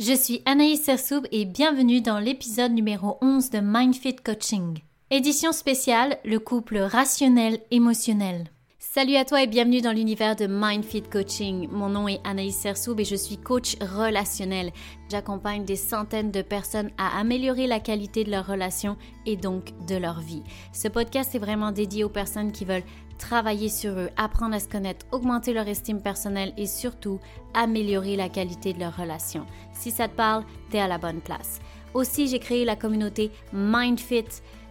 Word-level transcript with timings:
Je 0.00 0.12
suis 0.12 0.42
Anaïs 0.44 0.82
Sersoub 0.82 1.22
et 1.30 1.44
bienvenue 1.44 2.00
dans 2.00 2.18
l'épisode 2.18 2.72
numéro 2.72 3.16
11 3.20 3.50
de 3.50 3.60
MindFit 3.60 4.16
Coaching. 4.16 4.80
Édition 5.12 5.52
spéciale, 5.52 6.18
le 6.24 6.40
couple 6.40 6.78
rationnel-émotionnel. 6.78 8.50
Salut 8.80 9.14
à 9.14 9.24
toi 9.24 9.42
et 9.42 9.46
bienvenue 9.46 9.80
dans 9.80 9.92
l'univers 9.92 10.36
de 10.36 10.46
MindFit 10.46 11.02
Coaching. 11.02 11.68
Mon 11.70 11.88
nom 11.88 12.06
est 12.06 12.20
Anaïs 12.22 12.56
Sersoub 12.56 12.98
et 12.98 13.04
je 13.04 13.16
suis 13.16 13.38
coach 13.38 13.76
relationnel. 13.80 14.72
J'accompagne 15.10 15.64
des 15.64 15.76
centaines 15.76 16.30
de 16.30 16.42
personnes 16.42 16.90
à 16.98 17.18
améliorer 17.18 17.66
la 17.66 17.80
qualité 17.80 18.24
de 18.24 18.30
leurs 18.30 18.46
relations 18.46 18.96
et 19.26 19.36
donc 19.36 19.72
de 19.88 19.96
leur 19.96 20.20
vie. 20.20 20.42
Ce 20.72 20.88
podcast 20.88 21.34
est 21.34 21.40
vraiment 21.40 21.72
dédié 21.72 22.04
aux 22.04 22.08
personnes 22.08 22.52
qui 22.52 22.64
veulent 22.64 22.84
travailler 23.18 23.68
sur 23.68 23.92
eux, 23.92 24.10
apprendre 24.16 24.54
à 24.54 24.60
se 24.60 24.68
connaître, 24.68 25.06
augmenter 25.12 25.52
leur 25.52 25.68
estime 25.68 26.00
personnelle 26.00 26.52
et 26.56 26.66
surtout 26.66 27.20
améliorer 27.54 28.16
la 28.16 28.28
qualité 28.28 28.72
de 28.72 28.80
leurs 28.80 28.96
relations. 28.96 29.46
Si 29.72 29.90
ça 29.90 30.08
te 30.08 30.16
parle, 30.16 30.44
t'es 30.70 30.78
à 30.78 30.88
la 30.88 30.98
bonne 30.98 31.20
place. 31.20 31.60
Aussi, 31.94 32.26
j'ai 32.26 32.40
créé 32.40 32.64
la 32.64 32.76
communauté 32.76 33.30
MindFit 33.52 34.24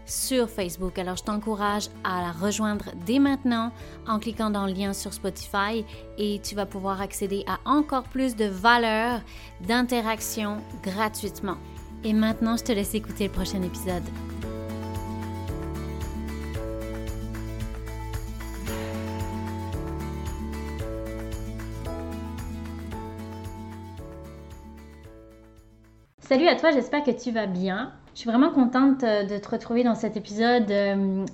sur 0.06 0.50
Facebook. 0.50 1.00
Alors, 1.00 1.16
je 1.16 1.24
t'encourage 1.24 1.90
à 2.04 2.22
la 2.22 2.32
rejoindre 2.32 2.86
dès 3.06 3.20
maintenant 3.20 3.72
en 4.08 4.20
cliquant 4.20 4.50
dans 4.50 4.66
le 4.66 4.74
lien 4.74 4.94
sur 4.94 5.14
Spotify 5.14 5.86
et 6.18 6.42
tu 6.44 6.56
vas 6.56 6.66
pouvoir 6.66 7.02
accéder 7.02 7.46
à 7.48 7.60
encore 7.70 8.04
plus 8.04 8.36
de 8.36 8.46
valeurs, 8.46 9.22
d'interaction 9.62 10.58
gratuitement. 10.84 11.58
Et 12.04 12.12
maintenant, 12.12 12.58
je 12.58 12.64
te 12.64 12.72
laisse 12.74 12.94
écouter 12.94 13.28
le 13.28 13.32
prochain 13.34 13.62
épisode. 13.62 14.04
Salut 26.34 26.48
à 26.48 26.56
toi, 26.56 26.72
j'espère 26.72 27.04
que 27.04 27.12
tu 27.12 27.30
vas 27.30 27.46
bien. 27.46 27.92
Je 28.16 28.22
suis 28.22 28.28
vraiment 28.28 28.50
contente 28.50 29.04
euh, 29.04 29.24
de 29.24 29.38
te 29.38 29.50
retrouver 29.50 29.84
dans 29.84 29.94
cet 29.94 30.18
épisode, 30.18 30.72
euh, 30.72 31.26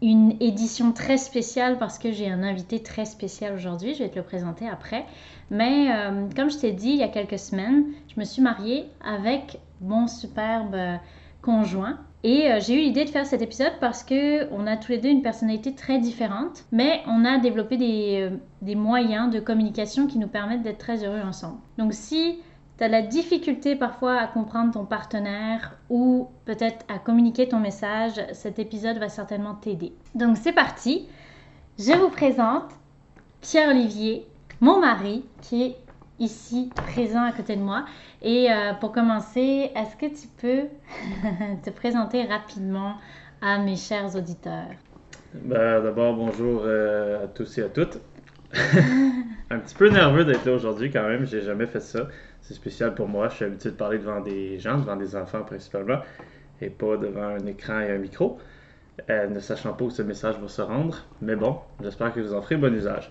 une 0.00 0.36
édition 0.40 0.92
très 0.92 1.18
spéciale 1.18 1.76
parce 1.76 1.98
que 1.98 2.12
j'ai 2.12 2.30
un 2.30 2.42
invité 2.42 2.82
très 2.82 3.04
spécial 3.04 3.54
aujourd'hui. 3.54 3.92
Je 3.92 4.02
vais 4.02 4.08
te 4.08 4.16
le 4.16 4.22
présenter 4.22 4.66
après. 4.66 5.04
Mais 5.50 5.92
euh, 5.92 6.28
comme 6.34 6.50
je 6.50 6.56
t'ai 6.56 6.72
dit 6.72 6.88
il 6.88 6.96
y 6.96 7.02
a 7.02 7.08
quelques 7.08 7.38
semaines, 7.38 7.88
je 8.08 8.18
me 8.18 8.24
suis 8.24 8.40
mariée 8.40 8.86
avec 9.04 9.60
mon 9.82 10.06
superbe 10.06 10.78
conjoint. 11.42 11.98
Et 12.24 12.48
j'ai 12.60 12.74
eu 12.74 12.80
l'idée 12.80 13.04
de 13.04 13.10
faire 13.10 13.26
cet 13.26 13.42
épisode 13.42 13.74
parce 13.80 14.02
que 14.02 14.50
on 14.50 14.66
a 14.66 14.78
tous 14.78 14.92
les 14.92 14.98
deux 14.98 15.10
une 15.10 15.22
personnalité 15.22 15.74
très 15.74 15.98
différente, 15.98 16.64
mais 16.72 17.02
on 17.06 17.26
a 17.26 17.36
développé 17.36 17.76
des, 17.76 18.30
des 18.62 18.74
moyens 18.76 19.30
de 19.30 19.40
communication 19.40 20.06
qui 20.06 20.18
nous 20.18 20.26
permettent 20.26 20.62
d'être 20.62 20.78
très 20.78 21.04
heureux 21.04 21.20
ensemble. 21.20 21.58
Donc 21.76 21.92
si 21.92 22.38
tu 22.78 22.84
as 22.84 22.88
la 22.88 23.02
difficulté 23.02 23.74
parfois 23.74 24.18
à 24.18 24.26
comprendre 24.28 24.72
ton 24.72 24.84
partenaire 24.84 25.76
ou 25.90 26.28
peut-être 26.44 26.84
à 26.88 26.98
communiquer 26.98 27.48
ton 27.48 27.58
message, 27.58 28.20
cet 28.32 28.60
épisode 28.60 28.98
va 28.98 29.08
certainement 29.08 29.54
t'aider. 29.54 29.92
Donc 30.14 30.36
c'est 30.36 30.52
parti. 30.52 31.08
Je 31.78 31.92
vous 31.92 32.08
présente 32.08 32.70
Pierre-Olivier, 33.40 34.26
mon 34.60 34.80
mari, 34.80 35.24
qui 35.42 35.64
est 35.64 35.76
ici 36.20 36.70
présent 36.74 37.22
à 37.22 37.32
côté 37.32 37.56
de 37.56 37.62
moi. 37.62 37.84
Et 38.22 38.50
euh, 38.50 38.72
pour 38.74 38.92
commencer, 38.92 39.70
est-ce 39.74 39.96
que 39.96 40.06
tu 40.06 40.28
peux 40.40 40.68
te 41.64 41.70
présenter 41.70 42.24
rapidement 42.24 42.94
à 43.40 43.58
mes 43.58 43.76
chers 43.76 44.14
auditeurs? 44.14 44.70
Ben, 45.34 45.82
D'abord, 45.82 46.14
bonjour 46.14 46.62
euh, 46.64 47.24
à 47.24 47.26
tous 47.28 47.58
et 47.58 47.62
à 47.62 47.68
toutes. 47.68 47.98
Un 49.50 49.58
petit 49.60 49.74
peu 49.74 49.88
nerveux 49.88 50.24
d'être 50.24 50.44
là 50.44 50.52
aujourd'hui 50.52 50.90
quand 50.90 51.06
même, 51.06 51.26
j'ai 51.26 51.40
jamais 51.40 51.66
fait 51.66 51.80
ça 51.80 52.08
c'est 52.48 52.54
spécial 52.54 52.94
pour 52.94 53.08
moi. 53.08 53.28
Je 53.28 53.36
suis 53.36 53.44
habitué 53.44 53.70
de 53.70 53.74
parler 53.74 53.98
devant 53.98 54.20
des 54.20 54.58
gens, 54.58 54.78
devant 54.78 54.96
des 54.96 55.14
enfants 55.16 55.42
principalement, 55.42 56.00
et 56.62 56.70
pas 56.70 56.96
devant 56.96 57.28
un 57.28 57.46
écran 57.46 57.80
et 57.80 57.90
un 57.90 57.98
micro, 57.98 58.38
euh, 59.10 59.28
ne 59.28 59.38
sachant 59.38 59.74
pas 59.74 59.84
où 59.84 59.90
ce 59.90 60.00
message 60.00 60.36
va 60.40 60.48
se 60.48 60.62
rendre. 60.62 61.04
Mais 61.20 61.36
bon, 61.36 61.58
j'espère 61.82 62.14
que 62.14 62.20
vous 62.20 62.32
en 62.32 62.40
ferez 62.40 62.56
bon 62.56 62.74
usage. 62.74 63.10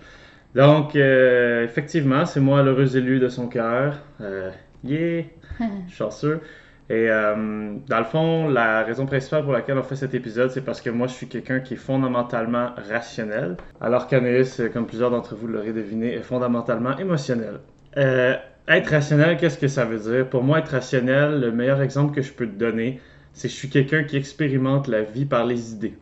Donc, 0.55 0.95
euh, 0.95 1.63
effectivement, 1.63 2.25
c'est 2.25 2.39
moi 2.39 2.63
l'heureux 2.63 2.97
élu 2.97 3.19
de 3.19 3.29
son 3.29 3.47
cœur. 3.47 3.99
Euh, 4.21 4.49
yeah! 4.83 5.23
Chanceux. 5.89 6.41
Et 6.89 7.07
dans 7.07 7.99
le 7.99 8.05
fond, 8.05 8.47
la 8.47 8.83
raison 8.83 9.05
principale 9.05 9.43
pour 9.43 9.51
laquelle 9.51 9.77
on 9.77 9.83
fait 9.83 9.97
cet 9.97 10.13
épisode, 10.13 10.51
c'est 10.51 10.61
parce 10.61 10.79
que 10.79 10.89
moi, 10.89 11.07
je 11.07 11.13
suis 11.13 11.27
quelqu'un 11.27 11.59
qui 11.59 11.73
est 11.73 11.77
fondamentalement 11.77 12.69
rationnel, 12.89 13.57
alors 13.81 14.07
qu'Anaïs, 14.07 14.61
comme 14.71 14.85
plusieurs 14.85 15.11
d'entre 15.11 15.35
vous 15.35 15.47
l'auraient 15.47 15.73
deviné, 15.73 16.13
est 16.13 16.21
fondamentalement 16.21 16.97
émotionnel. 16.97 17.59
Être 17.95 18.91
rationnel, 18.91 19.37
qu'est-ce 19.37 19.57
que 19.57 19.67
ça 19.67 19.85
veut 19.85 19.99
dire? 19.99 20.29
Pour 20.29 20.43
moi, 20.43 20.59
être 20.59 20.69
rationnel, 20.69 21.39
le 21.41 21.51
meilleur 21.51 21.81
exemple 21.81 22.15
que 22.15 22.21
je 22.21 22.31
peux 22.31 22.47
te 22.47 22.57
donner, 22.57 23.01
c'est 23.33 23.47
que 23.49 23.53
je 23.53 23.57
suis 23.59 23.69
quelqu'un 23.69 24.03
qui 24.03 24.17
expérimente 24.17 24.87
la 24.87 25.03
vie 25.03 25.25
par 25.25 25.45
les 25.45 25.73
idées. 25.73 25.97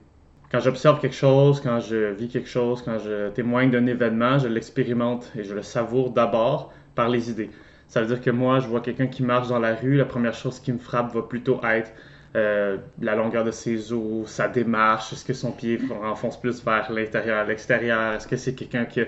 Quand 0.51 0.59
j'observe 0.59 0.99
quelque 0.99 1.15
chose, 1.15 1.61
quand 1.61 1.79
je 1.79 2.13
vis 2.13 2.29
quelque 2.29 2.47
chose, 2.47 2.81
quand 2.83 2.99
je 2.99 3.29
témoigne 3.29 3.71
d'un 3.71 3.87
événement, 3.87 4.37
je 4.37 4.47
l'expérimente 4.47 5.31
et 5.35 5.43
je 5.43 5.53
le 5.53 5.63
savoure 5.63 6.11
d'abord 6.11 6.71
par 6.93 7.09
les 7.09 7.29
idées. 7.29 7.49
Ça 7.87 8.01
veut 8.01 8.07
dire 8.07 8.21
que 8.21 8.31
moi, 8.31 8.59
je 8.59 8.67
vois 8.67 8.81
quelqu'un 8.81 9.07
qui 9.07 9.23
marche 9.23 9.47
dans 9.47 9.59
la 9.59 9.75
rue, 9.75 9.95
la 9.95 10.05
première 10.05 10.33
chose 10.33 10.59
qui 10.59 10.71
me 10.71 10.79
frappe 10.79 11.13
va 11.13 11.21
plutôt 11.21 11.61
être 11.63 11.91
euh, 12.35 12.77
la 13.01 13.15
longueur 13.15 13.45
de 13.45 13.51
ses 13.51 13.93
os, 13.93 14.27
sa 14.27 14.49
démarche, 14.49 15.13
est-ce 15.13 15.23
que 15.23 15.33
son 15.33 15.53
pied 15.53 15.79
enfonce 16.03 16.39
plus 16.39 16.65
vers 16.65 16.91
l'intérieur, 16.91 17.45
l'extérieur, 17.45 18.13
est-ce 18.13 18.27
que 18.27 18.35
c'est 18.35 18.53
quelqu'un 18.53 18.83
qui 18.83 19.01
a 19.01 19.05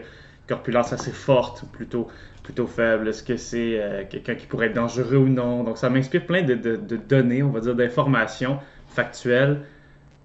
corpulence 0.48 0.94
assez 0.94 1.12
forte 1.12 1.64
ou 1.64 1.66
plutôt, 1.66 2.08
plutôt 2.44 2.68
faible? 2.68 3.10
Est-ce 3.10 3.24
que 3.24 3.36
c'est 3.36 3.82
euh, 3.82 4.04
quelqu'un 4.10 4.36
qui 4.36 4.46
pourrait 4.46 4.68
être 4.68 4.76
dangereux 4.76 5.18
ou 5.18 5.28
non? 5.28 5.66
Donc, 5.66 5.78
ça 5.78 5.90
m'inspire 5.90 6.26
plein 6.26 6.44
de, 6.44 6.56
données, 6.56 7.44
on 7.44 7.50
va 7.50 7.60
dire, 7.60 7.76
d'informations 7.76 8.60
factuelles 8.88 9.60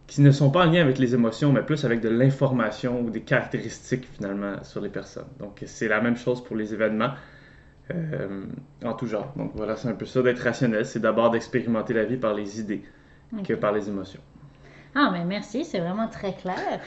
qui 0.07 0.21
ne 0.21 0.31
sont 0.31 0.51
pas 0.51 0.67
en 0.67 0.71
lien 0.71 0.83
avec 0.83 0.99
les 0.99 1.15
émotions, 1.15 1.53
mais 1.53 1.63
plus 1.63 1.85
avec 1.85 2.03
de 2.03 2.09
l'information 2.09 3.01
ou 3.01 3.11
des 3.11 3.23
caractéristiques 3.23 4.07
finalement 4.15 4.63
sur 4.63 4.81
les 4.81 4.91
personnes. 4.91 5.27
Donc, 5.41 5.61
c'est 5.67 5.89
la 5.89 6.01
même 6.01 6.17
chose 6.17 6.45
pour 6.45 6.55
les 6.55 6.73
événements. 6.73 7.11
Euh, 7.95 8.45
en 8.85 8.95
tout 8.95 9.07
genre. 9.07 9.33
Donc 9.37 9.53
voilà, 9.55 9.77
c'est 9.77 9.89
un 9.89 9.95
peu 9.95 10.07
ça 10.07 10.23
d'être 10.23 10.41
rationnel, 10.41 10.87
c'est 10.87 11.01
d'abord 11.01 11.31
d'expérimenter 11.31 11.95
la 11.95 12.05
vie 12.05 12.17
par 12.17 12.35
les 12.35 12.61
idées 12.61 12.83
que 13.45 13.55
par 13.55 13.73
les 13.73 13.89
émotions. 13.89 14.21
Ah, 14.95 15.09
mais 15.11 15.25
merci, 15.25 15.65
c'est 15.65 15.79
vraiment 15.79 16.07
très 16.07 16.35
clair. 16.35 16.81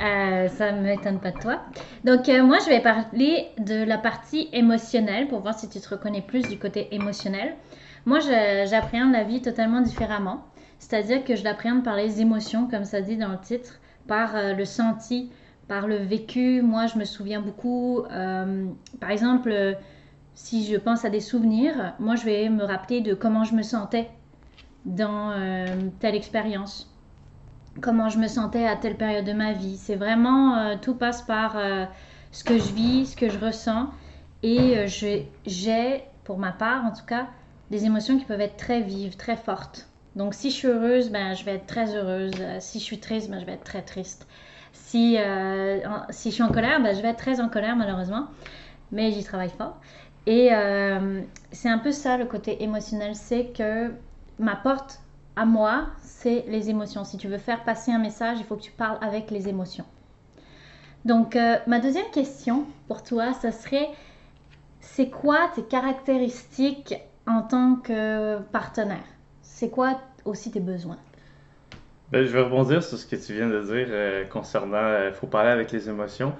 Euh, 0.00 0.48
ça 0.48 0.72
ne 0.72 0.82
m'étonne 0.82 1.20
pas 1.20 1.32
de 1.32 1.38
toi. 1.38 1.60
Donc, 2.02 2.28
euh, 2.30 2.42
moi, 2.42 2.56
je 2.64 2.70
vais 2.70 2.80
parler 2.80 3.48
de 3.58 3.84
la 3.84 3.98
partie 3.98 4.48
émotionnelle 4.54 5.28
pour 5.28 5.40
voir 5.40 5.58
si 5.58 5.68
tu 5.68 5.78
te 5.78 5.88
reconnais 5.90 6.22
plus 6.22 6.42
du 6.48 6.58
côté 6.58 6.88
émotionnel. 6.94 7.54
Moi, 8.06 8.20
j'appréhende 8.20 9.12
la 9.12 9.24
vie 9.24 9.42
totalement 9.42 9.82
différemment. 9.82 10.46
C'est-à-dire 10.78 11.24
que 11.24 11.36
je 11.36 11.44
l'appréhende 11.44 11.84
par 11.84 11.94
les 11.94 12.22
émotions, 12.22 12.68
comme 12.68 12.84
ça 12.84 13.02
dit 13.02 13.18
dans 13.18 13.28
le 13.28 13.38
titre, 13.38 13.80
par 14.08 14.34
euh, 14.34 14.54
le 14.54 14.64
senti, 14.64 15.30
par 15.68 15.86
le 15.86 15.96
vécu. 15.96 16.62
Moi, 16.62 16.86
je 16.86 16.98
me 16.98 17.04
souviens 17.04 17.42
beaucoup, 17.42 18.02
par 18.98 19.10
exemple, 19.10 19.76
si 20.34 20.66
je 20.66 20.76
pense 20.76 21.04
à 21.04 21.10
des 21.10 21.20
souvenirs, 21.20 21.94
moi, 21.98 22.16
je 22.16 22.24
vais 22.24 22.48
me 22.48 22.64
rappeler 22.64 23.00
de 23.00 23.14
comment 23.14 23.44
je 23.44 23.54
me 23.54 23.62
sentais 23.62 24.10
dans 24.84 25.32
telle 26.00 26.14
expérience 26.14 26.92
comment 27.80 28.08
je 28.08 28.18
me 28.18 28.28
sentais 28.28 28.66
à 28.66 28.76
telle 28.76 28.96
période 28.96 29.24
de 29.24 29.32
ma 29.32 29.52
vie. 29.52 29.76
C'est 29.76 29.96
vraiment, 29.96 30.56
euh, 30.56 30.76
tout 30.80 30.94
passe 30.94 31.22
par 31.22 31.56
euh, 31.56 31.84
ce 32.30 32.44
que 32.44 32.58
je 32.58 32.72
vis, 32.72 33.06
ce 33.12 33.16
que 33.16 33.28
je 33.28 33.38
ressens. 33.38 33.88
Et 34.42 34.78
euh, 34.78 34.86
j'ai, 35.46 36.04
pour 36.24 36.38
ma 36.38 36.52
part 36.52 36.84
en 36.84 36.92
tout 36.92 37.06
cas, 37.06 37.28
des 37.70 37.84
émotions 37.84 38.18
qui 38.18 38.24
peuvent 38.24 38.40
être 38.40 38.56
très 38.56 38.82
vives, 38.82 39.16
très 39.16 39.36
fortes. 39.36 39.88
Donc 40.16 40.34
si 40.34 40.50
je 40.50 40.56
suis 40.56 40.68
heureuse, 40.68 41.10
ben, 41.10 41.34
je 41.34 41.44
vais 41.44 41.54
être 41.54 41.66
très 41.66 41.96
heureuse. 41.96 42.34
Si 42.58 42.80
je 42.80 42.84
suis 42.84 42.98
triste, 42.98 43.30
ben, 43.30 43.40
je 43.40 43.46
vais 43.46 43.52
être 43.52 43.64
très 43.64 43.82
triste. 43.82 44.26
Si, 44.74 45.16
si 46.10 46.30
je 46.30 46.34
suis 46.34 46.42
en 46.42 46.50
colère, 46.50 46.82
ben, 46.82 46.94
je 46.94 47.00
vais 47.00 47.08
être 47.08 47.18
très 47.18 47.40
en 47.40 47.48
colère 47.48 47.76
malheureusement. 47.76 48.26
Mais 48.90 49.10
j'y 49.10 49.24
travaille 49.24 49.48
fort. 49.48 49.80
Et 50.26 50.50
c'est 51.50 51.68
un 51.68 51.78
peu 51.78 51.90
ça 51.90 52.16
le 52.16 52.26
côté 52.26 52.62
émotionnel, 52.62 53.16
c'est 53.16 53.46
que 53.46 53.90
ma 54.38 54.54
porte 54.54 55.00
à 55.36 55.44
moi, 55.44 55.86
c'est 56.02 56.44
les 56.48 56.70
émotions. 56.70 57.04
Si 57.04 57.16
tu 57.16 57.28
veux 57.28 57.38
faire 57.38 57.64
passer 57.64 57.90
un 57.90 57.98
message, 57.98 58.38
il 58.38 58.44
faut 58.44 58.56
que 58.56 58.62
tu 58.62 58.70
parles 58.70 58.98
avec 59.00 59.30
les 59.30 59.48
émotions. 59.48 59.84
Donc, 61.04 61.34
euh, 61.34 61.56
ma 61.66 61.80
deuxième 61.80 62.10
question 62.12 62.64
pour 62.86 63.02
toi, 63.02 63.32
ce 63.34 63.50
serait, 63.50 63.88
c'est 64.80 65.10
quoi 65.10 65.50
tes 65.54 65.64
caractéristiques 65.64 66.94
en 67.26 67.42
tant 67.42 67.76
que 67.76 68.38
partenaire? 68.52 69.04
C'est 69.42 69.70
quoi 69.70 70.00
aussi 70.24 70.50
tes 70.52 70.60
besoins? 70.60 70.98
Ben, 72.12 72.24
je 72.24 72.30
vais 72.30 72.42
rebondir 72.42 72.84
sur 72.84 72.98
ce 72.98 73.06
que 73.06 73.16
tu 73.16 73.32
viens 73.32 73.48
de 73.48 73.62
dire 73.62 73.86
euh, 73.88 74.24
concernant, 74.26 74.76
il 74.76 75.08
euh, 75.08 75.12
faut 75.12 75.26
parler 75.26 75.50
avec 75.50 75.72
les 75.72 75.88
émotions 75.88 76.34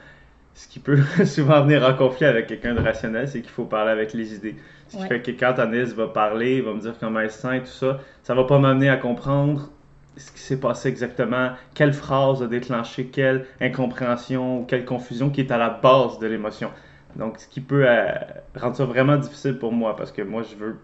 ce 0.55 0.69
qui 0.69 0.79
peut 0.79 0.99
souvent 1.25 1.63
venir 1.63 1.85
en 1.85 1.95
conflit 1.95 2.27
avec 2.27 2.47
quelqu'un 2.47 2.75
de 2.75 2.81
rationnel, 2.81 3.29
c'est 3.29 3.41
qu'il 3.41 3.51
faut 3.51 3.65
parler 3.65 3.91
avec 3.91 4.13
les 4.13 4.35
idées. 4.35 4.57
Ce 4.89 4.99
qui 4.99 5.05
fait 5.05 5.23
que 5.23 5.31
quand 5.31 5.59
Anis 5.59 5.95
va 5.95 6.09
parler, 6.09 6.57
il 6.59 6.63
va 6.63 6.75
me 6.75 6.81
dire 6.81 6.95
comment 7.01 7.21
elle 7.21 7.31
se 7.31 7.41
sent 7.41 7.57
et 7.57 7.61
tout 7.61 7.67
ça, 7.67 8.01
ça 8.23 8.35
va 8.35 8.45
pas 8.45 8.59
m'amener 8.59 8.91
à 8.91 8.99
comprendre 8.99 9.71
ce 10.17 10.31
qui 10.31 10.41
s'est 10.41 10.61
passé 10.61 10.89
exactement, 10.89 11.53
quelle 11.75 11.95
phrase 11.95 12.43
a 12.43 12.47
déclenché 12.47 13.07
quelle 13.07 13.47
incompréhension 13.61 14.61
ou 14.61 14.65
quelle 14.65 14.85
confusion 14.85 15.31
qui 15.31 15.41
est 15.41 15.51
à 15.51 15.57
la 15.57 15.71
base 15.71 16.19
de 16.19 16.27
l'émotion. 16.27 16.71
Donc, 17.17 17.39
ce 17.39 17.49
qui 17.49 17.61
peut 17.61 17.89
euh, 17.89 18.13
rendre 18.55 18.77
ça 18.77 18.85
vraiment 18.85 19.17
difficile 19.17 19.59
pour 19.59 19.73
moi 19.73 19.97
parce 19.97 20.13
que 20.13 20.23
moi, 20.23 20.43
je 20.43 20.57
veux 20.57 20.79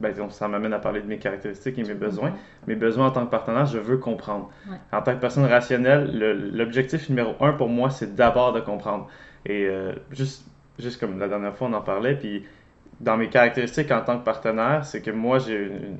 ben, 0.00 0.14
ça 0.30 0.48
m'amène 0.48 0.72
à 0.72 0.78
parler 0.78 1.02
de 1.02 1.06
mes 1.06 1.18
caractéristiques 1.18 1.78
et 1.78 1.84
mes 1.84 1.94
besoins. 1.94 2.32
Mes 2.66 2.74
besoins 2.74 3.08
en 3.08 3.10
tant 3.10 3.24
que 3.26 3.30
partenaire, 3.30 3.66
je 3.66 3.78
veux 3.78 3.98
comprendre. 3.98 4.50
En 4.92 5.02
tant 5.02 5.14
que 5.14 5.20
personne 5.20 5.44
rationnelle, 5.44 6.50
l'objectif 6.52 7.08
numéro 7.08 7.34
un 7.40 7.52
pour 7.52 7.68
moi, 7.68 7.90
c'est 7.90 8.14
d'abord 8.14 8.52
de 8.52 8.60
comprendre. 8.60 9.08
Et 9.46 9.66
euh, 9.66 9.92
juste, 10.10 10.46
juste 10.78 11.00
comme 11.00 11.18
la 11.18 11.28
dernière 11.28 11.54
fois, 11.54 11.68
on 11.68 11.72
en 11.72 11.82
parlait, 11.82 12.14
puis 12.14 12.44
dans 13.00 13.16
mes 13.16 13.28
caractéristiques 13.28 13.90
en 13.90 14.02
tant 14.02 14.18
que 14.18 14.24
partenaire, 14.24 14.84
c'est 14.84 15.00
que 15.00 15.10
moi, 15.10 15.38
j'ai 15.38 15.66
une, 15.66 15.98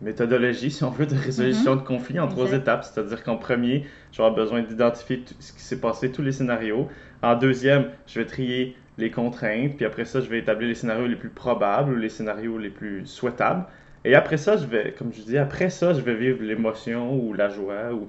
méthodologie, 0.00 0.70
si 0.70 0.84
on 0.84 0.90
veut, 0.90 1.06
de 1.06 1.14
résolution 1.14 1.74
mm-hmm. 1.74 1.80
de 1.80 1.86
conflits 1.86 2.20
en 2.20 2.28
trois 2.28 2.52
étapes. 2.52 2.84
C'est-à-dire 2.84 3.22
qu'en 3.22 3.36
premier, 3.36 3.84
je 4.12 4.18
vais 4.18 4.24
avoir 4.24 4.34
besoin 4.34 4.62
d'identifier 4.62 5.24
ce 5.40 5.52
qui 5.52 5.60
s'est 5.60 5.80
passé, 5.80 6.12
tous 6.12 6.22
les 6.22 6.32
scénarios. 6.32 6.88
En 7.22 7.36
deuxième, 7.36 7.90
je 8.06 8.20
vais 8.20 8.26
trier 8.26 8.76
les 8.98 9.10
contraintes, 9.10 9.76
puis 9.76 9.86
après 9.86 10.04
ça, 10.04 10.20
je 10.20 10.28
vais 10.28 10.38
établir 10.38 10.68
les 10.68 10.74
scénarios 10.74 11.06
les 11.06 11.16
plus 11.16 11.28
probables 11.28 11.92
ou 11.92 11.96
les 11.96 12.08
scénarios 12.08 12.58
les 12.58 12.68
plus 12.68 13.06
souhaitables. 13.06 13.64
Et 14.04 14.14
après 14.14 14.36
ça, 14.36 14.56
je 14.56 14.66
vais, 14.66 14.94
comme 14.98 15.12
je 15.12 15.22
dis, 15.22 15.38
après 15.38 15.70
ça, 15.70 15.94
je 15.94 16.00
vais 16.00 16.14
vivre 16.14 16.42
l'émotion 16.42 17.14
ou 17.14 17.32
la 17.32 17.48
joie 17.48 17.92
ou 17.92 18.08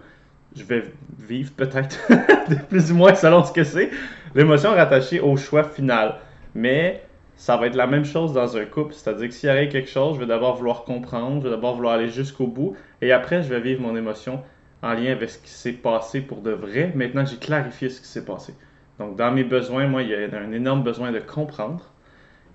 je 0.55 0.63
vais 0.63 0.83
vivre 1.19 1.51
peut-être 1.53 1.99
plus 2.69 2.91
ou 2.91 2.95
moins 2.95 3.13
selon 3.13 3.43
ce 3.43 3.53
que 3.53 3.63
c'est, 3.63 3.91
l'émotion 4.33 4.71
rattachée 4.71 5.19
au 5.19 5.37
choix 5.37 5.63
final. 5.63 6.15
Mais 6.55 7.03
ça 7.35 7.55
va 7.55 7.67
être 7.67 7.75
la 7.75 7.87
même 7.87 8.05
chose 8.05 8.33
dans 8.33 8.57
un 8.57 8.65
couple, 8.65 8.93
c'est-à-dire 8.93 9.29
que 9.29 9.33
s'il 9.33 9.49
arrive 9.49 9.69
quelque 9.69 9.89
chose, 9.89 10.15
je 10.15 10.19
vais 10.19 10.25
d'abord 10.25 10.55
vouloir 10.55 10.83
comprendre, 10.83 11.41
je 11.41 11.43
vais 11.47 11.55
d'abord 11.55 11.75
vouloir 11.75 11.93
aller 11.93 12.09
jusqu'au 12.09 12.47
bout, 12.47 12.75
et 13.01 13.11
après, 13.11 13.43
je 13.43 13.49
vais 13.49 13.61
vivre 13.61 13.81
mon 13.81 13.95
émotion 13.95 14.41
en 14.81 14.93
lien 14.93 15.11
avec 15.11 15.29
ce 15.29 15.37
qui 15.37 15.49
s'est 15.49 15.73
passé 15.73 16.21
pour 16.21 16.41
de 16.41 16.51
vrai. 16.51 16.91
Maintenant, 16.95 17.25
j'ai 17.25 17.37
clarifié 17.37 17.89
ce 17.89 18.01
qui 18.01 18.07
s'est 18.07 18.25
passé. 18.25 18.53
Donc, 18.99 19.15
dans 19.15 19.31
mes 19.31 19.45
besoins, 19.45 19.87
moi, 19.87 20.03
il 20.03 20.09
y 20.09 20.13
a 20.13 20.19
un 20.37 20.51
énorme 20.51 20.83
besoin 20.83 21.11
de 21.11 21.19
comprendre 21.19 21.85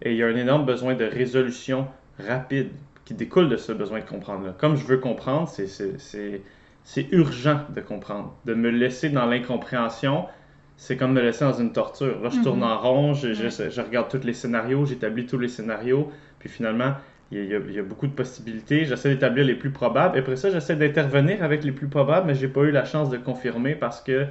et 0.02 0.12
il 0.12 0.18
y 0.18 0.22
a 0.22 0.26
un 0.26 0.36
énorme 0.36 0.66
besoin 0.66 0.94
de 0.94 1.04
résolution 1.04 1.88
rapide 2.18 2.68
qui 3.04 3.14
découle 3.14 3.48
de 3.48 3.56
ce 3.56 3.72
besoin 3.72 4.00
de 4.00 4.04
comprendre-là. 4.04 4.54
Comme 4.56 4.76
je 4.76 4.84
veux 4.84 4.98
comprendre, 4.98 5.48
c'est 5.48 7.12
urgent 7.12 7.60
de 7.74 7.80
comprendre. 7.80 8.36
De 8.44 8.54
me 8.54 8.70
laisser 8.70 9.08
dans 9.08 9.26
l'incompréhension, 9.26 10.26
c'est 10.76 10.96
comme 10.96 11.12
me 11.12 11.22
laisser 11.22 11.44
dans 11.44 11.54
une 11.54 11.72
torture. 11.72 12.20
Là, 12.20 12.28
je 12.30 12.40
tourne 12.42 12.60
mm-hmm. 12.60 12.64
en 12.64 12.78
rond, 12.78 13.14
je, 13.14 13.32
je, 13.32 13.80
regarde 13.80 14.08
tous 14.10 14.26
les 14.26 14.34
scénarios, 14.34 14.84
j'établis 14.84 15.26
tous 15.26 15.38
les 15.38 15.48
scénarios, 15.48 16.10
puis 16.38 16.48
finalement, 16.48 16.94
il 17.30 17.44
y, 17.44 17.54
a, 17.54 17.58
il 17.58 17.72
y, 17.74 17.78
a, 17.78 17.82
beaucoup 17.82 18.06
de 18.06 18.12
possibilités. 18.12 18.84
J'essaie 18.84 19.10
d'établir 19.10 19.44
les 19.44 19.54
plus 19.54 19.70
probables. 19.70 20.16
Et 20.16 20.20
après 20.20 20.36
ça, 20.36 20.50
j'essaie 20.50 20.76
d'intervenir 20.76 21.42
avec 21.42 21.64
les 21.64 21.72
plus 21.72 21.88
probables, 21.88 22.26
mais 22.26 22.34
j'ai 22.34 22.48
pas 22.48 22.62
eu 22.62 22.70
la 22.70 22.84
chance 22.84 23.08
de 23.08 23.16
confirmer 23.16 23.74
parce 23.74 24.00
que 24.00 24.26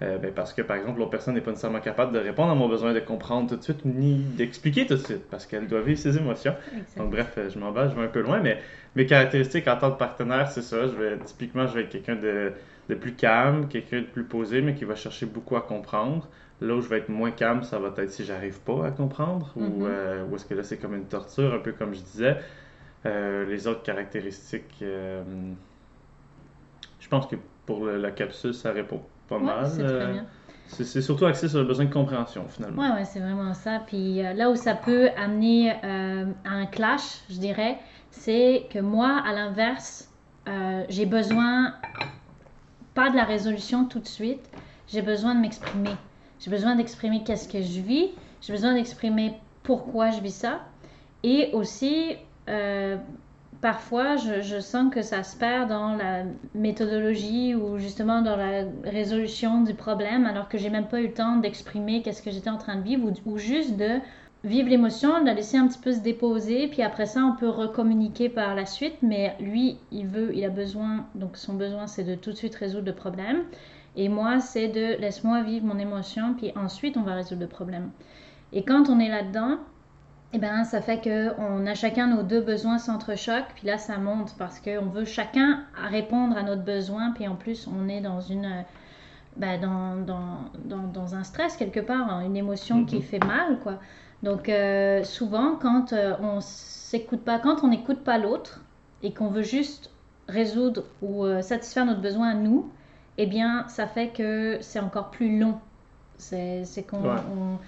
euh, 0.00 0.16
ben 0.18 0.32
parce 0.32 0.52
que, 0.52 0.62
par 0.62 0.76
exemple, 0.76 1.00
l'autre 1.00 1.10
personne 1.10 1.34
n'est 1.34 1.40
pas 1.40 1.50
nécessairement 1.50 1.80
capable 1.80 2.12
de 2.12 2.20
répondre 2.20 2.52
à 2.52 2.54
mon 2.54 2.68
besoin 2.68 2.92
de 2.92 3.00
comprendre 3.00 3.50
tout 3.50 3.56
de 3.56 3.62
suite, 3.62 3.84
ni 3.84 4.14
d'expliquer 4.14 4.86
tout 4.86 4.94
de 4.94 5.00
suite, 5.00 5.28
parce 5.28 5.44
qu'elle 5.44 5.66
doit 5.66 5.80
vivre 5.80 5.98
ses 5.98 6.16
émotions. 6.16 6.54
Donc, 6.96 7.10
bref, 7.10 7.34
euh, 7.36 7.50
je 7.50 7.58
m'en 7.58 7.72
vais, 7.72 7.90
je 7.90 7.96
vais 7.96 8.02
un 8.02 8.08
peu 8.08 8.20
loin, 8.20 8.38
mais 8.40 8.60
mes 8.94 9.06
caractéristiques 9.06 9.66
en 9.66 9.76
tant 9.76 9.90
que 9.90 9.98
partenaire, 9.98 10.48
c'est 10.52 10.62
ça. 10.62 10.86
Je 10.86 10.94
vais, 10.94 11.18
typiquement, 11.18 11.66
je 11.66 11.74
vais 11.74 11.82
être 11.82 11.88
quelqu'un 11.88 12.14
de, 12.14 12.52
de, 12.88 12.94
plus 12.94 13.14
calme, 13.14 13.66
quelqu'un 13.66 14.02
de 14.02 14.06
plus 14.06 14.22
posé, 14.22 14.62
mais 14.62 14.74
qui 14.74 14.84
va 14.84 14.94
chercher 14.94 15.26
beaucoup 15.26 15.56
à 15.56 15.62
comprendre. 15.62 16.28
Là 16.60 16.74
où 16.74 16.80
je 16.80 16.88
vais 16.88 16.98
être 16.98 17.08
moins 17.08 17.32
calme, 17.32 17.64
ça 17.64 17.80
va 17.80 17.92
être 17.96 18.10
si 18.10 18.24
j'arrive 18.24 18.60
pas 18.60 18.86
à 18.86 18.90
comprendre, 18.92 19.52
ou, 19.56 19.62
mm-hmm. 19.62 19.86
euh, 19.88 20.24
ou 20.26 20.36
est-ce 20.36 20.44
que 20.44 20.54
là, 20.54 20.62
c'est 20.62 20.76
comme 20.76 20.94
une 20.94 21.06
torture, 21.06 21.54
un 21.54 21.58
peu 21.58 21.72
comme 21.72 21.92
je 21.92 22.00
disais. 22.00 22.36
les 23.04 23.66
autres 23.66 23.82
caractéristiques, 23.82 24.76
je 24.80 25.54
pense 27.08 27.26
que 27.26 27.36
pour 27.66 27.84
la 27.86 28.10
capsule, 28.12 28.54
ça 28.54 28.70
répond 28.70 29.02
pas 29.28 29.38
mal. 29.38 29.70
Euh, 29.78 30.20
c'est 30.68 31.00
surtout 31.00 31.24
axé 31.24 31.48
sur 31.48 31.58
le 31.58 31.64
besoin 31.64 31.86
de 31.86 31.92
compréhension, 31.92 32.44
finalement. 32.48 32.82
Oui, 32.82 32.88
ouais, 32.88 33.04
c'est 33.04 33.20
vraiment 33.20 33.54
ça. 33.54 33.80
Puis 33.86 34.24
euh, 34.24 34.34
là 34.34 34.50
où 34.50 34.56
ça 34.56 34.74
peut 34.74 35.08
amener 35.16 35.72
euh, 35.84 36.26
à 36.44 36.50
un 36.50 36.66
clash, 36.66 37.22
je 37.30 37.38
dirais, 37.38 37.78
c'est 38.10 38.66
que 38.70 38.78
moi, 38.78 39.22
à 39.26 39.32
l'inverse, 39.32 40.04
j'ai 40.88 41.04
besoin 41.04 41.74
pas 42.94 43.10
de 43.10 43.16
la 43.16 43.24
résolution 43.24 43.84
tout 43.84 43.98
de 43.98 44.06
suite, 44.06 44.48
j'ai 44.86 45.02
besoin 45.02 45.34
de 45.34 45.40
m'exprimer. 45.40 45.94
J'ai 46.40 46.50
besoin 46.50 46.74
d'exprimer 46.74 47.22
qu'est-ce 47.22 47.46
que 47.46 47.60
je 47.60 47.80
vis, 47.80 48.08
j'ai 48.40 48.54
besoin 48.54 48.72
d'exprimer 48.72 49.34
pourquoi 49.62 50.10
je 50.10 50.22
vis 50.22 50.34
ça. 50.34 50.60
Et 51.22 51.50
aussi, 51.52 52.16
parfois, 53.60 54.16
je, 54.16 54.60
sens 54.60 54.92
que 54.92 55.02
ça 55.02 55.22
se 55.22 55.36
perd 55.36 55.68
dans 55.68 55.94
la 55.94 56.24
méthodologie 56.54 57.54
ou 57.54 57.78
justement 57.78 58.22
dans 58.22 58.36
la 58.36 58.64
résolution 58.84 59.62
du 59.62 59.74
problème, 59.74 60.26
alors 60.26 60.48
que 60.48 60.58
j'ai 60.58 60.70
même 60.70 60.86
pas 60.86 61.00
eu 61.00 61.08
le 61.08 61.14
temps 61.14 61.36
d'exprimer 61.36 62.02
qu'est-ce 62.02 62.22
que 62.22 62.30
j'étais 62.30 62.50
en 62.50 62.58
train 62.58 62.76
de 62.76 62.82
vivre 62.82 63.10
ou, 63.26 63.38
juste 63.38 63.76
de 63.76 63.98
vivre 64.44 64.68
l'émotion, 64.68 65.20
de 65.20 65.26
la 65.26 65.34
laisser 65.34 65.56
un 65.56 65.66
petit 65.66 65.80
peu 65.80 65.92
se 65.92 66.00
déposer, 66.00 66.68
puis 66.68 66.82
après 66.82 67.06
ça, 67.06 67.24
on 67.24 67.34
peut 67.34 67.48
recommuniquer 67.48 68.28
par 68.28 68.54
la 68.54 68.66
suite. 68.66 68.96
Mais 69.02 69.34
lui, 69.40 69.78
il 69.90 70.06
veut, 70.06 70.30
il 70.34 70.44
a 70.44 70.50
besoin, 70.50 71.06
donc 71.14 71.36
son 71.36 71.54
besoin, 71.54 71.86
c'est 71.86 72.04
de 72.04 72.14
tout 72.14 72.30
de 72.30 72.36
suite 72.36 72.54
résoudre 72.54 72.86
le 72.86 72.94
problème. 72.94 73.44
Et 73.96 74.08
moi, 74.08 74.38
c'est 74.38 74.68
de 74.68 75.00
laisse-moi 75.00 75.42
vivre 75.42 75.66
mon 75.66 75.78
émotion, 75.78 76.34
puis 76.34 76.52
ensuite, 76.54 76.96
on 76.96 77.02
va 77.02 77.14
résoudre 77.14 77.40
le 77.40 77.48
problème. 77.48 77.90
Et 78.52 78.62
quand 78.62 78.88
on 78.88 79.00
est 79.00 79.08
là-dedans, 79.08 79.58
eh 80.34 80.38
ben, 80.38 80.64
ça 80.64 80.82
fait 80.82 81.00
qu'on 81.00 81.66
a 81.66 81.74
chacun 81.74 82.06
nos 82.06 82.22
deux 82.22 82.42
besoins 82.42 82.78
s'entrechoquent, 82.78 83.52
puis 83.54 83.66
là, 83.66 83.78
ça 83.78 83.96
monte 83.96 84.34
parce 84.36 84.60
qu'on 84.60 84.86
veut 84.86 85.06
chacun 85.06 85.64
répondre 85.74 86.36
à 86.36 86.42
notre 86.42 86.62
besoin, 86.62 87.12
puis 87.12 87.26
en 87.26 87.34
plus, 87.34 87.66
on 87.66 87.88
est 87.88 88.00
dans 88.00 88.20
une. 88.20 88.64
Ben, 89.36 89.60
dans, 89.60 89.94
dans, 89.96 90.88
dans, 90.92 91.14
un 91.14 91.22
stress 91.22 91.56
quelque 91.56 91.78
part, 91.78 92.10
hein, 92.10 92.24
une 92.26 92.36
émotion 92.36 92.84
qui 92.84 92.96
mhm. 92.96 93.02
fait 93.02 93.24
mal, 93.24 93.58
quoi. 93.62 93.78
Donc, 94.22 94.48
euh, 94.48 95.04
souvent, 95.04 95.54
quand 95.54 95.92
euh, 95.92 96.16
on 96.20 96.40
s'écoute 96.40 97.20
pas, 97.20 97.38
quand 97.38 97.62
on 97.62 97.68
n'écoute 97.68 98.00
pas 98.00 98.18
l'autre 98.18 98.60
et 99.02 99.12
qu'on 99.12 99.28
veut 99.28 99.42
juste 99.42 99.92
résoudre 100.28 100.82
ou 101.02 101.24
euh, 101.24 101.40
satisfaire 101.40 101.86
notre 101.86 102.00
besoin 102.00 102.30
à 102.30 102.34
nous, 102.34 102.68
eh 103.16 103.26
bien, 103.26 103.66
ça 103.68 103.86
fait 103.86 104.08
que 104.08 104.58
c'est 104.60 104.80
encore 104.80 105.10
plus 105.10 105.38
long. 105.38 105.60
C'est 106.16 106.64
qu'on 106.90 107.58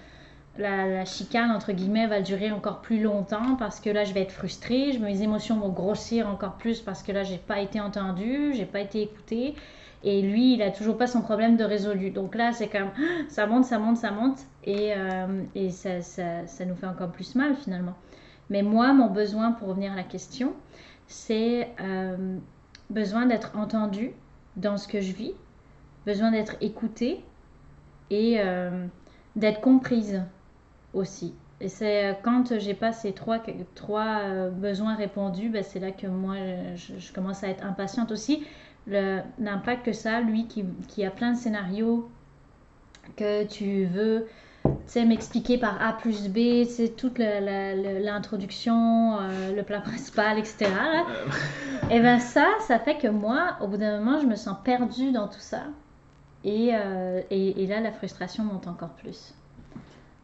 la, 0.61 1.05
chicane, 1.05 1.51
entre 1.51 1.73
guillemets, 1.73 2.07
va 2.07 2.21
durer 2.21 2.53
encore 2.53 2.81
plus 2.81 3.03
longtemps 3.03 3.57
parce 3.57 3.81
que 3.81 3.91
là, 3.91 4.05
je 4.05 4.13
vais 4.13 4.23
être 4.23 4.33
frustrée, 4.33 4.97
mes 4.99 5.23
émotions 5.23 5.59
vont 5.59 5.71
grossir 5.71 6.29
encore 6.29 6.55
plus 6.55 6.81
parce 6.81 7.03
que 7.03 7.13
là, 7.13 7.23
j'ai 7.23 7.39
pas 7.39 7.61
été 7.61 7.81
entendue, 7.81 8.53
j'ai 8.55 8.67
pas 8.67 8.81
été 8.81 9.03
écoutée. 9.03 9.55
Et 10.03 10.23
lui, 10.23 10.55
il 10.55 10.63
a 10.63 10.71
toujours 10.71 10.97
pas 10.97 11.07
son 11.07 11.21
problème 11.21 11.57
de 11.57 11.65
résolu. 11.65 12.11
Donc 12.11 12.35
là, 12.35 12.53
c'est 12.53 12.69
comme 12.69 12.91
ça 13.29 13.47
monte, 13.47 13.65
ça 13.65 13.79
monte, 13.79 13.99
ça 13.99 14.11
monte. 14.11 14.39
Et, 14.65 14.95
euh, 14.97 15.45
ça, 15.71 16.65
nous 16.65 16.75
fait 16.75 16.87
encore 16.87 17.11
plus 17.11 17.35
mal 17.35 17.55
finalement. 17.55 17.95
Mais 18.49 18.63
moi, 18.63 18.93
mon 18.93 19.09
besoin, 19.09 19.53
pour 19.53 19.69
revenir 19.69 19.93
à 19.93 19.97
la 19.97 20.03
question, 20.03 20.55
c'est 21.07 21.69
euh, 21.81 22.39
besoin 22.89 23.27
d'être 23.27 23.57
entendu 23.57 24.13
dans 24.57 24.77
ce 24.77 24.89
que 24.89 25.01
je 25.01 25.13
vis, 25.13 25.35
besoin 26.07 26.31
d'être 26.31 26.57
écoutée 26.61 27.23
et 28.11 28.41
euh, 28.41 28.87
d'être 29.37 29.61
comprise 29.61 30.23
aussi. 30.95 31.35
Et 31.61 31.69
c'est 31.69 32.07
euh, 32.07 32.13
quand 32.23 32.59
j'ai 32.59 32.75
pas 32.75 32.93
ces 32.93 33.13
trois, 33.13 33.39
trois 33.75 34.21
euh, 34.23 34.51
besoins 34.51 34.95
répondus, 34.95 35.51
ben 35.51 35.63
c'est 35.63 35.79
là 35.79 35.91
que 35.91 36.07
moi, 36.07 36.37
je, 36.75 37.13
commence 37.13 37.45
à 37.45 37.49
être 37.49 37.65
impatiente 37.65 38.11
aussi. 38.11 38.45
L'impact 38.87 39.85
que 39.85 39.93
ça, 39.93 40.21
lui 40.21 40.47
qui, 40.47 40.65
qui, 40.89 41.05
a 41.05 41.11
plein 41.11 41.33
de 41.33 41.37
scénarios 41.37 42.11
que 43.17 43.45
tu 43.45 43.85
veux 43.85 44.27
m'expliquer 44.97 45.59
par 45.59 45.81
A 45.81 45.93
plus 45.93 46.29
B, 46.29 46.65
c'est 46.69 46.97
toute 46.97 47.19
l'introduction, 47.19 49.19
euh, 49.21 49.55
le 49.55 49.63
plat 49.63 49.81
principal, 49.81 50.39
etc. 50.39 50.67
Et 51.91 52.01
ben 52.01 52.19
ça, 52.19 52.49
ça 52.67 52.79
fait 52.79 52.97
que 52.97 53.07
moi, 53.07 53.59
au 53.61 53.69
bout 53.69 53.77
d'un 53.77 54.01
moment, 54.01 54.19
je 54.19 54.27
me 54.27 54.35
sens 54.35 54.57
perdue 54.65 55.13
dans 55.13 55.29
tout 55.29 55.41
ça. 55.41 55.65
Et, 56.43 56.71
et, 57.31 57.63
et 57.63 57.67
là, 57.67 57.81
la 57.81 57.93
frustration 57.93 58.45
monte 58.45 58.67
encore 58.67 58.95
plus. 58.95 59.35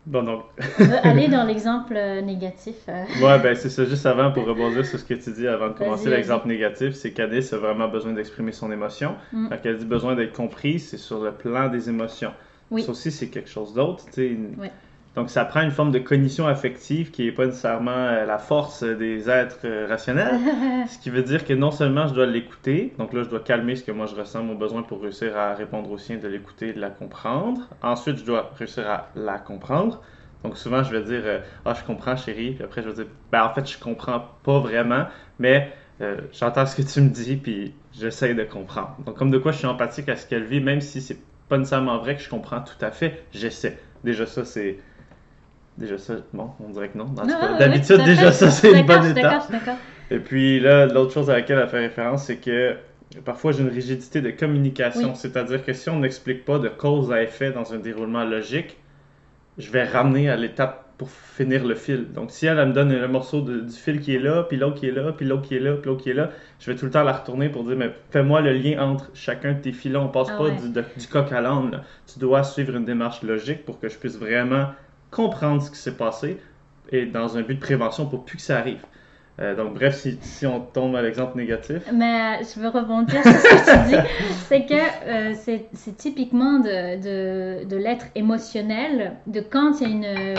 Bon, 0.06 0.22
donc. 0.22 0.44
On 0.78 0.84
va 0.84 0.98
aller 1.04 1.26
dans 1.26 1.44
l'exemple 1.44 1.94
euh, 1.96 2.22
négatif. 2.22 2.76
Euh. 2.88 3.04
Ouais, 3.20 3.38
ben 3.40 3.56
c'est 3.56 3.68
ça. 3.68 3.84
Juste 3.84 4.06
avant, 4.06 4.30
pour 4.30 4.46
rebondir 4.46 4.86
sur 4.86 5.00
ce 5.00 5.04
que 5.04 5.14
tu 5.14 5.32
dis 5.32 5.48
avant 5.48 5.68
de 5.68 5.72
commencer 5.74 6.08
l'exemple 6.08 6.46
négatif, 6.46 6.94
c'est 6.94 7.12
qu'Anis 7.12 7.48
a 7.52 7.56
vraiment 7.56 7.88
besoin 7.88 8.12
d'exprimer 8.12 8.52
son 8.52 8.70
émotion. 8.70 9.16
Mm. 9.32 9.48
Quand 9.48 9.56
elle 9.64 9.78
dit 9.78 9.84
besoin 9.84 10.14
d'être 10.14 10.32
comprise, 10.32 10.88
c'est 10.88 10.98
sur 10.98 11.22
le 11.22 11.32
plan 11.32 11.68
des 11.68 11.88
émotions. 11.88 12.32
Oui. 12.70 12.82
Ça 12.82 12.92
aussi, 12.92 13.10
c'est 13.10 13.28
quelque 13.28 13.50
chose 13.50 13.74
d'autre. 13.74 14.04
Oui. 14.16 14.68
Donc, 15.16 15.30
ça 15.30 15.46
prend 15.46 15.62
une 15.62 15.70
forme 15.70 15.92
de 15.92 15.98
cognition 15.98 16.46
affective 16.46 17.10
qui 17.10 17.24
n'est 17.24 17.32
pas 17.32 17.46
nécessairement 17.46 17.90
euh, 17.90 18.26
la 18.26 18.36
force 18.36 18.82
des 18.84 19.30
êtres 19.30 19.60
euh, 19.64 19.86
rationnels. 19.88 20.38
ce 20.88 20.98
qui 20.98 21.08
veut 21.08 21.22
dire 21.22 21.46
que 21.46 21.54
non 21.54 21.70
seulement 21.70 22.06
je 22.06 22.12
dois 22.12 22.26
l'écouter, 22.26 22.92
donc 22.98 23.14
là, 23.14 23.22
je 23.22 23.30
dois 23.30 23.40
calmer 23.40 23.76
ce 23.76 23.82
que 23.82 23.92
moi 23.92 24.04
je 24.04 24.14
ressens, 24.14 24.42
mon 24.42 24.54
besoin 24.54 24.82
pour 24.82 25.00
réussir 25.00 25.34
à 25.34 25.54
répondre 25.54 25.90
au 25.90 25.96
sien, 25.96 26.18
de 26.18 26.28
l'écouter, 26.28 26.74
de 26.74 26.80
la 26.80 26.90
comprendre. 26.90 27.62
Ensuite, 27.80 28.18
je 28.18 28.24
dois 28.26 28.50
réussir 28.58 28.86
à 28.90 29.08
la 29.16 29.38
comprendre. 29.38 30.02
Donc, 30.44 30.58
souvent, 30.58 30.82
je 30.82 30.94
vais 30.94 31.02
dire 31.02 31.22
euh, 31.24 31.38
Ah, 31.64 31.72
je 31.72 31.82
comprends, 31.82 32.14
chérie. 32.14 32.52
Puis 32.52 32.62
après, 32.62 32.82
je 32.82 32.88
vais 32.90 32.94
dire 32.94 33.06
Ben, 33.32 33.42
en 33.42 33.54
fait, 33.54 33.66
je 33.66 33.78
comprends 33.78 34.22
pas 34.44 34.58
vraiment, 34.58 35.06
mais 35.38 35.72
j'entends 36.30 36.66
ce 36.66 36.76
que 36.76 36.82
tu 36.82 37.00
me 37.00 37.08
dis, 37.08 37.36
puis 37.36 37.74
j'essaye 37.94 38.34
de 38.34 38.44
comprendre. 38.44 38.94
Donc, 39.06 39.16
comme 39.16 39.30
de 39.30 39.38
quoi 39.38 39.52
je 39.52 39.56
suis 39.56 39.66
empathique 39.66 40.10
à 40.10 40.16
ce 40.16 40.26
qu'elle 40.26 40.44
vit, 40.44 40.60
même 40.60 40.82
si 40.82 41.00
c'est 41.00 41.16
pas 41.48 41.56
nécessairement 41.56 41.96
vrai 41.96 42.16
que 42.16 42.22
je 42.22 42.28
comprends 42.28 42.60
tout 42.60 42.84
à 42.84 42.90
fait, 42.90 43.24
j'essaie. 43.32 43.78
Déjà, 44.04 44.26
ça, 44.26 44.44
c'est 44.44 44.76
Déjà 45.78 45.98
ça, 45.98 46.14
bon, 46.32 46.50
on 46.64 46.70
dirait 46.70 46.88
que 46.88 46.96
non. 46.98 47.04
En 47.04 47.08
tout 47.08 47.26
Non, 47.26 47.38
cas, 47.38 47.52
ouais, 47.52 47.58
D'habitude, 47.58 48.02
déjà 48.04 48.32
ça, 48.32 48.50
c'est 48.50 48.72
une 48.72 48.86
bonne 48.86 49.04
étape. 49.16 49.44
Et 50.10 50.18
puis 50.18 50.58
là, 50.60 50.86
l'autre 50.86 51.12
chose 51.12 51.28
à 51.30 51.34
laquelle 51.34 51.58
elle 51.58 51.68
fait 51.68 51.78
référence, 51.80 52.24
c'est 52.24 52.36
que 52.36 52.76
parfois 53.24 53.52
j'ai 53.52 53.62
une 53.62 53.68
rigidité 53.68 54.20
de 54.20 54.30
communication. 54.30 55.08
Oui. 55.10 55.16
C'est-à-dire 55.16 55.64
que 55.64 55.72
si 55.72 55.90
on 55.90 55.98
n'explique 56.00 56.44
pas 56.44 56.58
de 56.58 56.68
cause 56.68 57.12
à 57.12 57.22
effet 57.22 57.50
dans 57.50 57.74
un 57.74 57.78
déroulement 57.78 58.24
logique, 58.24 58.76
je 59.58 59.70
vais 59.70 59.84
ramener 59.84 60.30
à 60.30 60.36
l'étape 60.36 60.84
pour 60.96 61.10
finir 61.10 61.66
le 61.66 61.74
fil. 61.74 62.06
Donc 62.14 62.30
si 62.30 62.46
elle, 62.46 62.58
elle 62.58 62.68
me 62.68 62.72
donne 62.72 62.90
le 62.98 63.08
morceau 63.08 63.42
de- 63.42 63.60
du 63.60 63.72
fil 63.74 64.00
qui 64.00 64.14
est 64.14 64.18
là, 64.18 64.44
puis 64.44 64.56
l'autre 64.56 64.76
qui 64.80 64.86
est 64.88 64.92
là, 64.92 65.12
puis 65.12 65.26
l'autre 65.26 65.42
qui 65.46 65.56
est 65.56 65.60
là, 65.60 65.74
puis 65.74 65.90
l'autre 65.90 66.02
qui 66.02 66.08
est 66.10 66.14
là, 66.14 66.30
je 66.58 66.70
vais 66.70 66.76
tout 66.78 66.86
le 66.86 66.90
temps 66.90 67.02
la 67.04 67.12
retourner 67.12 67.50
pour 67.50 67.64
dire, 67.64 67.76
mais 67.76 67.90
fais-moi 68.10 68.40
le 68.40 68.52
lien 68.52 68.80
entre 68.80 69.10
chacun 69.12 69.52
de 69.52 69.58
tes 69.60 69.72
filons. 69.72 70.04
On 70.04 70.08
passe 70.08 70.28
Ah 70.32 70.38
pas 70.38 70.44
ouais. 70.44 70.52
du, 70.56 70.70
de- 70.70 70.84
du 70.96 71.06
coq 71.06 71.30
à 71.32 71.40
l'âne. 71.42 71.82
Tu 72.10 72.18
dois 72.18 72.42
suivre 72.44 72.76
une 72.76 72.86
démarche 72.86 73.22
logique 73.22 73.66
pour 73.66 73.78
que 73.78 73.88
je 73.90 73.96
puisse 73.98 74.16
vraiment 74.18 74.68
comprendre 75.10 75.62
ce 75.62 75.70
qui 75.70 75.78
s'est 75.78 75.96
passé 75.96 76.40
et 76.90 77.06
dans 77.06 77.36
un 77.36 77.42
but 77.42 77.54
de 77.56 77.60
prévention 77.60 78.06
pour 78.06 78.24
plus 78.24 78.36
que 78.36 78.42
ça 78.42 78.58
arrive. 78.58 78.84
Euh, 79.38 79.54
donc, 79.54 79.74
bref, 79.74 79.96
si, 79.96 80.18
si 80.22 80.46
on 80.46 80.60
tombe 80.60 80.96
à 80.96 81.02
l'exemple 81.02 81.36
négatif, 81.36 81.82
Mais 81.92 82.40
euh, 82.40 82.44
je 82.44 82.60
veux 82.60 82.68
rebondir 82.68 83.22
sur 83.22 83.32
ce 83.32 83.48
que 83.48 83.82
tu 83.82 83.88
dis. 83.88 84.08
C'est 84.48 84.64
que 84.66 84.74
euh, 84.74 85.34
c'est 85.74 85.96
typiquement 85.96 86.58
de, 86.58 86.96
de, 87.02 87.64
de 87.68 87.76
l'être 87.76 88.06
émotionnel, 88.14 89.16
de 89.26 89.40
quand 89.40 89.80
il 89.80 89.82
y 89.82 89.90
a 89.90 89.94
une, 90.34 90.36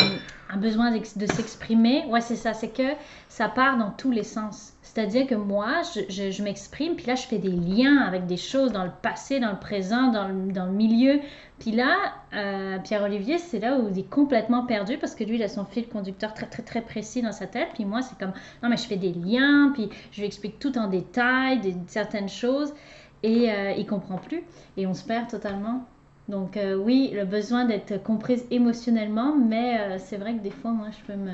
un 0.49 0.57
besoin 0.57 0.91
d'ex- 0.91 1.17
de 1.17 1.27
s'exprimer. 1.27 2.05
Ouais, 2.09 2.21
c'est 2.21 2.35
ça. 2.35 2.53
C'est 2.53 2.69
que 2.69 2.95
ça 3.29 3.49
part 3.49 3.77
dans 3.77 3.91
tous 3.91 4.11
les 4.11 4.23
sens. 4.23 4.73
C'est-à-dire 4.97 5.27
que 5.27 5.35
moi, 5.35 5.83
je, 5.83 6.41
m'exprime, 6.41 6.95
puis 6.95 7.05
là, 7.05 7.13
je 7.13 7.27
fais 7.27 7.37
des 7.37 7.51
liens 7.51 7.97
avec 7.97 8.25
des 8.25 8.35
choses 8.35 8.71
dans 8.71 8.83
le 8.83 8.89
passé, 9.03 9.39
dans 9.39 9.51
le 9.51 9.59
présent, 9.59 10.07
dans 10.07 10.27
le, 10.27 10.51
dans 10.51 10.65
le 10.65 10.71
milieu. 10.71 11.19
Puis 11.59 11.69
là, 11.69 11.95
euh, 12.33 12.79
Pierre-Olivier, 12.79 13.37
c'est 13.37 13.59
là 13.59 13.77
où 13.77 13.89
il 13.89 13.99
est 13.99 14.09
complètement 14.09 14.65
perdu 14.65 14.97
parce 14.97 15.13
que 15.13 15.23
lui, 15.23 15.35
il 15.35 15.43
a 15.43 15.49
son 15.49 15.65
fil 15.65 15.87
conducteur 15.87 16.33
très, 16.33 16.47
très, 16.47 16.63
très 16.63 16.81
précis 16.81 17.21
dans 17.21 17.31
sa 17.31 17.45
tête. 17.45 17.67
Puis 17.75 17.85
moi, 17.85 18.01
c'est 18.01 18.17
comme, 18.17 18.33
non, 18.63 18.69
mais 18.69 18.77
je 18.77 18.87
fais 18.87 18.95
des 18.95 19.13
liens, 19.13 19.69
puis 19.71 19.87
je 20.11 20.21
lui 20.21 20.25
explique 20.25 20.57
tout 20.57 20.75
en 20.79 20.87
détail, 20.87 21.75
certaines 21.85 22.29
choses, 22.29 22.73
et 23.21 23.51
euh, 23.51 23.73
il 23.77 23.85
comprend 23.85 24.17
plus. 24.17 24.41
Et 24.77 24.87
on 24.87 24.95
se 24.95 25.03
perd 25.03 25.29
totalement. 25.29 25.85
Donc 26.27 26.57
euh, 26.57 26.75
oui, 26.75 27.11
le 27.13 27.23
besoin 27.23 27.65
d'être 27.65 28.01
comprise 28.01 28.47
émotionnellement, 28.49 29.35
mais 29.35 29.79
euh, 29.79 29.97
c'est 29.99 30.17
vrai 30.17 30.33
que 30.33 30.41
des 30.41 30.49
fois, 30.49 30.71
moi, 30.71 30.87
je 30.89 31.05
peux 31.05 31.19
me... 31.19 31.31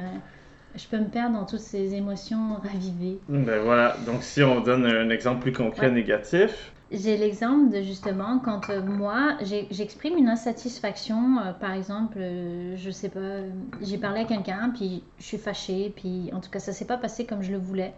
Je 0.75 0.87
peux 0.87 0.97
me 0.97 1.07
perdre 1.07 1.37
dans 1.37 1.45
toutes 1.45 1.59
ces 1.59 1.93
émotions 1.93 2.55
ravivées. 2.63 3.19
ben 3.29 3.61
voilà. 3.63 3.95
Donc, 4.05 4.23
si 4.23 4.41
on 4.41 4.59
donne 4.61 4.85
un 4.85 5.09
exemple 5.09 5.41
plus 5.41 5.51
concret 5.53 5.87
Ouais. 5.87 5.93
négatif, 5.93 6.71
J'ai 6.91 7.17
l'exemple 7.17 7.69
de 7.71 7.81
justement 7.81 8.39
quand 8.39 8.69
euh, 8.69 8.81
moi 8.81 9.37
j'exprime 9.41 10.17
une 10.17 10.29
insatisfaction, 10.29 11.39
euh, 11.39 11.51
par 11.53 11.73
exemple, 11.73 12.17
euh, 12.19 12.75
je 12.77 12.89
sais 12.91 13.09
pas, 13.09 13.39
j'ai 13.81 13.97
parlé 13.97 14.21
à 14.21 14.25
quelqu'un, 14.25 14.71
puis 14.75 15.03
je 15.19 15.23
suis 15.23 15.37
fâchée, 15.37 15.91
puis 15.95 16.29
en 16.33 16.39
tout 16.39 16.49
cas 16.51 16.59
ça 16.59 16.71
s'est 16.71 16.85
pas 16.85 16.97
passé 16.97 17.25
comme 17.25 17.41
je 17.41 17.51
le 17.51 17.57
voulais. 17.57 17.93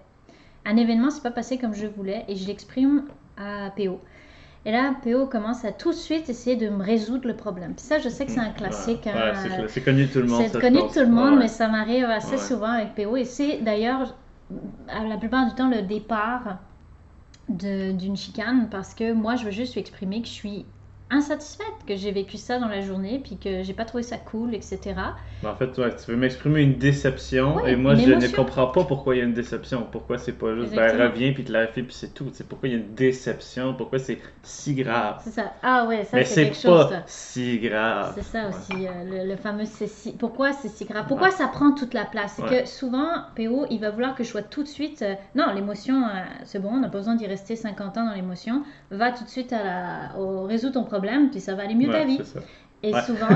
Un 0.66 0.78
événement 0.78 1.10
s'est 1.12 1.22
pas 1.22 1.32
passé 1.32 1.58
comme 1.58 1.74
je 1.74 1.88
voulais 1.88 2.24
et 2.28 2.36
je 2.36 2.48
l'exprime 2.48 3.04
à 3.38 3.70
PO. 3.76 4.00
Et 4.66 4.72
là, 4.72 4.96
PO 5.04 5.28
commence 5.28 5.64
à 5.64 5.72
tout 5.72 5.92
de 5.92 5.96
suite 5.96 6.28
essayer 6.28 6.56
de 6.56 6.70
me 6.70 6.84
résoudre 6.84 7.28
le 7.28 7.36
problème. 7.36 7.76
Puis 7.76 7.86
ça, 7.86 8.00
je 8.00 8.10
sais 8.10 8.26
que 8.26 8.32
c'est 8.32 8.40
un 8.40 8.50
classique. 8.58 9.06
Hein, 9.08 9.34
c'est 9.68 9.84
connu 9.84 10.06
de 10.08 10.12
tout 10.12 10.20
le 10.20 10.26
monde. 10.28 10.44
c'est 10.52 10.60
connu 10.60 10.78
de 10.82 10.88
tout 10.94 11.00
le 11.00 11.08
monde, 11.08 11.34
Ouais. 11.34 11.40
mais 11.42 11.48
ça 11.48 11.68
m'arrive 11.68 12.06
assez 12.06 12.32
Ouais. 12.32 12.38
souvent 12.38 12.70
avec 12.72 12.96
PO. 12.96 13.16
Et 13.16 13.26
c'est 13.26 13.58
d'ailleurs, 13.62 14.16
la 14.90 15.18
plupart 15.18 15.48
du 15.48 15.54
temps, 15.56 15.70
le 15.70 15.84
départ 15.84 16.58
d'une 17.48 18.16
chicane 18.18 18.70
parce 18.72 18.96
que 18.96 19.14
moi, 19.14 19.36
je 19.36 19.46
veux 19.46 19.52
juste 19.52 19.74
lui 19.76 19.82
exprimer 19.82 20.22
que 20.22 20.28
je 20.28 20.34
suis 20.34 20.66
insatisfaite, 21.10 21.66
que 21.88 21.96
j'ai 21.96 22.12
vécu 22.12 22.38
ça 22.38 22.60
dans 22.60 22.68
la 22.68 22.82
journée, 22.82 23.20
puis 23.20 23.38
que 23.38 23.64
j'ai 23.64 23.74
pas 23.74 23.86
trouvé 23.86 24.04
ça 24.04 24.18
cool, 24.18 24.54
etc. 24.56 25.16
Mais 25.42 25.50
en 25.50 25.56
fait, 25.56 25.78
ouais, 25.78 25.96
tu 25.96 26.12
veux 26.12 26.18
m'exprimer 26.18 26.62
une 26.62 26.78
déception 26.78 27.62
Ouais, 27.62 27.64
et 27.64 27.76
moi 27.78 27.96
je 27.96 28.10
ne 28.12 28.28
comprends 28.28 28.68
pas 28.68 28.84
pourquoi 28.84 29.16
il 29.16 29.20
y 29.20 29.22
a 29.22 29.26
une 29.26 29.34
déception. 29.34 29.88
Pourquoi 29.92 30.18
c'est 30.18 30.38
pas 30.38 30.56
juste 30.56 30.74
ben 30.74 30.92
reviens 31.02 31.32
puis 31.34 31.44
clarifie 31.46 31.84
puis 31.84 31.94
c'est 31.96 32.14
tout. 32.14 32.30
C'est 32.34 32.48
pourquoi 32.48 32.68
il 32.70 32.72
y 32.74 32.76
a 32.76 32.80
une 32.80 32.96
déception, 32.96 33.74
pourquoi 33.76 34.00
c'est 34.00 34.20
si 34.44 34.74
grave? 34.76 35.22
C'est 35.24 35.32
ça. 35.32 35.54
Ah 35.62 35.86
ouais, 35.88 36.04
ça 36.06 36.18
Mais 36.18 36.26
c'est 36.26 36.36
quelque 36.40 36.56
chose. 36.58 36.88
pas 36.88 37.04
si 37.08 37.60
grave. 37.60 38.16
C'est 38.16 38.22
ça 38.22 38.48
Ouais. 38.50 38.50
aussi, 38.50 38.88
euh, 38.88 39.04
le, 39.04 39.28
le 39.30 39.36
fameux 39.36 39.66
c'est 39.66 39.88
si. 39.88 40.14
Pourquoi 40.14 40.54
c'est 40.54 40.70
si 40.70 40.86
grave? 40.86 41.06
Pourquoi 41.08 41.32
ça 41.32 41.48
prend 41.48 41.72
toute 41.74 41.94
la 41.94 42.06
place? 42.06 42.34
C'est 42.36 42.46
que 42.46 42.66
souvent, 42.66 43.08
PO, 43.36 43.66
il 43.72 43.80
va 43.80 43.90
vouloir 43.90 44.16
que 44.16 44.24
je 44.24 44.30
sois 44.30 44.44
tout 44.44 44.62
de 44.64 44.68
suite. 44.68 45.02
euh, 45.02 45.16
non, 45.34 45.52
l'émotion, 45.54 46.06
euh, 46.06 46.10
c'est 46.46 46.60
bon, 46.60 46.70
on 46.70 46.80
n'a 46.80 46.88
pas 46.90 47.00
besoin 47.00 47.16
d'y 47.16 47.26
rester 47.26 47.56
50 47.56 47.98
ans 47.98 48.06
dans 48.06 48.14
l'émotion. 48.14 48.64
Va 48.92 49.12
tout 49.12 49.24
de 49.24 49.30
suite 49.30 49.52
à 49.54 49.64
la, 49.64 50.20
au 50.20 50.44
résous 50.44 50.70
ton 50.70 50.84
problème, 50.84 50.95
puis 51.32 51.40
ça 51.40 51.56
va 51.56 51.64
aller 51.64 51.76
mieux 51.76 51.90
ta 51.92 52.00
Ouais, 52.00 52.06
vie. 52.06 52.18
c'est 52.18 52.26
ça. 52.26 52.40
Et 52.84 52.94
Ouais. 52.94 53.02
souvent, 53.02 53.28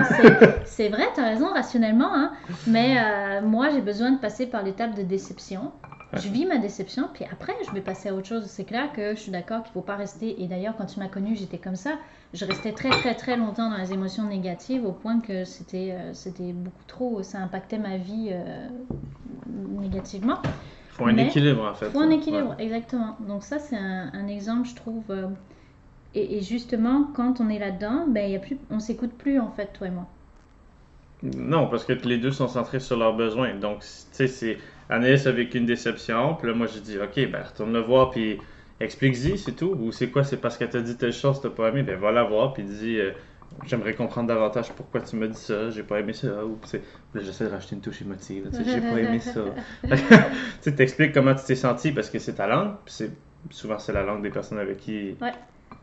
c'est- 0.65 0.89
vrai, 0.89 1.03
tu 1.15 1.21
as 1.21 1.25
raison, 1.25 1.47
rationnellement, 1.53 2.13
hein, 2.13 2.31
mais 2.67 2.97
euh, 2.99 3.41
moi, 3.41 3.69
j'ai 3.69 3.81
besoin 3.81 4.11
de 4.11 4.19
passer 4.19 4.45
par 4.45 4.63
l'étape 4.63 4.95
de 4.95 5.01
déception. 5.01 5.71
Ouais. 6.13 6.19
Je 6.19 6.29
vis 6.29 6.45
ma 6.45 6.57
déception, 6.57 7.07
puis 7.13 7.23
après, 7.31 7.53
je 7.67 7.71
vais 7.71 7.81
passer 7.81 8.09
à 8.09 8.13
autre 8.15 8.27
chose. 8.27 8.45
C'est 8.47 8.63
clair 8.65 8.91
que 8.93 9.11
je 9.15 9.19
suis 9.19 9.31
d'accord 9.31 9.59
qu'il 9.61 9.69
ne 9.69 9.73
faut 9.73 9.81
pas 9.81 9.95
rester. 9.95 10.41
Et 10.41 10.47
d'ailleurs, 10.47 10.75
quand 10.77 10.85
tu 10.85 10.99
m'as 10.99 11.07
connue, 11.07 11.35
j'étais 11.35 11.57
comme 11.59 11.75
ça. 11.75 11.91
Je 12.33 12.45
restais 12.45 12.71
très, 12.73 12.89
très, 12.89 13.15
très 13.15 13.37
longtemps 13.37 13.69
dans 13.69 13.77
les 13.77 13.91
émotions 13.93 14.23
négatives 14.23 14.85
au 14.85 14.91
point 14.91 15.19
que 15.19 15.45
c'était 15.45 15.91
euh, 15.97 16.13
c'était 16.13 16.51
beaucoup 16.53 16.83
trop. 16.87 17.21
Ça 17.23 17.39
impactait 17.39 17.77
ma 17.79 17.97
vie 17.97 18.29
euh, 18.31 18.67
négativement. 19.81 20.39
Faut 20.91 21.05
un 21.05 21.13
Mais 21.13 21.27
équilibre 21.27 21.63
en 21.63 21.73
fait. 21.73 21.87
Il 21.87 21.91
faut 21.91 21.99
un 22.01 22.07
Ouais. 22.07 22.15
équilibre, 22.15 22.55
exactement. 22.59 23.15
Donc 23.27 23.43
ça, 23.43 23.59
c'est 23.59 23.77
un, 23.77 24.09
un 24.13 24.27
exemple, 24.27 24.67
je 24.67 24.75
trouve. 24.75 25.03
Et, 26.15 26.37
et 26.37 26.41
justement, 26.41 27.09
quand 27.15 27.39
on 27.39 27.49
est 27.49 27.59
là-dedans, 27.59 28.05
ben, 28.07 28.29
y 28.29 28.35
a 28.35 28.39
plus, 28.39 28.57
on 28.69 28.79
s'écoute 28.79 29.11
plus, 29.17 29.39
en 29.39 29.51
fait, 29.51 29.71
toi 29.73 29.87
et 29.87 29.91
moi. 29.91 30.07
Non, 31.21 31.67
parce 31.67 31.83
que 31.83 31.93
les 31.93 32.17
deux 32.17 32.31
sont 32.31 32.47
centrés 32.47 32.79
sur 32.79 32.97
leurs 32.97 33.15
besoins. 33.15 33.53
Donc, 33.55 33.81
tu 33.81 33.87
sais, 34.11 34.27
c'est. 34.27 34.57
Anaïs 34.89 35.27
a 35.27 35.31
vécu 35.31 35.57
une 35.57 35.65
déception, 35.65 36.35
puis 36.35 36.47
là, 36.47 36.55
moi, 36.55 36.65
j'ai 36.67 36.79
dit, 36.79 36.97
OK, 36.97 37.29
ben, 37.29 37.43
retourne 37.43 37.73
le 37.73 37.81
voir, 37.81 38.09
puis 38.09 38.39
explique-y, 38.79 39.37
c'est 39.37 39.51
tout. 39.51 39.77
Ou 39.79 39.91
c'est 39.91 40.09
quoi, 40.09 40.23
c'est 40.23 40.37
parce 40.37 40.57
qu'elle 40.57 40.69
t'a 40.69 40.81
dit 40.81 40.95
telle 40.97 41.13
chose, 41.13 41.41
t'as 41.41 41.49
pas 41.49 41.69
aimé, 41.69 41.83
ben, 41.83 41.99
va 41.99 42.11
la 42.11 42.23
voir, 42.23 42.53
puis 42.53 42.63
dis, 42.63 42.97
euh, 42.97 43.11
j'aimerais 43.65 43.93
comprendre 43.93 44.29
davantage 44.29 44.71
pourquoi 44.71 45.01
tu 45.01 45.17
m'as 45.17 45.27
dit 45.27 45.39
ça, 45.39 45.69
j'ai 45.69 45.83
pas 45.83 45.99
aimé 45.99 46.13
ça. 46.13 46.43
Ou, 46.43 46.57
tu 46.63 46.69
sais, 46.69 46.81
là, 47.13 47.21
j'essaie 47.21 47.45
de 47.45 47.51
racheter 47.51 47.75
une 47.75 47.81
touche 47.81 48.01
émotive, 48.01 48.45
là, 48.45 48.51
tu 48.51 48.63
sais, 48.63 48.71
j'ai 48.71 48.81
pas 48.81 48.99
aimé 48.99 49.19
ça. 49.19 49.41
tu 49.83 49.89
sais, 50.61 50.73
t'expliques 50.73 51.13
comment 51.13 51.35
tu 51.35 51.43
t'es 51.45 51.55
senti, 51.55 51.91
parce 51.91 52.09
que 52.09 52.17
c'est 52.17 52.33
ta 52.33 52.47
langue, 52.47 52.75
puis 52.85 52.93
c'est. 52.93 53.11
Souvent, 53.51 53.79
c'est 53.79 53.93
la 53.93 54.03
langue 54.03 54.21
des 54.21 54.31
personnes 54.31 54.59
avec 54.59 54.77
qui. 54.77 55.15
Ouais. 55.21 55.31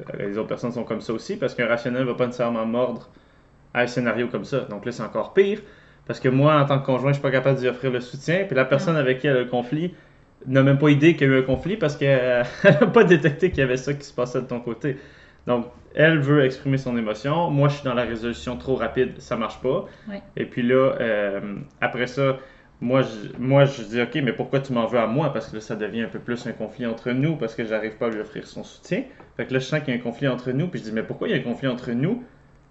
Euh, 0.01 0.29
Les 0.29 0.39
autres 0.39 0.49
personnes 0.49 0.73
sont 0.73 0.85
comme 0.85 1.01
ça 1.01 1.13
aussi, 1.13 1.37
parce 1.37 1.55
qu'un 1.55 1.67
rationnel 1.67 2.05
va 2.05 2.15
pas 2.15 2.27
nécessairement 2.27 2.67
mordre 2.67 3.09
à 3.75 3.83
un 3.83 3.87
scénario 3.87 4.29
comme 4.29 4.45
ça. 4.45 4.61
Donc 4.61 4.85
là, 4.87 4.93
c'est 4.93 5.03
encore 5.03 5.35
pire. 5.35 5.61
Parce 6.07 6.21
que 6.21 6.29
moi, 6.29 6.61
en 6.61 6.65
tant 6.65 6.79
que 6.79 6.87
conjoint, 6.87 7.11
je 7.11 7.15
suis 7.15 7.23
pas 7.23 7.31
capable 7.31 7.59
d'y 7.59 7.69
offrir 7.69 7.91
le 7.91 8.01
soutien. 8.01 8.45
Puis 8.47 8.55
la 8.55 8.65
personne 8.65 8.97
avec 8.97 9.19
qui 9.19 9.27
elle 9.27 9.37
a 9.37 9.41
le 9.41 9.47
conflit 9.47 9.95
n'a 10.47 10.63
même 10.63 10.79
pas 10.79 10.91
idée 10.91 11.17
qu'il 11.17 11.29
y 11.29 11.31
a 11.31 11.35
eu 11.35 11.39
un 11.41 11.43
conflit 11.43 11.77
parce 11.77 11.97
qu'elle 11.97 12.47
n'a 12.65 12.87
pas 12.87 13.05
détecté 13.05 13.51
qu'il 13.51 13.59
y 13.59 13.63
avait 13.63 13.77
ça 13.77 13.93
qui 13.95 14.05
se 14.05 14.13
passait 14.13 14.41
de 14.41 14.47
ton 14.47 14.61
côté. 14.61 14.99
Donc, 15.47 15.67
elle 15.95 16.19
veut 16.19 16.45
exprimer 16.45 16.79
son 16.79 16.97
émotion. 16.97 17.51
Moi, 17.51 17.69
je 17.69 17.77
suis 17.77 17.85
dans 17.85 17.95
la 17.95 18.05
résolution 18.05 18.57
trop 18.57 18.77
rapide, 18.77 19.15
ça 19.19 19.37
marche 19.37 19.61
pas. 19.61 19.87
Et 20.37 20.45
puis 20.45 20.63
là, 20.63 20.95
euh, 21.01 21.57
après 21.81 22.07
ça, 22.07 22.37
moi 22.81 23.03
je, 23.03 23.39
moi, 23.39 23.65
je 23.65 23.83
dis, 23.83 24.01
OK, 24.01 24.15
mais 24.17 24.33
pourquoi 24.33 24.61
tu 24.61 24.73
m'en 24.73 24.87
veux 24.87 24.99
à 24.99 25.07
moi? 25.07 25.33
Parce 25.33 25.49
que 25.49 25.57
là, 25.57 25.61
ça 25.61 25.77
devient 25.77 26.03
un 26.03 26.09
peu 26.09 26.19
plus 26.19 26.47
un 26.47 26.53
conflit 26.53 26.87
entre 26.87 27.11
nous 27.11 27.37
parce 27.37 27.55
que 27.55 27.65
j'arrive 27.65 27.97
pas 27.97 28.07
à 28.07 28.11
lui 28.11 28.21
offrir 28.21 28.47
son 28.47 28.65
soutien. 28.65 29.05
Fait 29.37 29.47
que 29.47 29.55
là, 29.55 29.59
je 29.59 29.65
sens 29.65 29.81
qu'il 29.81 29.95
y 29.95 29.97
a 29.97 30.01
un 30.01 30.03
conflit 30.03 30.29
entre 30.29 30.51
nous. 30.53 30.69
Puis 30.69 30.81
je 30.81 30.85
dis, 30.85 30.93
mais 30.93 31.03
pourquoi 31.03 31.29
il 31.29 31.35
y 31.35 31.35
a 31.35 31.41
un 31.41 31.45
conflit 31.45 31.69
entre 31.69 31.93
nous? 31.93 32.23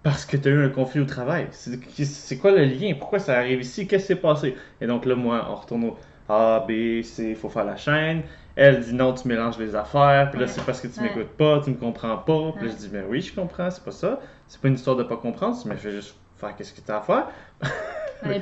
Parce 0.02 0.24
que 0.24 0.36
tu 0.36 0.46
as 0.46 0.52
eu 0.52 0.64
un 0.64 0.68
conflit 0.68 1.00
au 1.00 1.04
travail. 1.04 1.48
C'est 1.50 2.38
quoi 2.38 2.52
le 2.52 2.64
lien? 2.64 2.94
Pourquoi 2.96 3.18
ça 3.18 3.36
arrive 3.36 3.60
ici? 3.60 3.88
Qu'est-ce 3.88 4.04
qui 4.04 4.08
s'est 4.08 4.20
passé? 4.20 4.54
Et 4.80 4.86
donc 4.86 5.04
là, 5.04 5.16
moi, 5.16 5.44
on 5.50 5.56
retourne 5.56 5.84
au 5.84 5.96
A, 6.28 6.64
B, 6.68 7.02
C, 7.02 7.30
il 7.30 7.36
faut 7.36 7.48
faire 7.48 7.64
la 7.64 7.76
chaîne. 7.76 8.22
Elle 8.54 8.80
dit 8.80 8.94
non, 8.94 9.12
tu 9.12 9.26
mélanges 9.26 9.58
les 9.58 9.74
affaires. 9.74 10.30
Puis 10.30 10.40
là, 10.40 10.46
c'est 10.46 10.64
parce 10.64 10.80
que 10.80 10.86
tu 10.86 11.00
m'écoutes 11.00 11.36
pas, 11.36 11.60
tu 11.64 11.70
me 11.70 11.76
comprends 11.76 12.18
pas. 12.18 12.52
Puis 12.56 12.66
là, 12.66 12.72
je 12.72 12.76
dis, 12.76 12.90
mais 12.92 13.02
oui, 13.08 13.20
je 13.20 13.34
comprends, 13.34 13.70
c'est 13.70 13.84
pas 13.84 13.90
ça. 13.90 14.20
C'est 14.46 14.60
pas 14.60 14.68
une 14.68 14.74
histoire 14.74 14.94
de 14.94 15.02
pas 15.02 15.16
comprendre, 15.16 15.56
mais 15.66 15.76
je 15.76 15.88
vais 15.88 15.96
juste 15.96 16.14
faire 16.36 16.54
qu'est-ce 16.54 16.72
que 16.72 16.80
tu 16.80 16.92
as 16.92 16.98
à 16.98 17.00
faire. 17.00 17.26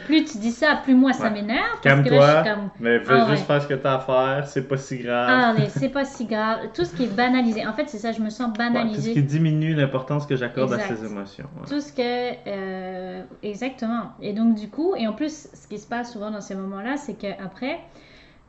Plus 0.06 0.24
tu 0.24 0.38
dis 0.38 0.52
ça, 0.52 0.80
plus 0.82 0.94
moi 0.94 1.12
ça 1.12 1.24
Ouais. 1.24 1.30
m'énerve. 1.30 1.80
Calme-toi, 1.82 2.42
comme. 2.44 2.70
mais 2.80 3.00
fais 3.00 3.12
Ah 3.12 3.26
juste 3.28 3.40
ouais. 3.42 3.46
faire 3.46 3.62
ce 3.62 3.66
que 3.68 3.74
tu 3.74 3.86
as 3.86 3.94
à 3.94 3.98
faire, 3.98 4.46
c'est 4.46 4.66
pas 4.68 4.76
si 4.76 4.98
grave. 4.98 5.26
Ah, 5.30 5.54
mais 5.58 5.68
c'est 5.68 5.88
pas 5.88 6.04
si 6.04 6.26
grave. 6.26 6.58
Tout 6.74 6.84
ce 6.84 6.94
qui 6.94 7.04
est 7.04 7.14
banalisé. 7.14 7.66
En 7.66 7.72
fait, 7.72 7.88
c'est 7.88 7.98
ça, 7.98 8.12
je 8.12 8.20
me 8.20 8.30
sens 8.30 8.46
Ouais, 8.46 8.52
tout 8.52 8.62
ce 8.68 8.72
banalisée. 8.72 9.12
qui 9.12 9.22
diminue 9.22 9.74
l'importance 9.74 10.26
que 10.26 10.36
j'accorde 10.36 10.72
à 10.72 10.78
ces 10.78 11.04
émotions. 11.04 11.48
Tout 11.68 11.80
ce 11.80 11.92
que. 11.92 12.02
euh, 12.48 13.22
exactement. 13.42 14.12
Et 14.22 14.32
donc, 14.32 14.54
du 14.54 14.68
coup, 14.70 14.94
et 14.96 15.06
en 15.08 15.12
plus, 15.12 15.48
ce 15.52 15.66
qui 15.66 15.78
se 15.78 15.86
passe 15.86 16.12
souvent 16.12 16.30
dans 16.30 16.40
ces 16.40 16.54
moments-là, 16.54 16.96
c'est 16.96 17.14
qu'après, 17.14 17.80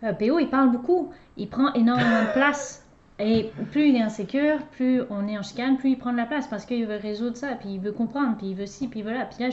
euh, 0.04 0.14
PO, 0.14 0.40
il 0.40 0.48
parle 0.50 0.72
beaucoup. 0.72 1.12
Il 1.38 1.50
prend 1.50 1.74
énormément 1.74 2.22
de 2.22 2.32
place. 2.34 2.85
Et 3.18 3.52
plus 3.72 3.88
il 3.90 3.96
est 3.96 4.02
insécure, 4.02 4.58
plus 4.74 5.02
on 5.10 5.28
est 5.28 5.38
en 5.38 5.42
chicane, 5.44 5.78
plus 5.78 5.92
il 5.92 5.98
prend 5.98 6.12
de 6.12 6.18
la 6.18 6.26
place 6.26 6.48
parce 6.48 6.66
qu'il 6.66 6.86
veut 6.86 6.98
résoudre 7.02 7.38
ça, 7.38 7.48
puis 7.60 7.70
il 7.76 7.80
veut 7.80 7.94
comprendre, 7.94 8.36
puis 8.38 8.48
il 8.48 8.56
veut 8.56 8.66
ci, 8.66 8.90
puis 8.90 9.04
voilà. 9.04 9.26
Puis 9.26 9.42
là, 9.46 9.50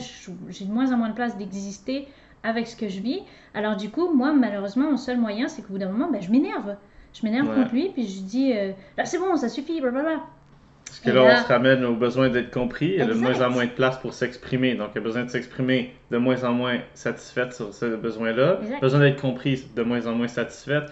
j'ai 0.49 0.65
de 0.65 0.71
moins 0.71 0.91
en 0.91 0.97
moins 0.97 1.09
de 1.09 1.13
place 1.15 1.37
d'exister 1.37 2.07
avec 2.43 2.67
ce 2.67 2.75
que 2.75 2.89
je 2.89 2.99
vis. 2.99 3.21
Alors, 3.53 3.77
du 3.77 3.89
coup, 3.89 4.13
moi, 4.13 4.33
malheureusement, 4.33 4.91
mon 4.91 4.97
seul 4.97 5.17
moyen, 5.17 5.47
c'est 5.47 5.61
qu'au 5.61 5.73
bout 5.73 5.77
d'un 5.79 5.89
moment, 5.89 6.09
ben, 6.11 6.21
je 6.21 6.29
m'énerve. 6.29 6.75
Je 7.13 7.25
m'énerve 7.25 7.47
Ouais. 7.47 7.55
contre 7.55 7.73
lui, 7.73 7.89
puis 7.93 8.05
je 8.05 8.21
dis 8.23 8.51
euh, 8.53 8.71
là, 8.97 9.05
c'est 9.05 9.17
bon, 9.19 9.37
ça 9.37 9.47
suffit, 9.47 9.79
blablabla. 9.79 10.19
Parce 10.85 10.99
que 10.99 11.09
Et 11.09 11.13
là, 11.13 11.23
là- 11.25 11.37
on 11.39 11.43
se 11.43 11.47
ramène 11.47 11.85
au 11.85 11.95
besoin 11.95 12.27
d'être 12.29 12.51
compris. 12.53 12.99
A 13.01 13.05
de 13.05 13.13
moins 13.13 13.41
en 13.41 13.49
moins 13.49 13.65
de 13.65 13.71
place 13.71 13.97
pour 13.97 14.13
s'exprimer. 14.13 14.75
Donc, 14.75 14.89
elle 14.95 15.01
a 15.01 15.05
besoin 15.05 15.23
de 15.23 15.29
s'exprimer 15.29 15.93
de 16.11 16.17
moins 16.17 16.43
en 16.43 16.51
moins 16.51 16.79
satisfaite 16.93 17.53
sur 17.53 17.73
ce 17.73 17.95
besoin-là. 17.95 18.59
Besoin 18.81 18.99
d'être 18.99 19.21
comprise 19.21 19.73
de 19.73 19.81
moins 19.83 20.05
en 20.05 20.11
moins 20.15 20.27
satisfaite. 20.27 20.83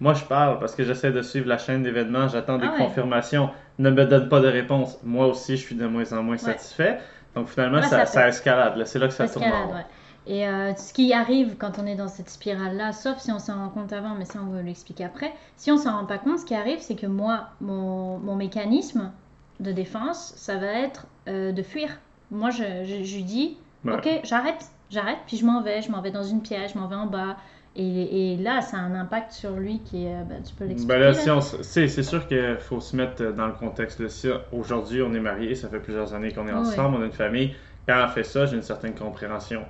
Moi, 0.00 0.14
je 0.14 0.24
parle 0.24 0.58
parce 0.58 0.74
que 0.74 0.84
j'essaie 0.84 1.10
de 1.12 1.22
suivre 1.22 1.48
la 1.48 1.58
chaîne 1.58 1.82
d'événements. 1.82 2.28
J'attends 2.28 2.58
des 2.58 2.66
Ah 2.66 2.72
ouais. 2.72 2.78
confirmations. 2.84 3.50
Ne 3.78 3.90
me 3.90 4.04
donne 4.04 4.28
pas 4.28 4.40
de 4.40 4.48
réponse. 4.48 4.98
Moi 5.04 5.26
aussi, 5.26 5.56
je 5.56 5.62
suis 5.62 5.74
de 5.74 5.86
moins 5.86 6.10
en 6.12 6.22
moins 6.22 6.34
Ouais. 6.34 6.38
satisfait. 6.38 6.98
Donc, 7.34 7.48
finalement, 7.48 7.78
Ouais, 7.78 7.82
ça, 7.84 8.00
ça 8.00 8.06
ça 8.06 8.22
fait- 8.22 8.28
escalade. 8.28 8.82
C'est 8.86 8.98
là 8.98 9.08
que 9.08 9.14
ça 9.14 9.28
tourne 9.28 9.44
Escalade, 9.44 9.70
ouais. 9.74 9.84
Et 10.28 10.46
euh, 10.48 10.74
ce 10.74 10.92
qui 10.92 11.12
arrive 11.12 11.56
quand 11.56 11.78
on 11.78 11.86
est 11.86 11.94
dans 11.94 12.08
cette 12.08 12.28
spirale-là, 12.30 12.92
sauf 12.92 13.18
si 13.18 13.30
on 13.30 13.38
s'en 13.38 13.56
rend 13.56 13.68
compte 13.68 13.92
avant, 13.92 14.14
mais 14.18 14.24
ça 14.24 14.40
on 14.44 14.50
va 14.50 14.60
l'expliquer 14.60 15.04
après, 15.04 15.32
si 15.56 15.70
on 15.70 15.76
s'en 15.76 15.98
rend 16.00 16.04
pas 16.04 16.18
compte, 16.18 16.40
ce 16.40 16.44
qui 16.44 16.54
arrive, 16.54 16.80
c'est 16.80 16.96
que 16.96 17.06
moi, 17.06 17.50
mon, 17.60 18.18
mon 18.18 18.34
mécanisme 18.34 19.12
de 19.60 19.70
défense, 19.70 20.32
ça 20.36 20.56
va 20.56 20.66
être 20.66 21.06
euh, 21.28 21.52
de 21.52 21.62
fuir. 21.62 21.90
Moi, 22.32 22.50
je, 22.50 22.64
je, 22.84 23.04
je 23.04 23.16
lui 23.16 23.22
dis, 23.22 23.56
Ouais. 23.84 23.94
ok, 23.94 24.08
j'arrête, 24.24 24.64
j'arrête, 24.90 25.18
puis 25.28 25.36
je 25.36 25.44
m'en 25.46 25.62
vais, 25.62 25.80
je 25.80 25.92
m'en 25.92 26.00
vais 26.00 26.10
dans 26.10 26.24
une 26.24 26.42
pièce, 26.42 26.72
je 26.74 26.78
m'en 26.78 26.88
vais 26.88 26.96
en 26.96 27.06
bas. 27.06 27.36
Et, 27.78 28.32
et 28.32 28.36
là, 28.38 28.62
ça 28.62 28.78
a 28.78 28.80
un 28.80 28.94
impact 28.94 29.32
sur 29.32 29.50
lui 29.52 29.80
qui 29.80 30.06
est, 30.06 30.14
euh, 30.14 30.24
ben, 30.24 30.42
tu 30.42 30.54
peux 30.54 30.64
l'expliquer. 30.64 30.98
Ben 30.98 31.12
là, 31.12 31.40
si 31.42 31.88
c'est, 31.88 32.02
sûr 32.02 32.26
qu'il 32.26 32.56
faut 32.58 32.80
se 32.80 32.96
mettre 32.96 33.22
euh, 33.22 33.32
dans 33.32 33.46
le 33.46 33.52
contexte. 33.52 34.08
Si 34.08 34.28
aujourd'hui 34.50 35.02
on 35.02 35.12
est 35.12 35.20
mariés, 35.20 35.54
ça 35.54 35.68
fait 35.68 35.80
plusieurs 35.80 36.14
années 36.14 36.32
qu'on 36.32 36.48
est 36.48 36.52
Oui. 36.52 36.58
ensemble, 36.58 36.96
on 36.96 37.02
a 37.02 37.04
une 37.04 37.12
famille. 37.12 37.54
Quand 37.86 38.02
on 38.04 38.08
fait 38.08 38.24
ça, 38.24 38.46
j'ai 38.46 38.56
une 38.56 38.62
certaine 38.62 38.94
compréhension. 38.94 39.62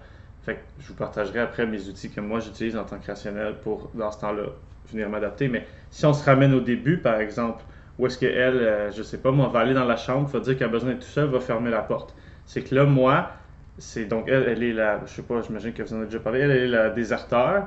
Fait 0.43 0.55
que 0.55 0.61
je 0.79 0.89
vous 0.89 0.95
partagerai 0.95 1.41
après 1.41 1.67
mes 1.67 1.89
outils 1.89 2.09
que 2.11 2.21
moi 2.21 2.39
j'utilise 2.39 2.77
en 2.77 2.85
tant 2.85 2.99
que 2.99 3.07
rationnel 3.09 3.57
pour, 3.63 3.91
dans 3.95 4.13
ce 4.13 4.21
temps-là, 4.21 4.45
venir 4.93 5.09
m'adapter. 5.11 5.49
Mais 5.49 5.67
si 5.91 6.07
on 6.07 6.13
se 6.13 6.25
ramène 6.25 6.55
au 6.55 6.61
début, 6.61 6.99
par 6.99 7.21
exemple, 7.21 7.65
où 7.99 8.07
est-ce 8.07 8.19
qu'elle, 8.19 8.59
euh, 8.59 8.93
je 8.93 9.03
sais 9.03 9.19
pas, 9.19 9.33
moi, 9.33 9.49
va 9.49 9.61
aller 9.61 9.75
dans 9.75 9.85
la 9.85 9.97
chambre, 9.97 10.29
va 10.29 10.39
dire 10.39 10.57
qu'elle 10.57 10.69
a 10.69 10.71
besoin 10.71 10.91
d'être 10.91 11.01
tout 11.05 11.11
seul, 11.11 11.29
va 11.29 11.41
fermer 11.41 11.71
la 11.71 11.83
porte. 11.83 12.15
C'est 12.45 12.63
que 12.63 12.75
là, 12.75 12.85
moi, 12.85 13.33
c'est 13.79 14.05
donc 14.05 14.29
elle, 14.29 14.45
elle 14.49 14.63
est 14.63 14.73
la, 14.73 15.01
je 15.07 15.13
sais 15.13 15.23
pas, 15.23 15.43
j'imagine 15.43 15.73
que 15.73 15.83
vous 15.83 15.93
en 15.93 15.97
avez 15.97 16.07
déjà 16.07 16.21
parlé, 16.21 16.41
elle 16.41 16.51
est 16.53 16.69
la 16.69 16.91
déserteur, 16.91 17.67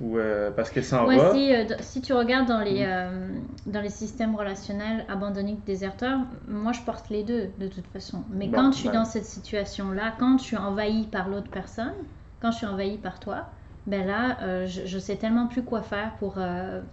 ou 0.00 0.18
euh, 0.18 0.50
parce 0.52 0.70
qu'elle 0.70 0.84
s'en 0.84 1.06
Ouais, 1.06 1.16
va. 1.16 1.32
si, 1.32 1.54
euh, 1.54 1.64
si 1.80 2.00
tu 2.02 2.12
regardes 2.12 2.46
dans 2.48 2.60
les, 2.60 2.84
euh, 2.86 3.28
dans 3.66 3.80
les 3.80 3.90
systèmes 3.90 4.36
relationnels 4.36 5.04
abandonniques 5.08 5.64
déserteurs, 5.64 6.20
moi 6.46 6.72
je 6.72 6.80
porte 6.82 7.10
les 7.10 7.24
deux 7.24 7.48
de 7.58 7.66
toute 7.68 7.86
façon. 7.88 8.24
Mais 8.30 8.46
Bon, 8.46 8.56
quand 8.56 8.72
je 8.72 8.78
suis 8.78 8.88
ben. 8.88 8.94
dans 9.00 9.04
cette 9.04 9.24
situation-là, 9.24 10.14
quand 10.18 10.38
je 10.38 10.44
suis 10.44 10.56
envahi 10.56 11.06
par 11.08 11.28
l'autre 11.28 11.50
personne, 11.50 11.94
quand 12.40 12.50
je 12.52 12.58
suis 12.58 12.66
envahi 12.66 12.98
par 12.98 13.18
toi, 13.20 13.46
ben 13.86 14.06
là, 14.06 14.38
euh, 14.42 14.66
je, 14.66 14.86
je 14.86 14.98
sais 14.98 15.16
tellement 15.16 15.46
plus 15.48 15.64
quoi 15.64 15.82
faire 15.82 16.12
pour 16.18 16.38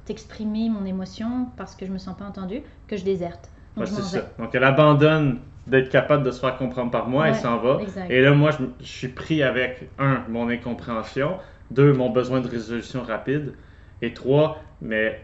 t'exprimer 0.05 0.69
mon 0.69 0.85
émotion 0.85 1.47
parce 1.57 1.75
que 1.75 1.85
je 1.85 1.91
me 1.91 1.97
sens 1.97 2.15
pas 2.17 2.25
entendue 2.25 2.61
que 2.87 2.97
je 2.97 3.03
déserte. 3.03 3.51
Donc 3.75 3.85
Ouais, 3.85 3.85
je 3.87 4.01
ça. 4.01 4.21
Donc 4.39 4.55
elle 4.55 4.63
abandonne 4.63 5.39
d'être 5.67 5.89
capable 5.89 6.23
de 6.23 6.31
se 6.31 6.39
faire 6.39 6.57
comprendre 6.57 6.91
par 6.91 7.07
moi, 7.09 7.27
elle 7.27 7.33
Ouais, 7.33 7.39
s'en 7.39 7.57
va. 7.57 7.81
exact. 7.81 8.09
Et 8.09 8.21
là, 8.21 8.33
moi, 8.33 8.51
je, 8.51 8.63
je 8.79 8.85
suis 8.85 9.07
pris 9.09 9.43
avec, 9.43 9.89
un, 9.97 10.23
mon 10.29 10.47
incompréhension, 10.49 11.37
deux, 11.71 11.93
mon 11.93 12.09
besoin 12.09 12.41
de 12.41 12.47
résolution 12.47 13.03
rapide, 13.03 13.55
et 14.01 14.13
trois, 14.13 14.61
mais 14.81 15.21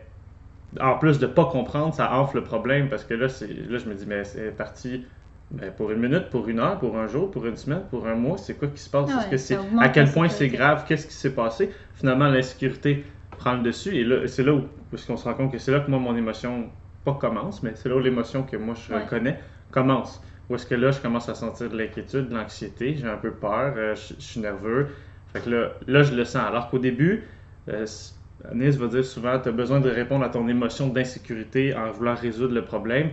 en 0.79 0.97
plus 0.97 1.19
de 1.19 1.27
pas 1.27 1.45
comprendre, 1.45 1.93
ça 1.93 2.13
enfle 2.13 2.37
le 2.37 2.43
problème 2.43 2.89
parce 2.89 3.03
que 3.03 3.13
là, 3.13 3.27
là 3.27 3.77
je 3.77 3.85
me 3.89 3.93
dis, 3.95 4.05
mais 4.05 4.23
c'est 4.23 4.51
parti 4.51 5.05
ben, 5.51 5.71
pour 5.71 5.91
une 5.91 5.99
minute, 5.99 6.29
pour 6.29 6.47
une 6.47 6.59
heure, 6.59 6.79
pour 6.79 6.97
un 6.97 7.07
jour, 7.07 7.29
pour 7.29 7.45
une 7.45 7.57
semaine, 7.57 7.83
pour 7.89 8.07
un 8.07 8.15
mois, 8.15 8.37
c'est 8.37 8.55
quoi 8.57 8.69
qui 8.69 8.77
se 8.81 8.89
passe? 8.89 9.11
Ouais, 9.11 9.29
que 9.29 9.35
c'est, 9.37 9.59
à 9.77 9.89
quel 9.89 10.11
point 10.11 10.29
c'est 10.29 10.47
grave? 10.49 10.85
Qu'est-ce 10.87 11.07
qui 11.07 11.13
s'est 11.13 11.35
passé? 11.35 11.71
Finalement, 11.93 12.29
l'insécurité 12.29 13.05
prend 13.35 13.53
le 13.55 13.61
dessus, 13.63 13.95
et 13.97 14.03
là, 14.05 14.27
c'est 14.27 14.43
là 14.43 14.53
où, 14.53 14.61
parce 14.89 15.05
qu'on 15.05 15.17
se 15.17 15.25
rend 15.25 15.33
compte 15.33 15.51
que 15.51 15.57
c'est 15.57 15.71
là 15.71 15.81
que 15.81 15.89
moi, 15.89 15.99
mon 15.99 16.15
émotion, 16.15 16.71
pas 17.03 17.15
commence, 17.15 17.63
mais 17.63 17.75
c'est 17.75 17.89
là 17.89 17.95
où 17.95 17.99
l'émotion 17.99 18.43
que 18.43 18.55
moi 18.57 18.75
je 18.75 18.93
Ouais. 18.93 19.05
connais 19.09 19.39
commence. 19.71 20.21
Où 20.49 20.55
est-ce 20.55 20.65
que 20.65 20.75
là, 20.75 20.91
je 20.91 20.99
commence 21.01 21.27
à 21.29 21.35
sentir 21.35 21.69
de 21.69 21.77
l'inquiétude, 21.77 22.29
de 22.29 22.35
l'anxiété, 22.35 22.95
j'ai 22.95 23.07
un 23.07 23.17
peu 23.17 23.31
peur, 23.33 23.73
euh, 23.77 23.95
je, 23.95 24.13
je 24.15 24.21
suis 24.21 24.39
nerveux. 24.39 24.89
Fait 25.33 25.41
que 25.41 25.49
là, 25.49 25.71
là, 25.87 26.03
je 26.03 26.13
le 26.13 26.25
sens. 26.25 26.43
Alors 26.45 26.69
qu'au 26.69 26.79
début, 26.79 27.27
euh, 27.69 27.83
s- 27.83 28.21
Agnès 28.49 28.75
va 28.77 28.87
dire 28.87 29.05
souvent, 29.05 29.39
tu 29.39 29.49
as 29.49 29.51
besoin 29.51 29.79
de 29.81 29.89
répondre 29.89 30.23
à 30.25 30.29
ton 30.29 30.47
émotion 30.47 30.87
d'insécurité 30.89 31.75
en 31.75 31.91
voulant 31.91 32.15
résoudre 32.15 32.53
le 32.53 32.65
problème. 32.65 33.11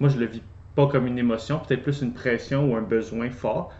Moi, 0.00 0.08
je 0.10 0.18
le 0.18 0.26
vis 0.26 0.42
pas 0.74 0.86
comme 0.88 1.06
une 1.06 1.18
émotion, 1.18 1.58
peut-être 1.60 1.82
plus 1.82 2.00
une 2.02 2.14
pression 2.14 2.70
ou 2.72 2.76
un 2.76 2.82
besoin 2.82 3.30
fort. 3.30 3.72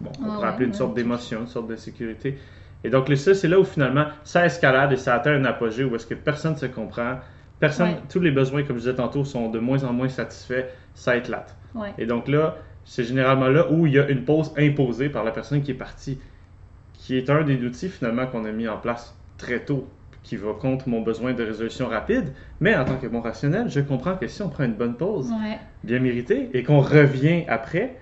Bon, 0.00 0.12
on 0.20 0.30
pourrait 0.30 0.48
appeler 0.48 0.66
une 0.66 0.74
sorte 0.74 0.94
d'émotion, 0.94 1.40
une 1.42 1.46
sorte 1.46 1.68
d'insécurité. 1.68 2.38
Et 2.84 2.90
donc, 2.90 3.08
le 3.08 3.16
ça, 3.16 3.34
c'est 3.34 3.48
là 3.48 3.58
où 3.58 3.64
finalement, 3.64 4.06
ça 4.24 4.44
escalade 4.44 4.92
et 4.92 4.96
ça 4.96 5.14
atteint 5.14 5.32
un 5.32 5.44
apogée 5.44 5.84
où 5.84 5.94
est-ce 5.96 6.06
que 6.06 6.14
personne 6.14 6.52
ne 6.52 6.58
se 6.58 6.66
comprend. 6.66 7.18
Personne, 7.58 7.90
Ouais. 7.90 8.02
tous 8.08 8.20
les 8.20 8.30
besoins, 8.30 8.62
comme 8.62 8.76
je 8.76 8.82
disais 8.82 8.94
tantôt, 8.94 9.24
sont 9.24 9.48
de 9.50 9.58
moins 9.58 9.84
en 9.84 9.92
moins 9.92 10.08
satisfaits. 10.08 10.66
Ça 10.94 11.16
éclate. 11.16 11.58
Ouais. 11.74 11.94
Et 11.98 12.06
donc 12.06 12.28
là, 12.28 12.58
c'est 12.84 13.04
généralement 13.04 13.48
là 13.48 13.70
où 13.72 13.86
il 13.86 13.94
y 13.94 13.98
a 13.98 14.08
une 14.08 14.24
pause 14.24 14.52
imposée 14.58 15.08
par 15.08 15.24
la 15.24 15.32
personne 15.32 15.62
qui 15.62 15.70
est 15.70 15.74
partie, 15.74 16.20
qui 17.06 17.16
est 17.16 17.30
un 17.30 17.44
des 17.44 17.62
outils 17.64 17.88
finalement 17.88 18.26
qu'on 18.26 18.44
a 18.44 18.50
mis 18.50 18.66
en 18.66 18.78
place 18.78 19.16
très 19.38 19.60
tôt, 19.64 19.88
qui 20.24 20.34
va 20.36 20.54
contre 20.54 20.88
mon 20.88 21.02
besoin 21.02 21.34
de 21.34 21.44
résolution 21.44 21.86
rapide. 21.86 22.32
Mais 22.58 22.74
en 22.74 22.84
tant 22.84 22.96
que 22.96 23.06
bon 23.06 23.20
rationnel, 23.20 23.68
je 23.70 23.78
comprends 23.78 24.16
que 24.16 24.26
si 24.26 24.42
on 24.42 24.48
prend 24.48 24.64
une 24.64 24.74
bonne 24.74 24.96
pause, 24.96 25.30
Ouais. 25.30 25.58
bien 25.84 26.00
méritée, 26.00 26.50
et 26.52 26.64
qu'on 26.64 26.80
revient 26.80 27.44
après, 27.46 27.96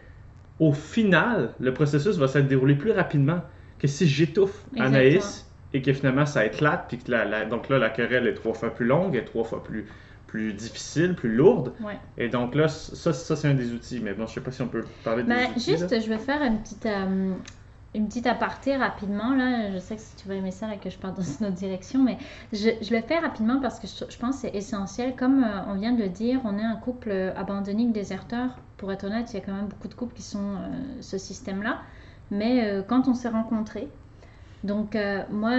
au 0.59 0.73
final, 0.73 1.51
le 1.61 1.75
processus 1.75 2.17
va 2.17 2.29
s'être 2.29 2.49
déroulé 2.49 2.77
plus 2.77 2.93
rapidement 2.93 3.43
que 3.79 3.87
si 3.87 4.07
j'étouffe 4.09 4.65
Exactement. 4.73 4.87
Anaïs 4.97 5.51
et 5.75 5.83
que 5.83 5.93
finalement 5.93 6.25
ça 6.25 6.47
éclate, 6.47 6.87
puis 6.89 6.97
que 6.97 7.11
la, 7.11 7.27
la- 7.27 7.45
donc 7.45 7.69
là, 7.69 7.79
la 7.79 7.91
querelle 7.91 8.27
est 8.27 8.35
trois 8.35 8.55
fois 8.55 8.73
plus 8.75 8.87
longue, 8.87 9.17
et 9.17 9.25
trois 9.27 9.45
fois 9.45 9.63
plus, 9.63 9.87
plus 10.27 10.55
difficile, 10.55 11.15
plus 11.15 11.35
lourde. 11.35 11.75
Ouais. 11.85 11.99
Et 12.17 12.31
donc 12.31 12.55
là, 12.55 12.69
ça, 12.69 13.13
ça 13.13 13.37
c'est 13.37 13.49
un 13.49 13.55
des 13.55 13.73
outils. 13.75 14.01
Mais 14.03 14.15
bon, 14.15 14.27
je 14.27 14.33
sais 14.33 14.41
pas 14.41 14.51
si 14.51 14.63
on 14.63 14.69
peut 14.69 14.85
parler 15.03 15.25
des 15.25 15.29
Ben, 15.29 15.41
là. 15.43 15.49
juste, 15.59 16.01
je 16.01 16.09
vais 16.09 16.19
faire 16.19 16.41
une 16.43 16.63
petite, 16.63 16.87
euh, 16.87 17.35
une 17.95 18.09
petite 18.09 18.27
aparté 18.27 18.77
rapidement. 18.77 19.35
Là. 19.35 19.71
Je 19.73 19.79
sais 19.79 19.97
que 19.97 20.03
si 20.03 20.17
tu 20.17 20.29
vas 20.29 20.35
aimer 20.35 20.51
ça, 20.51 20.67
là, 20.67 20.77
que 20.77 20.91
je 20.91 20.99
parte 20.99 21.17
dans 21.17 21.23
une 21.23 21.47
autre 21.47 21.57
direction, 21.57 22.03
mais 22.03 22.19
je, 22.53 22.71
le 22.71 23.01
fais 23.03 23.19
rapidement 23.19 23.61
parce 23.61 23.79
que 23.79 23.87
je, 23.87 24.19
pense 24.19 24.37
que 24.37 24.41
c'est 24.43 24.57
essentiel. 24.57 25.15
Comme 25.17 25.45
euh, 25.45 25.65
on 25.69 25.75
vient 25.75 25.93
de 25.93 26.03
le 26.03 26.09
dire, 26.09 26.41
on 26.45 26.59
est 26.59 26.65
un 26.65 26.77
couple 26.77 27.11
euh, 27.11 27.33
abandonnique 27.37 27.93
déserteur. 27.93 28.59
Pour 28.77 28.93
être 28.93 29.05
honnête, 29.05 29.33
il 29.33 29.39
y 29.39 29.43
a 29.43 29.45
quand 29.45 29.55
même 29.55 29.69
beaucoup 29.69 29.89
de 29.89 29.95
couples 29.95 30.15
qui 30.15 30.23
sont 30.23 30.57
euh, 30.57 31.01
ce 31.01 31.19
système-là. 31.19 31.81
Mais 32.31 32.83
quand 32.89 33.07
on 33.07 33.15
s'est 33.15 33.29
rencontrés, 33.29 33.87
donc 34.65 34.97
moi, 35.31 35.53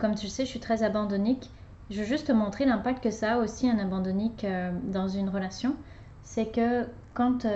comme 0.00 0.16
tu 0.16 0.26
le 0.26 0.30
sais, 0.30 0.44
je 0.44 0.50
suis 0.50 0.58
très 0.58 0.82
abandonnique. 0.82 1.50
Je 1.88 2.00
veux 2.00 2.04
juste 2.04 2.26
te 2.26 2.32
montrer 2.32 2.64
l'impact 2.64 3.02
que 3.02 3.12
ça 3.12 3.34
a 3.34 3.38
aussi 3.38 3.70
un 3.70 3.78
abandonnique 3.78 4.44
dans 4.88 5.06
une 5.06 5.28
relation. 5.28 5.76
C'est 6.24 6.46
que 6.46 6.84
quand 7.14 7.46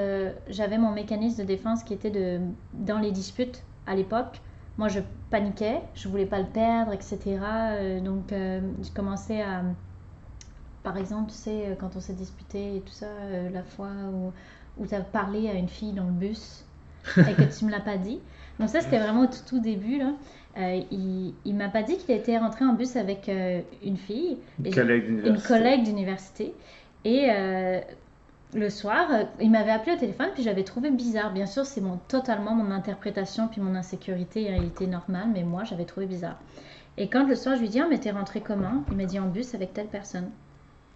j'avais 0.49 0.79
mon 0.79 0.93
mécanisme 0.93 1.43
de 1.43 1.47
défense 1.49 1.83
qui 1.83 1.95
était 1.95 2.13
de, 2.13 2.41
dans 2.75 3.01
les 3.01 3.11
disputes 3.11 3.65
à 3.89 3.95
l'époque, 3.95 4.41
moi 4.77 4.89
je 4.89 5.01
paniquais, 5.31 5.81
je 5.95 6.09
voulais 6.09 6.27
pas 6.27 6.39
le 6.39 6.47
perdre, 6.47 6.93
etc. 6.93 7.19
Euh, 7.27 8.01
donc 8.01 8.33
euh, 8.33 8.61
j'ai 8.83 8.91
commencé 8.91 9.41
à, 9.41 9.63
par 10.83 10.97
exemple, 10.97 11.31
tu 11.31 11.37
sais, 11.37 11.77
quand 11.81 11.97
on 11.97 12.01
s'est 12.01 12.13
disputé 12.13 12.77
et 12.77 12.81
tout 12.81 12.93
ça, 12.93 13.07
euh, 13.07 13.51
la 13.51 13.63
fois 13.63 13.91
où, 14.13 14.33
où 14.79 14.87
tu 14.87 14.95
as 14.95 15.01
parlé 15.01 15.49
à 15.49 15.55
une 15.55 15.69
fille 15.69 15.93
dans 15.93 16.05
le 16.05 16.13
bus 16.13 16.65
et 17.17 17.35
que 17.35 17.59
tu 17.59 17.65
me 17.65 17.71
l'as 17.71 17.81
pas 17.81 17.97
dit. 17.97 18.21
Donc 18.61 18.69
ça 18.69 18.81
c'était 18.81 18.99
vraiment 18.99 19.23
au 19.23 19.27
tout, 19.27 19.45
tout 19.47 19.61
début 19.61 19.99
là. 19.99 20.13
Il, 20.91 21.35
il 21.45 21.55
m'a 21.55 21.69
pas 21.69 21.85
dit 21.85 21.97
qu'il 21.99 22.17
était 22.17 22.37
rentré 22.37 22.65
en 22.65 22.73
bus 22.73 22.97
avec 22.97 23.31
une 23.85 23.97
fille. 23.97 24.39
Une 24.65 24.75
collègue 24.75 25.07
d'université. 25.07 25.49
collègue 25.49 25.85
d'université. 25.85 26.55
Et 27.05 27.31
le 28.55 28.71
soir, 28.71 29.09
euh, 29.11 29.25
il 29.41 29.51
m'avait 29.51 29.71
appelé 29.71 29.97
au 29.97 29.99
téléphone, 29.99 30.31
puis 30.33 30.43
j'avais 30.43 30.65
trouvé 30.65 30.91
bizarre. 30.91 31.33
Bien 31.33 31.47
sûr, 31.47 31.67
c'est 31.67 31.81
mon, 31.81 31.99
totalement 32.09 32.55
mon 32.55 32.71
interprétation, 32.71 33.49
puis 33.49 33.61
mon 33.61 33.75
insécurité, 33.75 34.43
il 34.43 34.65
était 34.65 34.87
normal, 34.87 35.29
mais 35.33 35.43
moi, 35.43 35.65
j'avais 35.65 35.85
trouvé 35.85 36.07
bizarre. 36.07 36.39
Et 36.97 37.09
quand 37.09 37.27
le 37.27 37.35
soir, 37.35 37.57
je 37.57 37.61
lui 37.61 37.69
dis, 37.69 37.81
ah, 37.81 37.87
mais 37.89 37.99
t'es 37.99 38.11
rentré 38.11 38.41
comment? 38.41 38.85
Il 38.91 38.97
m'a 38.97 39.05
dit 39.05 39.19
en 39.19 39.29
bus 39.29 39.55
avec 39.55 39.73
telle 39.73 39.89
personne. 39.89 40.31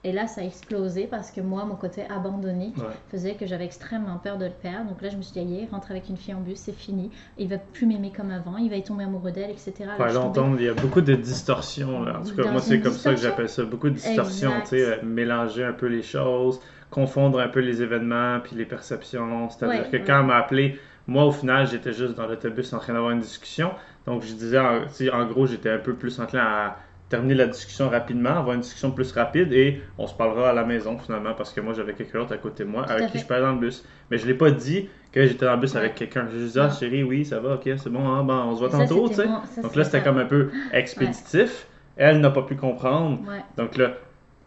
Et 0.04 0.10
là, 0.10 0.26
ça 0.26 0.40
a 0.40 0.44
explosé 0.44 1.06
parce 1.08 1.30
que 1.30 1.40
moi, 1.40 1.64
mon 1.64 1.76
côté 1.76 2.02
abandonné 2.10 2.72
Ouais. 2.76 2.84
faisait 3.10 3.34
que 3.34 3.46
j'avais 3.46 3.64
extrêmement 3.64 4.16
peur 4.18 4.36
de 4.36 4.46
le 4.46 4.50
perdre. 4.50 4.90
Donc 4.90 5.00
là, 5.00 5.10
je 5.10 5.16
me 5.16 5.22
suis 5.22 5.32
dit, 5.32 5.38
aïe, 5.38 5.68
rentre 5.70 5.92
avec 5.92 6.08
une 6.08 6.16
fille 6.16 6.34
en 6.34 6.40
bus, 6.40 6.58
c'est 6.58 6.74
fini. 6.74 7.10
Il 7.38 7.48
va 7.48 7.58
plus 7.58 7.86
m'aimer 7.86 8.10
comme 8.10 8.32
avant, 8.32 8.56
il 8.56 8.68
va 8.68 8.76
y 8.76 8.82
tomber 8.82 9.04
amoureux 9.04 9.30
d'elle, 9.30 9.50
etc. 9.50 9.72
Là, 9.86 9.94
tombée- 9.98 10.12
longtemps, 10.14 10.54
il 10.58 10.64
y 10.64 10.68
a 10.68 10.74
beaucoup 10.74 11.00
de 11.02 11.14
distorsions. 11.14 12.02
Là. 12.02 12.18
En 12.18 12.24
tout 12.24 12.34
cas, 12.34 12.42
Dans 12.42 12.52
moi, 12.52 12.60
c'est 12.60 12.80
comme 12.80 12.92
ça 12.92 13.14
que 13.14 13.20
j'appelle 13.20 13.48
ça. 13.48 13.62
Beaucoup 13.64 13.88
de 13.90 13.94
distorsions, 13.94 14.50
tu 14.62 14.70
sais, 14.78 15.00
mélanger 15.04 15.62
un 15.64 15.72
peu 15.72 15.86
les 15.86 16.02
choses, 16.02 16.60
confondre 16.90 17.38
un 17.38 17.48
peu 17.48 17.60
les 17.60 17.80
événements 17.82 18.40
puis 18.42 18.56
les 18.56 18.64
perceptions. 18.66 19.48
C'est-à-dire 19.50 19.82
Ouais, 19.84 19.88
que 19.88 19.96
ouais. 19.98 20.04
quand 20.04 20.20
on 20.20 20.24
m'a 20.24 20.36
appelé, 20.36 20.80
moi, 21.06 21.24
au 21.24 21.32
final, 21.32 21.66
j'étais 21.68 21.92
juste 21.92 22.14
dans 22.16 22.26
l'autobus 22.26 22.72
en 22.72 22.78
train 22.78 22.92
d'avoir 22.92 23.12
une 23.12 23.20
discussion. 23.20 23.70
Donc, 24.06 24.22
je 24.22 24.32
disais, 24.34 24.58
en, 24.58 24.80
en 25.12 25.24
gros, 25.26 25.46
j'étais 25.46 25.70
un 25.70 25.78
peu 25.78 25.94
plus 25.94 26.18
enclin 26.18 26.42
à 26.44 26.76
terminer 27.12 27.34
la 27.34 27.46
discussion 27.46 27.88
rapidement, 27.88 28.30
avoir 28.30 28.54
une 28.54 28.62
discussion 28.62 28.90
plus 28.90 29.12
rapide 29.12 29.52
et 29.52 29.80
on 29.98 30.06
se 30.06 30.14
parlera 30.14 30.50
à 30.50 30.52
la 30.52 30.64
maison 30.64 30.98
finalement 30.98 31.34
parce 31.34 31.52
que 31.52 31.60
moi 31.60 31.74
j'avais 31.74 31.92
quelqu'un 31.92 32.18
d'autre 32.20 32.32
à 32.32 32.38
côté 32.38 32.64
de 32.64 32.68
moi 32.70 32.84
Tout 32.84 32.92
avec 32.92 33.06
qui 33.06 33.12
fait. 33.12 33.18
je 33.20 33.26
parlais 33.26 33.44
dans 33.44 33.52
le 33.52 33.58
bus. 33.58 33.84
Mais 34.10 34.18
je 34.18 34.26
l'ai 34.26 34.34
pas 34.34 34.50
dit 34.50 34.88
que 35.12 35.26
j'étais 35.26 35.44
dans 35.46 35.52
le 35.54 35.60
bus 35.60 35.72
Ouais. 35.74 35.80
avec 35.80 35.94
quelqu'un. 35.94 36.26
Juste 36.32 36.54
dit, 36.54 36.58
ah 36.58 36.70
chérie, 36.70 37.02
oui, 37.04 37.24
ça 37.24 37.38
va, 37.38 37.54
ok, 37.54 37.62
c'est 37.76 37.90
bon, 37.90 38.00
ah, 38.06 38.22
ben, 38.22 38.44
on 38.46 38.54
se 38.54 38.60
voit 38.60 38.70
Ça, 38.70 38.78
tantôt, 38.78 39.08
tu 39.08 39.14
sais. 39.16 39.26
Donc 39.62 39.76
là, 39.76 39.84
c'était 39.84 40.02
comme 40.02 40.18
un 40.18 40.24
peu 40.24 40.50
expéditif. 40.72 41.66
Elle 41.96 42.20
n'a 42.20 42.30
pas 42.30 42.42
pu 42.42 42.56
comprendre. 42.56 43.18
Ouais. 43.28 43.42
Donc 43.58 43.76
là, 43.76 43.92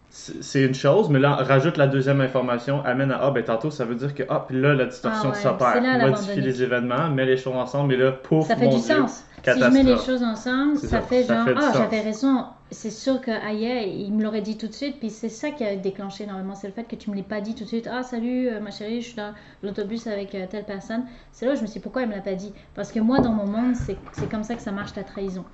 c'est 0.09 0.63
une 0.63 0.73
chose, 0.73 1.09
mais 1.09 1.19
là, 1.19 1.35
rajoute 1.35 1.77
la 1.77 1.87
deuxième 1.87 2.21
information, 2.21 2.83
amène 2.85 3.11
à, 3.11 3.19
ah, 3.21 3.31
ben 3.31 3.43
tantôt, 3.43 3.69
ça 3.69 3.85
veut 3.85 3.95
dire 3.95 4.13
que, 4.15 4.23
ah, 4.29 4.43
puis 4.47 4.59
là, 4.59 4.73
la 4.73 4.85
distorsion 4.85 5.29
Ah 5.31 5.35
s'opère. 5.35 5.81
Modifie 6.09 6.41
les 6.41 6.63
événements, 6.63 7.09
met 7.09 7.25
les 7.25 7.37
choses 7.37 7.55
ensemble, 7.55 7.93
et 7.93 7.97
là, 7.97 8.11
pouf, 8.11 8.47
Ça 8.47 8.55
fait 8.55 8.65
mon 8.65 8.77
du 8.77 8.83
Dieu, 8.83 8.95
sens. 8.95 9.25
Si 9.53 9.59
je 9.59 9.65
mets 9.69 9.83
les 9.83 9.97
choses 9.97 10.23
ensemble, 10.23 10.77
ça, 10.77 10.87
ça, 10.87 11.01
fait 11.01 11.23
ça 11.23 11.45
genre, 11.45 11.55
ah, 11.57 11.61
sens. 11.61 11.77
j'avais 11.77 12.01
raison. 12.01 12.45
C'est 12.71 12.89
sûr 12.89 13.21
que 13.21 13.31
aïe, 13.31 14.03
il 14.07 14.11
me 14.13 14.23
l'aurait 14.23 14.41
dit 14.41 14.57
tout 14.57 14.67
de 14.67 14.73
suite. 14.73 14.99
Puis 14.99 15.09
c'est 15.11 15.29
ça 15.29 15.51
qui 15.51 15.63
a 15.63 15.75
déclenché 15.75 16.23
énormément. 16.23 16.55
C'est 16.55 16.67
le 16.67 16.73
fait 16.73 16.83
que 16.83 16.95
tu 16.95 17.09
me 17.11 17.15
l'aies 17.15 17.21
pas 17.23 17.39
dit 17.41 17.53
tout 17.55 17.63
de 17.63 17.69
suite. 17.69 17.87
Ah, 17.91 18.03
salut, 18.03 18.47
euh, 18.49 18.59
ma 18.59 18.71
chérie, 18.71 19.01
je 19.01 19.07
suis 19.07 19.15
dans 19.15 19.33
l'autobus 19.61 20.07
avec 20.07 20.33
euh, 20.35 20.45
telle 20.49 20.65
personne. 20.65 21.03
C'est 21.31 21.45
là 21.45 21.53
où 21.53 21.55
je 21.55 21.61
me 21.61 21.67
suis 21.67 21.75
dit, 21.79 21.83
pourquoi 21.83 22.01
il 22.01 22.09
me 22.09 22.15
l'a 22.15 22.21
pas 22.21 22.33
dit? 22.33 22.53
Parce 22.73 22.91
que 22.91 22.99
moi, 22.99 23.19
dans 23.19 23.31
mon 23.33 23.45
monde, 23.45 23.75
c'est 23.75 24.29
comme 24.29 24.43
ça 24.43 24.55
que 24.55 24.61
ça 24.61 24.71
marche 24.71 24.93
ta 24.93 25.03
trahison. 25.03 25.45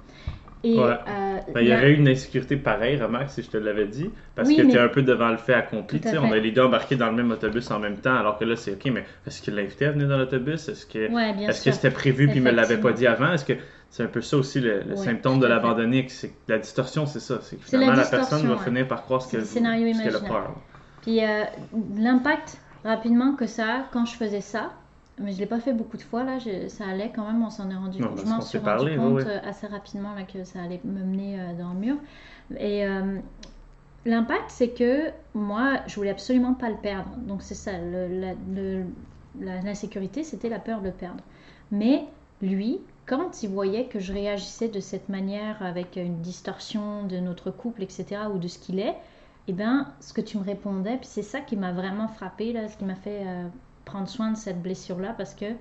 Et 0.64 0.78
Ouais. 0.78 0.84
euh, 0.86 1.38
Ben, 1.56 1.62
il 1.62 1.66
y 1.66 1.70
la- 1.70 1.78
aurait 1.78 1.90
eu 1.90 1.96
une 1.96 2.08
insécurité 2.08 2.56
pareille, 2.56 2.96
remarque, 3.02 3.32
si 3.32 3.42
je 3.42 3.50
te 3.50 3.58
l'avais 3.58 3.88
dit, 3.88 4.12
parce 4.36 4.48
Oui, 4.48 4.58
que 4.58 4.62
tu 4.62 4.70
es 4.70 4.74
mais- 4.74 4.80
un 4.80 4.90
peu 4.90 5.02
devant 5.02 5.30
le 5.30 5.38
fait 5.38 5.56
accompli. 5.56 5.98
Fait. 5.98 6.20
On 6.20 6.32
a 6.32 6.38
les 6.38 6.52
deux 6.52 6.62
embarqués 6.62 6.96
dans 6.96 7.08
le 7.08 7.16
même 7.16 7.32
autobus 7.32 7.72
en 7.72 7.80
même 7.80 7.98
temps, 7.98 8.14
alors 8.16 8.38
que 8.38 8.46
là, 8.46 8.56
c'est 8.56 8.74
OK, 8.74 8.86
mais 8.94 9.04
est-ce 9.26 9.42
qu'il 9.42 9.56
l'invitait 9.56 9.86
à 9.86 9.92
venir 9.92 10.08
dans 10.08 10.18
l'autobus? 10.20 10.70
Est-ce 10.70 10.86
que 10.86 11.12
Ouais, 11.12 11.52
sûr. 11.52 11.74
c'était 11.74 11.90
prévu 11.90 12.28
puis 12.28 12.38
il 12.38 12.44
me 12.44 12.52
l'avait 12.52 12.78
pas 12.78 12.92
dit 12.94 13.08
avant? 13.08 13.34
Est-ce 13.34 13.44
que 13.46 13.54
c'est 13.92 14.04
un 14.04 14.08
peu 14.08 14.22
ça 14.22 14.38
aussi 14.38 14.62
le, 14.62 14.96
symptôme 14.96 15.40
de 15.40 15.46
l'abandonnique? 15.46 16.10
C'est 16.12 16.30
que 16.30 16.52
la 16.52 16.58
distorsion, 16.60 17.06
c'est 17.06 17.20
ça. 17.20 17.40
C'est 17.42 17.58
que 17.58 17.62
la 17.62 17.68
finalement, 17.68 17.94
la, 18.02 18.06
personne 18.08 18.48
va 18.48 18.58
finir 18.58 18.88
par 18.88 19.04
croire 19.04 19.22
ce 19.22 19.30
qu'elle 19.30 19.42
le 19.42 19.46
scénario 19.46 19.94
ce 19.94 20.02
qu'elle 20.02 20.16
a 20.16 20.20
peur. 20.22 20.56
Puis 21.02 21.24
euh, 21.24 21.44
l'impact 21.98 22.58
rapidement 22.86 23.36
que 23.36 23.46
ça 23.48 23.66
a 23.66 23.84
quand 23.92 24.06
je 24.06 24.16
faisais 24.16 24.42
ça, 24.42 24.72
mais 25.20 25.34
je 25.34 25.40
l'ai 25.40 25.46
pas 25.46 25.60
fait 25.60 25.74
beaucoup 25.74 25.98
de 25.98 26.02
fois 26.02 26.24
là, 26.24 26.40
je- 26.40 26.68
ça 26.70 26.86
allait 26.88 27.12
quand 27.14 27.28
même, 27.28 27.44
on 27.44 27.50
s'en 27.50 27.70
est 27.70 27.76
rendu 27.76 28.00
Non, 28.00 28.08
compte. 28.08 28.16
parce 28.18 28.28
Je 28.28 28.32
m'en 28.34 28.40
qu'on 28.40 28.42
suis 28.46 28.52
s'est 28.52 28.58
rendu 28.66 28.66
parlé, 28.78 28.96
compte 28.96 29.14
ouais, 29.18 29.24
ouais. 29.26 29.32
euh, 29.44 29.50
assez 29.50 29.68
rapidement 29.68 30.16
là, 30.16 30.24
que 30.24 30.44
ça 30.46 30.62
allait 30.62 30.80
me 30.86 31.04
mener 31.04 31.40
euh, 31.40 31.54
dans 31.60 31.74
le 31.74 31.80
mur. 31.80 31.96
Et 32.58 32.86
euh, 32.86 33.18
l'impact, 34.06 34.46
c'est 34.50 34.70
que 34.70 35.12
moi, 35.34 35.82
je 35.88 35.96
voulais 35.96 36.10
absolument 36.12 36.54
pas 36.54 36.70
le 36.70 36.78
perdre. 36.78 37.10
Donc 37.18 37.42
c'est 37.42 37.56
ça, 37.56 37.72
le- 37.78 38.08
la- 38.08 38.84
la- 39.40 39.62
l'insécurité, 39.62 40.24
c'était 40.24 40.50
la 40.50 40.60
peur 40.60 40.80
de 40.82 40.88
le 40.88 40.94
perdre. 40.94 41.24
Mais 41.72 42.06
lui, 42.42 42.80
quand 43.06 43.44
il 43.44 43.50
voyait 43.50 43.88
que 43.88 44.00
je 44.00 44.14
réagissais 44.14 44.70
de 44.70 44.80
cette 44.80 45.10
manière 45.10 45.62
avec 45.64 45.96
une 45.96 46.22
distorsion 46.22 47.06
de 47.06 47.18
notre 47.18 47.52
couple, 47.52 47.84
etc., 47.84 48.22
ou 48.34 48.38
de 48.38 48.48
ce 48.48 48.60
qu'il 48.60 48.80
est, 48.80 48.96
eh 49.48 49.54
bien, 49.54 49.94
ce 50.00 50.14
que 50.14 50.22
tu 50.22 50.38
me 50.38 50.44
répondais, 50.44 50.98
puis 50.98 51.08
c'est 51.08 51.24
ça 51.24 51.42
qui 51.42 51.58
m'a 51.58 51.72
vraiment 51.72 52.08
frappé, 52.08 52.54
là, 52.54 52.68
ce 52.68 52.78
qui 52.78 52.86
m'a 52.86 52.96
fait 52.96 53.24
euh, 53.26 53.48
prendre 53.86 54.08
soin 54.08 54.32
de 54.32 54.38
cette 54.38 54.62
blessure-là, 54.62 55.14
parce 55.18 55.34
que, 55.34 55.54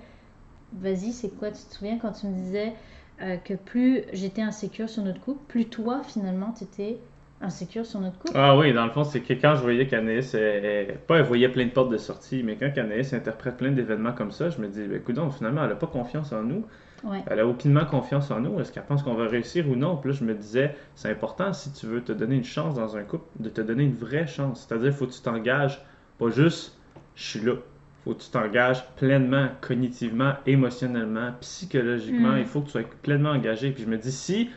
vas-y, 0.73 1.11
c'est 1.11 1.29
quoi, 1.29 1.51
tu 1.51 1.63
te 1.63 1.75
souviens 1.75 1.97
quand 1.97 2.11
tu 2.13 2.27
me 2.27 2.35
disais 2.35 2.73
euh, 3.21 3.37
que 3.37 3.53
plus 3.53 4.03
j'étais 4.13 4.41
insécure 4.41 4.89
sur 4.89 5.03
notre 5.03 5.19
couple, 5.19 5.43
plus 5.47 5.65
toi, 5.65 6.01
finalement, 6.03 6.53
tu 6.53 6.63
étais 6.63 7.01
insécure 7.41 7.85
sur 7.85 7.99
notre 7.99 8.17
couple. 8.19 8.33
Ah 8.35 8.57
oui, 8.57 8.73
dans 8.73 8.85
le 8.85 8.91
fond, 8.91 9.03
c'est 9.03 9.21
que 9.21 9.33
quand 9.33 9.55
je 9.55 9.61
voyais 9.61 9.87
qu'Anaïs, 9.87 10.33
elle- 10.33 10.97
pas 11.07 11.17
elle 11.17 11.23
voyait 11.25 11.49
plein 11.49 11.65
de 11.65 11.71
portes 11.71 11.91
de 11.91 11.97
sortie, 11.97 12.43
mais 12.43 12.55
quand 12.55 12.71
Anaïs 12.77 13.13
interprète 13.13 13.57
plein 13.57 13.71
d'événements 13.71 14.13
comme 14.13 14.31
ça, 14.31 14.49
je 14.49 14.59
me 14.61 14.67
dis, 14.67 14.83
écoute, 14.93 15.17
finalement, 15.37 15.63
elle 15.63 15.69
n'a 15.69 15.75
pas 15.75 15.87
confiance 15.87 16.31
en 16.33 16.43
nous. 16.43 16.65
Ouais. 17.03 17.23
Elle 17.27 17.39
a 17.39 17.47
aucunement 17.47 17.85
confiance 17.85 18.29
en 18.29 18.39
nous. 18.41 18.59
Est-ce 18.59 18.71
qu'elle 18.71 18.83
pense 18.83 19.01
qu'on 19.01 19.15
va 19.15 19.25
réussir 19.27 19.67
ou 19.67 19.75
non? 19.75 19.97
Puis 19.97 20.11
là, 20.11 20.17
je 20.19 20.23
me 20.23 20.35
disais, 20.35 20.75
c'est 20.93 21.09
important 21.09 21.51
si 21.51 21.71
tu 21.73 21.87
veux 21.87 22.01
te 22.01 22.11
donner 22.11 22.35
une 22.35 22.43
chance 22.43 22.75
dans 22.75 22.95
un 22.95 23.01
couple, 23.01 23.25
de 23.39 23.49
te 23.49 23.61
donner 23.61 23.83
une 23.85 23.95
vraie 23.95 24.27
chance. 24.27 24.67
C'est-à-dire, 24.67 24.87
il 24.89 24.93
faut 24.93 25.07
que 25.07 25.13
tu 25.13 25.21
t'engages, 25.21 25.81
pas 26.19 26.29
juste, 26.29 26.77
je 27.15 27.23
suis 27.23 27.39
là. 27.41 27.53
faut 28.03 28.13
que 28.15 28.21
tu 28.23 28.29
t'engages 28.31 28.83
pleinement, 28.95 29.47
cognitivement, 29.61 30.33
émotionnellement, 30.47 31.33
psychologiquement. 31.41 32.33
Mm. 32.33 32.39
Il 32.39 32.45
faut 32.45 32.61
que 32.61 32.65
tu 32.65 32.71
sois 32.71 32.81
pleinement 33.03 33.29
engagé. 33.31 33.71
Puis 33.71 33.83
je 33.83 33.87
me 33.89 33.97
dis, 33.97 34.11
si 34.11 34.49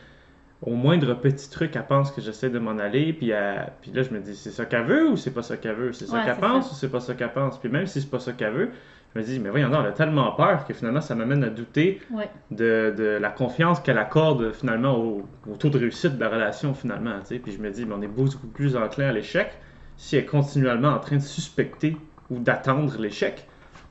au 0.61 0.71
moindre 0.73 1.13
petit 1.15 1.49
truc, 1.49 1.75
elle 1.75 1.85
pense 1.85 2.11
que 2.11 2.21
j'essaie 2.21 2.49
de 2.49 2.59
m'en 2.59 2.77
aller, 2.79 3.13
puis, 3.13 3.29
elle- 3.31 3.71
puis 3.81 3.91
là, 3.91 4.03
je 4.03 4.09
me 4.11 4.19
dis, 4.19 4.35
c'est 4.35 4.51
ça 4.51 4.65
qu'elle 4.65 4.85
veut 4.85 5.09
ou 5.09 5.17
c'est 5.17 5.31
pas 5.33 5.43
ça 5.43 5.57
qu'elle 5.57 5.75
veut? 5.75 5.93
C'est 5.93 6.07
ça 6.07 6.17
Ouais, 6.17 6.25
qu'elle 6.25 6.37
pense 6.37 6.67
ça. 6.67 6.71
ou 6.71 6.75
c'est 6.75 6.89
pas 6.89 6.99
ça 7.01 7.13
qu'elle 7.13 7.33
pense? 7.33 7.59
Puis 7.59 7.69
même 7.69 7.85
si 7.87 8.01
c'est 8.01 8.09
pas 8.09 8.19
ça 8.19 8.31
qu'elle 8.33 8.53
veut, 8.53 8.69
je 9.13 9.19
me 9.19 9.23
dis, 9.25 9.39
mais 9.39 9.49
voyons, 9.49 9.69
non, 9.69 9.81
elle 9.81 9.87
a 9.87 9.91
tellement 9.91 10.31
peur 10.31 10.65
que 10.65 10.73
finalement, 10.73 11.01
ça 11.01 11.13
m'amène 11.15 11.43
à 11.43 11.49
douter 11.49 12.01
Ouais. 12.11 12.29
de, 12.51 12.93
de 12.97 13.03
la 13.21 13.29
confiance 13.29 13.79
qu'elle 13.79 13.97
accorde 13.97 14.53
finalement 14.53 14.97
au, 14.97 15.25
au 15.47 15.55
taux 15.55 15.69
de 15.69 15.77
réussite 15.77 16.15
de 16.15 16.19
la 16.21 16.29
relation 16.29 16.73
finalement. 16.73 17.19
tu 17.21 17.27
sais. 17.27 17.39
Puis 17.39 17.51
je 17.53 17.59
me 17.59 17.69
dis, 17.69 17.85
mais 17.85 17.93
on 17.97 18.01
est 18.01 18.07
beaucoup 18.07 18.47
plus 18.47 18.75
enclin 18.75 19.09
à 19.09 19.11
l'échec 19.13 19.51
si 19.97 20.15
elle 20.17 20.23
est 20.23 20.25
continuellement 20.25 20.89
en 20.89 20.99
train 20.99 21.17
de 21.17 21.21
suspecter 21.21 21.97
ou 22.29 22.39
d'attendre 22.39 22.97
l'échec 22.99 23.45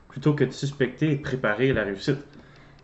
plutôt 0.09 0.33
que 0.33 0.43
de 0.43 0.51
suspecter 0.51 1.11
et 1.11 1.15
de 1.17 1.21
préparer 1.21 1.73
la 1.73 1.83
réussite. 1.83 2.17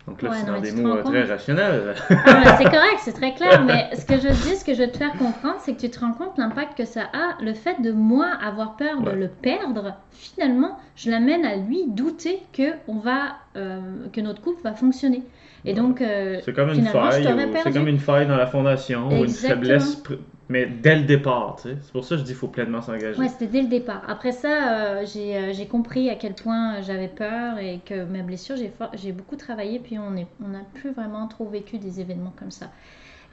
Donc 0.08 0.20
là, 0.20 0.30
Ouais, 0.30 0.36
c'est 0.40 0.46
non, 0.46 0.54
dans 0.54 0.60
des 0.60 0.72
mots 0.72 0.96
euh, 0.96 1.02
très 1.02 1.24
rationnels. 1.24 1.94
Ah, 2.10 2.56
c'est 2.58 2.64
correct, 2.70 2.98
c'est 3.02 3.12
très 3.12 3.34
clair, 3.34 3.64
mais 3.64 3.94
ce 3.94 4.04
que 4.04 4.14
je 4.14 4.28
dis, 4.28 4.56
ce 4.56 4.64
que 4.64 4.74
je 4.74 4.82
veux 4.82 4.90
te 4.90 4.96
faire 4.96 5.12
comprendre, 5.12 5.56
c'est 5.60 5.74
que 5.74 5.80
tu 5.80 5.90
te 5.90 6.00
rends 6.00 6.12
compte 6.12 6.36
l'impact 6.38 6.76
que 6.76 6.84
ça 6.84 7.02
a, 7.12 7.40
le 7.40 7.54
fait 7.54 7.80
de 7.80 7.92
moi 7.92 8.26
avoir 8.42 8.76
peur 8.76 9.00
de 9.00 9.10
le 9.10 9.28
perdre, 9.28 9.94
finalement, 10.10 10.76
je 10.96 11.10
l'amène 11.10 11.44
à 11.44 11.56
lui 11.56 11.84
douter 11.86 12.42
que, 12.52 12.72
on 12.88 12.98
va, 12.98 13.36
euh, 13.56 13.80
que 14.12 14.20
notre 14.20 14.42
couple 14.42 14.60
va 14.62 14.72
fonctionner. 14.72 15.22
Et 15.64 15.74
donc, 15.74 16.00
euh, 16.00 16.40
C'est 16.44 16.52
comme 16.52 16.70
une 16.70 16.84
faille, 16.86 17.24
c'est 17.62 17.72
comme 17.72 17.88
une 17.88 17.98
faille 17.98 18.26
dans 18.26 18.36
la 18.36 18.46
fondation 18.46 19.08
ou 19.08 19.24
une 19.24 19.28
faiblesse, 19.30 20.02
mais 20.48 20.66
dès 20.66 20.96
le 20.96 21.02
départ. 21.02 21.56
tu 21.62 21.68
sais. 21.68 21.76
C'est 21.82 21.92
pour 21.92 22.04
ça 22.04 22.16
que 22.16 22.20
je 22.20 22.24
dis 22.24 22.30
qu'il 22.32 22.38
faut 22.38 22.48
pleinement 22.48 22.82
s'engager. 22.82 23.18
Ouais, 23.18 23.28
c'était 23.28 23.46
dès 23.46 23.62
le 23.62 23.68
départ. 23.68 24.02
Après 24.08 24.32
ça, 24.32 24.48
euh, 24.72 25.06
j'ai 25.06 25.36
euh, 25.36 25.52
j'ai 25.52 25.66
compris 25.66 26.10
à 26.10 26.16
quel 26.16 26.34
point 26.34 26.80
j'avais 26.82 27.08
peur 27.08 27.58
et 27.58 27.80
que 27.84 28.04
mes 28.04 28.22
blessures, 28.22 28.56
j'ai 28.94 29.12
beaucoup 29.12 29.36
travaillé, 29.36 29.78
puis 29.78 29.98
on 29.98 30.10
n'a 30.10 30.60
plus 30.74 30.90
vraiment 30.90 31.28
trop 31.28 31.48
vécu 31.48 31.78
des 31.78 32.00
événements 32.00 32.34
comme 32.36 32.50
ça. 32.50 32.66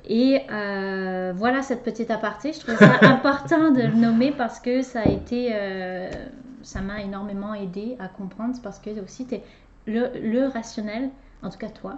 Et 0.07 0.41
euh, 0.51 1.33
voilà 1.35 1.61
cette 1.61 1.83
petite 1.83 2.11
aparté. 2.11 2.53
Je 2.53 2.59
trouvais 2.59 2.77
ça 2.77 2.99
important 3.01 3.71
de 3.71 3.81
le 3.81 3.93
nommer 3.95 4.31
parce 4.31 4.59
que 4.59 4.81
ça 4.81 5.01
a 5.01 5.09
été, 5.09 5.49
euh, 5.53 6.09
ça 6.61 6.81
m'a 6.81 7.01
énormément 7.01 7.53
aidé 7.53 7.95
à 7.99 8.07
comprendre. 8.07 8.55
C'est 8.55 8.61
parce 8.63 8.79
que 8.79 8.89
aussi, 9.03 9.27
le, 9.87 10.09
le 10.21 10.47
rationnel, 10.47 11.09
en 11.43 11.49
tout 11.49 11.57
cas 11.57 11.69
toi, 11.69 11.97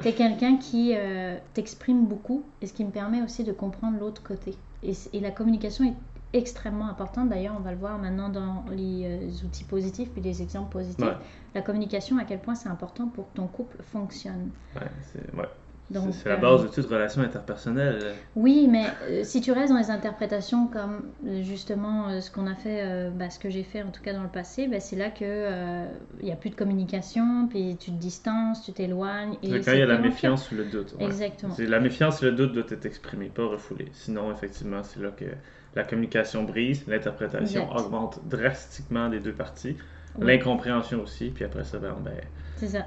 tu 0.00 0.08
es 0.08 0.12
quelqu'un 0.12 0.56
qui 0.56 0.94
euh, 0.94 1.36
t'exprime 1.52 2.06
beaucoup 2.06 2.44
et 2.62 2.66
ce 2.66 2.72
qui 2.72 2.84
me 2.84 2.90
permet 2.90 3.22
aussi 3.22 3.44
de 3.44 3.52
comprendre 3.52 3.98
l'autre 3.98 4.22
côté. 4.22 4.54
Et, 4.82 5.20
la 5.20 5.30
communication 5.30 5.84
est 5.84 5.94
extrêmement 6.32 6.88
importante. 6.88 7.28
D'ailleurs, 7.28 7.54
on 7.56 7.62
va 7.62 7.70
le 7.70 7.78
voir 7.78 7.98
maintenant 7.98 8.28
dans 8.28 8.64
les 8.70 9.04
euh, 9.04 9.46
outils 9.46 9.64
positifs 9.64 10.10
puis 10.10 10.22
les 10.22 10.42
exemples 10.42 10.72
positifs. 10.72 11.04
Ouais. 11.04 11.16
La 11.54 11.62
communication, 11.62 12.18
à 12.18 12.24
quel 12.24 12.40
point 12.40 12.54
c'est 12.54 12.68
important 12.68 13.08
pour 13.08 13.30
que 13.30 13.36
ton 13.36 13.46
couple 13.46 13.76
fonctionne. 13.82 14.50
Ouais, 14.74 14.90
c'est 15.12 15.34
ouais. 15.34 15.48
C'est- 15.92 16.28
la 16.28 16.34
euh, 16.34 16.38
base 16.38 16.62
de 16.62 16.68
toute 16.68 16.86
relation 16.86 17.22
interpersonnelle. 17.22 18.14
Oui, 18.36 18.66
mais 18.70 18.86
euh, 19.02 19.22
si 19.22 19.40
tu 19.40 19.52
restes 19.52 19.72
dans 19.72 19.78
les 19.78 19.90
interprétations 19.90 20.66
comme 20.66 21.12
euh, 21.26 21.42
justement 21.42 22.08
euh, 22.08 22.20
ce 22.20 22.30
qu'on 22.30 22.46
a 22.46 22.54
fait, 22.54 22.82
euh, 22.82 23.10
bah, 23.10 23.30
ce 23.30 23.38
que 23.38 23.50
j'ai 23.50 23.62
fait 23.62 23.82
en 23.82 23.90
tout 23.90 24.02
cas 24.02 24.12
dans 24.12 24.22
le 24.22 24.28
passé, 24.28 24.66
bah, 24.66 24.80
c'est 24.80 24.96
là 24.96 25.10
que 25.10 25.86
il 26.20 26.24
n'y 26.24 26.32
a 26.32 26.36
plus 26.36 26.50
de 26.50 26.54
communication, 26.56 27.46
puis 27.48 27.76
tu 27.78 27.90
te 27.90 27.96
distances, 27.96 28.62
tu 28.64 28.72
t'éloignes. 28.72 29.36
C'est 29.42 29.60
quand 29.64 29.72
il 29.72 29.78
y 29.78 29.82
a 29.82 29.86
la 29.86 29.98
méfiance 29.98 30.50
ou 30.50 30.56
le 30.56 30.64
doute. 30.64 30.94
ouais. 30.98 31.04
Exactement. 31.04 31.54
C'est- 31.54 31.66
La 31.66 31.80
méfiance 31.80 32.22
et 32.22 32.26
le 32.26 32.32
doute 32.32 32.52
doivent 32.52 32.72
être 32.72 32.86
exprimés, 32.86 33.28
pas 33.28 33.46
refoulés. 33.46 33.88
Sinon, 33.92 34.32
effectivement, 34.32 34.82
c'est 34.82 35.00
là 35.00 35.10
que 35.10 35.26
la 35.74 35.84
communication 35.84 36.44
brise, 36.44 36.86
l'interprétation 36.86 37.70
augmente 37.74 38.20
drastiquement 38.26 39.08
des 39.08 39.20
deux 39.20 39.34
parties, 39.34 39.76
Oui. 40.18 40.26
l'incompréhension 40.26 41.02
aussi, 41.02 41.30
puis 41.30 41.44
après 41.44 41.64
ça, 41.64 41.78
ben, 41.78 41.96
ben, 42.00 42.14
C'est 42.56 42.68
ça. 42.68 42.86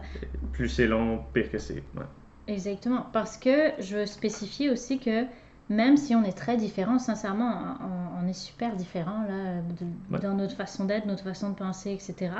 plus 0.51 0.69
c'est 0.69 0.88
long, 0.88 1.23
pire 1.33 1.49
que 1.51 1.57
c'est. 1.57 1.83
Ouais. 1.95 2.03
Exactement. 2.47 3.05
Parce 3.13 3.38
que 3.38 3.71
je 3.79 3.97
veux 3.97 4.05
spécifier 4.05 4.69
aussi 4.69 4.99
que 4.99 5.25
même 5.69 5.97
si 5.97 6.15
on 6.15 6.23
est 6.23 6.38
très 6.38 6.55
différents, 6.55 6.97
sincèrement, 6.99 7.53
on, 7.81 8.23
on 8.23 8.27
est 8.27 8.33
super 8.33 8.75
différents 8.75 9.23
là, 9.23 9.62
de- 9.79 10.13
Ouais. 10.15 10.19
dans 10.21 10.33
notre 10.33 10.55
façon 10.55 10.86
d'être, 10.86 11.05
notre 11.05 11.23
façon 11.23 11.49
de 11.49 11.55
penser, 11.55 11.91
etc. 11.91 12.31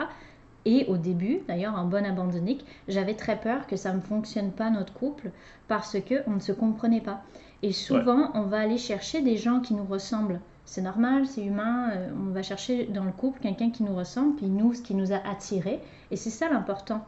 Et 0.66 0.86
au 0.88 0.98
début, 0.98 1.40
d'ailleurs, 1.48 1.76
en 1.76 1.86
bonne 1.86 2.06
abandonnique, 2.06 2.66
j'avais 2.88 3.16
très 3.16 3.40
peur 3.40 3.68
que 3.68 3.76
ça 3.76 3.94
ne 3.94 4.00
fonctionne 4.02 4.52
pas 4.52 4.70
notre 4.70 4.94
couple 4.94 5.32
parce 5.68 5.98
que 6.00 6.16
on 6.28 6.32
ne 6.36 6.40
se 6.40 6.52
comprenait 6.54 7.02
pas. 7.02 7.22
Et 7.64 7.72
souvent, 7.74 8.32
on 8.34 8.44
va 8.44 8.60
aller 8.60 8.78
chercher 8.78 9.22
des 9.22 9.36
gens 9.38 9.60
qui 9.62 9.74
nous 9.74 9.86
ressemblent. 9.86 10.40
C'est 10.66 10.82
normal, 10.82 11.26
c'est 11.26 11.44
humain. 11.44 11.90
euh, 11.92 12.10
On 12.30 12.32
va 12.34 12.44
chercher 12.44 12.86
dans 12.86 13.06
le 13.06 13.12
couple 13.14 13.40
quelqu'un 13.42 13.72
qui 13.72 13.84
nous 13.84 13.96
ressemble, 13.96 14.36
puis 14.36 14.48
nous, 14.48 14.74
ce 14.74 14.82
qui 14.82 14.94
nous 14.94 15.12
a 15.14 15.18
attirés. 15.28 15.80
Et 16.12 16.16
c'est 16.18 16.30
ça 16.30 16.50
l'important. 16.50 17.04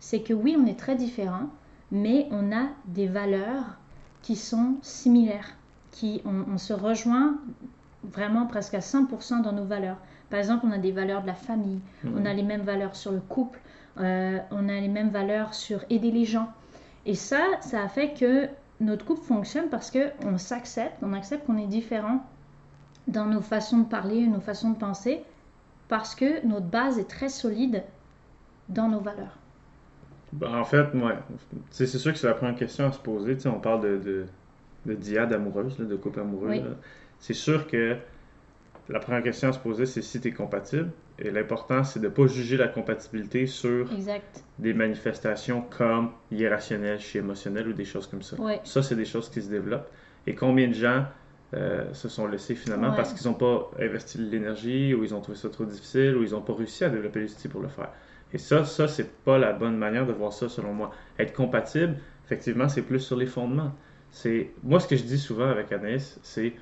C'est 0.00 0.20
que 0.20 0.32
oui, 0.34 0.56
on 0.60 0.66
est 0.66 0.78
très 0.78 0.96
différents, 0.96 1.48
mais 1.94 2.26
on 2.30 2.52
a 2.52 2.66
des 2.86 3.06
valeurs 3.06 3.64
qui 4.20 4.36
sont 4.36 4.74
similaires, 4.82 5.54
qui 5.92 6.20
on, 6.26 6.52
on 6.52 6.58
se 6.58 6.72
rejoint 6.74 7.36
vraiment 8.12 8.46
presque 8.46 8.74
à 8.74 8.80
100% 8.80 9.40
dans 9.42 9.52
nos 9.52 9.64
valeurs. 9.64 9.96
Par 10.28 10.38
exemple, 10.38 10.66
on 10.66 10.72
a 10.72 10.78
des 10.78 10.92
valeurs 10.92 11.22
de 11.22 11.26
la 11.28 11.34
famille, 11.34 11.80
Mhm. 12.02 12.14
on 12.18 12.26
a 12.26 12.32
les 12.34 12.42
mêmes 12.42 12.62
valeurs 12.62 12.96
sur 12.96 13.12
le 13.12 13.20
couple, 13.20 13.58
euh, 13.98 14.38
on 14.50 14.68
a 14.68 14.74
les 14.80 14.88
mêmes 14.88 15.10
valeurs 15.10 15.54
sur 15.54 15.84
aider 15.88 16.10
les 16.10 16.24
gens. 16.26 16.48
Et 17.06 17.14
ça, 17.14 17.40
ça 17.60 17.82
a 17.82 17.88
fait 17.88 18.12
que 18.12 18.48
notre 18.80 19.04
couple 19.06 19.22
fonctionne 19.22 19.68
parce 19.70 19.90
que 19.90 20.10
on 20.26 20.36
s'accepte, 20.36 20.96
on 21.02 21.12
accepte 21.12 21.46
qu'on 21.46 21.58
est 21.58 21.66
différent 21.66 22.24
dans 23.06 23.26
nos 23.26 23.40
façons 23.40 23.78
de 23.78 23.84
parler, 23.86 24.26
nos 24.26 24.40
façons 24.40 24.70
de 24.70 24.76
penser, 24.78 25.22
parce 25.88 26.14
que 26.14 26.44
notre 26.46 26.66
base 26.66 26.98
est 26.98 27.08
très 27.08 27.28
solide 27.28 27.84
dans 28.68 28.88
nos 28.88 29.00
valeurs. 29.00 29.36
Ben, 30.34 30.52
en 30.58 30.64
fait, 30.64 30.92
ouais. 30.94 31.14
C'est 31.70 31.86
sûr 31.86 32.12
que 32.12 32.18
c'est 32.18 32.26
la 32.26 32.34
première 32.34 32.56
question 32.56 32.86
à 32.86 32.92
se 32.92 32.98
poser. 32.98 33.34
Tu 33.34 33.42
sais, 33.42 33.48
on 33.48 33.60
parle 33.60 33.82
de, 33.82 33.96
de, 33.98 34.24
de 34.86 34.94
diade 34.94 35.32
amoureuse, 35.32 35.78
là, 35.78 35.84
de 35.84 35.96
couple 35.96 36.20
amoureux. 36.20 36.48
Oui. 36.48 36.62
C'est 37.20 37.34
sûr 37.34 37.66
que 37.66 37.96
la 38.88 38.98
première 38.98 39.22
question 39.22 39.48
à 39.48 39.52
se 39.52 39.58
poser, 39.60 39.86
c'est 39.86 40.02
si 40.02 40.20
tu 40.20 40.28
es 40.28 40.32
compatible. 40.32 40.90
Et 41.20 41.30
l'important, 41.30 41.84
c'est 41.84 42.00
de 42.00 42.06
ne 42.06 42.10
pas 42.10 42.26
juger 42.26 42.56
la 42.56 42.66
compatibilité 42.66 43.46
sur 43.46 43.92
Exact. 43.92 44.42
des 44.58 44.74
manifestations 44.74 45.62
comme 45.78 46.10
irrationnelles, 46.32 46.98
chez 46.98 47.20
émotionnelles 47.20 47.68
ou 47.68 47.72
des 47.72 47.84
choses 47.84 48.08
comme 48.08 48.22
ça. 48.22 48.36
Ouais. 48.40 48.60
Ça, 48.64 48.82
c'est 48.82 48.96
des 48.96 49.04
choses 49.04 49.30
qui 49.30 49.40
se 49.40 49.48
développent. 49.48 49.88
Et 50.26 50.34
combien 50.34 50.66
de 50.66 50.74
gens 50.74 51.04
euh, 51.54 51.84
se 51.92 52.08
sont 52.08 52.26
laissés 52.26 52.56
finalement 52.56 52.90
Ouais. 52.90 52.96
parce 52.96 53.12
qu'ils 53.12 53.28
n'ont 53.30 53.36
pas 53.36 53.70
investi 53.78 54.18
de 54.18 54.24
l'énergie 54.28 54.92
ou 54.92 55.04
ils 55.04 55.14
ont 55.14 55.20
trouvé 55.20 55.38
ça 55.38 55.48
trop 55.50 55.64
difficile 55.64 56.16
ou 56.16 56.24
ils 56.24 56.32
n'ont 56.32 56.40
pas 56.42 56.54
réussi 56.54 56.82
à 56.82 56.88
développer 56.90 57.20
les 57.20 57.32
outils 57.32 57.46
pour 57.48 57.60
le 57.60 57.68
faire? 57.68 57.90
Et 58.34 58.38
ça, 58.38 58.64
ça, 58.64 58.88
c'est 58.88 59.22
pas 59.24 59.38
la 59.38 59.52
bonne 59.54 59.76
manière 59.78 60.06
de 60.06 60.12
voir 60.12 60.32
ça 60.32 60.48
selon 60.50 60.74
moi. 60.74 60.90
Être 61.18 61.32
compatible, 61.32 61.96
effectivement, 62.26 62.68
c'est 62.68 62.82
plus 62.82 63.00
sur 63.00 63.16
les 63.16 63.26
fondements. 63.26 63.72
C'est 64.10 64.52
moi 64.62 64.80
ce 64.80 64.86
que 64.88 64.96
je 64.96 65.04
dis 65.04 65.18
souvent 65.18 65.48
avec 65.48 65.72
Anaïs, 65.72 66.18
c'est 66.22 66.54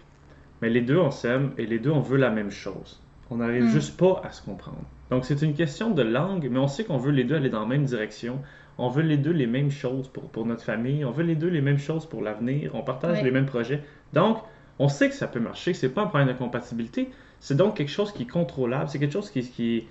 mais 0.62 0.70
les 0.70 0.80
deux 0.82 0.96
on 0.98 1.11
s'aime 1.11 1.52
et 1.58 1.66
les 1.66 1.78
deux 1.78 1.90
on 1.90 2.00
veut 2.00 2.18
la 2.18 2.30
même 2.30 2.50
chose. 2.50 3.02
On 3.30 3.37
n'arrive 3.37 3.64
Mm. 3.64 3.68
juste 3.68 3.96
pas 3.98 4.20
à 4.24 4.32
se 4.32 4.42
comprendre. 4.42 4.82
Donc 5.11 5.24
c'est 5.24 5.42
une 5.42 5.54
question 5.54 5.90
de 5.90 6.02
langue, 6.02 6.48
mais 6.50 6.58
on 6.58 6.68
sait 6.68 6.85
qu'on 6.85 6.98
veut 6.98 7.11
les 7.12 7.24
deux 7.24 7.37
aller 7.37 7.50
dans 7.50 7.61
la 7.61 7.66
même 7.66 7.85
direction. 7.85 8.40
On 8.78 8.88
veut 8.88 9.02
les 9.02 9.18
deux 9.18 9.32
les 9.32 9.46
mêmes 9.46 9.70
choses 9.70 10.08
pour, 10.08 10.30
pour 10.30 10.46
notre 10.46 10.62
famille. 10.64 11.04
On 11.04 11.11
veut 11.11 11.24
les 11.24 11.37
deux 11.37 11.48
les 11.48 11.61
mêmes 11.61 11.78
choses 11.78 12.06
pour 12.06 12.22
l'avenir. 12.22 12.74
On 12.74 12.82
partage 12.82 13.22
les 13.22 13.30
mêmes 13.30 13.46
projets. 13.46 13.82
Donc, 14.14 14.38
on 14.78 14.88
sait 14.88 15.08
que 15.11 15.14
ça 15.14 15.26
peut 15.28 15.40
marcher. 15.40 15.74
C'est 15.74 15.90
pas 15.90 16.02
un 16.02 16.06
problème 16.06 16.28
de 16.28 16.32
compatibilité. 16.38 17.11
C'est 17.40 17.56
donc 17.56 17.76
quelque 17.76 17.90
chose 17.90 18.12
qui 18.12 18.22
est 18.22 18.26
contrôlable. 18.26 18.88
C'est 18.88 18.98
quelque 18.98 19.12
chose 19.12 19.30
qui, 19.30 19.42
qui... 19.50 19.88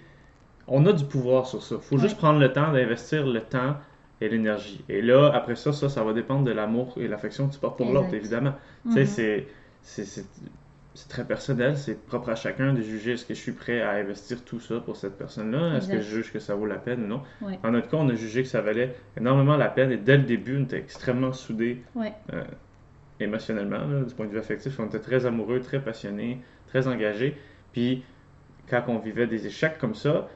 On 0.67 0.85
a 0.85 0.93
du 0.93 1.05
pouvoir 1.05 1.47
sur 1.47 1.61
ça. 1.63 1.77
faut 1.79 1.95
Ouais. 1.95 2.01
juste 2.01 2.17
prendre 2.17 2.39
le 2.39 2.51
temps 2.53 2.71
d'investir 2.71 3.25
le 3.25 3.41
temps 3.41 3.75
et 4.21 4.29
l'énergie. 4.29 4.83
Et 4.89 5.01
là, 5.01 5.31
après 5.33 5.55
ça, 5.55 5.73
ça, 5.73 5.89
ça 5.89 6.03
va 6.03 6.13
dépendre 6.13 6.43
de 6.43 6.51
l'amour 6.51 6.93
et 6.97 7.07
l'affection 7.07 7.47
que 7.47 7.53
tu 7.53 7.59
portes 7.59 7.77
pour 7.77 7.91
l'autre, 7.91 8.13
évidemment. 8.13 8.53
Tu 8.85 8.91
sais, 8.93 8.99
Mhm. 9.01 9.05
c'est- 9.81 10.05
c'est- 10.05 10.25
très 11.09 11.25
personnel, 11.25 11.77
c'est 11.77 12.05
propre 12.05 12.29
à 12.29 12.35
chacun 12.35 12.73
de 12.73 12.81
juger 12.81 13.13
est-ce 13.13 13.25
que 13.25 13.33
je 13.33 13.39
suis 13.39 13.53
prêt 13.53 13.81
à 13.81 13.91
investir 13.91 14.43
tout 14.43 14.59
ça 14.59 14.79
pour 14.81 14.97
cette 14.97 15.17
personne-là, 15.17 15.77
est-ce 15.77 15.87
que 15.89 15.99
je 16.01 16.15
juge 16.17 16.31
que 16.33 16.39
ça 16.39 16.53
vaut 16.53 16.65
la 16.67 16.75
peine 16.75 17.03
ou 17.05 17.07
non. 17.07 17.21
Ouais. 17.41 17.57
En 17.63 17.71
notre 17.71 17.87
cas, 17.89 17.97
on 17.97 18.09
a 18.09 18.13
jugé 18.15 18.43
que 18.43 18.49
ça 18.49 18.61
valait 18.61 18.95
énormément 19.17 19.55
la 19.57 19.69
peine 19.69 19.91
et 19.91 19.97
dès 19.97 20.17
le 20.17 20.23
début, 20.23 20.57
on 20.59 20.63
était 20.63 20.77
extrêmement 20.77 21.31
soudés 21.33 21.81
Ouais. 21.95 22.13
euh, 22.33 22.43
émotionnellement, 23.19 23.85
là, 23.87 24.03
du 24.03 24.13
point 24.13 24.25
de 24.25 24.31
vue 24.31 24.39
affectif. 24.39 24.79
On 24.79 24.85
était 24.87 24.99
très 24.99 25.25
amoureux, 25.25 25.59
très 25.61 25.79
passionnés, 25.81 26.41
très 26.67 26.87
engagés. 26.87 27.37
Puis 27.71 28.03
quand 28.69 28.83
on 28.87 28.97
vivait 28.99 29.27
des 29.27 29.47
échecs 29.47 29.77
comme 29.79 29.95
ça, 29.95 30.27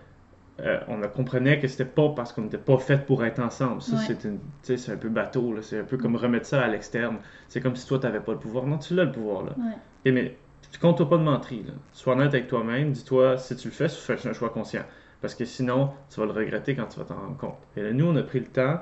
euh, 0.61 0.79
on 0.87 1.01
a 1.03 1.07
comprenait 1.07 1.59
que 1.59 1.67
c'était 1.67 1.83
pas 1.85 2.09
parce 2.15 2.31
qu'on 2.31 2.43
n'était 2.43 2.57
pas 2.57 2.77
fait 2.77 3.05
pour 3.05 3.25
être 3.25 3.39
ensemble. 3.39 3.81
Ça, 3.81 3.97
Ouais. 3.97 4.77
c'est 4.77 4.91
un 4.91 4.97
peu 4.97 5.09
bateau, 5.09 5.53
c'est 5.61 5.79
un 5.79 5.83
peu 5.83 5.97
comme 5.97 6.15
remettre 6.15 6.45
ça 6.45 6.61
à 6.61 6.67
l'externe. 6.67 7.17
C'est 7.49 7.59
comme 7.61 7.75
si 7.75 7.85
toi, 7.87 7.99
tu 7.99 8.05
n'avais 8.05 8.21
pas 8.21 8.31
le 8.31 8.37
pouvoir. 8.39 8.65
Non, 8.65 8.77
tu 8.77 8.95
l'as 8.95 9.03
le 9.05 9.11
pouvoir. 9.11 9.43
Là. 9.43 9.51
Ouais. 9.57 9.73
Et 10.05 10.11
mais 10.11 10.37
tu 10.71 10.79
comptes 10.79 11.07
pas 11.09 11.17
de 11.17 11.23
mentir. 11.23 11.59
Là. 11.67 11.73
Sois 11.91 12.13
honnête 12.13 12.33
avec 12.33 12.47
toi-même. 12.47 12.91
Dis-toi, 12.91 13.37
si 13.37 13.55
tu 13.57 13.67
le 13.67 13.73
fais, 13.73 13.89
fais 13.89 14.27
un 14.27 14.33
choix 14.33 14.49
conscient. 14.49 14.83
Parce 15.21 15.35
que 15.35 15.43
sinon, 15.45 15.91
tu 16.09 16.19
vas 16.19 16.25
le 16.25 16.31
regretter 16.31 16.75
quand 16.75 16.85
tu 16.87 16.99
vas 16.99 17.05
t'en 17.05 17.15
rendre 17.15 17.37
compte. 17.37 17.57
Et 17.75 17.81
là, 17.83 17.91
nous, 17.91 18.05
on 18.05 18.15
a 18.15 18.23
pris 18.23 18.39
le 18.39 18.45
temps, 18.45 18.79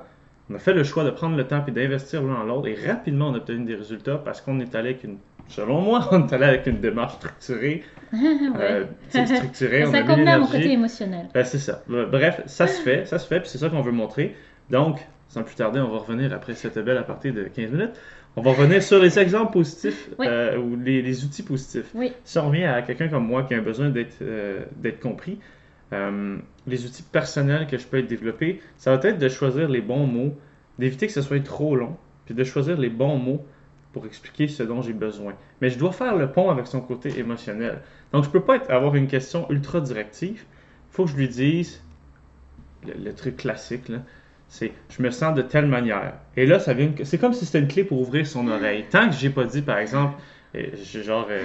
on 0.50 0.54
a 0.54 0.58
fait 0.58 0.74
le 0.74 0.84
choix 0.84 1.02
de 1.04 1.10
prendre 1.10 1.36
le 1.36 1.46
temps 1.46 1.64
et 1.66 1.70
d'investir 1.70 2.22
l'un 2.22 2.34
dans 2.34 2.44
l'autre. 2.44 2.68
Et 2.68 2.74
rapidement, 2.86 3.28
on 3.30 3.34
a 3.34 3.38
obtenu 3.38 3.64
des 3.64 3.74
résultats 3.76 4.18
parce 4.18 4.40
qu'on 4.40 4.60
est 4.60 4.74
allé 4.74 4.90
avec 4.90 5.04
une, 5.04 5.18
selon 5.48 5.80
moi, 5.80 6.08
on 6.12 6.26
est 6.26 6.32
allé 6.32 6.44
avec 6.44 6.66
une 6.66 6.80
démarche 6.80 7.14
structurée. 7.14 7.84
euh, 8.14 8.84
ouais. 9.14 9.26
structurée, 9.26 9.84
on 9.86 9.92
ça 9.92 10.02
convenait 10.02 10.30
à 10.30 10.38
mon 10.38 10.46
côté 10.46 10.70
émotionnel. 10.70 11.28
Ben, 11.34 11.44
c'est 11.44 11.58
ça. 11.58 11.82
Euh, 11.90 12.06
Bref, 12.06 12.42
ça 12.46 12.66
se 12.66 12.80
fait, 12.80 13.06
ça 13.06 13.18
se 13.18 13.26
fait, 13.26 13.40
puis 13.40 13.48
c'est 13.48 13.58
ça 13.58 13.68
qu'on 13.68 13.82
veut 13.82 13.92
montrer. 13.92 14.36
Donc, 14.70 15.00
sans 15.28 15.42
plus 15.42 15.56
tarder, 15.56 15.80
on 15.80 15.88
va 15.90 15.98
revenir 15.98 16.32
après 16.32 16.54
cette 16.54 16.78
belle 16.78 16.96
aparté 16.96 17.32
de 17.32 17.44
15 17.44 17.70
minutes. 17.70 17.94
On 18.36 18.42
va 18.42 18.50
revenir 18.52 18.82
sur 18.82 19.00
les 19.00 19.18
exemples 19.18 19.52
positifs 19.52 20.10
Oui. 20.18 20.26
euh, 20.28 20.58
ou 20.58 20.76
les, 20.76 21.02
les 21.02 21.24
outils 21.24 21.42
positifs. 21.44 21.86
Oui. 21.94 22.12
Si 22.24 22.38
on 22.38 22.48
revient 22.48 22.64
à 22.64 22.82
quelqu'un 22.82 23.08
comme 23.08 23.26
moi 23.26 23.44
qui 23.44 23.54
a 23.54 23.60
besoin 23.60 23.90
d'être 23.90 24.16
euh, 24.22 24.64
compris, 25.00 25.38
euh, 25.92 26.36
les 26.66 26.84
outils 26.84 27.02
personnels 27.04 27.66
que 27.66 27.78
je 27.78 27.86
peux 27.86 27.98
être 27.98 28.08
développé, 28.08 28.60
ça 28.76 28.96
va 28.96 29.08
être 29.08 29.18
de 29.18 29.28
choisir 29.28 29.68
les 29.68 29.80
bons 29.80 30.06
mots, 30.06 30.34
d'éviter 30.78 31.06
que 31.06 31.12
ce 31.12 31.22
soit 31.22 31.42
trop 31.44 31.76
long, 31.76 31.96
puis 32.26 32.34
de 32.34 32.42
choisir 32.42 32.76
les 32.76 32.88
bons 32.88 33.18
mots 33.18 33.44
pour 33.94 34.04
expliquer 34.04 34.48
ce 34.48 34.62
dont 34.62 34.82
j'ai 34.82 34.92
besoin. 34.92 35.34
Mais 35.62 35.70
je 35.70 35.78
dois 35.78 35.92
faire 35.92 36.16
le 36.16 36.30
pont 36.30 36.50
avec 36.50 36.66
son 36.66 36.80
côté 36.80 37.18
émotionnel. 37.18 37.80
Donc, 38.12 38.24
je 38.24 38.28
peux 38.28 38.42
pas 38.42 38.58
avoir 38.68 38.96
une 38.96 39.06
question 39.06 39.50
ultra 39.50 39.80
directive. 39.80 40.44
Il 40.90 40.94
faut 40.94 41.04
que 41.04 41.12
je 41.12 41.16
lui 41.16 41.28
dise 41.28 41.82
le, 42.84 43.12
truc 43.14 43.38
classique, 43.38 43.90
c'est 44.48 44.72
je 44.90 45.02
me 45.02 45.10
sens 45.10 45.34
de 45.34 45.42
telle 45.42 45.66
manière. 45.66 46.14
Et 46.36 46.44
là, 46.44 46.58
c'est 46.58 47.18
comme 47.18 47.32
si 47.32 47.46
c'était 47.46 47.60
une 47.60 47.68
clé 47.68 47.84
pour 47.84 48.00
ouvrir 48.00 48.26
son 48.26 48.46
oreille. 48.48 48.84
Tant 48.90 49.08
que 49.08 49.14
j'ai 49.14 49.30
pas 49.30 49.44
dit, 49.44 49.62
par 49.62 49.78
exemple, 49.78 50.20
euh, 50.54 50.66
genre, 50.84 51.28
euh, 51.30 51.44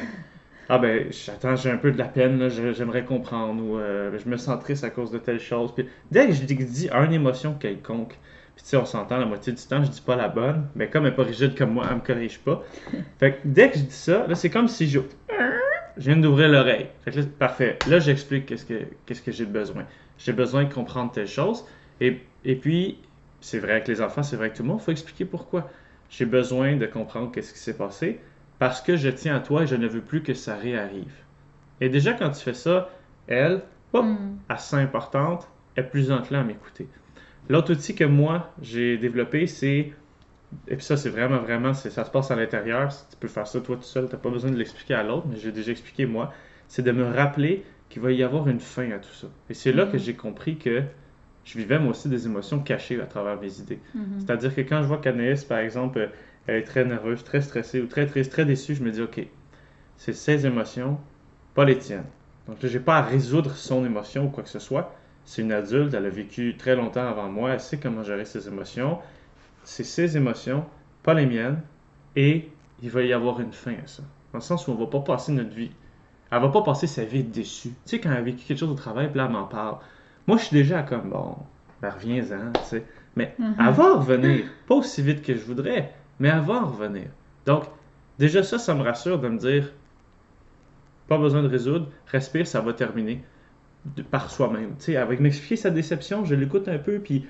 ah 0.67 0.79
ben, 0.79 1.07
j'attends, 1.11 1.55
j'ai 1.55 1.71
un 1.71 1.77
peu 1.77 1.91
de 1.91 1.97
la 1.97 2.05
peine, 2.05 2.49
j'aimerais 2.49 3.05
comprendre, 3.05 3.63
ou 3.63 3.77
euh, 3.77 4.17
je 4.23 4.29
me 4.29 4.37
sens 4.37 4.61
triste 4.61 4.83
à 4.83 4.89
cause 4.89 5.11
de 5.11 5.17
telle 5.17 5.39
chose. 5.39 5.73
Puis 5.73 5.87
dès 6.11 6.27
que 6.27 6.33
je 6.33 6.43
dis 6.43 6.89
une 6.91 7.13
émotion 7.13 7.53
quelconque, 7.53 8.17
puis 8.59 8.65
tu 8.65 8.71
sais, 8.71 8.75
on 8.77 8.83
s'entend 8.85 9.17
la 9.17 9.25
moitié 9.25 9.53
du 9.53 9.63
temps, 9.63 9.81
je 9.81 9.89
dis 9.89 10.01
pas 10.01 10.17
la 10.17 10.27
bonne, 10.27 10.67
mais 10.75 10.89
comme 10.89 11.05
elle 11.05 11.13
est 11.13 11.15
pas 11.15 11.23
rigide 11.23 11.57
comme 11.57 11.71
moi, 11.71 11.85
elle 11.89 11.95
me 11.95 12.01
corrige 12.01 12.39
pas. 12.39 12.61
Fait 13.17 13.35
que 13.35 13.37
dès 13.45 13.71
que 13.71 13.77
je 13.77 13.83
dis 13.83 13.91
ça, 13.93 14.27
là, 14.27 14.35
c'est 14.35 14.49
comme 14.49 14.67
si 14.67 14.89
je, 14.89 14.99
je 15.95 16.03
viens 16.11 16.17
d'ouvrir 16.17 16.49
l'oreille. 16.49 16.87
Fait 17.05 17.11
que 17.11 17.19
là, 17.19 17.25
parfait. 17.39 17.79
Là, 17.87 17.99
j'explique 17.99 18.47
qu'est-ce 18.47 18.65
que, 18.65 18.81
qu'est-ce 19.05 19.21
que 19.21 19.31
j'ai 19.31 19.45
besoin. 19.45 19.85
J'ai 20.17 20.33
besoin 20.33 20.65
de 20.65 20.73
comprendre 20.73 21.09
telle 21.13 21.25
chose. 21.27 21.63
Et, 22.01 22.19
et 22.43 22.57
puis, 22.57 22.99
c'est 23.39 23.59
vrai 23.59 23.71
avec 23.71 23.87
les 23.87 24.01
enfants, 24.01 24.23
c'est 24.23 24.35
vrai 24.35 24.47
avec 24.47 24.57
tout 24.57 24.63
le 24.63 24.67
monde, 24.67 24.79
il 24.81 24.83
faut 24.83 24.91
expliquer 24.91 25.23
pourquoi. 25.23 25.69
J'ai 26.09 26.25
besoin 26.25 26.75
de 26.75 26.85
comprendre 26.85 27.31
qu'est-ce 27.31 27.53
qui 27.53 27.59
s'est 27.59 27.77
passé 27.77 28.19
parce 28.57 28.81
que 28.81 28.97
je 28.97 29.07
tiens 29.07 29.37
à 29.37 29.39
toi 29.39 29.63
et 29.63 29.67
je 29.67 29.75
ne 29.77 29.87
veux 29.87 30.01
plus 30.01 30.21
que 30.21 30.33
ça 30.33 30.57
réarrive. 30.57 31.13
Et 31.79 31.87
déjà, 31.87 32.11
quand 32.11 32.31
tu 32.31 32.41
fais 32.43 32.53
ça, 32.53 32.89
elle, 33.27 33.61
Hmm. 33.93 34.37
assez 34.47 34.75
importante, 34.75 35.47
est 35.75 35.83
plus 35.83 36.11
enclin 36.11 36.41
à 36.41 36.43
m'écouter. 36.43 36.87
L'autre 37.49 37.73
outil 37.73 37.95
que 37.95 38.03
moi, 38.03 38.53
j'ai 38.61 38.97
développé, 38.97 39.47
c'est... 39.47 39.93
Et 40.67 40.75
puis 40.75 40.85
ça, 40.85 40.97
c'est 40.97 41.09
vraiment, 41.09 41.39
vraiment, 41.39 41.73
ça 41.73 42.05
se 42.05 42.11
passe 42.11 42.31
à 42.31 42.35
l'intérieur. 42.35 42.89
Tu 43.09 43.17
peux 43.17 43.27
faire 43.27 43.47
ça 43.47 43.61
toi 43.61 43.75
tout 43.77 43.83
seul, 43.83 44.07
tu 44.07 44.13
n'as 44.13 44.19
pas 44.19 44.29
besoin 44.31 44.51
de 44.51 44.57
l'expliquer 44.57 44.95
à 44.95 45.03
l'autre, 45.03 45.27
mais 45.29 45.37
j'ai 45.37 45.51
déjà 45.51 45.71
expliqué 45.71 46.05
moi. 46.05 46.33
C'est 46.67 46.81
de 46.83 46.91
me 46.91 47.05
rappeler 47.05 47.65
qu'il 47.89 48.01
va 48.01 48.11
y 48.11 48.23
avoir 48.23 48.47
une 48.49 48.59
fin 48.59 48.91
à 48.91 48.99
tout 48.99 49.13
ça. 49.13 49.27
Et 49.49 49.53
c'est 49.53 49.71
là 49.73 49.85
Mhm. 49.85 49.91
que 49.91 49.97
j'ai 49.97 50.15
compris 50.15 50.57
que 50.57 50.83
je 51.43 51.57
vivais 51.57 51.79
moi 51.79 51.91
aussi 51.91 52.09
des 52.09 52.25
émotions 52.27 52.59
cachées 52.61 53.01
à 53.01 53.05
travers 53.05 53.39
mes 53.39 53.59
idées. 53.59 53.81
Mhm. 53.93 54.19
C'est-à-dire 54.19 54.55
que 54.55 54.61
quand 54.61 54.81
je 54.83 54.87
vois 54.87 54.99
qu'Anaïs, 54.99 55.43
par 55.45 55.59
exemple, 55.59 56.11
elle 56.47 56.55
est 56.57 56.63
très 56.63 56.85
nerveuse, 56.85 57.23
très 57.23 57.41
stressée 57.41 57.81
ou 57.81 57.87
très 57.87 58.05
triste, 58.07 58.31
très 58.31 58.45
déçue, 58.45 58.75
je 58.75 58.83
me 58.83 58.91
dis, 58.91 59.01
OK, 59.01 59.21
c'est 59.97 60.13
ses 60.13 60.45
émotions, 60.45 60.99
pas 61.53 61.65
les 61.65 61.77
tiennes. 61.77 62.05
Donc 62.47 62.61
là, 62.63 62.69
j'ai 62.69 62.79
pas 62.79 62.97
à 62.97 63.01
résoudre 63.01 63.55
son 63.55 63.85
émotion 63.85 64.25
ou 64.25 64.29
quoi 64.29 64.43
que 64.43 64.49
ce 64.49 64.59
soit. 64.59 64.95
C'est 65.29 65.43
une 65.43 65.51
adulte, 65.51 65.93
elle 65.93 66.07
a 66.07 66.09
vécu 66.09 66.57
très 66.57 66.75
longtemps 66.75 67.07
avant 67.07 67.29
moi, 67.29 67.51
elle 67.51 67.59
sait 67.59 67.77
comment 67.77 68.01
gérer 68.01 68.25
ses 68.25 68.47
émotions. 68.47 68.97
C'est 69.63 69.83
ses 69.83 70.17
émotions, 70.17 70.65
pas 71.03 71.13
les 71.13 71.27
miennes, 71.27 71.61
et 72.15 72.49
il 72.81 72.89
va 72.89 73.03
y 73.03 73.13
avoir 73.13 73.39
une 73.39 73.53
fin 73.53 73.73
à 73.73 73.85
ça. 73.85 74.01
Dans 74.33 74.39
le 74.39 74.43
sens 74.43 74.67
où 74.67 74.71
on 74.71 74.73
va 74.75 74.87
pas 74.87 75.01
passer 75.01 75.31
notre 75.31 75.53
vie. 75.53 75.69
Elle 76.31 76.41
va 76.41 76.49
pas 76.49 76.63
passer 76.63 76.87
sa 76.87 77.03
vie 77.03 77.21
déçue. 77.23 77.69
Tu 77.69 77.75
sais, 77.85 77.99
quand 77.99 78.09
elle 78.09 78.17
a 78.17 78.21
vécu 78.23 78.43
quelque 78.43 78.57
chose 78.57 78.71
au 78.71 78.73
travail, 78.73 79.09
puis 79.09 79.19
là, 79.19 79.25
elle 79.27 79.31
m'en 79.31 79.43
parle. 79.43 79.77
Moi, 80.25 80.37
je 80.37 80.45
suis 80.45 80.57
déjà 80.57 80.81
comme, 80.81 81.11
bon, 81.11 81.35
ben 81.79 81.91
reviens-en, 81.91 82.51
tu 82.53 82.63
sais. 82.63 82.83
Mais 83.15 83.35
Mhm. 83.37 83.55
elle 83.59 83.73
va 83.73 83.93
revenir. 83.97 84.45
Pas 84.67 84.73
aussi 84.73 85.03
vite 85.03 85.21
que 85.21 85.35
je 85.35 85.45
voudrais, 85.45 85.93
mais 86.19 86.29
elle 86.29 86.41
va 86.41 86.61
revenir. 86.61 87.05
Donc, 87.45 87.65
déjà 88.17 88.41
ça, 88.41 88.57
ça 88.57 88.73
me 88.73 88.81
rassure 88.81 89.19
de 89.19 89.27
me 89.27 89.37
dire, 89.37 89.71
pas 91.07 91.19
besoin 91.19 91.43
de 91.43 91.47
résoudre, 91.49 91.87
respire, 92.07 92.47
ça 92.47 92.61
va 92.61 92.73
terminer 92.73 93.23
de- 93.85 94.01
par 94.03 94.29
soi-même. 94.31 94.69
Tu 94.77 94.85
sais, 94.85 94.95
avec 94.97 95.19
m'expliquer 95.19 95.55
sa 95.55 95.69
déception, 95.69 96.25
je 96.25 96.35
l'écoute 96.35 96.67
un 96.67 96.77
peu, 96.79 96.99
puis 96.99 97.25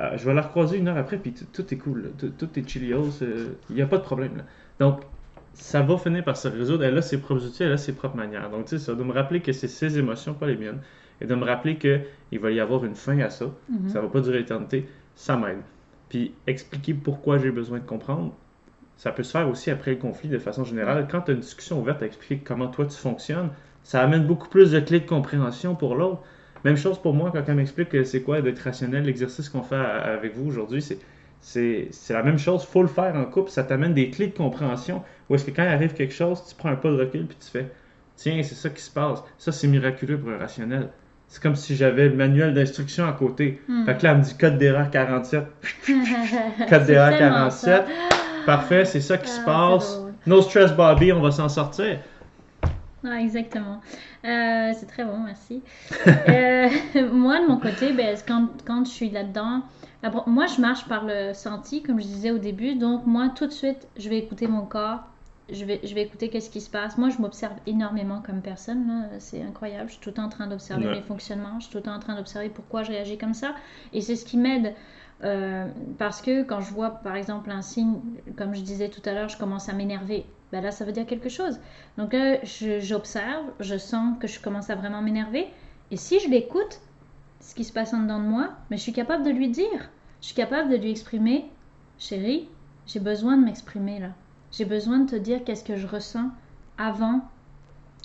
euh, 0.00 0.16
je 0.16 0.24
vais 0.24 0.34
la 0.34 0.42
recroiser 0.42 0.78
une 0.78 0.88
heure 0.88 0.96
après, 0.96 1.18
puis 1.18 1.32
tout, 1.52 1.72
est 1.72 1.76
cool, 1.78 2.12
tout, 2.38 2.58
est 2.58 2.68
chilios, 2.68 3.10
il 3.70 3.76
n'y 3.76 3.82
a 3.82 3.86
pas 3.86 3.98
de 3.98 4.02
problème. 4.02 4.36
là. 4.38 4.44
Donc, 4.80 5.02
ça 5.52 5.82
va 5.82 5.96
finir 5.98 6.24
par 6.24 6.36
se 6.36 6.48
résoudre. 6.48 6.82
Elle 6.84 6.98
a 6.98 7.02
ses 7.02 7.18
propres 7.20 7.46
outils, 7.46 7.62
elle 7.62 7.72
a 7.72 7.76
ses 7.76 7.92
propres 7.94 8.16
manières. 8.16 8.50
Donc, 8.50 8.64
tu 8.64 8.70
sais, 8.70 8.84
ça, 8.84 8.94
de 8.94 9.02
me 9.04 9.12
rappeler 9.12 9.40
que 9.40 9.52
c'est 9.52 9.68
ses 9.68 9.98
émotions, 9.98 10.34
pas 10.34 10.46
les 10.48 10.56
miennes, 10.56 10.80
et 11.20 11.26
de 11.26 11.34
me 11.36 11.44
rappeler 11.44 11.78
qu'il 11.78 12.40
va 12.40 12.50
y 12.50 12.58
avoir 12.58 12.84
une 12.84 12.96
fin 12.96 13.18
à 13.20 13.30
ça, 13.30 13.46
Mhm. 13.68 13.88
ça 13.88 14.00
va 14.00 14.08
pas 14.08 14.20
durer 14.20 14.38
l'éternité, 14.38 14.88
ça 15.14 15.36
m'aide. 15.36 15.60
Puis 16.08 16.34
expliquer 16.48 16.92
pourquoi 16.94 17.38
j'ai 17.38 17.52
besoin 17.52 17.78
de 17.78 17.84
comprendre, 17.84 18.34
ça 18.96 19.12
peut 19.12 19.22
se 19.22 19.30
faire 19.30 19.48
aussi 19.48 19.70
après 19.70 19.92
le 19.92 19.96
conflit 19.98 20.28
de 20.28 20.38
façon 20.38 20.64
générale. 20.64 21.06
Quand 21.08 21.20
tu 21.20 21.30
as 21.30 21.34
une 21.34 21.40
discussion 21.40 21.80
ouverte 21.80 22.02
à 22.02 22.06
expliquer 22.06 22.42
comment 22.44 22.66
toi 22.68 22.86
tu 22.86 22.96
fonctionnes, 22.96 23.50
ça 23.84 24.02
amène 24.02 24.26
beaucoup 24.26 24.48
plus 24.48 24.72
de 24.72 24.80
clés 24.80 25.00
de 25.00 25.06
compréhension 25.06 25.76
pour 25.76 25.94
l'autre. 25.94 26.22
Même 26.64 26.76
chose 26.76 26.98
pour 27.00 27.14
moi 27.14 27.30
quand 27.32 27.42
elle 27.46 27.54
m'explique 27.56 27.90
que 27.90 28.02
c'est 28.04 28.22
quoi 28.22 28.40
d'être 28.42 28.58
rationnel, 28.60 29.04
l'exercice 29.04 29.48
qu'on 29.48 29.62
fait 29.62 29.76
avec 29.76 30.34
vous 30.36 30.48
aujourd'hui, 30.48 30.82
c'est 30.82 30.98
c'est 31.40 31.88
c'est 31.90 32.14
la 32.14 32.22
même 32.22 32.38
chose, 32.38 32.64
faut 32.64 32.80
le 32.82 32.88
faire 32.88 33.14
en 33.14 33.26
couple, 33.26 33.50
ça 33.50 33.62
t'amène 33.64 33.92
des 33.94 34.10
clés 34.10 34.28
de 34.28 34.34
compréhension. 34.36 35.02
Ou 35.28 35.34
est-ce 35.36 35.44
que 35.44 35.50
quand 35.50 35.62
il 35.62 35.68
arrive 35.68 35.92
quelque 35.92 36.14
chose, 36.14 36.42
tu 36.48 36.54
prends 36.54 36.70
un 36.70 36.76
pas 36.76 36.90
de 36.90 36.96
recul 36.96 37.26
puis 37.26 37.36
tu 37.38 37.50
fais 37.50 37.70
tiens, 38.16 38.42
c'est 38.42 38.54
ça 38.54 38.70
qui 38.70 38.80
se 38.82 38.90
passe. 38.90 39.22
Ça 39.38 39.52
c'est 39.52 39.68
miraculeux 39.68 40.18
pour 40.18 40.30
un 40.30 40.38
rationnel. 40.38 40.88
C'est 41.28 41.42
comme 41.42 41.56
si 41.56 41.74
j'avais 41.76 42.08
le 42.08 42.14
manuel 42.14 42.54
d'instruction 42.54 43.06
à 43.06 43.12
côté. 43.12 43.60
Hmm. 43.68 43.84
Fait 43.86 43.96
que 43.96 44.04
là, 44.04 44.12
elle 44.12 44.18
me 44.18 44.22
dit 44.22 44.36
code 44.36 44.56
d'erreur 44.58 44.90
47. 44.90 45.44
C'est 45.82 45.92
Code 46.68 46.84
d'erreur 46.86 47.10
tellement 47.18 47.48
47. 47.48 47.60
ça. 47.60 47.84
Parfait, 48.46 48.84
c'est 48.84 49.00
ça 49.00 49.18
qui 49.18 49.30
Ah, 49.30 49.40
se 49.40 49.44
passe. 49.44 50.00
No 50.26 50.42
stress, 50.42 50.72
Bobby, 50.72 51.12
on 51.12 51.20
va 51.20 51.30
s'en 51.30 51.48
sortir. 51.48 51.98
Ah, 53.06 53.20
exactement. 53.20 53.80
Euh, 54.24 54.72
c'est 54.74 54.86
très 54.86 55.04
bon, 55.04 55.18
merci. 55.18 55.62
Euh, 56.28 56.68
moi, 57.12 57.40
de 57.40 57.46
mon 57.46 57.58
côté, 57.58 57.92
ben, 57.92 58.16
quand, 58.26 58.48
quand 58.66 58.84
je 58.84 58.90
suis 58.90 59.10
là-dedans, 59.10 59.62
moi, 60.26 60.46
je 60.46 60.60
marche 60.60 60.86
par 60.88 61.04
le 61.04 61.32
senti, 61.34 61.82
comme 61.82 62.00
je 62.00 62.06
disais 62.06 62.30
au 62.30 62.38
début. 62.38 62.74
Donc, 62.76 63.06
moi, 63.06 63.28
tout 63.34 63.46
de 63.46 63.52
suite, 63.52 63.88
je 63.96 64.08
vais 64.08 64.18
écouter 64.18 64.46
mon 64.46 64.64
corps. 64.66 65.00
Je 65.50 65.64
vais, 65.66 65.80
je 65.84 65.94
vais 65.94 66.02
écouter 66.02 66.30
qu'est-ce 66.30 66.48
qui 66.50 66.60
se 66.62 66.70
passe. 66.70 66.96
Moi, 66.96 67.10
je 67.10 67.18
m'observe 67.18 67.54
énormément 67.66 68.22
comme 68.22 68.40
personne. 68.40 69.08
C'est 69.18 69.42
incroyable. 69.42 69.88
Je 69.88 69.92
suis 69.94 70.00
tout 70.02 70.08
le 70.10 70.14
temps 70.14 70.24
en 70.24 70.28
train 70.30 70.46
d'observer 70.46 70.86
Ouais. 70.86 70.94
mes 70.94 71.02
fonctionnements. 71.02 71.58
Je 71.58 71.64
suis 71.64 71.72
tout 71.72 71.78
le 71.78 71.84
temps 71.84 71.94
en 71.94 71.98
train 72.00 72.16
d'observer 72.16 72.48
pourquoi 72.48 72.82
je 72.82 72.92
réagis 72.92 73.18
comme 73.18 73.34
ça. 73.34 73.54
Et 73.92 74.00
c'est 74.00 74.16
ce 74.16 74.24
qui 74.24 74.38
m'aide. 74.38 74.74
euh, 75.22 75.66
parce 75.98 76.20
que 76.22 76.42
quand 76.42 76.60
je 76.60 76.72
vois, 76.72 76.90
par 76.90 77.16
exemple, 77.16 77.50
un 77.50 77.62
signe, 77.62 78.00
comme 78.36 78.54
je 78.54 78.60
disais 78.62 78.88
tout 78.88 79.02
à 79.08 79.12
l'heure, 79.12 79.28
je 79.28 79.38
commence 79.38 79.68
à 79.68 79.72
m'énerver. 79.74 80.26
Ben 80.54 80.62
là, 80.62 80.70
ça 80.70 80.84
veut 80.84 80.92
dire 80.92 81.04
quelque 81.04 81.28
chose. 81.28 81.58
Donc 81.98 82.12
là, 82.12 82.38
je- 82.44 82.78
j'observe, 82.78 83.44
je 83.58 83.76
sens 83.76 84.16
que 84.20 84.28
je 84.28 84.38
commence 84.38 84.70
à 84.70 84.76
vraiment 84.76 85.02
m'énerver. 85.02 85.48
Et 85.90 85.96
si 85.96 86.20
je 86.20 86.28
l'écoute, 86.28 86.80
ce 87.40 87.56
qui 87.56 87.64
se 87.64 87.72
passe 87.72 87.92
en 87.92 88.02
dedans 88.02 88.20
de 88.20 88.28
moi, 88.28 88.50
mais 88.70 88.76
je 88.76 88.82
suis 88.82 88.92
capable 88.92 89.24
de 89.24 89.30
lui 89.30 89.48
dire. 89.48 89.90
Je 90.20 90.26
suis 90.26 90.36
capable 90.36 90.70
de 90.70 90.76
lui 90.76 90.92
exprimer, 90.92 91.50
chérie, 91.98 92.48
j'ai 92.86 93.00
besoin 93.00 93.36
de 93.36 93.42
m'exprimer 93.44 93.98
là. 93.98 94.10
J'ai 94.52 94.64
besoin 94.64 95.00
de 95.00 95.10
te 95.10 95.16
dire 95.16 95.42
qu'est-ce 95.42 95.64
que 95.64 95.74
je 95.74 95.88
ressens 95.88 96.30
avant 96.78 97.22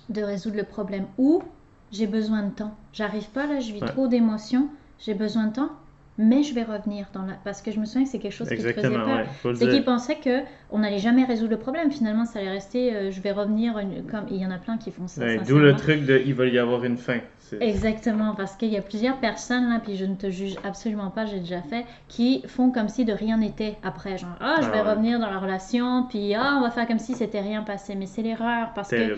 de 0.10 0.24
résoudre 0.24 0.58
le 0.58 0.64
problème. 0.64 1.06
Ou 1.20 1.44
j'ai 1.92 2.08
besoin 2.08 2.42
de 2.42 2.50
temps. 2.50 2.74
J'arrive 2.94 3.30
pas 3.30 3.46
là, 3.46 3.60
je 3.60 3.72
vis 3.74 3.82
Ouais. 3.82 3.88
trop 3.90 4.08
d'émotions, 4.08 4.70
j'ai 4.98 5.14
besoin 5.14 5.46
de 5.46 5.54
temps, 5.54 5.70
mais 6.20 6.44
je 6.44 6.54
vais 6.54 6.64
revenir 6.64 7.08
dans 7.14 7.24
la... 7.24 7.34
Parce 7.44 7.64
que 7.64 7.72
je 7.72 7.80
me 7.80 7.86
souviens 7.86 8.04
que 8.04 8.10
c'est 8.10 8.20
quelque 8.20 8.32
chose 8.34 8.48
qui 8.50 8.58
te 8.58 8.62
faisait 8.62 8.70
Exactement, 8.78 9.06
peur. 9.06 9.18
ouais. 9.46 9.56
C'est 9.56 9.68
qu'ils 9.70 9.84
pensaient 9.84 10.18
que 10.18 10.42
on 10.70 10.80
n'allait 10.80 11.00
jamais 11.00 11.24
résoudre 11.24 11.50
le 11.52 11.58
problème. 11.58 11.90
Finalement, 11.92 12.26
ça 12.26 12.38
allait 12.40 12.52
rester. 12.52 12.94
euh, 12.94 13.10
je 13.10 13.20
vais 13.22 13.32
revenir 13.32 13.80
une- 13.80 14.04
comme 14.06 14.26
il 14.30 14.38
y 14.38 14.46
en 14.46 14.52
a 14.52 14.58
plein 14.60 14.78
qui 14.78 14.92
font 14.92 15.08
ça. 15.08 15.22
Ouais, 15.22 15.40
D'où 15.48 15.58
le 15.58 15.76
truc 15.76 16.06
de 16.06 16.22
il 16.24 16.36
va 16.36 16.46
y 16.46 16.60
avoir 16.60 16.84
une 16.84 16.98
fin. 16.98 17.18
Exactement, 17.62 18.36
parce 18.36 18.56
qu'il 18.56 18.70
y 18.70 18.78
a 18.78 18.82
plusieurs 18.84 19.18
personnes 19.18 19.70
là, 19.70 19.80
puis 19.84 19.96
je 19.96 20.06
ne 20.06 20.14
te 20.14 20.30
juge 20.30 20.56
absolument 20.64 21.10
pas, 21.10 21.26
j'ai 21.26 21.40
déjà 21.40 21.62
fait, 21.64 21.84
qui 22.08 22.44
font 22.48 22.70
comme 22.70 22.90
si 22.90 23.06
de 23.06 23.14
rien 23.14 23.38
n'était 23.38 23.76
après, 23.82 24.20
genre 24.20 24.36
ah 24.40 24.58
je 24.62 24.68
Ah 24.68 24.72
vais 24.72 24.82
ouais. 24.82 24.90
revenir 24.92 25.20
dans 25.20 25.32
la 25.32 25.40
relation, 25.40 26.04
puis 26.08 26.36
ah 26.36 26.56
on 26.60 26.62
va 26.62 26.70
faire 26.70 26.88
comme 26.88 27.00
si 27.00 27.16
c'était 27.16 27.40
rien 27.42 27.64
passé, 27.64 27.96
mais 27.96 28.06
c'est 28.06 28.22
l'erreur 28.22 28.70
parce 28.76 28.90
que 28.92 29.18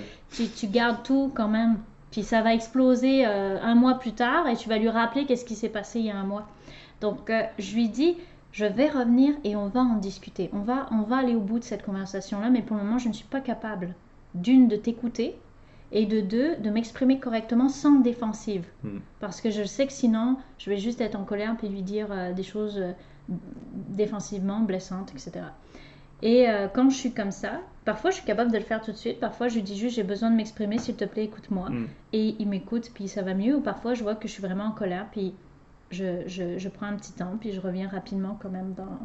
tu 0.55 0.67
gardes 0.67 1.03
tout 1.03 1.31
quand 1.35 1.49
même, 1.49 1.77
puis 2.09 2.23
ça 2.23 2.41
va 2.41 2.53
exploser 2.53 3.25
euh, 3.25 3.57
un 3.61 3.75
mois 3.75 3.95
plus 3.99 4.13
tard 4.13 4.47
et 4.47 4.55
tu 4.55 4.69
vas 4.69 4.77
lui 4.77 4.89
rappeler 4.89 5.25
qu'est-ce 5.25 5.43
qui 5.45 5.55
s'est 5.55 5.69
passé 5.69 5.99
il 5.99 6.05
y 6.05 6.11
a 6.11 6.15
un 6.15 6.23
mois. 6.23 6.47
Donc 7.01 7.29
euh, 7.29 7.43
je 7.59 7.75
lui 7.75 7.89
dis 7.89 8.17
je 8.51 8.65
vais 8.65 8.89
revenir 8.89 9.33
et 9.43 9.55
on 9.55 9.67
va 9.67 9.81
en 9.81 9.95
discuter, 9.95 10.49
on 10.53 10.59
va 10.59 10.87
on 10.91 11.01
va 11.01 11.17
aller 11.17 11.35
au 11.35 11.41
bout 11.41 11.59
de 11.59 11.63
cette 11.63 11.83
conversation 11.83 12.39
là, 12.39 12.49
mais 12.49 12.61
pour 12.61 12.77
le 12.77 12.83
moment 12.83 12.97
je 12.97 13.09
ne 13.09 13.13
suis 13.13 13.27
pas 13.27 13.41
capable 13.41 13.95
d'une 14.35 14.67
de 14.67 14.75
t'écouter 14.75 15.35
et 15.91 16.05
de 16.05 16.21
deux 16.21 16.55
de 16.57 16.69
m'exprimer 16.69 17.19
correctement 17.19 17.69
sans 17.69 17.99
défensive. 17.99 18.65
Hmm. 18.83 18.99
Parce 19.19 19.41
que 19.41 19.49
je 19.49 19.63
sais 19.63 19.85
que 19.85 19.93
sinon, 19.93 20.37
je 20.57 20.69
vais 20.69 20.77
juste 20.77 21.01
être 21.01 21.15
en 21.15 21.25
colère 21.25 21.55
puis 21.57 21.67
lui 21.67 21.81
dire 21.81 22.07
euh, 22.11 22.33
des 22.33 22.43
choses 22.43 22.77
euh, 22.77 22.93
défensivement, 23.89 24.61
blessantes, 24.61 25.11
etc. 25.11 25.45
Et 26.21 26.49
euh, 26.49 26.67
quand 26.67 26.89
je 26.89 26.95
suis 26.95 27.13
comme 27.13 27.31
ça, 27.31 27.59
parfois 27.83 28.11
je 28.11 28.17
suis 28.17 28.25
capable 28.25 28.51
de 28.51 28.57
le 28.57 28.63
faire 28.63 28.81
tout 28.81 28.91
de 28.91 28.97
suite, 28.97 29.19
parfois 29.19 29.47
je 29.47 29.55
lui 29.55 29.63
dis 29.63 29.77
juste 29.77 29.95
j'ai 29.95 30.03
besoin 30.03 30.29
de 30.29 30.35
m'exprimer, 30.35 30.77
s'il 30.77 30.95
te 30.95 31.05
plaît, 31.05 31.25
écoute-moi. 31.25 31.69
Mm. 31.69 31.87
Et 32.13 32.35
il 32.39 32.47
m'écoute, 32.47 32.91
puis 32.93 33.07
ça 33.07 33.21
va 33.21 33.33
mieux. 33.33 33.55
Ou 33.55 33.61
parfois 33.61 33.93
je 33.93 34.03
vois 34.03 34.15
que 34.15 34.27
je 34.27 34.33
suis 34.33 34.41
vraiment 34.41 34.65
en 34.65 34.71
colère, 34.71 35.07
puis 35.11 35.33
je, 35.91 36.27
je, 36.27 36.57
je 36.57 36.69
prends 36.69 36.87
un 36.87 36.95
petit 36.95 37.13
temps, 37.13 37.37
puis 37.39 37.51
je 37.51 37.61
reviens 37.61 37.87
rapidement 37.87 38.37
quand 38.41 38.49
même 38.49 38.73
dans 38.75 38.99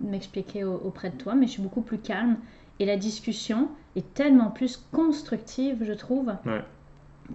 m'expliquer 0.00 0.64
au- 0.64 0.80
auprès 0.84 1.10
de 1.10 1.16
toi, 1.16 1.34
mais 1.34 1.46
je 1.46 1.52
suis 1.52 1.62
beaucoup 1.62 1.82
plus 1.82 1.98
calme. 1.98 2.36
Et 2.78 2.86
la 2.86 2.96
discussion 2.96 3.68
est 3.96 4.14
tellement 4.14 4.50
plus 4.50 4.82
constructive, 4.92 5.84
je 5.84 5.92
trouve, 5.92 6.28
Ouais. 6.46 6.62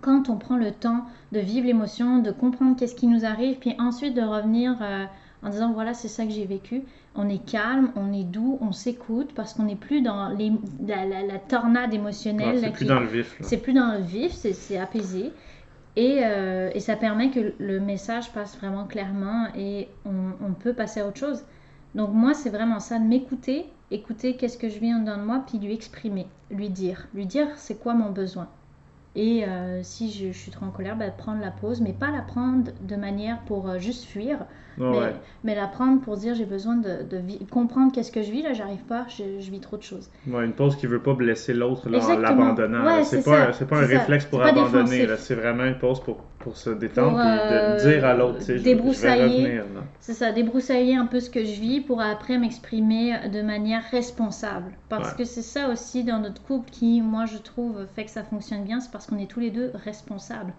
quand 0.01 0.29
on 0.29 0.38
prend 0.38 0.58
le 0.58 0.71
temps 0.71 1.05
de 1.31 1.39
vivre 1.39 1.67
l'émotion, 1.67 2.19
de 2.19 2.31
comprendre 2.31 2.75
qu'est-ce 2.75 2.95
qui 2.95 3.08
nous 3.08 3.25
arrive, 3.25 3.58
puis 3.60 3.75
ensuite 3.77 4.15
de 4.15 4.21
revenir 4.21 4.75
euh, 4.81 5.05
en 5.43 5.49
disant 5.49 5.71
voilà, 5.73 5.93
c'est 5.93 6.08
ça 6.08 6.25
que 6.25 6.31
j'ai 6.31 6.45
vécu. 6.45 6.81
On 7.17 7.29
est 7.29 7.45
calme, 7.45 7.91
on 7.95 8.12
est 8.12 8.23
doux, 8.23 8.58
on 8.62 8.71
s'écoute 8.71 9.29
parce 9.36 9.53
qu'on 9.53 9.63
n'est 9.63 9.75
plus 9.75 10.01
dans 10.01 10.29
les, 10.29 10.51
la, 10.86 11.05
la- 11.05 11.21
la 11.21 11.38
tornade 11.38 11.93
émotionnelle. 11.93 12.55
Ouais, 12.55 12.62
c'est 12.62 12.71
plus 12.71 12.86
qui- 12.86 12.89
dans 12.89 12.99
le 12.99 13.05
vif. 13.08 13.38
c'est 13.41 13.58
plus 13.58 13.73
dans 13.73 13.93
le 13.93 14.01
vif, 14.03 14.31
c'est- 14.34 14.53
c'est 14.53 14.77
apaisé. 14.79 15.31
Et, 15.95 16.19
euh, 16.23 16.69
et 16.73 16.79
ça 16.79 16.95
permet 16.95 17.31
que 17.31 17.53
le 17.58 17.79
message 17.79 18.31
passe 18.34 18.58
vraiment 18.58 18.86
clairement 18.86 19.47
et 19.55 19.88
on, 20.05 20.53
peut 20.53 20.73
passer 20.73 20.99
à 20.99 21.08
autre 21.08 21.19
chose. 21.19 21.43
Donc 21.93 22.12
moi, 22.12 22.34
c'est 22.34 22.49
vraiment 22.49 22.79
ça, 22.79 22.99
de 22.99 23.05
m'écouter, 23.05 23.65
écouter 23.91 24.36
qu'est-ce 24.36 24.58
que 24.58 24.67
je 24.67 24.79
vis 24.79 24.93
en 24.93 24.99
de 24.99 25.23
moi, 25.23 25.43
puis 25.47 25.58
lui 25.58 25.73
exprimer, 25.73 26.27
lui 26.51 26.69
dire. 26.69 27.08
Lui 27.13 27.25
dire 27.25 27.47
c'est 27.55 27.79
quoi 27.79 27.93
mon 27.93 28.12
besoin. 28.12 28.49
Et 29.15 29.45
euh, 29.45 29.82
si 29.82 30.12
je, 30.12 30.34
je 30.34 30.38
suis 30.38 30.51
trop 30.51 30.65
en 30.65 30.71
colère, 30.71 30.97
ben, 30.97 31.12
prendre 31.17 31.41
la 31.41 31.51
pause, 31.51 31.80
mais 31.80 31.93
pas 31.93 32.12
la 32.12 32.21
prendre 32.21 32.71
de 32.82 32.95
manière 32.97 33.39
pour 33.41 33.69
euh, 33.69 33.80
juste 33.80 34.04
fuir, 34.04 34.39
mais, 34.78 34.86
ouais. 34.86 35.13
mais 35.45 35.56
la 35.56 35.67
prendre 35.67 36.01
pour 36.01 36.17
dire 36.17 36.36
j'ai 36.36 36.43
besoin 36.43 36.75
de, 36.75 37.06
comprendre 37.49 37.93
qu'est-ce 37.93 38.12
que 38.12 38.21
je 38.21 38.32
vis, 38.32 38.41
là 38.41 38.51
j'arrive 38.51 38.84
pas, 38.84 39.06
je, 39.08 39.39
je 39.39 39.51
vis 39.51 39.62
trop 39.62 39.78
de 39.78 39.84
choses. 39.84 40.10
Ouais, 40.28 40.43
une 40.43 40.51
pause 40.51 40.75
qui 40.75 40.86
veut 40.86 41.01
pas 41.01 41.13
blesser 41.13 41.54
l'autre 41.54 41.88
en 41.88 42.17
l'abandonnant. 42.19 42.86
Ouais, 42.86 43.04
c'est 43.06 43.23
pas, 43.23 43.47
pas 43.47 43.78
un 43.78 43.88
ça. 43.88 43.88
réflexe 43.88 44.25
pour 44.25 44.41
abandonner. 44.41 45.08
C'est 45.17 45.36
vraiment 45.36 45.63
une 45.63 45.78
pause 45.78 46.01
pour, 46.01 46.17
pour 46.45 46.58
se 46.58 46.69
détendre 46.69 47.17
Pour, 47.17 47.25
et 47.25 47.39
euh, 47.51 47.71
de 47.73 47.77
dire 47.77 48.05
à 48.05 48.13
l'autre, 48.13 48.38
tu 48.39 48.45
sais, 48.45 48.58
je- 48.60 48.63
je, 48.63 48.65
vais 48.65 48.75
débroussailler. 48.75 49.62
C'est 49.99 50.13
ça, 50.13 50.31
débroussailler 50.31 50.95
un 50.95 51.08
peu 51.08 51.19
ce 51.19 51.29
que 51.29 51.43
je 51.43 51.60
vis 51.60 51.81
pour 51.81 52.01
après 52.01 52.38
m'exprimer 52.38 53.29
de 53.29 53.41
manière 53.41 53.84
responsable. 53.91 54.71
Parce 54.89 55.10
Ouais. 55.10 55.17
que 55.17 55.25
c'est 55.25 55.41
ça 55.41 55.69
aussi 55.69 56.03
dans 56.03 56.19
notre 56.19 56.43
couple 56.43 56.69
qui, 56.71 57.01
moi, 57.01 57.25
je 57.25 57.38
trouve, 57.39 57.86
fait 57.95 58.05
que 58.05 58.12
ça 58.12 58.23
fonctionne 58.23 58.63
bien, 58.63 58.79
c'est 58.79 58.91
parce 58.91 59.08
qu'on 59.08 59.17
est 59.17 59.29
tous 59.29 59.39
les 59.41 59.51
deux 59.51 59.71
responsables. 59.73 60.53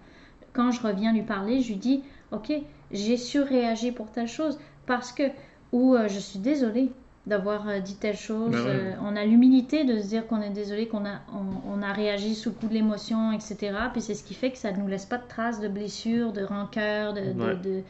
Quand 0.53 0.71
je 0.71 0.81
reviens 0.81 1.13
lui 1.13 1.23
parler, 1.23 1.61
je 1.61 1.69
lui 1.69 1.77
dis, 1.77 2.03
ok, 2.31 2.51
j'ai 2.91 3.17
surréagi 3.17 3.91
pour 3.93 4.11
telle 4.11 4.27
chose, 4.27 4.59
parce 4.85 5.11
que, 5.13 5.23
ou 5.71 5.95
euh, 5.95 6.07
je 6.09 6.19
suis 6.19 6.39
désolée 6.39 6.91
d'avoir 7.27 7.67
euh, 7.67 7.79
dit 7.79 7.95
telle 7.97 8.17
chose. 8.17 8.51
Ben 8.51 8.63
ouais. 8.63 8.69
Euh, 8.71 8.93
on 9.03 9.15
a 9.15 9.23
l'humilité 9.25 9.83
de 9.83 9.99
se 10.01 10.07
dire 10.07 10.25
qu'on 10.27 10.41
est 10.41 10.49
désolé, 10.49 10.87
qu'on 10.87 11.05
a, 11.05 11.19
on, 11.33 11.77
on 11.79 11.81
a 11.83 11.91
réagi 11.93 12.33
sous 12.33 12.49
le 12.49 12.55
coup 12.55 12.67
de 12.67 12.73
l'émotion, 12.73 13.31
etc. 13.33 13.57
Puis 13.91 14.01
c'est 14.01 14.15
ce 14.15 14.23
qui 14.23 14.33
fait 14.33 14.51
que 14.51 14.57
ça 14.57 14.71
ne 14.71 14.77
nous 14.77 14.87
laisse 14.87 15.05
pas 15.05 15.17
de 15.17 15.27
traces 15.27 15.59
de 15.59 15.67
blessures, 15.67 16.33
de 16.33 16.43
rancœur, 16.43 17.13
de, 17.13 17.21
de- 17.33 17.41
Ouais. 17.43 17.55
de- 17.57 17.83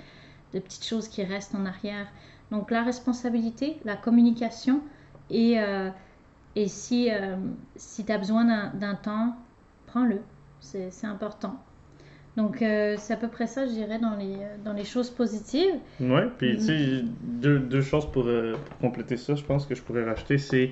de 0.53 0.59
petites 0.59 0.85
choses 0.85 1.07
qui 1.07 1.23
restent 1.23 1.55
en 1.55 1.65
arrière. 1.65 2.07
Donc 2.51 2.71
la 2.71 2.81
responsabilité, 2.83 3.77
la 3.85 3.95
communication 3.95 4.81
et, 5.29 5.59
euh, 5.59 5.89
et 6.55 6.67
si, 6.67 7.09
euh, 7.11 7.35
si 7.75 8.05
tu 8.05 8.11
as 8.11 8.17
besoin 8.17 8.43
d'un- 8.45 8.71
d'un 8.73 8.95
temps, 8.95 9.35
prends-le. 9.85 10.19
C'est 10.61 10.89
c'est 10.91 11.05
important. 11.07 11.55
Donc 12.37 12.61
euh, 12.61 12.95
c'est 12.97 13.13
à 13.13 13.17
peu 13.17 13.27
près 13.29 13.47
ça, 13.47 13.65
je 13.65 13.71
dirais, 13.71 13.99
dans 13.99 14.15
les, 14.15 14.37
dans 14.63 14.73
les 14.73 14.85
choses 14.85 15.09
positives. 15.09 15.75
Ouais, 15.99 16.27
puis 16.37 16.53
Mhm. 16.53 16.57
tu 16.57 16.63
sais, 16.65 17.01
deux, 17.21 17.59
deux 17.59 17.81
choses 17.81 18.11
pour, 18.11 18.27
euh, 18.27 18.55
pour 18.69 18.77
compléter 18.77 19.17
ça, 19.17 19.33
je 19.35 19.43
pense 19.43 19.65
que 19.65 19.73
je 19.73 19.81
pourrais 19.81 20.03
rajouter, 20.03 20.37
c'est 20.37 20.71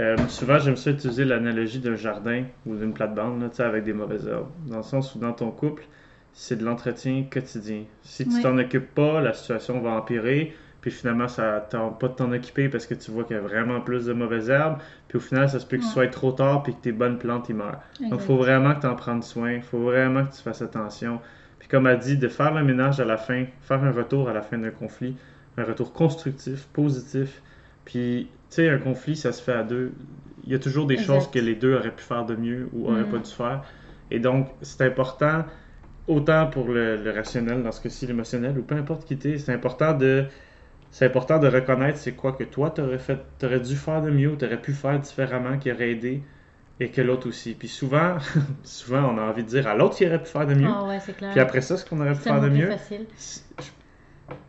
euh, 0.00 0.16
souvent 0.28 0.58
j'aime 0.58 0.76
ça 0.76 0.90
utiliser 0.90 1.24
l'analogie 1.24 1.80
d'un 1.80 1.96
jardin 1.96 2.44
ou 2.66 2.76
d'une 2.76 2.94
plate-bande, 2.94 3.48
tu 3.50 3.56
sais, 3.56 3.62
avec 3.64 3.84
des 3.84 3.92
mauvaises 3.94 4.26
herbes. 4.28 4.50
Dans 4.66 4.78
le 4.78 4.82
sens 4.82 5.14
où 5.14 5.20
dans 5.20 5.32
ton 5.32 5.50
couple, 5.52 5.84
c'est 6.32 6.56
de 6.56 6.64
l'entretien 6.64 7.24
quotidien. 7.30 7.84
Si 8.02 8.28
tu 8.28 8.34
Ouais. 8.36 8.40
t'en 8.40 8.58
occupes 8.58 8.94
pas, 8.94 9.20
la 9.22 9.32
situation 9.34 9.80
va 9.80 9.90
empirer, 9.92 10.54
puis 10.86 10.94
finalement 10.94 11.26
ça 11.26 11.66
tente 11.68 11.98
pas 11.98 12.06
de 12.08 12.12
t'en 12.14 12.30
occuper 12.32 12.68
parce 12.68 12.86
que 12.86 12.94
tu 12.94 13.10
vois 13.10 13.24
qu'il 13.24 13.34
y 13.34 13.38
a 13.38 13.42
vraiment 13.42 13.80
plus 13.80 14.06
de 14.06 14.12
mauvaises 14.12 14.50
herbes, 14.50 14.78
puis 15.08 15.18
au 15.18 15.20
final 15.20 15.48
ça 15.50 15.58
se 15.58 15.66
peut 15.66 15.78
que 15.78 15.82
ce 15.84 15.90
soit 15.90 16.06
trop 16.08 16.30
tard 16.30 16.62
puis 16.62 16.74
que 16.74 16.80
tes 16.80 16.92
bonnes 16.92 17.18
plantes 17.18 17.48
y 17.48 17.54
meurent. 17.54 17.80
Donc, 18.10 18.20
il 18.20 18.24
faut 18.24 18.36
vraiment 18.36 18.72
que 18.74 18.80
tu 18.82 18.86
en 18.86 18.94
prennes 18.94 19.22
soin. 19.22 19.52
Il 19.54 19.62
faut 19.62 19.80
vraiment 19.80 20.24
que 20.24 20.32
tu 20.34 20.40
fasses 20.42 20.62
attention. 20.62 21.20
Puis, 21.58 21.68
comme 21.68 21.86
a 21.86 21.96
dit, 21.96 22.16
de 22.16 22.28
faire 22.28 22.54
le 22.54 22.62
ménage 22.62 23.00
à 23.00 23.04
la 23.04 23.16
fin, 23.16 23.46
faire 23.62 23.82
un 23.82 23.90
retour 23.90 24.28
à 24.28 24.32
la 24.32 24.42
fin 24.42 24.58
d'un 24.58 24.70
conflit, 24.70 25.16
un 25.56 25.64
retour 25.64 25.92
constructif, 25.92 26.66
positif. 26.68 27.42
Puis, 27.84 28.30
tu 28.50 28.56
sais, 28.56 28.68
un 28.68 28.78
conflit, 28.78 29.16
ça 29.16 29.32
se 29.32 29.42
fait 29.42 29.52
à 29.54 29.64
deux. 29.64 29.94
Il 30.44 30.52
y 30.52 30.54
a 30.54 30.58
toujours 30.60 30.86
des 30.86 30.94
Exact. 30.94 31.06
choses 31.06 31.30
que 31.30 31.38
les 31.40 31.56
deux 31.56 31.74
auraient 31.74 31.94
pu 31.94 32.04
faire 32.04 32.24
de 32.26 32.36
mieux 32.36 32.68
ou 32.72 32.88
auraient 32.88 33.04
Mhm. 33.04 33.08
pas 33.08 33.18
dû 33.18 33.30
faire. 33.32 33.64
Et 34.10 34.20
donc, 34.20 34.48
c'est 34.62 34.82
important, 34.82 35.44
autant 36.06 36.46
pour 36.48 36.68
le, 36.68 36.96
le 36.96 37.10
rationnel, 37.10 37.62
dans 37.62 37.72
ce 37.72 37.80
cas-ci, 37.82 38.06
l'émotionnel, 38.06 38.58
ou 38.58 38.62
peu 38.62 38.74
importe 38.76 39.06
qui 39.06 39.18
t'es, 39.18 39.38
c'est 39.38 39.52
important 39.52 39.94
de. 39.94 40.26
C'est 40.96 41.04
important 41.04 41.38
de 41.38 41.46
reconnaître 41.46 41.98
c'est 41.98 42.12
quoi 42.12 42.32
que 42.32 42.42
toi 42.42 42.70
t'aurais 42.70 42.96
fait, 42.96 43.18
t'aurais 43.38 43.60
dû 43.60 43.76
faire 43.76 44.00
de 44.00 44.08
mieux, 44.10 44.34
t'aurais 44.38 44.56
pu 44.56 44.72
faire 44.72 44.98
différemment, 44.98 45.58
qui 45.58 45.70
aurait 45.70 45.90
aidé, 45.90 46.22
et 46.80 46.88
que 46.88 47.02
l'autre 47.02 47.28
aussi. 47.28 47.52
Puis 47.52 47.68
souvent, 47.68 48.16
souvent 48.64 49.12
on 49.12 49.18
a 49.18 49.20
envie 49.20 49.42
de 49.42 49.48
dire 49.48 49.68
à 49.68 49.74
l'autre 49.74 49.96
qu'il 49.96 50.08
aurait 50.08 50.22
pu 50.22 50.30
faire 50.30 50.46
de 50.46 50.54
mieux. 50.54 50.70
Ah 50.74 50.86
ouais, 50.86 50.98
c'est 50.98 51.14
clair. 51.14 51.32
Puis 51.32 51.40
après 51.40 51.60
ça, 51.60 51.76
ce 51.76 51.84
qu'on 51.84 52.00
aurait 52.00 52.14
pu 52.14 52.20
faire 52.20 52.40
de 52.40 52.48
mieux. 52.48 52.70
facile. 52.70 53.04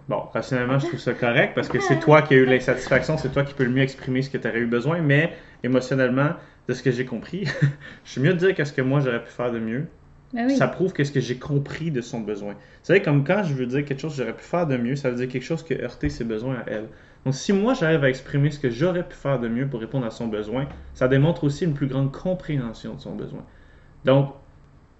Bon, 0.07 0.19
rationnellement, 0.33 0.79
je 0.79 0.87
trouve 0.87 1.01
ça 1.01 1.13
correct 1.13 1.51
parce 1.53 1.67
que 1.67 1.81
c'est 1.81 1.99
toi 2.05 2.21
qui 2.21 2.35
as 2.35 2.37
eu 2.37 2.45
l'insatisfaction, 2.45 3.17
c'est 3.17 3.33
toi 3.33 3.43
qui 3.43 3.53
peux 3.53 3.65
le 3.65 3.71
mieux 3.71 3.83
exprimer 3.83 4.21
ce 4.21 4.29
que 4.29 4.37
tu 4.37 4.47
aurais 4.47 4.59
eu 4.59 4.67
besoin, 4.67 5.01
mais 5.01 5.33
émotionnellement, 5.63 6.29
de 6.69 6.73
ce 6.73 6.81
que 6.81 6.91
j'ai 6.91 7.03
compris, 7.03 7.43
je 8.05 8.09
suis 8.09 8.21
mieux 8.21 8.31
de 8.31 8.39
dire 8.39 8.55
qu'est-ce 8.55 8.71
que 8.71 8.81
moi 8.81 9.01
j'aurais 9.01 9.21
pu 9.21 9.31
faire 9.31 9.51
de 9.51 9.59
mieux. 9.59 9.87
Ben 10.33 10.47
oui. 10.47 10.57
Ça 10.57 10.67
prouve 10.67 10.93
qu'est-ce 10.93 11.11
que 11.11 11.19
j'ai 11.19 11.37
compris 11.37 11.91
de 11.91 12.01
son 12.01 12.19
besoin. 12.19 12.53
Vous 12.53 12.83
savez, 12.83 13.01
comme 13.01 13.23
quand 13.23 13.43
je 13.43 13.53
veux 13.53 13.65
dire 13.65 13.85
quelque 13.85 13.99
chose 13.99 14.11
que 14.11 14.17
j'aurais 14.17 14.35
pu 14.35 14.43
faire 14.43 14.67
de 14.67 14.77
mieux, 14.77 14.95
ça 14.95 15.09
veut 15.09 15.15
dire 15.15 15.29
quelque 15.29 15.45
chose 15.45 15.63
qui 15.63 15.73
a 15.73 15.83
heurté 15.83 16.09
ses 16.09 16.25
besoins 16.25 16.55
à 16.55 16.63
elle. 16.67 16.87
Donc 17.25 17.33
si 17.33 17.53
moi 17.53 17.73
j'arrive 17.73 18.03
à 18.03 18.09
exprimer 18.09 18.51
ce 18.51 18.59
que 18.59 18.69
j'aurais 18.69 19.03
pu 19.03 19.15
faire 19.15 19.39
de 19.39 19.47
mieux 19.47 19.67
pour 19.67 19.79
répondre 19.79 20.05
à 20.05 20.11
son 20.11 20.27
besoin, 20.27 20.67
ça 20.93 21.07
démontre 21.07 21.43
aussi 21.43 21.65
une 21.65 21.73
plus 21.73 21.87
grande 21.87 22.11
compréhension 22.11 22.95
de 22.95 22.99
son 22.99 23.15
besoin. 23.15 23.43
Donc, 24.05 24.33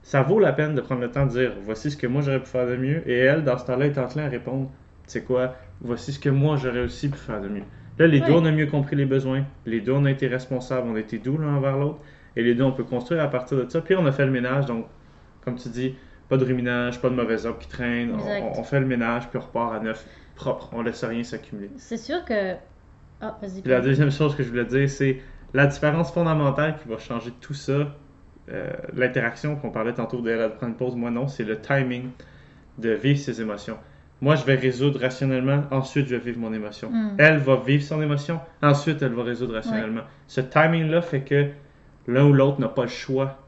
ça 0.01 0.21
vaut 0.21 0.39
la 0.39 0.53
peine 0.53 0.75
de 0.75 0.81
prendre 0.81 1.01
le 1.01 1.11
temps 1.11 1.25
de 1.25 1.31
dire 1.31 1.53
voici 1.63 1.91
ce 1.91 1.97
que 1.97 2.07
moi 2.07 2.21
j'aurais 2.21 2.39
pu 2.39 2.47
faire 2.47 2.67
de 2.67 2.77
mieux. 2.77 3.03
Et 3.09 3.17
elle, 3.17 3.43
dans 3.43 3.57
ce 3.57 3.65
temps-là, 3.65 3.87
est 3.87 3.97
enclin 3.97 4.25
à 4.25 4.29
répondre 4.29 4.69
c'est 5.05 5.23
quoi 5.23 5.55
voici 5.81 6.11
ce 6.13 6.19
que 6.19 6.29
moi 6.29 6.57
j'aurais 6.57 6.81
aussi 6.81 7.09
pu 7.09 7.17
faire 7.17 7.41
de 7.41 7.47
mieux. 7.47 7.63
Là, 7.99 8.07
les 8.07 8.19
deux, 8.19 8.33
on 8.33 8.45
a 8.45 8.51
mieux 8.51 8.67
compris 8.67 8.95
les 8.95 9.05
besoins. 9.05 9.43
Les 9.65 9.81
deux, 9.81 9.91
on 9.91 10.05
a 10.05 10.11
été 10.11 10.27
responsables, 10.27 10.87
on 10.87 10.95
a 10.95 10.99
été 10.99 11.17
doux 11.17 11.37
l'un 11.37 11.55
envers 11.55 11.77
l'autre. 11.77 11.99
Et 12.35 12.43
les 12.43 12.53
deux, 12.53 12.63
on 12.63 12.71
peut 12.71 12.83
construire 12.83 13.23
à 13.23 13.27
partir 13.27 13.57
de 13.57 13.67
ça. 13.69 13.81
Puis 13.81 13.95
on 13.95 14.05
a 14.05 14.11
fait 14.11 14.25
le 14.25 14.31
ménage, 14.31 14.67
donc, 14.67 14.85
comme 15.47 15.55
tu 15.55 15.69
dis, 15.69 15.95
pas 16.27 16.35
de 16.35 16.43
ruminage, 16.43 16.99
pas 16.99 17.09
de 17.09 17.15
mauvais 17.15 17.45
ordre 17.45 17.57
qui 17.59 17.69
traîne. 17.69 18.11
On, 18.57 18.63
fait 18.63 18.81
le 18.81 18.85
ménage, 18.85 19.29
puis 19.29 19.39
on 19.39 19.41
repart 19.41 19.73
à 19.73 19.79
neuf, 19.79 20.05
propre. 20.35 20.71
On 20.73 20.81
laisse 20.81 21.05
rien 21.05 21.23
s'accumuler. 21.23 21.71
C'est 21.77 21.95
sûr 21.95 22.25
que. 22.25 22.55
Ah, 23.21 23.37
vas-y. 23.41 23.61
La 23.65 23.79
deuxième 23.79 24.11
chose 24.11 24.35
que 24.35 24.43
je 24.43 24.49
voulais 24.49 24.65
dire, 24.65 24.89
c'est 24.89 25.21
la 25.53 25.67
différence 25.67 26.11
fondamentale 26.11 26.75
qui 26.81 26.89
va 26.89 26.97
changer 26.97 27.31
tout 27.39 27.53
ça. 27.53 27.95
euh, 28.49 28.73
L'interaction 28.93 29.55
qu'on 29.55 29.71
parlait 29.71 29.93
tantôt 29.93 30.19
de 30.19 30.29
de 30.29 30.47
prendre 30.49 30.73
une 30.73 30.75
pause, 30.75 30.97
moi 30.97 31.11
non, 31.11 31.29
c'est 31.29 31.45
le 31.45 31.61
timing 31.61 32.09
de 32.77 32.89
vivre 32.89 33.19
ses 33.19 33.39
émotions. 33.39 33.77
Moi, 34.19 34.35
je 34.35 34.43
vais 34.43 34.55
résoudre 34.55 34.99
rationnellement, 34.99 35.63
ensuite 35.71 36.07
je 36.07 36.15
vais 36.15 36.21
vivre 36.21 36.39
mon 36.39 36.51
émotion. 36.51 36.91
Mm. 36.91 37.15
Elle 37.19 37.37
va 37.37 37.55
vivre 37.55 37.83
son 37.83 38.01
émotion, 38.01 38.41
ensuite 38.61 39.01
elle 39.01 39.13
va 39.13 39.23
résoudre 39.23 39.53
rationnellement. 39.53 40.01
Ce 40.27 40.41
timing-là 40.41 41.01
fait 41.01 41.21
que 41.21 41.47
l'un 42.05 42.25
ou 42.25 42.33
l'autre 42.33 42.59
n'a 42.59 42.67
pas 42.67 42.81
le 42.81 42.89
choix 42.89 43.39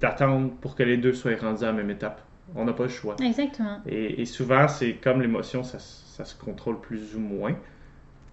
d'attendre 0.00 0.50
pour 0.60 0.74
que 0.74 0.82
les 0.82 0.96
deux 0.96 1.12
soient 1.12 1.36
rendus 1.40 1.64
à 1.64 1.68
la 1.68 1.72
même 1.72 1.90
étape. 1.90 2.20
On 2.54 2.64
n'a 2.64 2.72
pas 2.72 2.84
le 2.84 2.88
choix. 2.88 3.16
Exactement. 3.22 3.78
Et, 3.86 4.22
et 4.22 4.24
souvent, 4.26 4.68
c'est 4.68 4.94
comme 4.94 5.20
l'émotion, 5.20 5.62
ça, 5.64 5.78
ça 5.78 6.24
se 6.24 6.34
contrôle 6.36 6.80
plus 6.80 7.14
ou 7.16 7.20
moins. 7.20 7.54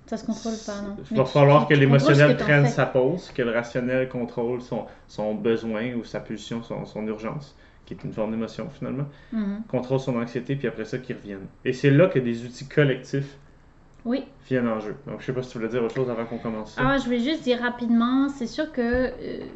Ça 0.05 0.17
se 0.17 0.25
contrôle 0.25 0.53
pas, 0.65 0.81
non. 0.81 0.97
Il 1.09 1.17
va 1.17 1.25
falloir 1.25 1.67
que 1.67 1.73
l'émotionnel 1.73 2.35
prenne 2.37 2.67
sa 2.67 2.85
pause, 2.85 3.31
que 3.33 3.41
le 3.41 3.51
rationnel 3.51 4.09
contrôle 4.09 4.61
son, 4.61 4.85
son 5.07 5.33
besoin 5.33 5.93
ou 5.93 6.03
sa 6.03 6.19
pulsion, 6.19 6.61
son, 6.61 6.85
son 6.85 7.07
urgence, 7.07 7.55
qui 7.85 7.93
est 7.93 8.03
une 8.03 8.11
forme 8.11 8.31
d'émotion 8.31 8.69
finalement, 8.69 9.05
Mhm. 9.31 9.63
contrôle 9.69 9.99
son 9.99 10.15
anxiété, 10.17 10.55
puis 10.57 10.67
après 10.67 10.85
ça, 10.85 10.97
qu'il 10.97 11.15
revienne. 11.15 11.47
Et 11.65 11.73
c'est 11.73 11.89
là 11.89 12.07
que 12.07 12.19
des 12.19 12.45
outils 12.45 12.67
collectifs 12.67 13.37
Oui. 14.05 14.23
viennent 14.49 14.67
en 14.67 14.79
jeu. 14.79 14.95
Donc, 15.07 15.21
je 15.21 15.25
sais 15.25 15.33
pas 15.33 15.41
si 15.43 15.51
tu 15.51 15.57
voulais 15.57 15.69
dire 15.69 15.81
autre 15.83 15.95
chose 15.95 16.09
avant 16.09 16.25
qu'on 16.25 16.37
commence 16.37 16.73
ça. 16.73 16.81
Ah, 16.85 16.97
je 16.97 17.05
voulais 17.05 17.19
juste 17.19 17.43
dire 17.43 17.59
rapidement, 17.61 18.27
c'est 18.29 18.47
sûr 18.47 18.71
que 18.71 18.81
euh, 18.81 19.11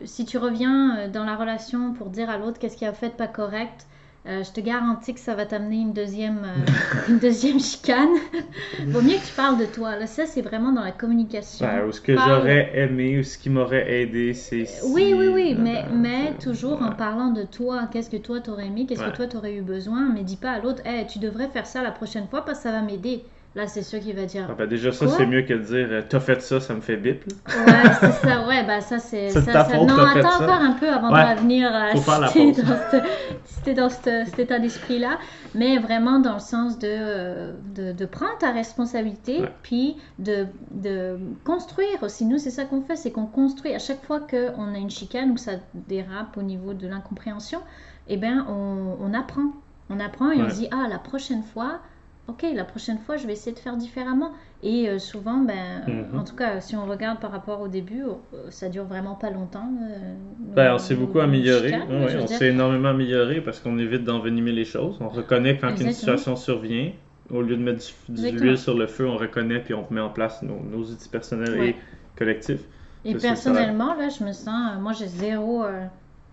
si 0.05 0.25
tu 0.25 0.37
reviens 0.37 0.97
euh, 0.97 1.07
dans 1.09 1.25
la 1.25 1.35
relation 1.35 1.93
pour 1.93 2.09
dire 2.09 2.29
à 2.29 2.37
l'autre 2.37 2.57
qu'est-ce 2.59 2.77
qu'il 2.77 2.87
a 2.87 2.93
fait 2.93 3.09
de 3.09 3.13
pas 3.13 3.27
correct, 3.27 3.85
euh, 4.25 4.43
je 4.43 4.51
te 4.51 4.59
garantis 4.59 5.13
que 5.13 5.19
ça 5.21 5.35
va 5.35 5.45
t'amener 5.45 5.77
une 5.77 5.93
deuxième, 5.93 6.39
euh, 6.45 6.65
une 7.09 7.17
deuxième 7.19 7.59
chicane. 7.59 8.09
Vaut 8.87 9.01
mieux 9.01 9.15
que 9.15 9.25
tu 9.27 9.33
parles 9.35 9.57
de 9.57 9.65
toi. 9.65 9.97
Là, 9.97 10.05
ça, 10.07 10.25
c'est 10.25 10.41
vraiment 10.41 10.71
dans 10.73 10.83
la 10.83 10.91
communication. 10.91 11.65
Ou 11.87 11.91
ce 11.93 12.01
que 12.01 12.13
Parle. 12.13 12.29
j'aurais 12.41 12.71
aimé, 12.77 13.19
ou 13.19 13.23
ce 13.23 13.37
qui 13.37 13.49
m'aurait 13.49 14.01
aidé, 14.01 14.33
c'est. 14.33 14.65
Oui, 14.85 15.05
si, 15.07 15.13
oui, 15.13 15.27
oui, 15.33 15.55
mais, 15.57 15.83
ben, 15.89 15.97
mais 15.97 16.33
toujours 16.41 16.81
en 16.81 16.91
parlant 16.91 17.31
de 17.31 17.43
toi, 17.43 17.87
qu'est-ce 17.91 18.09
que 18.09 18.17
toi 18.17 18.39
t'aurais 18.41 18.67
aimé, 18.67 18.85
qu'est-ce 18.87 19.01
Ouais. 19.01 19.11
que 19.11 19.15
toi 19.15 19.27
t'aurais 19.27 19.53
eu 19.55 19.61
besoin, 19.61 20.09
mais 20.13 20.23
dis 20.23 20.35
pas 20.37 20.51
à 20.51 20.59
l'autre, 20.59 20.81
hey, 20.85 21.05
tu 21.07 21.19
devrais 21.19 21.47
faire 21.47 21.65
ça 21.65 21.81
la 21.81 21.91
prochaine 21.91 22.27
fois 22.27 22.43
parce 22.43 22.59
que 22.59 22.63
ça 22.63 22.71
va 22.71 22.81
m'aider. 22.81 23.23
Là, 23.57 23.65
c'est 23.65 23.81
sûr 23.81 23.99
qu'il 23.99 24.15
va 24.15 24.25
dire, 24.25 24.45
Ah, 24.47 24.53
ben, 24.55 24.67
déjà, 24.67 24.91
ça, 24.91 25.07
c'est 25.07 25.25
mieux 25.25 25.41
que 25.41 25.53
de 25.55 25.63
dire 25.63 25.87
euh, 25.89 26.01
T'as 26.07 26.19
fait 26.19 26.39
ça, 26.43 26.59
ça 26.59 26.75
me 26.75 26.79
fait 26.81 26.95
bip. 26.95 27.23
Ouais, 27.25 27.73
c'est 27.99 28.11
ça, 28.11 28.47
ouais, 28.47 28.63
bah 28.67 28.81
ça 28.81 28.99
c'est. 28.99 29.31
Ça, 29.31 29.41
ta 29.41 29.51
ça- 29.51 29.63
faute, 29.65 29.87
Non, 29.87 29.97
attends 29.97 30.29
ça. 30.29 30.43
encore 30.43 30.61
un 30.61 30.73
peu 30.73 30.87
avant 30.87 31.11
Ouais. 31.11 31.23
de 31.33 31.39
revenir 31.39 31.73
à 31.73 31.91
si 31.95 32.53
t'es 32.53 32.61
dans, 32.61 32.77
ce- 32.91 33.01
si 33.45 33.61
t'es 33.63 33.73
dans 33.73 33.89
ce- 33.89 34.25
cet 34.25 34.37
état 34.37 34.59
d'esprit-là, 34.59 35.17
mais 35.55 35.79
vraiment 35.79 36.19
dans 36.19 36.35
le 36.35 36.39
sens 36.39 36.77
de, 36.77 36.87
euh, 36.87 37.53
de, 37.73 37.93
de 37.93 38.05
prendre 38.05 38.37
ta 38.37 38.51
responsabilité, 38.51 39.39
Ouais. 39.41 39.51
puis 39.63 39.97
de, 40.19 40.45
de 40.69 41.17
construire 41.43 42.03
aussi. 42.03 42.25
Nous, 42.25 42.37
c'est 42.37 42.51
ça 42.51 42.65
qu'on 42.65 42.81
fait, 42.81 42.95
c'est 42.95 43.11
qu'on 43.11 43.25
construit. 43.25 43.73
À 43.73 43.79
chaque 43.79 44.03
fois 44.05 44.19
qu'on 44.19 44.75
a 44.75 44.77
une 44.77 44.91
chicane 44.91 45.31
ou 45.31 45.37
ça 45.37 45.53
dérape 45.73 46.37
au 46.37 46.43
niveau 46.43 46.75
de 46.75 46.87
l'incompréhension, 46.87 47.61
eh 48.07 48.17
bien, 48.17 48.45
on, 48.49 48.97
on 49.01 49.13
apprend. 49.15 49.51
On 49.89 49.99
apprend 49.99 50.29
et 50.29 50.43
on 50.43 50.49
se 50.51 50.55
dit, 50.55 50.67
ah, 50.71 50.85
la 50.87 50.99
prochaine 50.99 51.41
fois, 51.41 51.79
ok, 52.27 52.45
la 52.53 52.63
prochaine 52.65 52.97
fois, 52.99 53.17
je 53.17 53.25
vais 53.27 53.33
essayer 53.33 53.53
de 53.53 53.59
faire 53.59 53.77
différemment. 53.77 54.31
Et 54.63 54.89
euh, 54.89 54.99
souvent, 54.99 55.37
ben, 55.37 55.83
Mhm. 55.87 56.19
en 56.19 56.23
tout 56.23 56.35
cas, 56.35 56.59
si 56.61 56.75
on 56.75 56.85
regarde 56.85 57.19
par 57.19 57.31
rapport 57.31 57.61
au 57.61 57.67
début, 57.67 58.03
euh, 58.03 58.15
ça 58.49 58.69
dure 58.69 58.85
vraiment 58.85 59.15
pas 59.15 59.29
longtemps. 59.29 59.69
euh, 59.81 60.13
nos- 60.47 60.55
Ben, 60.55 60.73
on 60.73 60.77
s'est 60.77 60.95
beaucoup 60.95 61.19
amélioré. 61.19 61.69
chicanes, 61.69 61.87
on 61.89 62.05
dire. 62.07 62.27
s'est 62.29 62.47
énormément 62.49 62.89
amélioré 62.89 63.41
parce 63.41 63.59
qu'on 63.59 63.77
évite 63.77 64.03
d'envenimer 64.03 64.51
les 64.51 64.65
choses. 64.65 64.97
On 64.99 65.09
reconnaît 65.09 65.57
quand 65.57 65.69
une 65.79 65.91
situation 65.91 66.35
survient. 66.35 66.91
Au 67.29 67.41
lieu 67.41 67.57
de 67.57 67.61
mettre 67.61 67.79
du, 67.79 68.13
du 68.13 68.21
Exactement. 68.21 68.41
huile 68.51 68.57
sur 68.57 68.77
le 68.77 68.87
feu, 68.87 69.05
on 69.05 69.17
reconnaît 69.17 69.59
puis 69.59 69.73
on 69.73 69.85
met 69.91 69.99
en 69.99 70.09
place 70.09 70.41
nos, 70.43 70.59
nos 70.63 70.83
outils 70.85 71.09
personnels 71.09 71.59
Ouais. 71.59 71.69
et 71.71 71.75
collectifs. 72.17 72.61
Et 73.05 73.15
personnellement, 73.15 73.93
là, 73.95 74.07
je 74.09 74.23
me 74.23 74.31
sens. 74.31 74.71
euh, 74.75 74.79
moi, 74.79 74.93
j'ai 74.93 75.07
zéro. 75.07 75.63
euh, 75.65 75.85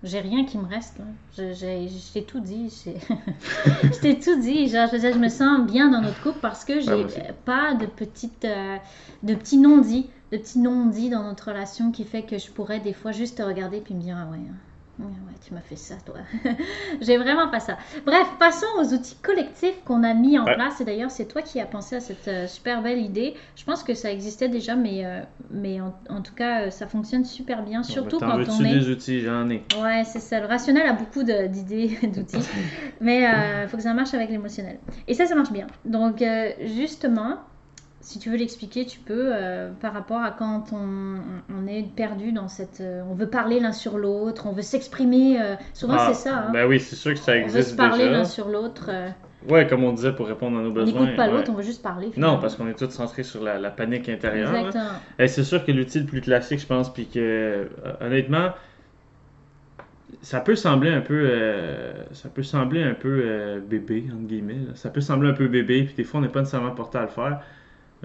j'ai 0.04 0.20
rien 0.20 0.44
qui 0.44 0.58
me 0.58 0.66
reste. 0.66 0.98
là. 0.98 1.04
Je, 1.36 2.12
t'ai 2.12 2.22
tout 2.24 2.40
dit. 2.40 2.70
j'ai- 2.84 2.98
je 3.92 3.98
t'ai 4.00 4.18
tout 4.20 4.40
dit. 4.40 4.68
Genre, 4.68 4.88
je, 4.92 4.98
je 4.98 5.18
me 5.18 5.28
sens 5.28 5.66
bien 5.66 5.90
dans 5.90 6.00
notre 6.02 6.22
couple 6.22 6.38
parce 6.40 6.64
que 6.64 6.80
j'ai 6.80 6.92
aussi. 7.04 7.18
euh, 7.20 7.32
pas 7.44 7.74
de 7.74 7.86
petites, 7.86 8.44
euh, 8.44 8.76
de 9.22 9.34
petits 9.34 9.58
non-dits, 9.58 10.08
de 10.30 10.36
petits 10.36 10.58
non-dits 10.60 11.10
dans 11.10 11.22
notre 11.24 11.48
relation 11.48 11.90
qui 11.90 12.04
fait 12.04 12.22
que 12.22 12.38
je 12.38 12.50
pourrais 12.50 12.80
des 12.80 12.92
fois 12.92 13.12
juste 13.12 13.38
te 13.38 13.42
regarder 13.42 13.80
puis 13.80 13.94
me 13.94 14.00
dire 14.00 14.16
ah 14.18 14.30
ouais. 14.30 14.38
Hein. 15.00 15.04
Ouais, 15.26 15.34
tu 15.46 15.54
m'as 15.54 15.60
fait 15.60 15.76
ça, 15.76 15.94
toi. 16.04 16.16
J'ai 17.00 17.16
vraiment 17.16 17.48
pas 17.48 17.60
ça. 17.60 17.76
Bref, 18.06 18.26
passons 18.38 18.66
aux 18.78 18.92
outils 18.94 19.16
collectifs 19.22 19.82
qu'on 19.84 20.02
a 20.04 20.14
mis 20.14 20.38
en 20.38 20.44
Ouais. 20.46 20.54
place. 20.54 20.80
Et 20.80 20.84
d'ailleurs, 20.84 21.10
c'est 21.10 21.26
toi 21.26 21.42
qui 21.42 21.60
as 21.60 21.66
pensé 21.66 21.96
à 21.96 22.00
cette 22.00 22.28
euh, 22.28 22.46
super 22.46 22.82
belle 22.82 22.98
idée. 23.00 23.34
Je 23.56 23.64
pense 23.64 23.82
que 23.82 23.94
ça 23.94 24.10
existait 24.10 24.48
déjà, 24.48 24.74
mais, 24.76 25.04
euh, 25.04 25.20
mais 25.50 25.80
en, 25.80 25.94
en 26.08 26.20
tout 26.22 26.34
cas, 26.34 26.62
euh, 26.66 26.70
ça 26.70 26.86
fonctionne 26.86 27.24
super 27.24 27.62
bien. 27.62 27.82
Surtout 27.82 28.18
Bon, 28.20 28.26
ben, 28.26 28.44
quand 28.44 28.52
on 28.60 28.64
est. 28.64 28.74
des 28.74 28.88
outils? 28.90 29.20
J'en 29.20 29.48
ai. 29.50 29.64
Ouais, 29.80 30.04
c'est 30.04 30.20
ça. 30.20 30.40
Le 30.40 30.46
rationnel 30.46 30.86
a 30.86 30.92
beaucoup 30.92 31.22
d'idées, 31.22 31.98
d'outils. 32.02 32.46
Mais 33.00 33.22
il 33.62 33.68
faut 33.68 33.76
que 33.76 33.82
ça 33.82 33.94
marche 33.94 34.14
avec 34.14 34.30
l'émotionnel. 34.30 34.78
Et 35.08 35.14
ça, 35.14 35.26
ça 35.26 35.34
marche 35.34 35.52
bien. 35.52 35.66
Donc, 35.84 36.22
justement, 36.60 37.38
si 38.04 38.18
tu 38.18 38.30
veux 38.30 38.36
l'expliquer, 38.36 38.84
tu 38.86 39.00
peux, 39.00 39.30
euh, 39.32 39.70
par 39.80 39.92
rapport 39.94 40.20
à 40.22 40.30
quand 40.30 40.64
on, 40.72 41.16
on 41.48 41.66
est 41.66 41.82
perdu 41.96 42.32
dans 42.32 42.48
cette... 42.48 42.80
euh, 42.80 43.02
on 43.10 43.14
veut 43.14 43.28
parler 43.28 43.60
l'un 43.60 43.72
sur 43.72 43.96
l'autre, 43.98 44.46
on 44.46 44.52
veut 44.52 44.62
s'exprimer. 44.62 45.40
euh, 45.40 45.54
souvent, 45.72 45.96
Ah, 45.98 46.12
c'est 46.12 46.28
ça. 46.28 46.36
hein. 46.48 46.50
Ben 46.52 46.66
oui, 46.68 46.78
c'est 46.80 46.96
sûr 46.96 47.12
que 47.12 47.18
ça 47.18 47.32
on 47.32 47.46
veut 47.46 47.48
se 47.50 47.56
existe 47.58 47.76
parler 47.76 48.10
l'un 48.10 48.24
sur 48.24 48.48
l'autre. 48.48 48.90
Ouais, 49.48 49.66
comme 49.66 49.84
on 49.84 49.92
disait 49.92 50.12
pour 50.12 50.26
répondre 50.26 50.58
à 50.58 50.62
nos 50.62 50.70
on 50.70 50.72
besoins. 50.72 51.00
n'écoute 51.02 51.16
pas 51.16 51.26
ouais. 51.26 51.32
l'autre, 51.32 51.50
on 51.50 51.54
veut 51.54 51.62
juste 51.62 51.82
parler. 51.82 52.10
Non, 52.16 52.38
parce 52.38 52.56
qu'on 52.56 52.68
est 52.68 52.74
tous 52.78 52.90
centrés 52.90 53.24
sur 53.24 53.42
la, 53.42 53.58
la 53.58 53.70
panique 53.70 54.08
intérieure. 54.08 54.54
Exactement. 54.54 54.84
Et 55.18 55.28
c'est 55.28 55.44
sûr 55.44 55.64
que 55.64 55.72
l'outil 55.72 56.00
le 56.00 56.06
plus 56.06 56.20
classique, 56.20 56.60
je 56.60 56.66
pense, 56.66 56.92
puis 56.92 57.06
que 57.06 57.68
honnêtement, 58.00 58.50
ça 60.22 60.40
peut 60.40 60.56
sembler 60.56 60.90
un 60.90 61.00
peu, 61.00 61.28
euh, 61.30 61.92
ça 62.12 62.28
peut 62.28 62.42
sembler 62.42 62.82
un 62.82 62.94
peu 62.94 63.22
euh, 63.24 63.60
bébé 63.60 64.04
entre 64.12 64.26
guillemets. 64.26 64.54
là. 64.54 64.74
Ça 64.74 64.88
peut 64.90 65.00
sembler 65.00 65.28
un 65.30 65.34
peu 65.34 65.48
bébé, 65.48 65.84
puis 65.84 65.94
des 65.94 66.04
fois 66.04 66.20
on 66.20 66.22
n'est 66.22 66.28
pas 66.28 66.40
nécessairement 66.40 66.70
porté 66.70 66.98
à 66.98 67.02
le 67.02 67.08
faire. 67.08 67.40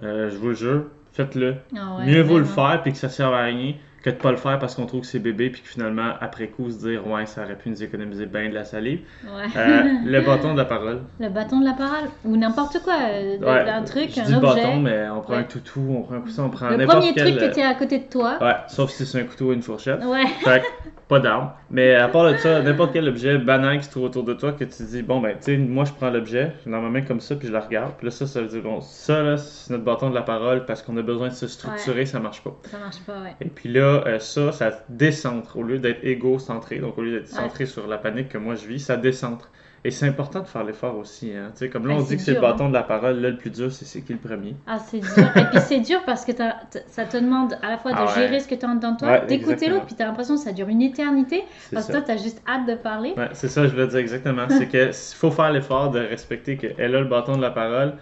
Euh, 0.04 0.30
je 0.30 0.38
vous 0.38 0.54
jure, 0.54 0.86
faites-le. 1.12 1.56
Ah 1.76 1.98
ouais, 1.98 2.06
Mieux 2.06 2.22
vaut 2.22 2.40
le 2.40 2.46
faire 2.46 2.82
puis 2.82 2.92
que 2.92 2.98
ça 2.98 3.10
serve 3.10 3.34
à 3.34 3.44
rien 3.44 3.74
que 4.04 4.10
de 4.10 4.16
pas 4.16 4.32
le 4.32 4.38
faire 4.38 4.60
parce 4.60 4.76
qu'on 4.76 4.86
trouve 4.86 5.02
que 5.02 5.08
c'est 5.08 5.20
bébé 5.20 5.50
puis 5.50 5.62
que 5.62 5.68
finalement 5.68 6.14
après 6.22 6.48
coup 6.48 6.70
se 6.72 6.78
dire 6.80 7.06
ouais 7.08 7.26
ça 7.26 7.44
aurait 7.44 7.58
pu 7.58 7.70
nous 7.70 7.84
économiser 7.84 8.26
bien 8.26 8.50
de 8.50 8.54
la 8.54 8.64
salive. 8.66 9.02
Ouais. 9.26 9.44
Euh, 9.58 9.82
le 10.06 10.22
bâton 10.26 10.54
de 10.54 10.58
la 10.58 10.66
parole. 10.66 11.02
Le 11.20 11.30
bâton 11.30 11.60
de 11.60 11.66
la 11.66 11.74
parole. 11.74 12.10
Ou 12.26 12.38
n'importe 12.38 12.80
quoi. 12.84 12.94
euh, 13.12 13.38
Ouais, 13.40 13.70
un 13.70 13.84
truc, 13.84 14.10
je 14.16 14.22
un 14.22 14.24
dis 14.26 14.34
objet. 14.36 14.56
bâton 14.64 14.80
mais 14.80 15.10
on 15.10 15.22
prend 15.22 15.34
Ouais. 15.34 15.40
un 15.40 15.44
toutou, 15.44 15.82
on 15.98 16.02
prend 16.04 16.16
un 16.16 16.22
coussin, 16.22 16.44
on 16.46 16.50
prend 16.50 16.70
le 16.70 16.86
premier 16.86 17.14
quel. 17.14 17.36
truc 17.36 17.50
que 17.50 17.54
tu 17.56 17.62
à 17.62 17.74
côté 17.76 18.00
de 18.00 18.10
toi. 18.10 18.38
Ouais, 18.42 18.56
sauf 18.68 18.90
si 18.92 19.06
c'est 19.06 19.20
un 19.20 19.24
couteau 19.26 19.46
ou 19.50 19.54
une 19.54 19.62
fourchette. 19.62 20.04
Ouais. 20.06 20.26
Fait 20.44 20.64
pas 21.08 21.20
d'arme. 21.20 21.52
Mais 21.72 21.96
à 21.96 22.08
part 22.08 22.32
de 22.32 22.38
ça, 22.38 22.62
n'importe 22.64 22.94
quel 22.94 23.08
objet 23.08 23.38
banal 23.40 23.80
qui 23.80 23.86
se 23.86 23.90
trouve 23.92 24.04
autour 24.04 24.24
de 24.24 24.34
toi 24.34 24.52
que 24.52 24.64
tu 24.64 24.84
dis, 24.84 25.02
bon, 25.02 25.20
ben, 25.20 25.32
tu 25.32 25.38
sais, 25.46 25.58
moi, 25.58 25.84
je 25.86 25.92
prends 25.92 26.12
l'objet, 26.12 26.52
je 26.64 26.70
dans 26.70 26.82
ma 26.82 26.90
main 26.90 27.02
comme 27.02 27.20
ça, 27.20 27.36
puis 27.36 27.48
je 27.48 27.54
la 27.54 27.62
regarde. 27.62 27.94
Puis 27.98 28.06
là, 28.06 28.12
ça, 28.12 28.28
ça 28.28 28.42
veut 28.42 28.48
dire, 28.48 28.62
bon, 28.62 28.80
ça, 28.82 29.24
là, 29.24 29.38
c'est 29.38 29.72
notre 29.72 29.84
bâton 29.84 30.12
de 30.12 30.16
la 30.16 30.22
parole 30.22 30.66
parce 30.66 30.84
qu'on 30.84 30.96
a 30.98 31.02
besoin 31.02 31.30
de 31.30 31.34
se 31.34 31.48
structurer, 31.48 32.06
ça 32.06 32.20
marche 32.20 32.44
pas. 32.44 32.56
Ça 32.70 32.78
marche 32.78 33.00
pas, 33.08 33.14
ouais. 33.24 33.36
Et 33.42 33.50
puis 33.50 33.70
là, 33.70 33.89
euh, 33.90 34.20
ça, 34.20 34.52
ça 34.52 34.72
décentre. 34.90 35.58
Au 35.58 35.64
lieu 35.64 35.80
d'être 35.80 36.04
égo-centré, 36.04 36.80
donc 36.80 36.98
au 36.98 37.02
lieu 37.02 37.20
d'être 37.20 37.32
Ouais. 37.32 37.42
centré 37.42 37.66
sur 37.66 37.88
la 37.88 37.98
panique 37.98 38.30
que 38.30 38.38
moi 38.38 38.56
je 38.56 38.66
vis, 38.68 38.80
ça 38.80 38.98
décentre. 38.98 39.50
Et 39.86 39.92
c'est 39.92 40.06
important 40.08 40.42
de 40.42 40.46
faire 40.46 40.66
l'effort 40.66 40.98
aussi. 40.98 41.32
Hein. 41.34 41.52
Tu 41.54 41.60
sais, 41.60 41.70
comme 41.70 41.88
là, 41.88 41.94
on 41.94 42.00
c'est 42.02 42.08
dit 42.10 42.18
que 42.18 42.22
c'est 42.24 42.32
le 42.34 42.38
hein. 42.40 42.42
bâton 42.42 42.68
de 42.68 42.74
la 42.74 42.84
parole. 42.84 43.22
Là, 43.22 43.30
le 43.30 43.38
plus 43.38 43.50
dur, 43.50 43.72
c'est 43.72 43.86
c'est 43.86 44.02
qui 44.02 44.12
le 44.12 44.20
premier. 44.20 44.54
Ah, 44.68 44.78
c'est 44.78 45.00
dur. 45.00 45.18
Et 45.38 45.46
puis 45.52 45.60
c'est 45.62 45.80
dur 45.80 46.02
parce 46.06 46.26
que 46.26 46.34
t- 46.34 46.80
ça 46.88 47.06
te 47.06 47.16
demande 47.16 47.54
à 47.64 47.70
la 47.70 47.78
fois 47.78 47.92
de 47.94 47.98
Ah 47.98 48.06
ouais. 48.08 48.14
gérer 48.14 48.40
ce 48.42 48.48
que 48.50 48.56
tu 48.56 48.66
as 48.66 48.76
dans 48.76 48.98
toi, 48.98 49.08
Ouais, 49.08 49.26
d'écouter 49.26 49.70
l'autre, 49.70 49.86
puis 49.86 49.96
tu 49.96 50.04
as 50.04 50.06
l'impression 50.08 50.36
que 50.36 50.42
ça 50.42 50.52
dure 50.52 50.68
une 50.68 50.82
éternité 50.82 51.44
parce 51.72 51.88
que 51.88 51.94
toi, 51.94 52.02
tu 52.02 52.12
as 52.12 52.18
juste 52.18 52.42
hâte 52.46 52.68
de 52.68 52.76
parler. 52.76 53.14
Ouais, 53.16 53.30
c'est 53.32 53.48
ça, 53.48 53.66
je 53.68 53.72
voulais 53.72 53.88
dire 53.88 54.00
exactement. 54.00 54.48
C'est 54.50 54.68
que 54.68 54.78
s- 54.90 55.14
faut 55.18 55.32
faire 55.32 55.50
l'effort 55.54 55.92
de 55.92 56.00
respecter 56.00 56.58
qu'elle 56.58 56.94
a 56.94 57.00
le 57.00 57.08
bâton 57.08 57.38
de 57.38 57.42
la 57.42 57.52
parole. 57.52 57.94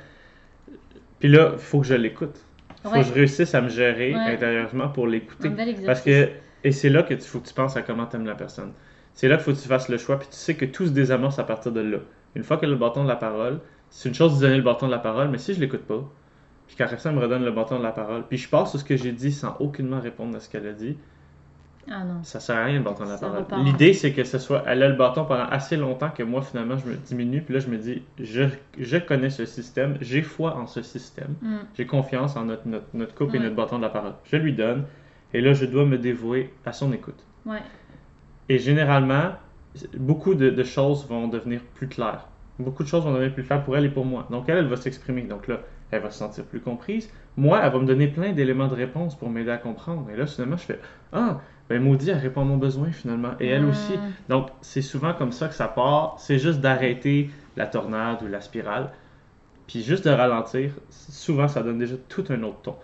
Puis 1.20 1.30
là, 1.30 1.52
il 1.54 1.60
faut 1.60 1.82
que 1.82 1.86
je 1.88 1.94
l'écoute. 1.94 2.40
Faut 2.88 2.96
Ouais. 2.96 3.02
que 3.02 3.08
je 3.08 3.14
réussisse 3.14 3.54
à 3.56 3.62
me 3.62 3.70
gérer 3.70 4.14
Ouais. 4.14 4.34
intérieurement 4.34 4.90
pour 4.90 5.08
l'écouter. 5.08 5.50
Parce 5.86 6.02
que, 6.02 6.30
et 6.64 6.72
c'est 6.72 6.90
là 6.90 7.04
que 7.04 7.14
tu 7.14 7.22
faut 7.22 7.40
que 7.40 7.48
tu 7.48 7.54
penses 7.54 7.78
à 7.78 7.82
comment 7.82 8.06
tu 8.06 8.16
aimes 8.18 8.26
la 8.26 8.36
personne. 8.36 8.74
C'est 9.14 9.28
là 9.28 9.36
qu'il 9.38 9.46
faut 9.46 9.52
que 9.54 9.62
tu 9.62 9.68
fasses 9.68 9.90
le 9.90 9.98
choix, 9.98 10.20
puis 10.20 10.28
tu 10.30 10.36
sais 10.38 10.56
que 10.56 10.66
tout 10.66 10.86
se 10.86 10.92
désamorce 10.92 11.40
à 11.40 11.44
partir 11.44 11.72
de 11.72 11.82
là. 11.82 11.98
Une 12.36 12.44
fois 12.44 12.58
qu'elle 12.58 12.70
a 12.70 12.74
le 12.74 12.78
bâton 12.78 13.04
de 13.04 13.08
la 13.08 13.16
parole, 13.16 13.60
c'est 13.90 14.10
une 14.10 14.16
chose 14.16 14.36
de 14.40 14.42
donner 14.46 14.58
le 14.58 14.64
bâton 14.64 14.86
de 14.88 14.92
la 14.92 15.00
parole, 15.00 15.30
mais 15.30 15.38
si 15.40 15.54
je 15.54 15.60
l'écoute 15.60 15.82
pas, 15.88 16.04
puis 16.68 16.76
qu'après 16.76 16.98
ça, 16.98 17.10
elle 17.10 17.16
me 17.16 17.22
redonne 17.22 17.44
le 17.46 17.52
bâton 17.52 17.78
de 17.80 17.84
la 17.84 17.92
parole, 17.92 18.24
puis 18.28 18.38
je 18.38 18.50
passe 18.50 18.72
sur 18.72 18.80
ce 18.80 18.86
que 18.86 18.98
j'ai 18.98 19.12
dit 19.14 19.32
sans 19.32 19.56
aucunement 19.60 20.00
répondre 20.02 20.36
à 20.36 20.40
ce 20.40 20.50
qu'elle 20.50 20.68
a 20.68 20.74
dit, 20.74 20.98
Ah 21.90 22.04
non. 22.04 22.22
Ça 22.24 22.40
sert 22.40 22.58
à 22.58 22.66
rien 22.66 22.80
le 22.80 22.84
bâton 22.84 23.06
de 23.06 23.10
la 23.10 23.18
Ça. 23.18 23.32
L'idée, 23.64 23.94
c'est 23.94 24.12
que 24.12 24.24
ce 24.24 24.38
soit, 24.40 24.64
elle 24.68 24.84
a 24.84 24.90
le 24.90 24.96
bâton 24.96 25.24
pendant 25.26 25.46
assez 25.46 25.78
longtemps 25.78 26.10
que 26.10 26.24
moi, 26.24 26.42
finalement, 26.42 26.78
je 26.78 26.86
me 26.88 26.96
diminue, 26.96 27.42
puis 27.42 27.54
là, 27.54 27.60
je 27.62 27.70
me 27.70 27.78
dis, 27.78 28.04
je, 28.20 28.44
je 28.78 28.98
connais 28.98 29.30
ce 29.30 29.46
système, 29.46 29.98
j'ai 30.02 30.22
foi 30.22 30.56
en 30.58 30.68
ce 30.68 30.82
système, 30.82 31.36
Mm. 31.42 31.56
j'ai 31.76 31.86
confiance 31.86 32.36
en 32.36 32.46
notre, 32.46 32.68
notre, 32.68 32.88
notre 32.94 33.16
couple 33.16 33.38
et 33.38 33.40
notre 33.40 33.56
bâton 33.56 33.78
de 33.78 33.84
la 33.84 33.90
parole. 33.90 34.14
Je 34.26 34.36
lui 34.36 34.54
donne, 34.54 34.84
et 35.34 35.40
là, 35.42 35.54
je 35.54 35.66
dois 35.66 35.86
me 35.86 35.98
dévouer 35.98 36.54
à 36.66 36.74
son 36.74 36.92
écoute. 36.92 37.24
Ouais. 37.46 37.62
Et 38.50 38.60
généralement, 38.60 39.32
beaucoup 39.98 40.34
de, 40.36 40.50
de 40.50 40.64
choses 40.64 41.08
vont 41.08 41.28
devenir 41.28 41.62
plus 41.76 41.88
claires. 41.88 42.28
Beaucoup 42.60 42.84
de 42.84 42.88
choses 42.88 43.04
vont 43.04 43.14
devenir 43.14 43.34
plus 43.34 43.44
claires 43.44 43.64
pour 43.64 43.78
elle 43.78 43.86
et 43.86 43.90
pour 43.90 44.06
moi. 44.06 44.28
Donc, 44.32 44.50
elle, 44.50 44.58
elle 44.58 44.68
va 44.68 44.78
s'exprimer. 44.78 45.22
Donc 45.22 45.48
là, 45.48 45.60
elle 45.92 46.02
va 46.02 46.10
se 46.10 46.18
sentir 46.20 46.44
plus 46.46 46.60
comprise. 46.60 47.10
Moi, 47.38 47.60
elle 47.64 47.72
va 47.72 47.80
me 47.80 47.86
donner 47.86 48.08
plein 48.08 48.32
d'éléments 48.34 48.68
de 48.68 48.74
réponse 48.74 49.16
pour 49.16 49.30
m'aider 49.30 49.52
à 49.52 49.58
comprendre. 49.58 50.10
Et 50.10 50.16
là, 50.18 50.26
finalement, 50.26 50.58
je 50.58 50.64
fais 50.66 50.80
Ah, 51.14 51.40
ben 51.70 51.82
maudit, 51.84 52.10
elle 52.10 52.18
répond 52.18 52.42
à 52.42 52.46
mon 52.46 52.58
besoin 52.58 52.92
finalement. 52.92 53.34
Et 53.40 53.48
elle 53.48 53.66
aussi. 53.66 54.02
Donc, 54.30 54.50
c'est 54.62 54.82
souvent 54.82 55.14
comme 55.14 55.32
ça 55.32 55.48
que 55.50 55.56
ça 55.56 55.68
part. 55.68 56.16
C'est 56.20 56.40
juste 56.40 56.62
d'arrêter 56.62 57.32
la 57.56 57.68
tornade 57.68 58.22
ou 58.24 58.28
la 58.28 58.42
spirale. 58.42 58.92
Puis 59.68 59.84
juste 59.84 60.06
de 60.06 60.10
ralentir. 60.12 60.74
Souvent, 60.90 61.48
ça 61.48 61.64
donne 61.64 61.80
déjà 61.80 61.98
tout 62.10 62.26
un 62.30 62.44
autre 62.44 62.62
ton. 62.62 62.76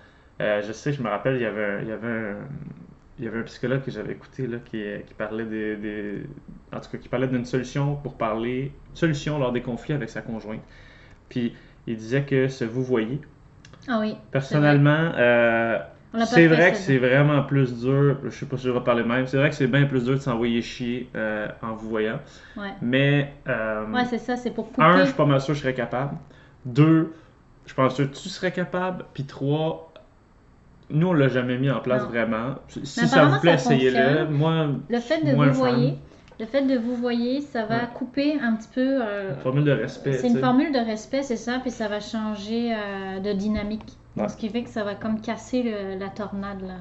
Euh, 0.41 0.61
je 0.61 0.71
sais, 0.73 0.93
je 0.93 1.01
me 1.03 1.09
rappelle, 1.09 1.35
il 1.37 1.41
y 1.41 1.45
avait 1.45 1.63
un, 1.65 1.81
il 1.81 1.87
y 1.87 1.91
avait 1.91 2.07
un, 2.07 2.35
il 3.19 3.25
y 3.25 3.27
avait 3.27 3.39
un 3.39 3.43
psychologue 3.43 3.83
que 3.83 3.91
j'avais 3.91 4.13
écouté 4.13 4.47
là, 4.47 4.57
qui, 4.59 4.83
qui 5.07 5.13
parlait 5.13 5.45
des, 5.45 5.77
des- 5.77 6.23
en 6.73 6.79
tout 6.79 6.89
cas, 6.91 6.97
qui 6.97 7.09
parlait 7.09 7.27
d'une 7.27 7.45
solution 7.45 7.95
pour 7.97 8.17
parler, 8.17 8.73
solution 8.93 9.39
lors 9.39 9.51
des 9.51 9.61
conflits 9.61 9.93
avec 9.93 10.09
sa 10.09 10.21
conjointe. 10.21 10.63
Puis 11.29 11.55
il 11.87 11.97
disait 11.97 12.23
que 12.25 12.47
ce 12.49 12.65
vous 12.65 12.83
voyez, 12.83 13.21
Ah 13.87 13.99
oui. 13.99 14.17
personnellement, 14.31 15.11
euh, 15.17 15.79
c'est 16.25 16.47
vrai 16.47 16.71
que 16.71 16.77
c'est 16.77 16.97
vraiment 16.97 17.41
plus 17.43 17.73
dur. 17.81 18.17
Je 18.25 18.29
sais 18.29 18.45
pas 18.45 18.57
si 18.57 18.65
je 18.67 18.71
vais 18.71 18.81
parler 18.81 19.03
même. 19.03 19.25
C'est 19.27 19.37
vrai 19.37 19.49
que 19.49 19.55
c'est 19.55 19.67
bien 19.67 19.85
plus 19.85 20.03
dur 20.05 20.13
de 20.15 20.19
s'envoyer 20.19 20.61
chier 20.61 21.09
euh, 21.15 21.47
en 21.61 21.73
vous 21.73 21.89
voyant. 21.89 22.19
Ouais. 22.57 22.73
Mais 22.81 23.33
euh, 23.47 23.85
Ouais, 23.91 24.05
c'est 24.05 24.17
ça, 24.19 24.35
c'est 24.35 24.51
pour 24.51 24.67
couper. 24.71 24.83
un, 24.83 24.99
je 24.99 25.05
suis 25.05 25.13
pas 25.13 25.25
mal 25.25 25.41
sûr 25.41 25.53
que 25.53 25.57
je 25.57 25.61
serais 25.61 25.73
capable. 25.73 26.17
Deux, 26.65 27.13
je 27.65 27.73
pense 27.73 27.95
que 27.97 28.03
tu 28.03 28.29
serais 28.29 28.51
capable. 28.51 29.05
Puis 29.13 29.23
trois, 29.25 29.91
nous, 30.89 31.07
on 31.07 31.13
l'a 31.13 31.29
jamais 31.29 31.57
mis 31.57 31.71
en 31.71 31.79
place 31.79 32.03
Non. 32.03 32.09
vraiment. 32.09 32.55
Si 32.67 33.07
ça 33.07 33.25
vous 33.25 33.39
plaît, 33.39 33.55
essayez-le. 33.55 34.27
Moi, 34.29 34.67
Le 34.89 34.99
fait 34.99 35.23
de 35.25 35.31
vous 35.35 35.51
voyer, 35.53 35.95
le 36.39 36.45
fait 36.45 36.63
de 36.63 36.77
vous 36.77 36.95
voyer, 36.95 37.41
ça 37.41 37.65
va 37.65 37.75
Ouais. 37.77 37.89
couper 37.93 38.39
un 38.41 38.55
petit 38.55 38.69
peu. 38.73 39.01
euh, 39.01 39.35
formule 39.41 39.63
de 39.65 39.71
respect. 39.71 40.13
c'est 40.13 40.27
une 40.29 40.39
formule 40.39 40.71
de 40.71 40.79
respect, 40.79 41.23
c'est 41.23 41.35
ça, 41.37 41.59
puis 41.59 41.71
ça 41.71 41.87
va 41.87 41.99
changer 41.99 42.73
euh, 42.73 43.19
de 43.19 43.33
dynamique. 43.33 43.97
Ouais. 44.15 44.27
ce 44.29 44.37
qui 44.37 44.47
fait 44.49 44.61
que 44.63 44.69
ça 44.69 44.83
va 44.83 44.93
comme 44.93 45.19
casser 45.21 45.63
le- 45.63 45.97
la 45.99 46.07
tornade 46.09 46.61
là. 46.61 46.75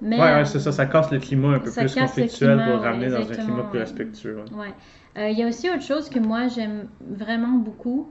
Mais, 0.00 0.16
Ouais, 0.16 0.22
ouais, 0.22 0.28
euh, 0.40 0.44
c'est 0.44 0.60
ça. 0.60 0.70
Ça 0.72 0.86
casse 0.86 1.10
le 1.10 1.18
climat 1.18 1.54
un 1.54 1.58
peu 1.58 1.70
plus 1.72 1.94
conflictuel 1.94 2.56
climat, 2.56 2.70
pour 2.72 2.80
ramener 2.82 3.08
dans 3.08 3.18
un 3.18 3.34
climat 3.34 3.62
plus 3.64 3.78
respectueux. 3.80 4.44
Ouais. 4.52 4.72
Euh, 5.18 5.28
Il 5.30 5.36
y 5.38 5.42
a 5.42 5.48
aussi 5.48 5.68
autre 5.70 5.82
chose 5.82 6.08
que 6.08 6.18
moi 6.20 6.46
j'aime 6.48 6.86
vraiment 7.00 7.56
beaucoup 7.58 8.10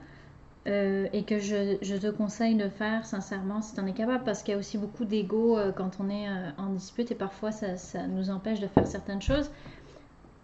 euh, 0.67 1.07
et 1.13 1.24
que 1.24 1.39
je, 1.39 1.78
je 1.82 1.95
te 1.95 2.07
conseille 2.11 2.55
de 2.55 2.67
faire 2.69 3.05
sincèrement 3.05 3.61
si 3.61 3.74
tu 3.74 3.82
en 3.82 3.88
es 3.88 3.93
capable 3.93 4.24
parce 4.24 4.43
qu'il 4.43 4.51
y 4.53 4.55
a 4.55 4.59
aussi 4.59 4.78
beaucoup 4.78 5.05
d'ego 5.05 5.57
euh, 5.57 5.72
quand 5.72 5.91
on 5.99 6.09
est 6.09 6.28
euh, 6.28 6.49
en 6.57 6.67
dispute 6.74 7.09
et 7.11 7.15
parfois 7.15 7.51
ça, 7.51 7.78
ça 7.78 8.05
nous 8.07 8.30
empêche 8.30 8.59
de 8.59 8.67
faire 8.67 8.86
certaines 8.86 9.22
choses. 9.22 9.49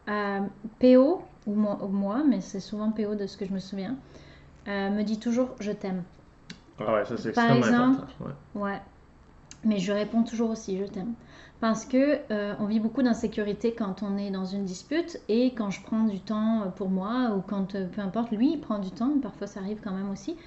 Euh, 0.09 0.39
PO, 0.79 1.21
ou 1.45 1.53
moi, 1.53 1.79
ou 1.83 1.87
moi, 1.87 2.23
mais 2.27 2.41
c'est 2.41 2.59
souvent 2.59 2.91
PO 2.91 3.15
de 3.15 3.27
ce 3.27 3.37
que 3.37 3.45
je 3.45 3.53
me 3.53 3.59
souviens, 3.59 3.95
euh, 4.67 4.89
me 4.89 5.03
dit 5.03 5.19
toujours 5.19 5.49
je 5.59 5.71
t'aime. 5.71 6.03
Ah 6.79 6.93
ouais, 6.93 7.05
ça 7.05 7.17
c'est 7.17 7.31
Par 7.33 7.45
extrêmement 7.51 7.67
exemple, 7.67 8.01
important. 8.01 8.25
ouais. 8.55 8.61
Ouais. 8.61 8.81
Mais 9.63 9.79
je 9.79 9.91
réponds 9.91 10.23
toujours 10.23 10.49
aussi, 10.51 10.77
je 10.77 10.85
t'aime. 10.85 11.13
Parce 11.59 11.85
que 11.85 12.19
euh, 12.31 12.53
on 12.59 12.65
vit 12.65 12.79
beaucoup 12.79 13.01
d'insécurité 13.01 13.73
quand 13.73 14.03
on 14.03 14.15
est 14.17 14.29
dans 14.29 14.45
une 14.45 14.63
dispute 14.63 15.19
et 15.27 15.53
quand 15.55 15.71
je 15.71 15.81
prends 15.81 16.03
du 16.03 16.19
temps 16.19 16.71
pour 16.75 16.89
moi 16.89 17.33
ou 17.35 17.41
quand 17.41 17.73
peu 17.73 18.01
importe 18.01 18.31
lui 18.31 18.53
il 18.53 18.59
prend 18.59 18.77
du 18.77 18.91
temps, 18.91 19.13
parfois 19.21 19.47
ça 19.47 19.61
arrive 19.61 19.79
quand 19.83 19.91
même 19.91 20.11
aussi. 20.11 20.37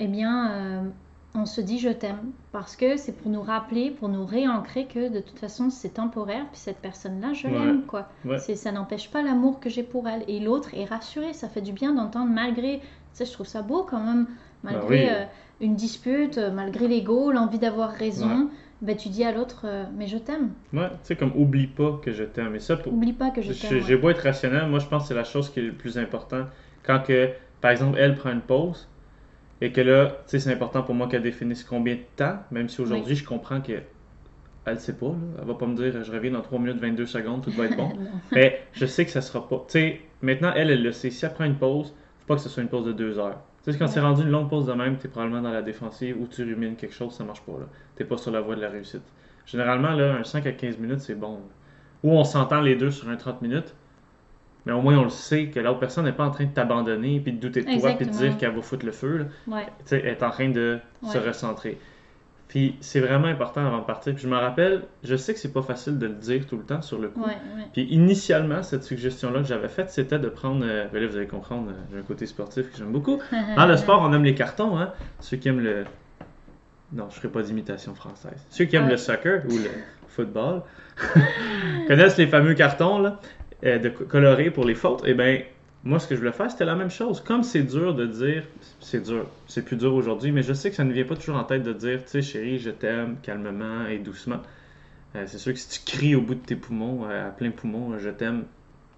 Eh 0.00 0.08
bien, 0.08 0.92
on 1.36 1.46
se 1.46 1.60
dit 1.60 1.78
je 1.78 1.88
t'aime 1.90 2.30
parce 2.52 2.76
que 2.76 2.96
c'est 2.96 3.12
pour 3.12 3.30
nous 3.30 3.42
rappeler, 3.42 3.90
pour 3.90 4.08
nous 4.08 4.24
réancrer 4.26 4.86
que 4.86 5.08
de 5.12 5.20
toute 5.20 5.38
façon 5.38 5.70
c'est 5.70 5.90
temporaire 5.94 6.44
puis 6.50 6.60
cette 6.60 6.78
personne-là 6.78 7.32
je 7.34 7.46
Ouais. 7.46 7.52
l'aime 7.52 7.82
quoi. 7.86 8.08
Ouais. 8.24 8.38
C'est 8.38 8.56
ça 8.56 8.72
n'empêche 8.72 9.10
pas 9.10 9.22
l'amour 9.22 9.60
que 9.60 9.68
j'ai 9.70 9.82
pour 9.82 10.08
elle 10.08 10.22
et 10.28 10.40
l'autre 10.40 10.70
est 10.74 10.84
rassuré. 10.86 11.32
Ça 11.32 11.48
fait 11.48 11.60
du 11.60 11.72
bien 11.72 11.92
d'entendre 11.94 12.30
malgré, 12.32 12.78
tu 12.80 12.86
sais, 13.12 13.26
je 13.26 13.32
trouve 13.32 13.46
ça 13.46 13.62
beau 13.62 13.82
quand 13.88 14.00
même 14.02 14.26
malgré 14.62 15.04
oui. 15.04 15.08
euh, 15.10 15.24
une 15.60 15.74
dispute, 15.76 16.38
euh, 16.38 16.50
malgré 16.50 16.88
l'ego, 16.88 17.30
l'envie 17.32 17.58
d'avoir 17.58 17.90
raison. 17.90 18.48
Ben, 18.82 18.94
tu 18.94 19.08
dis 19.08 19.24
à 19.24 19.32
l'autre, 19.32 19.62
euh, 19.64 19.84
mais 19.96 20.06
je 20.06 20.18
t'aime. 20.18 20.50
Ouais, 20.74 20.88
tu 20.90 20.96
sais, 21.04 21.16
comme 21.16 21.32
oublie 21.34 21.66
pas 21.66 21.98
que 22.04 22.12
je 22.12 22.24
t'aime. 22.24 22.54
Et 22.54 22.60
ça, 22.60 22.76
pour, 22.76 22.92
Oublie 22.92 23.14
pas 23.14 23.30
que 23.30 23.40
je 23.40 23.52
Je- 23.54 23.66
t'aime. 23.68 23.80
J'ai 23.80 23.96
beau 23.96 24.10
être 24.10 24.20
rationnel, 24.22 24.66
moi 24.68 24.80
je 24.80 24.86
pense 24.86 25.02
que 25.04 25.08
c'est 25.08 25.14
la 25.14 25.24
chose 25.24 25.48
qui 25.50 25.60
est 25.60 25.62
le 25.62 25.72
plus 25.72 25.96
important. 25.96 26.42
Quand 26.82 27.00
que, 27.02 27.30
par 27.62 27.70
exemple, 27.70 27.96
elle 27.98 28.14
prend 28.16 28.30
une 28.32 28.42
pause 28.42 28.86
et 29.60 29.72
que 29.72 29.80
là, 29.80 30.06
tu 30.06 30.14
sais, 30.26 30.38
c'est 30.40 30.52
important 30.52 30.82
pour 30.82 30.94
moi 30.94 31.08
qu'elle 31.08 31.22
définisse 31.22 31.64
combien 31.64 31.94
de 31.94 32.00
temps, 32.16 32.38
même 32.50 32.68
si 32.68 32.80
aujourd'hui 32.80 33.14
je 33.16 33.24
comprends 33.24 33.60
que 33.60 33.72
elle 34.68 34.80
sait 34.80 34.96
pas, 34.96 35.06
là. 35.06 35.14
elle 35.40 35.46
va 35.46 35.54
pas 35.54 35.66
me 35.66 35.76
dire 35.76 36.02
je 36.02 36.10
reviens 36.12 36.32
dans 36.32 36.40
3 36.42 36.58
minutes 36.58 36.78
22 36.80 37.06
secondes, 37.06 37.42
tout 37.44 37.50
va 37.52 37.66
être 37.66 37.76
bon. 37.76 37.90
Mais 38.32 38.62
je 38.72 38.84
sais 38.84 39.04
que 39.04 39.10
ça 39.12 39.20
sera 39.20 39.48
pas. 39.48 39.64
Tu 39.68 39.72
sais, 39.78 40.00
maintenant 40.22 40.52
elle, 40.56 40.70
elle 40.70 40.82
le 40.82 40.92
sait. 40.92 41.10
Si 41.10 41.24
elle 41.24 41.32
prend 41.32 41.44
une 41.44 41.54
pause, 41.56 41.94
faut 42.20 42.26
pas 42.26 42.34
que 42.34 42.40
ce 42.40 42.48
soit 42.48 42.62
une 42.64 42.68
pause 42.68 42.84
de 42.84 42.92
2 42.92 43.18
heures. 43.18 43.40
Tu 43.64 43.72
sais, 43.72 43.78
quand 43.78 43.84
Ouais. 43.86 43.90
c'est 43.92 44.00
rendu 44.00 44.22
une 44.22 44.30
longue 44.30 44.48
pause 44.50 44.66
de 44.66 44.72
même, 44.72 44.96
t'es 44.98 45.08
probablement 45.08 45.42
dans 45.42 45.52
la 45.52 45.62
défensive 45.62 46.16
ou 46.20 46.26
tu 46.26 46.42
rumines 46.42 46.74
quelque 46.76 46.94
chose, 46.94 47.14
ça 47.14 47.24
marche 47.24 47.42
pas 47.42 47.52
là. 47.52 47.66
T'es 47.94 48.04
pas 48.04 48.16
sur 48.16 48.30
la 48.32 48.40
voie 48.40 48.56
de 48.56 48.60
la 48.60 48.68
réussite. 48.68 49.02
Généralement, 49.46 49.92
là, 49.92 50.14
un 50.16 50.24
5 50.24 50.44
à 50.46 50.52
15 50.52 50.78
minutes, 50.78 51.00
c'est 51.00 51.14
bon. 51.14 51.34
là. 51.34 51.40
Ou 52.02 52.12
on 52.12 52.24
s'entend 52.24 52.60
les 52.60 52.74
deux 52.76 52.90
sur 52.90 53.08
un 53.08 53.16
30 53.16 53.42
minutes, 53.42 53.74
mais 54.66 54.72
au 54.72 54.82
moins 54.82 54.98
on 54.98 55.04
le 55.04 55.08
sait 55.10 55.46
que 55.46 55.60
l'autre 55.60 55.78
personne 55.80 56.04
n'est 56.04 56.12
pas 56.12 56.24
en 56.26 56.30
train 56.30 56.44
de 56.44 56.50
t'abandonner 56.52 57.20
puis 57.20 57.32
de 57.32 57.38
douter 57.40 57.62
de 57.62 57.80
toi 57.80 57.92
puis 57.96 58.06
de 58.06 58.10
dire 58.10 58.36
qu'elle 58.36 58.54
va 58.54 58.60
foutre 58.62 58.84
le 58.84 58.92
feu. 58.92 59.16
là. 59.18 59.24
Ouais. 59.46 59.66
Elle 59.92 60.06
est 60.06 60.22
en 60.22 60.30
train 60.30 60.48
de 60.50 60.78
se 61.10 61.18
recentrer. 61.18 61.78
Puis 62.48 62.76
c'est 62.80 63.00
vraiment 63.00 63.26
important 63.26 63.66
avant 63.66 63.78
de 63.78 63.84
partir. 63.84 64.14
Puis 64.14 64.22
je 64.22 64.28
me 64.28 64.36
rappelle, 64.36 64.82
je 65.02 65.16
sais 65.16 65.34
que 65.34 65.40
c'est 65.40 65.52
pas 65.52 65.62
facile 65.62 65.98
de 65.98 66.06
le 66.06 66.14
dire 66.14 66.46
tout 66.46 66.56
le 66.56 66.62
temps 66.62 66.80
sur 66.80 66.98
le 66.98 67.08
coup. 67.08 67.20
Ouais. 67.24 67.36
Puis 67.72 67.82
initialement, 67.90 68.62
cette 68.62 68.84
suggestion-là 68.84 69.40
que 69.40 69.46
j'avais 69.48 69.68
faite, 69.68 69.90
c'était 69.90 70.20
de 70.20 70.28
prendre. 70.28 70.64
euh, 70.64 70.86
ben 70.92 71.02
là, 71.02 71.08
vous 71.08 71.16
allez 71.16 71.26
comprendre, 71.26 71.70
euh, 71.70 71.74
j'ai 71.92 71.98
un 71.98 72.02
côté 72.02 72.24
sportif 72.26 72.70
que 72.70 72.76
j'aime 72.78 72.92
beaucoup. 72.92 73.18
Dans 73.56 73.66
le 73.66 73.76
sport, 73.76 74.00
on 74.00 74.12
aime 74.12 74.22
les 74.24 74.34
cartons, 74.36 74.78
hein. 74.78 74.92
Ceux 75.20 75.38
qui 75.38 75.48
aiment 75.48 75.60
le. 75.60 75.84
Non, 76.92 77.08
je 77.10 77.16
ferai 77.16 77.28
pas 77.28 77.42
d'imitation 77.42 77.94
française. 77.96 78.46
Ceux 78.50 78.64
qui 78.66 78.76
aiment 78.76 78.88
le 78.88 78.96
soccer 78.96 79.42
ou 79.46 79.56
le 79.58 79.70
football 80.06 80.62
connaissent 81.88 82.16
les 82.16 82.26
fameux 82.28 82.54
cartons 82.54 82.98
là, 83.00 83.18
euh, 83.66 83.78
de 83.78 83.88
co- 83.90 84.04
colorés 84.04 84.50
pour 84.50 84.64
les 84.64 84.74
fautes. 84.74 85.02
Et 85.06 85.14
ben, 85.14 85.42
moi, 85.84 85.98
ce 85.98 86.06
que 86.08 86.14
je 86.14 86.20
voulais 86.20 86.32
faire, 86.32 86.50
c'était 86.50 86.64
la 86.64 86.74
même 86.74 86.90
chose. 86.90 87.20
Comme 87.20 87.42
c'est 87.42 87.62
dur 87.62 87.94
de 87.94 88.06
dire, 88.06 88.44
c'est 88.80 89.02
dur, 89.04 89.26
c'est 89.46 89.64
plus 89.64 89.76
dur 89.76 89.94
aujourd'hui, 89.94 90.32
mais 90.32 90.42
je 90.42 90.52
sais 90.52 90.70
que 90.70 90.76
ça 90.76 90.84
ne 90.84 90.92
vient 90.92 91.04
pas 91.04 91.14
toujours 91.16 91.36
en 91.36 91.44
tête 91.44 91.62
de 91.62 91.72
dire, 91.72 92.00
tu 92.04 92.10
sais, 92.10 92.22
chérie, 92.22 92.58
je 92.58 92.70
t'aime, 92.70 93.16
calmement 93.22 93.86
et 93.86 93.98
doucement. 93.98 94.40
Euh, 95.14 95.24
c'est 95.26 95.38
sûr 95.38 95.52
que 95.52 95.58
si 95.58 95.68
tu 95.84 95.90
cries 95.96 96.14
au 96.14 96.20
bout 96.22 96.34
de 96.34 96.40
tes 96.40 96.56
poumons, 96.56 97.04
euh, 97.08 97.28
à 97.28 97.30
plein 97.30 97.50
poumon, 97.50 97.98
je 97.98 98.10
t'aime, 98.10 98.44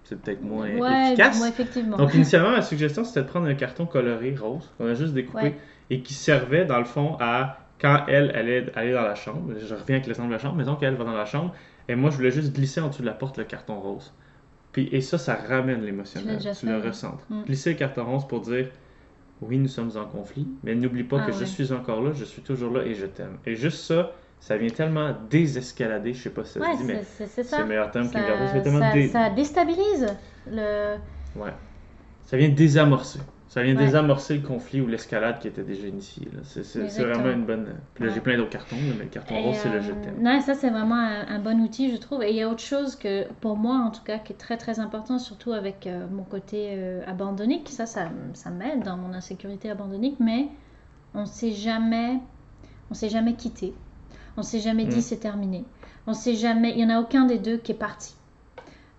c'est 0.03 0.19
peut-être 0.19 0.41
moins 0.41 0.67
ouais, 0.69 1.07
efficace. 1.09 1.39
ouais, 1.41 1.49
effectivement. 1.49 1.97
Donc, 1.97 2.13
initialement, 2.15 2.51
ma 2.51 2.61
suggestion, 2.61 3.03
c'était 3.03 3.21
de 3.21 3.27
prendre 3.27 3.47
un 3.47 3.53
carton 3.55 3.85
coloré 3.85 4.35
rose, 4.35 4.69
qu'on 4.77 4.87
a 4.87 4.93
juste 4.95 5.13
découpé, 5.13 5.43
Ouais. 5.43 5.55
et 5.91 6.01
qui 6.01 6.13
servait, 6.13 6.65
dans 6.65 6.79
le 6.79 6.85
fond, 6.85 7.15
à 7.19 7.59
quand 7.79 8.03
elle 8.07 8.31
allait 8.31 8.65
aller 8.75 8.91
dans 8.91 9.03
la 9.03 9.15
chambre. 9.15 9.53
Je 9.57 9.73
reviens 9.73 9.95
avec 9.97 10.07
l'exemple 10.07 10.27
de 10.29 10.33
la 10.33 10.39
chambre. 10.39 10.55
Mettons 10.55 10.75
qu'elle 10.75 10.95
va 10.95 11.05
dans 11.05 11.13
la 11.13 11.25
chambre, 11.25 11.53
et 11.87 11.95
moi, 11.95 12.09
je 12.09 12.17
voulais 12.17 12.31
juste 12.31 12.53
glisser 12.53 12.81
en 12.81 12.87
dessous 12.89 13.01
de 13.01 13.07
la 13.07 13.13
porte 13.13 13.37
le 13.37 13.43
carton 13.45 13.79
rose. 13.79 14.11
Puis, 14.71 14.87
et 14.91 15.01
ça, 15.01 15.17
ça 15.17 15.35
ramène 15.35 15.81
l'émotionnel. 15.83 16.37
Tu 16.57 16.65
le 16.67 16.77
recentres. 16.79 17.25
Mm. 17.29 17.43
Glisser 17.45 17.71
le 17.71 17.75
carton 17.77 18.05
rose 18.05 18.27
pour 18.27 18.41
dire 18.41 18.69
oui, 19.41 19.57
nous 19.57 19.67
sommes 19.69 19.91
en 19.95 20.05
conflit, 20.05 20.47
mais 20.63 20.75
n'oublie 20.75 21.03
pas 21.05 21.21
Ah 21.21 21.25
que 21.27 21.31
je 21.31 21.45
suis 21.45 21.71
encore 21.71 22.01
là, 22.01 22.11
je 22.13 22.25
suis 22.25 22.41
toujours 22.41 22.73
là 22.73 22.83
et 22.83 22.93
je 22.93 23.05
t'aime. 23.05 23.37
Et 23.45 23.55
juste 23.55 23.79
ça, 23.85 24.11
ça 24.39 24.57
vient 24.57 24.69
tellement 24.69 25.15
désescalader, 25.29 26.13
je 26.13 26.23
sais 26.23 26.29
pas 26.29 26.43
si 26.43 26.53
ça 26.53 26.59
Ouais, 26.59 26.73
se 26.73 26.77
dit, 26.79 26.83
mais 26.83 27.03
c'est- 27.03 27.43
ça. 27.43 27.59
le 27.59 27.65
meilleur 27.65 27.89
terme 27.91 28.09
qui 28.09 28.17
me 28.17 28.21
Ça, 28.21 28.27
ça, 28.79 28.91
dé- 28.93 29.07
ça 29.07 29.29
déstabilise 29.29 30.07
le. 30.47 30.97
Ouais. 31.35 31.53
Ça 32.25 32.37
vient 32.37 32.49
désamorcer. 32.49 33.19
Ça 33.49 33.63
vient 33.63 33.75
Ouais. 33.75 33.83
désamorcer 33.85 34.35
le 34.37 34.47
conflit 34.47 34.79
ou 34.79 34.85
l'escalade 34.87 35.39
qui 35.39 35.47
était 35.47 35.63
déjà 35.63 35.87
initiée. 35.87 36.27
C'est 36.43 37.03
vraiment 37.03 37.31
une 37.31 37.45
bonne. 37.45 37.65
Puis 37.95 38.05
là, 38.05 38.11
j'ai 38.13 38.21
plein 38.21 38.37
d'autres 38.37 38.51
cartons, 38.51 38.75
mais 38.97 39.03
le 39.05 39.09
carton 39.09 39.41
rose, 39.41 39.55
c'est 39.55 39.69
le 39.69 39.77
euh, 39.77 39.81
je 39.81 39.91
t'aime. 39.91 40.21
Non, 40.21 40.39
ça 40.39 40.53
c'est 40.53 40.69
vraiment 40.69 40.93
un, 40.95 41.27
un 41.27 41.39
bon 41.39 41.59
outil, 41.61 41.91
je 41.91 41.97
trouve. 41.97 42.21
Et 42.21 42.29
il 42.29 42.35
y 42.35 42.43
a 42.43 42.47
autre 42.47 42.61
chose 42.61 42.95
que, 42.95 43.25
pour 43.41 43.57
moi 43.57 43.75
en 43.77 43.89
tout 43.89 44.03
cas, 44.03 44.19
qui 44.19 44.33
est 44.33 44.37
très 44.37 44.55
très 44.57 44.79
important, 44.79 45.17
surtout 45.17 45.51
avec 45.51 45.87
euh, 45.87 46.05
mon 46.11 46.21
côté 46.23 46.75
euh, 46.77 47.01
abandonnique. 47.07 47.69
Ça, 47.69 47.87
ça, 47.87 48.09
ça 48.33 48.51
m'aide 48.51 48.83
dans 48.83 48.97
mon 48.97 49.13
insécurité 49.13 49.71
abandonnique, 49.71 50.17
mais 50.19 50.47
on 51.15 51.25
s'est 51.25 51.51
jamais, 51.51 52.19
on 52.91 52.93
s'est 52.93 53.09
jamais 53.09 53.33
quitté. 53.33 53.73
On 54.37 54.43
s'est 54.43 54.59
jamais 54.59 54.85
dit 54.85 54.97
Mm. 54.97 55.01
c'est 55.01 55.17
terminé. 55.17 55.65
On 56.05 56.13
s'est 56.13 56.35
jamais, 56.35 56.73
il 56.77 56.79
y 56.81 56.85
en 56.85 56.89
a 56.95 56.99
aucun 57.01 57.25
des 57.25 57.39
deux 57.39 57.57
qui 57.57 57.71
est 57.71 57.75
parti. 57.75 58.13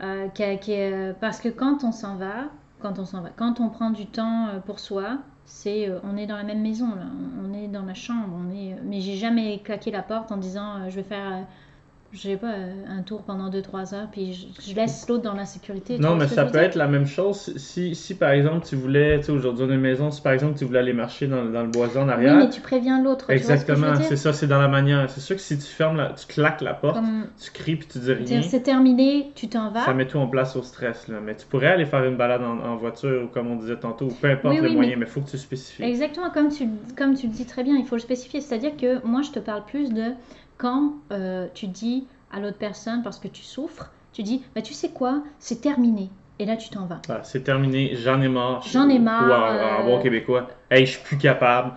Euh, 0.03 0.27
qui 0.29 0.43
qui 0.59 0.73
est- 0.73 0.93
euh, 0.93 1.13
parce 1.21 1.41
que 1.41 1.49
quand 1.49 1.85
on 1.85 1.93
s'en 1.93 2.17
va, 2.17 2.47
quand 2.81 2.99
on 2.99 3.05
s'en 3.05 3.21
va, 3.23 3.31
quand 3.31 3.61
on 3.61 3.69
prend 3.69 3.91
du 3.91 4.07
temps 4.07 4.49
euh, 4.49 4.61
pour 4.61 4.81
soi, 4.81 5.19
c'est, 5.45 5.89
euh, 5.89 5.99
on 6.05 6.17
est 6.17 6.27
dans 6.27 6.37
la 6.37 6.45
même 6.45 6.63
maison 6.63 6.89
là, 6.89 7.07
on 7.45 7.53
est 7.55 7.69
dans 7.69 7.83
la 7.83 7.95
chambre, 7.95 8.29
on 8.35 8.51
est, 8.51 8.77
mais 8.85 9.01
j'ai 9.01 9.17
jamais 9.17 9.59
claqué 9.59 9.91
la 9.91 10.03
porte 10.03 10.33
en 10.33 10.37
disant 10.37 10.77
euh, 10.77 10.91
je 10.91 10.97
vais 10.97 11.03
faire 11.03 11.47
je 12.13 12.19
sais 12.19 12.37
pas, 12.37 12.53
euh, 12.53 12.73
un 12.89 13.03
tour 13.03 13.23
pendant 13.23 13.51
2-3 13.51 13.95
heures, 13.95 14.09
puis 14.11 14.33
je, 14.35 14.71
je 14.71 14.75
laisse 14.75 15.09
l'autre 15.09 15.23
dans 15.23 15.35
la 15.35 15.45
sécurité. 15.47 15.99
Non, 15.99 16.17
mais 16.17 16.27
ça 16.27 16.45
peut 16.45 16.59
être 16.59 16.75
la 16.75 16.89
même 16.89 17.07
chose 17.07 17.57
si, 17.57 17.95
si 17.95 18.17
par 18.17 18.31
exemple 18.31 18.67
tu 18.67 18.75
voulais, 18.75 19.19
tu 19.21 19.27
sais, 19.27 19.33
aujourd'hui 19.33 19.67
une 19.67 19.81
maison, 19.81 20.11
si 20.11 20.21
par 20.21 20.33
exemple 20.33 20.59
tu 20.59 20.65
voulais 20.65 20.81
aller 20.81 20.93
marcher 20.93 21.29
dans, 21.29 21.45
dans 21.45 21.63
le 21.63 21.69
bois 21.69 21.87
en 21.97 22.05
Oui, 22.07 22.11
arrière. 22.11 22.37
mais 22.37 22.51
tu 22.51 22.61
préviens 22.61 23.03
l'autre. 23.03 23.27
ce 23.29 23.33
Exactement, 23.33 23.95
c'est 24.03 24.17
ça, 24.17 24.33
c'est 24.33 24.47
dans 24.49 24.61
la 24.61 24.69
manière. 24.69 25.09
C'est 25.09 25.21
sûr 25.21 25.37
que 25.37 25.43
si 25.43 25.57
tu 25.57 25.67
fermes, 25.67 25.99
la, 25.99 26.11
tu 26.13 26.27
claques 26.27 26.61
la 26.63 26.75
porte, 26.75 26.97
Comme 26.97 27.27
tu 27.41 27.51
cries 27.53 27.77
puis 27.77 27.87
tu 27.87 27.99
dis 27.99 28.13
rien, 28.13 28.43
c'est 28.43 28.63
terminé, 28.63 29.31
tu 29.35 29.49
t'en 29.49 29.71
vas. 29.71 29.85
ça 29.85 29.95
met 29.95 30.07
tout 30.07 30.19
en 30.19 30.27
place 30.27 30.57
au 30.57 30.63
stress. 30.63 31.07
Là. 31.09 31.19
Mais 31.25 31.37
tu 31.37 31.47
pourrais 31.47 31.69
aller 31.69 31.87
faire 31.87 32.05
une 32.05 32.17
balade 32.17 32.43
en, 32.43 32.59
en 32.59 32.77
voiture 32.77 33.25
ou 33.25 33.29
comme 33.29 33.47
on 33.49 33.57
disait 33.57 33.77
tantôt, 33.77 34.07
ou 34.07 34.15
peu 34.21 34.29
importe 34.31 34.55
Oui, 34.55 34.61
le 34.61 34.69
oui, 34.69 34.75
moyen, 34.75 34.97
mais 34.97 35.07
il 35.07 35.11
faut 35.13 35.21
que 35.21 35.31
tu 35.31 35.39
spécifies. 35.39 35.83
Exactement, 35.85 36.31
comme 36.31 36.49
tu, 36.49 36.65
comme 36.97 37.15
tu 37.15 37.27
le 37.29 37.33
dis 37.33 37.47
très 37.47 37.63
bien, 37.63 37.77
il 37.77 37.87
faut 37.87 37.95
le 37.97 38.01
spécifier. 38.01 38.41
C'est-à-dire 38.41 38.77
que 38.77 39.05
moi, 39.07 39.23
je 39.23 39.31
te 39.31 39.39
parle 39.39 39.65
plus 39.65 39.91
de 39.93 40.13
quand 40.61 40.93
euh, 41.11 41.49
tu 41.55 41.67
dis 41.69 42.07
à 42.31 42.39
l'autre 42.39 42.59
personne, 42.59 43.03
parce 43.03 43.19
que 43.19 43.29
tu 43.29 43.43
souffres, 43.43 43.91
tu 44.13 44.23
dis, 44.23 44.45
bah, 44.55 44.61
tu 44.61 44.75
sais 44.75 44.91
quoi, 44.91 45.23
c'est 45.39 45.63
terminé. 45.63 46.11
Et 46.39 46.45
là, 46.45 46.57
tu 46.57 46.69
t'en 46.69 46.85
vas. 46.85 47.01
Voilà, 47.07 47.25
c'est 47.25 47.41
terminé, 47.41 47.97
j'en 47.97 48.21
ai 48.21 48.29
marre. 48.29 48.63
J'en 48.63 48.89
ai 48.89 48.99
marre, 48.99 49.27
Ou 49.27 49.83
en 49.83 49.85
bon 49.85 50.03
québécois, 50.03 50.49
hey, 50.71 50.87
je 50.87 50.93
suis 50.93 51.03
plus 51.03 51.19
capable. 51.19 51.73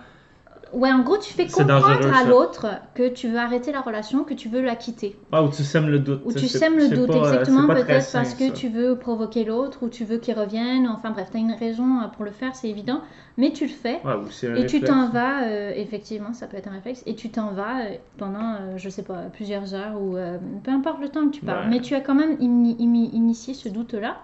Ouais, 0.74 0.92
en 0.92 1.02
gros, 1.02 1.18
tu 1.18 1.32
fais 1.32 1.46
comprendre 1.46 1.86
à 2.14 2.24
l'autre 2.24 2.66
que 2.94 3.08
tu 3.08 3.28
veux 3.28 3.38
arrêter 3.38 3.72
la 3.72 3.80
relation, 3.80 4.24
que 4.24 4.34
tu 4.34 4.48
veux 4.48 4.60
la 4.60 4.76
quitter. 4.76 5.16
Ah, 5.32 5.42
ou 5.42 5.48
tu 5.48 5.62
sèmes 5.62 5.88
le 5.88 6.00
doute. 6.00 6.22
Ou 6.24 6.32
tu 6.32 6.48
sèmes 6.48 6.76
le 6.76 6.88
doute, 6.88 7.08
pas, 7.08 7.18
exactement, 7.18 7.68
peut-être 7.68 8.12
parce 8.12 8.34
que 8.34 8.50
tu 8.50 8.68
veux 8.68 8.96
provoquer 8.96 9.44
l'autre, 9.44 9.78
ou 9.82 9.88
tu 9.88 10.04
veux 10.04 10.18
qu'il 10.18 10.38
revienne, 10.38 10.88
enfin 10.88 11.10
bref, 11.10 11.28
tu 11.30 11.36
as 11.36 11.40
une 11.40 11.52
raison 11.52 12.00
euh, 12.00 12.08
pour 12.08 12.24
le 12.24 12.30
faire, 12.30 12.54
c'est 12.56 12.68
évident, 12.68 13.00
mais 13.36 13.52
tu 13.52 13.66
le 13.66 13.72
fais. 13.72 14.00
Ouais, 14.04 14.14
ou 14.14 14.56
Et 14.56 14.66
tu 14.66 14.80
t'en 14.80 15.08
vas, 15.08 15.44
euh, 15.44 15.72
effectivement, 15.76 16.32
ça 16.32 16.46
peut 16.46 16.56
être 16.56 16.68
un 16.68 16.72
réflexe, 16.72 17.02
et 17.06 17.14
tu 17.14 17.30
t'en 17.30 17.52
vas 17.52 17.80
euh, 17.80 17.94
pendant, 18.16 18.54
euh, 18.54 18.76
je 18.76 18.88
sais 18.88 19.02
pas, 19.02 19.22
plusieurs 19.32 19.74
heures, 19.74 20.00
ou 20.00 20.16
euh, 20.16 20.38
peu 20.62 20.70
importe 20.70 21.00
le 21.00 21.08
temps 21.08 21.26
que 21.26 21.34
tu 21.34 21.44
parles. 21.44 21.64
Ouais. 21.64 21.70
Mais 21.70 21.80
tu 21.80 21.94
as 21.94 22.00
quand 22.00 22.14
même 22.14 22.36
initié 22.40 23.54
ce 23.54 23.68
doute-là. 23.68 24.16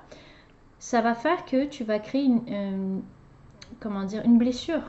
Ça 0.79 1.01
va 1.01 1.15
faire 1.15 1.45
que 1.45 1.67
tu 1.67 1.85
vas 1.85 1.99
créer 1.99 2.25
une, 2.25 3.03
comment 3.81 4.05
dire, 4.05 4.23
une 4.25 4.39
blessure. 4.39 4.81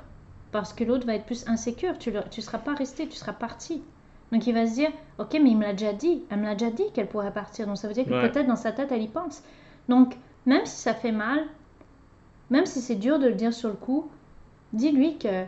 Parce 0.51 0.73
que 0.73 0.83
l'autre 0.83 1.05
va 1.05 1.15
être 1.15 1.25
plus 1.25 1.47
insécure. 1.47 1.97
Tu 1.99 2.11
ne 2.11 2.41
seras 2.41 2.57
pas 2.59 2.73
resté, 2.73 3.07
tu 3.07 3.15
seras 3.17 3.33
parti. 3.33 3.83
Donc 4.31 4.47
il 4.47 4.53
va 4.53 4.65
se 4.67 4.73
dire, 4.75 4.91
ok, 5.19 5.33
mais 5.41 5.51
il 5.51 5.57
me 5.57 5.63
l'a 5.63 5.73
déjà 5.73 5.93
dit. 5.93 6.23
Elle 6.29 6.39
me 6.39 6.45
l'a 6.45 6.55
déjà 6.55 6.71
dit 6.71 6.83
qu'elle 6.93 7.07
pourrait 7.07 7.33
partir. 7.33 7.67
Donc 7.67 7.77
ça 7.77 7.87
veut 7.87 7.93
dire 7.93 8.07
que 8.07 8.13
Ouais. 8.13 8.21
peut-être 8.29 8.47
dans 8.47 8.55
sa 8.55 8.71
tête, 8.71 8.91
elle 8.91 9.01
y 9.01 9.07
pense. 9.07 9.43
Donc 9.89 10.15
même 10.45 10.65
si 10.65 10.77
ça 10.81 10.93
fait 10.93 11.11
mal, 11.11 11.39
même 12.51 12.65
si 12.67 12.81
c'est 12.81 12.95
dur 12.95 13.17
de 13.19 13.27
le 13.27 13.33
dire 13.33 13.51
sur 13.53 13.69
le 13.69 13.75
coup, 13.75 14.11
dis-lui 14.73 15.17
que, 15.17 15.45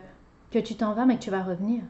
que 0.50 0.58
tu 0.58 0.76
t'en 0.76 0.94
vas, 0.94 1.06
mais 1.06 1.16
que 1.18 1.22
tu 1.22 1.30
vas 1.30 1.42
revenir. 1.44 1.82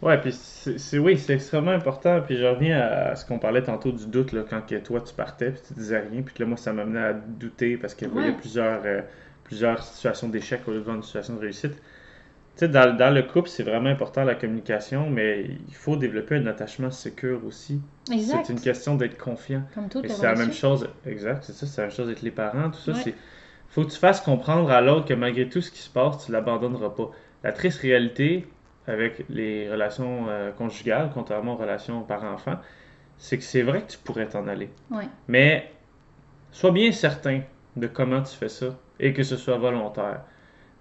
Ouais, 0.00 0.20
puis 0.20 0.32
c'est 0.32 0.98
oui, 0.98 1.18
c'est 1.18 1.34
extrêmement 1.34 1.72
important. 1.72 2.20
Puis 2.24 2.36
je 2.36 2.44
reviens 2.44 2.78
à, 2.80 3.16
ce 3.16 3.24
qu'on 3.26 3.38
parlait 3.40 3.62
tantôt 3.64 3.90
du 3.90 4.06
doute, 4.06 4.32
là, 4.32 4.44
quand 4.48 4.62
que 4.64 4.76
toi 4.76 5.00
tu 5.00 5.12
partais, 5.14 5.50
puis 5.52 5.60
tu 5.66 5.74
disais 5.74 5.98
rien, 5.98 6.22
puis 6.22 6.34
que 6.34 6.42
là, 6.42 6.48
moi, 6.48 6.56
ça 6.56 6.72
m'amenait 6.72 7.00
à 7.00 7.12
douter 7.14 7.76
parce 7.76 7.94
qu'il 7.94 8.08
y 8.08 8.10
Ouais. 8.12 8.28
a 8.28 8.32
plusieurs, 8.32 8.82
euh, 8.84 9.02
plusieurs 9.42 9.82
situations 9.82 10.28
d'échec 10.28 10.62
au 10.68 10.70
lieu 10.72 10.82
de 10.82 10.88
une 10.90 11.02
situation 11.02 11.34
de 11.34 11.40
réussite. 11.40 11.82
Sais, 12.58 12.68
dans, 12.68 12.96
dans 12.96 13.14
le 13.14 13.22
couple, 13.22 13.48
c'est 13.48 13.62
vraiment 13.62 13.88
important 13.88 14.24
la 14.24 14.34
communication, 14.34 15.08
mais 15.08 15.44
il 15.68 15.74
faut 15.74 15.94
développer 15.94 16.34
un 16.34 16.46
attachement 16.48 16.90
sécure 16.90 17.44
aussi. 17.46 17.80
Exact. 18.12 18.46
C'est 18.46 18.52
une 18.52 18.60
question 18.60 18.96
d'être 18.96 19.16
confiant. 19.16 19.62
Comme 19.72 19.88
les 20.02 20.08
c'est 20.08 20.24
la 20.24 20.34
même 20.34 20.52
chose, 20.52 20.88
exact, 21.06 21.44
c'est 21.44 21.52
ça, 21.52 21.66
c'est 21.66 21.80
la 21.80 21.86
même 21.86 21.96
chose 21.96 22.08
avec 22.08 22.22
les 22.22 22.32
parents, 22.32 22.70
tout 22.70 22.80
ça. 22.80 22.92
Ouais. 22.92 23.00
c'est 23.04 23.14
faut 23.68 23.84
que 23.84 23.90
tu 23.90 23.98
fasses 23.98 24.20
comprendre 24.20 24.70
à 24.70 24.80
l'autre 24.80 25.06
que 25.06 25.14
malgré 25.14 25.48
tout 25.48 25.60
ce 25.60 25.70
qui 25.70 25.80
se 25.80 25.90
passe, 25.90 26.26
tu 26.26 26.32
l'abandonneras 26.32 26.90
pas. 26.90 27.10
La 27.44 27.52
triste 27.52 27.80
réalité 27.80 28.48
avec 28.88 29.24
les 29.28 29.70
relations 29.70 30.26
euh, 30.28 30.50
conjugales, 30.50 31.10
contrairement 31.14 31.52
aux 31.52 31.58
relations 31.58 32.02
parents-enfants, 32.02 32.58
c'est 33.18 33.38
que 33.38 33.44
c'est 33.44 33.62
vrai 33.62 33.82
que 33.82 33.92
tu 33.92 33.98
pourrais 33.98 34.26
t'en 34.26 34.48
aller. 34.48 34.70
Ouais. 34.90 35.08
Mais 35.28 35.70
sois 36.50 36.72
bien 36.72 36.90
certain 36.90 37.42
de 37.76 37.86
comment 37.86 38.22
tu 38.22 38.34
fais 38.34 38.48
ça 38.48 38.76
et 38.98 39.12
que 39.12 39.22
ce 39.22 39.36
soit 39.36 39.58
volontaire. 39.58 40.22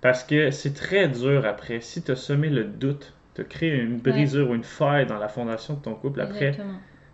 Parce 0.02 0.24
que 0.24 0.52
c'est 0.52 0.74
très 0.74 1.08
dur 1.08 1.46
après. 1.46 1.82
Si 1.82 2.02
tu 2.04 2.12
as 2.12 2.16
semé 2.16 2.50
le 2.50 2.64
doute, 2.66 3.14
tu 3.36 3.42
as 3.42 3.44
créé 3.46 3.76
une 3.76 3.98
brisure 3.98 4.50
ou 4.52 4.56
une 4.56 4.64
faille 4.64 5.06
dans 5.06 5.18
la 5.18 5.28
fondation 5.28 5.74
de 5.76 5.82
ton 5.82 5.96
couple, 5.96 6.22
après, 6.22 6.52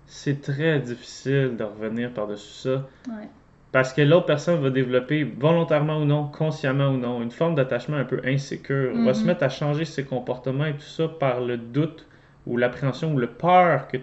c'est 0.06 0.42
très 0.42 0.80
difficile 0.80 1.56
de 1.58 1.64
revenir 1.64 2.12
par-dessus 2.12 2.54
ça. 2.54 2.88
Ouais. 3.08 3.28
Parce 3.72 3.92
que 3.94 4.02
l'autre 4.02 4.28
personne 4.28 4.62
va 4.62 4.70
développer, 4.70 5.24
volontairement 5.24 5.98
ou 6.00 6.06
non, 6.06 6.28
consciemment 6.28 6.90
ou 6.90 6.98
non, 6.98 7.24
une 7.24 7.32
forme 7.32 7.56
d'attachement 7.56 7.98
un 7.98 8.04
peu 8.04 8.22
insécure. 8.26 8.94
Va 8.94 9.00
Mhm. 9.00 9.14
se 9.16 9.26
mettre 9.26 9.44
à 9.44 9.50
changer 9.50 9.86
ses 9.86 10.04
comportements 10.04 10.66
et 10.66 10.74
tout 10.74 10.82
ça 10.82 11.08
par 11.08 11.42
le 11.42 11.58
doute 11.58 12.06
ou 12.46 12.58
l'appréhension 12.58 13.14
ou 13.14 13.18
le 13.18 13.28
peur 13.28 13.88
que, 13.88 13.98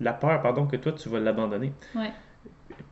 la 0.00 0.12
peur 0.12 0.42
pardon, 0.42 0.66
que 0.66 0.76
toi 0.76 0.92
tu 0.92 1.08
vas 1.08 1.18
l'abandonner. 1.18 1.72
Ouais. 1.96 2.12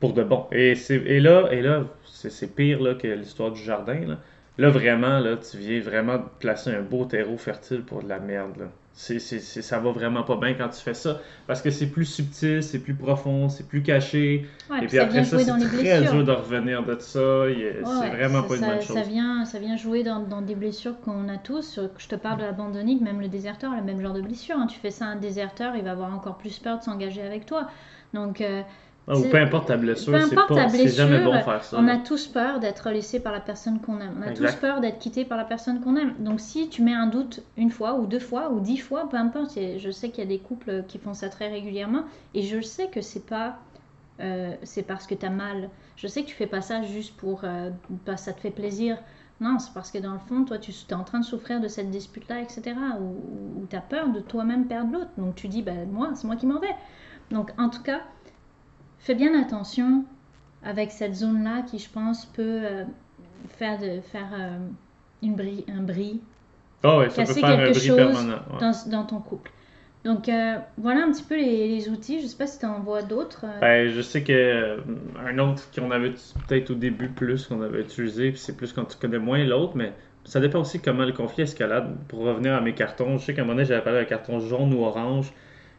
Pour 0.01 0.13
de 0.15 0.25
bon. 0.25 0.47
Et, 0.51 0.75
c'est, 0.75 0.97
et 0.97 1.21
là, 1.21 1.49
et 1.53 1.61
là 1.63 1.85
c'est, 2.05 2.31
c'est 2.31 2.49
pire 2.49 2.81
là, 2.83 2.95
que 2.95 3.07
l'histoire 3.07 3.53
du 3.53 3.63
jardin. 3.63 4.01
Là. 4.07 4.19
Là, 4.57 4.71
vraiment, 4.71 5.19
là, 5.19 5.37
tu 5.37 5.57
viens 5.59 5.81
vraiment 5.81 6.19
placer 6.39 6.71
un 6.71 6.83
beau 6.83 7.05
terreau 7.07 7.37
fertile 7.37 7.83
pour 7.83 8.03
de 8.03 8.09
la 8.09 8.21
merde. 8.21 8.57
Là. 8.59 8.67
C'est, 8.93 9.19
c'est- 9.19 9.41
ça 9.41 9.81
va 9.81 9.91
vraiment 9.91 10.23
pas 10.23 10.37
bien 10.37 10.55
quand 10.55 10.69
tu 10.69 10.81
fais 10.81 10.95
ça. 10.95 11.21
Parce 11.49 11.61
que 11.61 11.71
c'est 11.71 11.89
plus 11.89 12.05
subtil, 12.05 12.63
c'est 12.63 12.79
plus 12.79 12.95
profond, 12.95 13.49
c'est 13.49 13.67
plus 13.67 13.83
caché. 13.83 14.47
Ouais, 14.71 14.77
et 14.77 14.79
puis 14.81 14.87
puis 14.87 14.97
ça 14.99 15.03
après 15.03 15.15
vient 15.15 15.25
ça, 15.25 15.37
jouer 15.37 15.45
c'est 15.45 15.51
dans 15.51 15.57
les 15.57 15.67
très 15.67 15.99
blessures. 15.99 16.13
dur 16.13 16.25
de 16.25 16.31
revenir 16.31 16.85
de 16.85 16.97
ça. 17.01 17.41
Ouais, 17.47 17.83
c'est 17.83 18.11
vraiment 18.11 18.43
ça, 18.43 18.49
pas 18.49 18.55
une 18.55 18.61
ça- 18.61 18.67
bonne 18.69 18.81
ça 18.81 18.87
chose. 19.01 19.09
vient, 19.09 19.45
ça 19.45 19.59
vient 19.59 19.77
jouer 19.77 20.05
dans, 20.05 20.21
dans 20.21 20.43
des 20.43 20.55
blessures 20.55 21.01
qu'on 21.01 21.29
a 21.29 21.37
tous. 21.39 21.81
Je 21.99 22.07
te 22.07 22.15
parle 22.15 22.39
de 22.39 22.45
l'abandonnique, 22.45 23.01
même 23.03 23.21
le 23.21 23.27
déserteur, 23.29 23.75
le 23.75 23.83
même 23.83 24.01
genre 24.01 24.13
de 24.15 24.21
blessure. 24.23 24.57
hein. 24.57 24.69
Tu 24.69 24.79
fais 24.79 24.93
ça 24.93 25.07
à 25.07 25.09
un 25.09 25.17
déserteur, 25.17 25.75
il 25.75 25.83
va 25.83 25.91
avoir 25.91 26.15
encore 26.15 26.39
plus 26.39 26.61
peur 26.61 26.79
de 26.79 26.85
s'engager 26.85 27.23
avec 27.23 27.47
toi. 27.47 27.69
Donc, 28.13 28.41
euh, 28.41 28.63
Ah, 29.07 29.19
ou 29.19 29.23
peu 29.29 29.37
importe 29.37 29.69
ta 29.69 29.77
blessure, 29.77 30.19
c'est, 30.27 30.35
pas, 30.35 30.47
jamais 30.87 31.23
bon 31.23 31.39
faire 31.43 31.63
ça. 31.63 31.77
on 31.79 31.87
a 31.89 31.99
tous 31.99 32.27
peur 32.27 32.59
d'être 32.59 32.89
laissé 32.91 33.21
par 33.21 33.33
la 33.33 33.41
personne 33.41 33.79
qu'on 33.81 34.01
aime. 34.01 34.15
On 34.19 34.23
a 34.23 34.31
Exact. 34.31 34.53
tous 34.53 34.61
peur 34.61 34.81
d'être 34.81 34.99
quitté 34.99 35.27
par 35.27 35.37
la 35.37 35.45
personne 35.45 35.81
qu'on 35.81 35.97
aime. 35.97 36.15
Donc, 36.21 36.41
si 36.41 36.71
tu 36.71 36.83
mets 36.83 36.95
un 36.95 37.07
doute 37.07 37.43
une 37.59 37.71
fois 37.71 37.95
ou 37.95 38.07
deux 38.07 38.19
fois 38.19 38.51
ou 38.51 38.61
dix 38.61 38.79
fois, 38.79 39.09
peu 39.09 39.19
importe. 39.19 39.59
Je 39.77 39.91
sais 39.91 40.09
qu'il 40.09 40.25
y 40.25 40.27
a 40.27 40.29
des 40.29 40.39
couples 40.39 40.85
qui 40.89 40.99
font 40.99 41.13
ça 41.13 41.29
très 41.29 41.49
régulièrement 41.49 42.05
et 42.35 42.43
je 42.43 42.61
sais 42.63 42.89
que 42.89 43.03
c'est 43.03 43.27
pas. 43.27 43.59
euh, 44.21 44.55
c'est 44.63 44.83
parce 44.85 45.07
que 45.07 45.15
tu 45.15 45.27
as 45.27 45.31
mal. 45.31 45.69
Je 45.97 46.07
sais 46.07 46.23
que 46.23 46.29
tu 46.29 46.35
fais 46.35 46.47
pas 46.47 46.63
ça 46.63 46.83
juste 46.83 47.15
pour. 47.17 47.43
euh, 47.45 47.71
ça 48.17 48.33
te 48.33 48.41
fait 48.41 48.51
plaisir. 48.51 48.97
Non, 49.41 49.59
c'est 49.59 49.75
parce 49.75 49.91
que 49.91 49.99
dans 49.99 50.13
le 50.13 50.19
fond, 50.21 50.45
toi, 50.45 50.59
tu 50.59 50.71
es 50.71 50.95
en 50.95 51.05
train 51.05 51.19
de 51.19 51.25
souffrir 51.25 51.61
de 51.61 51.69
cette 51.69 51.91
dispute-là, 51.91 52.41
etc. 52.41 52.75
Ou, 53.01 53.67
tu 53.69 53.77
as 53.77 53.81
peur 53.81 54.09
de 54.09 54.21
toi-même 54.21 54.67
perdre 54.67 54.93
l'autre. 54.93 55.11
Donc 55.19 55.35
tu 55.35 55.49
dis, 55.49 55.61
ben, 55.63 55.89
moi, 55.91 56.11
c'est 56.15 56.27
moi 56.27 56.37
qui 56.37 56.47
m'en 56.47 56.59
vais. 56.61 56.75
Donc 57.31 57.51
en 57.59 57.69
tout 57.69 57.83
cas, 57.83 58.01
fais 59.05 59.15
bien 59.15 59.39
attention 59.41 60.05
avec 60.65 60.91
cette 60.91 61.15
zone-là 61.15 61.63
qui, 61.63 61.79
je 61.79 61.91
pense, 61.91 62.25
peut 62.25 62.61
euh, 62.63 62.85
faire, 63.59 63.79
de, 63.79 64.01
faire 64.01 64.31
euh, 64.33 64.59
une 65.23 65.37
un 65.69 65.83
bris 65.83 66.21
Ah 66.83 66.99
ouais, 66.99 67.11
ça 67.11 67.23
peut 67.23 67.29
casser 67.29 67.41
faire 67.41 67.51
un 67.51 67.71
bris 67.71 67.75
chose 67.75 67.97
permanent. 67.97 68.39
ouais. 68.53 68.61
dans, 68.61 68.91
dans 68.91 69.05
ton 69.05 69.21
couple. 69.21 69.51
Donc 70.05 70.29
euh, 70.29 70.57
voilà 70.77 71.05
un 71.05 71.13
petit 71.13 71.23
peu 71.23 71.37
les, 71.37 71.69
les 71.69 71.89
outils. 71.89 72.21
Je 72.21 72.27
sais 72.27 72.37
pas 72.37 72.47
si 72.47 72.59
tu 72.59 72.67
en 72.67 72.81
vois 72.81 73.03
d'autres. 73.03 73.47
Ben, 73.61 73.89
je 73.89 74.01
sais 74.03 74.23
que 74.23 74.79
un 75.19 75.39
autre 75.39 75.63
qu'on 75.75 75.91
avait 75.91 76.15
peut-être 76.47 76.71
au 76.71 76.75
début 76.75 77.09
plus 77.09 77.47
qu'on 77.47 77.63
avait 77.63 77.81
utilisé, 77.81 78.31
puis 78.31 78.39
c'est 78.39 78.57
plus 78.57 78.73
quand 78.73 78.85
tu 78.85 78.99
connais 78.99 79.19
moins 79.19 79.43
l'autre, 79.45 79.73
mais 79.77 79.93
ça 80.25 80.41
dépend 80.41 80.61
aussi 80.61 80.81
comment 80.81 81.05
le 81.05 81.13
conflit 81.13 81.45
escalade. 81.45 81.97
Pour 82.09 82.21
revenir 82.21 82.55
à 82.55 82.61
mes 82.61 82.75
cartons, 82.75 83.19
je 83.19 83.25
sais 83.25 83.35
qu'à 83.35 83.43
un 83.43 83.45
moment 83.45 83.57
donné, 83.57 83.67
j'avais 83.67 83.83
parlé 83.83 84.01
d'un 84.01 84.05
carton 84.07 84.41
jaune 84.41 84.75
ou 84.75 84.85
orange, 84.85 85.33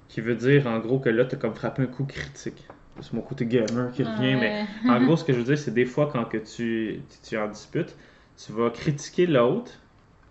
qui 0.10 0.22
veut 0.22 0.36
dire 0.36 0.66
en 0.68 0.80
gros 0.80 1.00
que 1.00 1.10
là, 1.10 1.26
tu 1.26 1.36
as 1.36 1.38
comme 1.38 1.56
frappé 1.56 1.84
un 1.84 1.88
coup 1.88 2.06
critique. 2.06 2.68
C'est 3.02 3.14
mon 3.14 3.22
côté 3.22 3.46
gamer 3.46 3.92
qui 3.92 4.04
revient, 4.04 4.36
mais 4.36 4.56
en 4.88 5.02
gros, 5.02 5.18
ce 5.18 5.24
que 5.24 5.34
je 5.34 5.40
veux 5.40 5.44
dire, 5.44 5.58
c'est 5.58 5.74
des 5.74 5.86
fois 5.86 6.10
quand 6.12 6.26
que 6.26 6.38
tu, 6.38 7.02
tu 7.28 7.36
es 7.36 7.38
en 7.38 7.48
dispute, 7.50 7.96
tu 8.38 8.52
vas 8.54 8.70
critiquer 8.70 9.26
l'autre, 9.28 9.72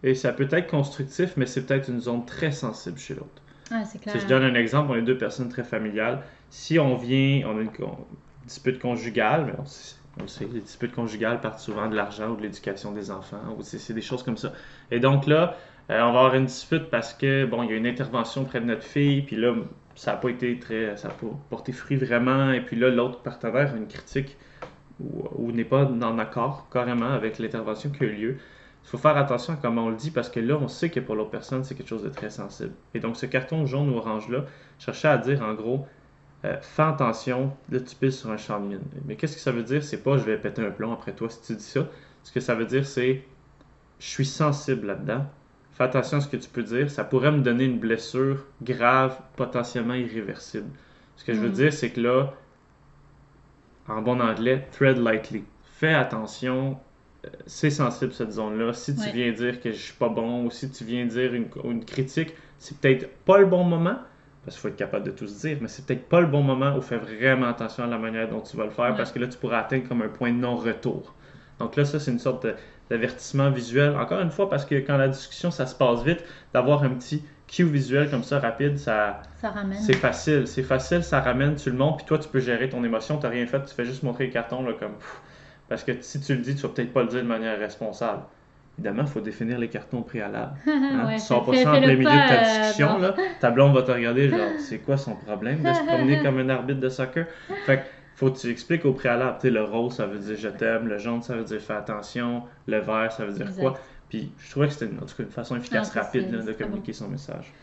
et 0.02 0.14
ça 0.14 0.32
peut 0.32 0.48
être 0.50 0.68
constructif, 0.70 1.36
mais 1.36 1.46
c'est 1.46 1.66
peut-être 1.66 1.88
une 1.90 2.00
zone 2.00 2.24
très 2.26 2.52
sensible 2.52 2.98
chez 2.98 3.14
l'autre. 3.14 3.42
Ah, 3.70 3.84
c'est 3.84 3.98
clair. 3.98 4.14
Si 4.14 4.20
je 4.20 4.26
donne 4.26 4.42
un 4.44 4.54
exemple, 4.54 4.92
on 4.92 4.96
est 4.96 5.02
deux 5.02 5.18
personnes 5.18 5.48
très 5.48 5.64
familiales. 5.64 6.22
Si 6.50 6.78
on 6.78 6.96
vient, 6.96 7.42
on 7.48 7.58
a 7.58 7.62
une 7.62 7.70
dispute 8.46 8.78
conjugale, 8.78 9.46
mais 9.46 9.52
on, 9.58 9.64
sait- 9.64 9.96
on 10.22 10.26
sait, 10.26 10.46
les 10.46 10.60
disputes 10.60 10.92
conjugales 10.94 11.40
partent 11.40 11.58
souvent 11.60 11.88
de 11.88 11.94
l'argent 11.96 12.30
ou 12.30 12.36
de 12.36 12.42
l'éducation 12.42 12.92
des 12.92 13.10
enfants, 13.10 13.56
ou 13.58 13.62
c'est 13.62 13.92
des 13.94 14.02
choses 14.02 14.22
comme 14.22 14.36
ça. 14.36 14.52
Et 14.90 15.00
donc 15.00 15.26
là, 15.26 15.56
euh, 15.90 16.00
on 16.02 16.12
va 16.12 16.20
avoir 16.20 16.34
une 16.34 16.46
dispute 16.46 16.84
parce 16.90 17.14
que 17.14 17.46
bon, 17.46 17.62
il 17.62 17.70
y 17.70 17.72
a 17.72 17.76
une 17.76 17.86
intervention 17.86 18.42
auprès 18.42 18.60
de 18.60 18.66
notre 18.66 18.84
fille, 18.84 19.22
puis 19.22 19.36
là, 19.36 19.54
ça 19.94 20.12
n'a 20.12 20.16
pas 20.18 20.30
été 20.30 20.58
très, 20.58 20.96
ça 20.96 21.08
n'a 21.08 21.14
pas 21.14 21.26
porté 21.50 21.72
fruit 21.72 21.96
vraiment, 21.96 22.52
et 22.52 22.60
puis 22.60 22.76
là, 22.76 22.90
l'autre 22.90 23.20
partenaire 23.22 23.72
a 23.74 23.76
une 23.76 23.88
critique 23.88 24.36
ou, 25.00 25.50
n'est 25.52 25.64
pas 25.64 25.84
en 25.84 26.18
accord 26.18 26.68
carrément 26.70 27.10
avec 27.10 27.38
l'intervention 27.38 27.90
qui 27.90 28.04
a 28.04 28.06
eu 28.06 28.12
lieu. 28.12 28.36
Il 28.84 28.90
faut 28.90 28.98
faire 28.98 29.16
attention 29.16 29.54
à 29.54 29.56
comment 29.56 29.86
on 29.86 29.90
le 29.90 29.96
dit 29.96 30.10
parce 30.10 30.28
que 30.28 30.40
là, 30.40 30.56
on 30.60 30.68
sait 30.68 30.90
que 30.90 31.00
pour 31.00 31.16
l'autre 31.16 31.30
personne, 31.30 31.64
c'est 31.64 31.74
quelque 31.74 31.88
chose 31.88 32.02
de 32.02 32.10
très 32.10 32.30
sensible. 32.30 32.72
Et 32.92 33.00
donc, 33.00 33.16
ce 33.16 33.26
carton 33.26 33.66
jaune 33.66 33.88
ou 33.90 33.96
orange-là 33.96 34.44
cherchait 34.78 35.08
à 35.08 35.18
dire 35.18 35.42
en 35.42 35.54
gros, 35.54 35.86
euh, 36.44 36.56
fais 36.60 36.82
attention, 36.82 37.56
là 37.70 37.80
tu 37.80 37.96
piles 37.96 38.12
sur 38.12 38.30
un 38.30 38.36
champ 38.36 38.60
de 38.60 38.66
mine. 38.66 38.82
Mais 39.06 39.16
qu'est-ce 39.16 39.36
que 39.36 39.40
ça 39.40 39.52
veut 39.52 39.62
dire? 39.62 39.82
C'est 39.82 40.02
pas 40.02 40.18
je 40.18 40.24
vais 40.24 40.36
péter 40.36 40.64
un 40.64 40.70
plomb 40.70 40.92
après 40.92 41.12
toi 41.12 41.30
si 41.30 41.40
tu 41.40 41.56
dis 41.56 41.64
ça. 41.64 41.88
Ce 42.22 42.32
que 42.32 42.40
ça 42.40 42.54
veut 42.54 42.66
dire, 42.66 42.86
c'est 42.86 43.24
je 43.98 44.06
suis 44.06 44.26
sensible 44.26 44.88
là-dedans. 44.88 45.26
Fais 45.76 45.84
attention 45.84 46.18
à 46.18 46.20
ce 46.20 46.28
que 46.28 46.36
tu 46.36 46.48
peux 46.48 46.62
dire. 46.62 46.90
Ça 46.90 47.04
pourrait 47.04 47.32
me 47.32 47.40
donner 47.40 47.64
une 47.64 47.78
blessure 47.78 48.44
grave, 48.62 49.18
potentiellement 49.36 49.94
irréversible. 49.94 50.68
Ce 51.16 51.24
que 51.24 51.32
je 51.34 51.40
veux 51.40 51.48
Mm. 51.48 51.52
dire, 51.52 51.72
c'est 51.72 51.90
que 51.90 52.00
là, 52.00 52.32
en 53.88 54.00
bon 54.02 54.20
anglais, 54.20 54.66
tread 54.72 54.98
lightly. 54.98 55.44
Fais 55.64 55.92
attention, 55.94 56.78
euh, 57.24 57.28
c'est 57.46 57.70
sensible 57.70 58.12
cette 58.12 58.32
zone-là. 58.32 58.72
Si 58.72 58.94
tu 58.94 59.02
Ouais. 59.02 59.12
viens 59.12 59.32
dire 59.32 59.60
que 59.60 59.72
je 59.72 59.76
suis 59.78 59.94
pas 59.94 60.08
bon 60.08 60.44
ou 60.46 60.50
si 60.50 60.70
tu 60.70 60.84
viens 60.84 61.04
dire 61.06 61.34
une, 61.34 61.48
une 61.64 61.84
critique, 61.84 62.34
c'est 62.58 62.78
peut-être 62.78 63.08
pas 63.24 63.38
le 63.38 63.46
bon 63.46 63.64
moment, 63.64 63.96
parce 64.44 64.56
qu'il 64.56 64.62
faut 64.62 64.68
être 64.68 64.76
capable 64.76 65.04
de 65.06 65.10
tout 65.10 65.26
se 65.26 65.40
dire, 65.46 65.58
mais 65.60 65.68
c'est 65.68 65.84
peut-être 65.86 66.08
pas 66.08 66.20
le 66.20 66.26
bon 66.28 66.42
moment 66.42 66.76
où 66.76 66.80
fais 66.82 66.98
vraiment 66.98 67.46
attention 67.46 67.84
à 67.84 67.86
la 67.86 67.98
manière 67.98 68.28
dont 68.28 68.40
tu 68.40 68.56
vas 68.56 68.64
le 68.64 68.70
faire, 68.70 68.90
Ouais. 68.90 68.96
parce 68.96 69.10
que 69.12 69.18
là, 69.18 69.26
tu 69.26 69.38
pourras 69.38 69.58
atteindre 69.60 69.88
comme 69.88 70.02
un 70.02 70.08
point 70.08 70.30
de 70.32 70.38
non-retour. 70.38 71.14
Donc 71.58 71.76
là, 71.76 71.84
ça, 71.84 71.98
c'est 72.00 72.10
une 72.10 72.18
sorte 72.18 72.44
de- 72.46 72.54
d'avertissement 72.90 73.50
visuel. 73.50 73.96
Encore 73.96 74.20
une 74.20 74.30
fois, 74.30 74.48
parce 74.48 74.64
que 74.64 74.74
quand 74.76 74.96
la 74.96 75.08
discussion, 75.08 75.50
ça 75.50 75.66
se 75.66 75.74
passe 75.74 76.02
vite, 76.02 76.22
d'avoir 76.52 76.82
un 76.82 76.90
petit 76.90 77.22
cue 77.46 77.64
visuel 77.64 78.10
comme 78.10 78.24
ça, 78.24 78.38
rapide, 78.38 78.78
ça, 78.78 79.22
Ça 79.40 79.50
ramène. 79.50 79.78
c'est 79.78 79.94
facile. 79.94 80.46
C'est 80.46 80.62
facile, 80.62 81.02
ça 81.02 81.20
ramène, 81.20 81.56
tu 81.56 81.70
le 81.70 81.76
montres, 81.76 81.98
puis 81.98 82.06
toi, 82.06 82.18
tu 82.18 82.28
peux 82.28 82.40
gérer 82.40 82.68
ton 82.68 82.82
émotion. 82.84 83.18
Tu 83.18 83.26
rien 83.26 83.46
fait, 83.46 83.62
tu 83.64 83.74
fais 83.74 83.84
juste 83.84 84.02
montrer 84.02 84.26
le 84.26 84.32
carton, 84.32 84.62
là, 84.62 84.72
comme... 84.78 84.94
pff. 84.94 85.20
Parce 85.68 85.82
que 85.82 85.92
si 86.00 86.20
tu 86.20 86.34
le 86.34 86.40
dis, 86.40 86.54
tu 86.54 86.62
vas 86.62 86.68
peut-être 86.68 86.92
pas 86.92 87.02
le 87.02 87.08
dire 87.08 87.22
de 87.22 87.26
manière 87.28 87.58
responsable. 87.58 88.22
Évidemment, 88.76 89.02
il 89.02 89.08
faut 89.08 89.20
définir 89.20 89.58
les 89.58 89.68
cartons 89.68 89.98
au 89.98 90.02
préalable. 90.02 90.52
Hein? 90.66 91.06
Ouais, 91.06 91.14
tu 91.14 91.20
sors 91.20 91.44
pas 91.44 91.54
ça 91.54 91.72
en 91.74 91.80
plein 91.80 91.94
milieu 91.96 92.10
de 92.10 92.28
ta 92.28 92.34
euh, 92.34 92.60
discussion, 92.60 92.92
non. 92.94 92.98
là. 92.98 93.14
Ta 93.40 93.50
blonde 93.50 93.74
va 93.74 93.82
te 93.82 93.92
regarder, 93.92 94.28
genre, 94.28 94.40
c'est 94.58 94.78
quoi 94.78 94.96
son 94.96 95.14
problème 95.14 95.62
de 95.62 95.72
se 95.72 95.84
promener 95.86 96.22
comme 96.22 96.38
un 96.38 96.48
arbitre 96.48 96.80
de 96.80 96.88
soccer? 96.88 97.26
Fait 97.66 97.78
que, 97.78 97.82
faut 98.14 98.30
que 98.30 98.38
tu 98.38 98.50
expliques 98.50 98.84
au 98.84 98.92
préalable. 98.94 99.38
Tu 99.40 99.48
sais, 99.48 99.50
le 99.50 99.62
rose, 99.64 99.94
ça 99.96 100.06
veut 100.06 100.18
dire 100.18 100.36
je 100.36 100.48
t'aime. 100.48 100.86
Le 100.88 100.98
jaune, 100.98 101.22
ça 101.22 101.36
veut 101.36 101.44
dire 101.44 101.60
fais 101.60 101.74
attention. 101.74 102.44
Le 102.66 102.78
vert, 102.80 103.12
ça 103.12 103.24
veut 103.26 103.32
dire 103.34 103.48
Exact. 103.48 103.60
quoi? 103.60 103.80
Puis 104.08 104.34
je 104.38 104.50
trouvais 104.50 104.68
que 104.68 104.74
c'était 104.74 104.86
une, 104.86 104.98
en 105.00 105.06
tout 105.06 105.16
cas 105.16 105.22
une 105.24 105.30
façon 105.30 105.56
efficace, 105.56 105.90
Ah, 105.96 106.00
rapide 106.00 106.30
là, 106.30 106.42
de 106.42 106.52
communiquer 106.52 106.92
son 106.92 107.08
message. 107.08 107.56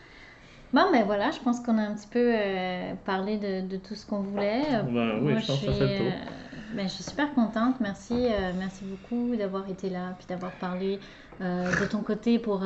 Bon, 0.72 0.90
ben 0.90 1.04
voilà, 1.04 1.30
je 1.30 1.40
pense 1.40 1.60
qu'on 1.60 1.76
a 1.78 1.82
un 1.82 1.94
petit 1.94 2.08
peu 2.08 2.32
euh, 2.34 2.94
parlé 3.04 3.36
de, 3.38 3.66
de 3.68 3.76
tout 3.76 3.94
ce 3.94 4.06
qu'on 4.06 4.22
voulait. 4.22 4.62
Ben 4.82 5.18
oui, 5.20 5.32
Moi, 5.32 5.38
je 5.38 5.46
pense 5.46 5.60
que 5.60 5.66
ça 5.66 5.74
fait 5.74 5.86
le 5.86 5.92
tour. 5.94 6.18
euh, 6.52 6.72
ben, 6.72 6.88
je 6.88 6.94
suis 6.94 7.04
super 7.04 7.34
contente. 7.34 7.78
Merci, 7.80 8.26
euh, 8.32 8.52
merci 8.56 8.84
beaucoup 8.84 9.36
d'avoir 9.36 9.68
été 9.68 9.90
là, 9.90 10.14
puis 10.18 10.26
d'avoir 10.26 10.56
parlé 10.58 11.00
de 11.40 11.84
ton 11.86 12.02
côté 12.02 12.38
pour 12.38 12.62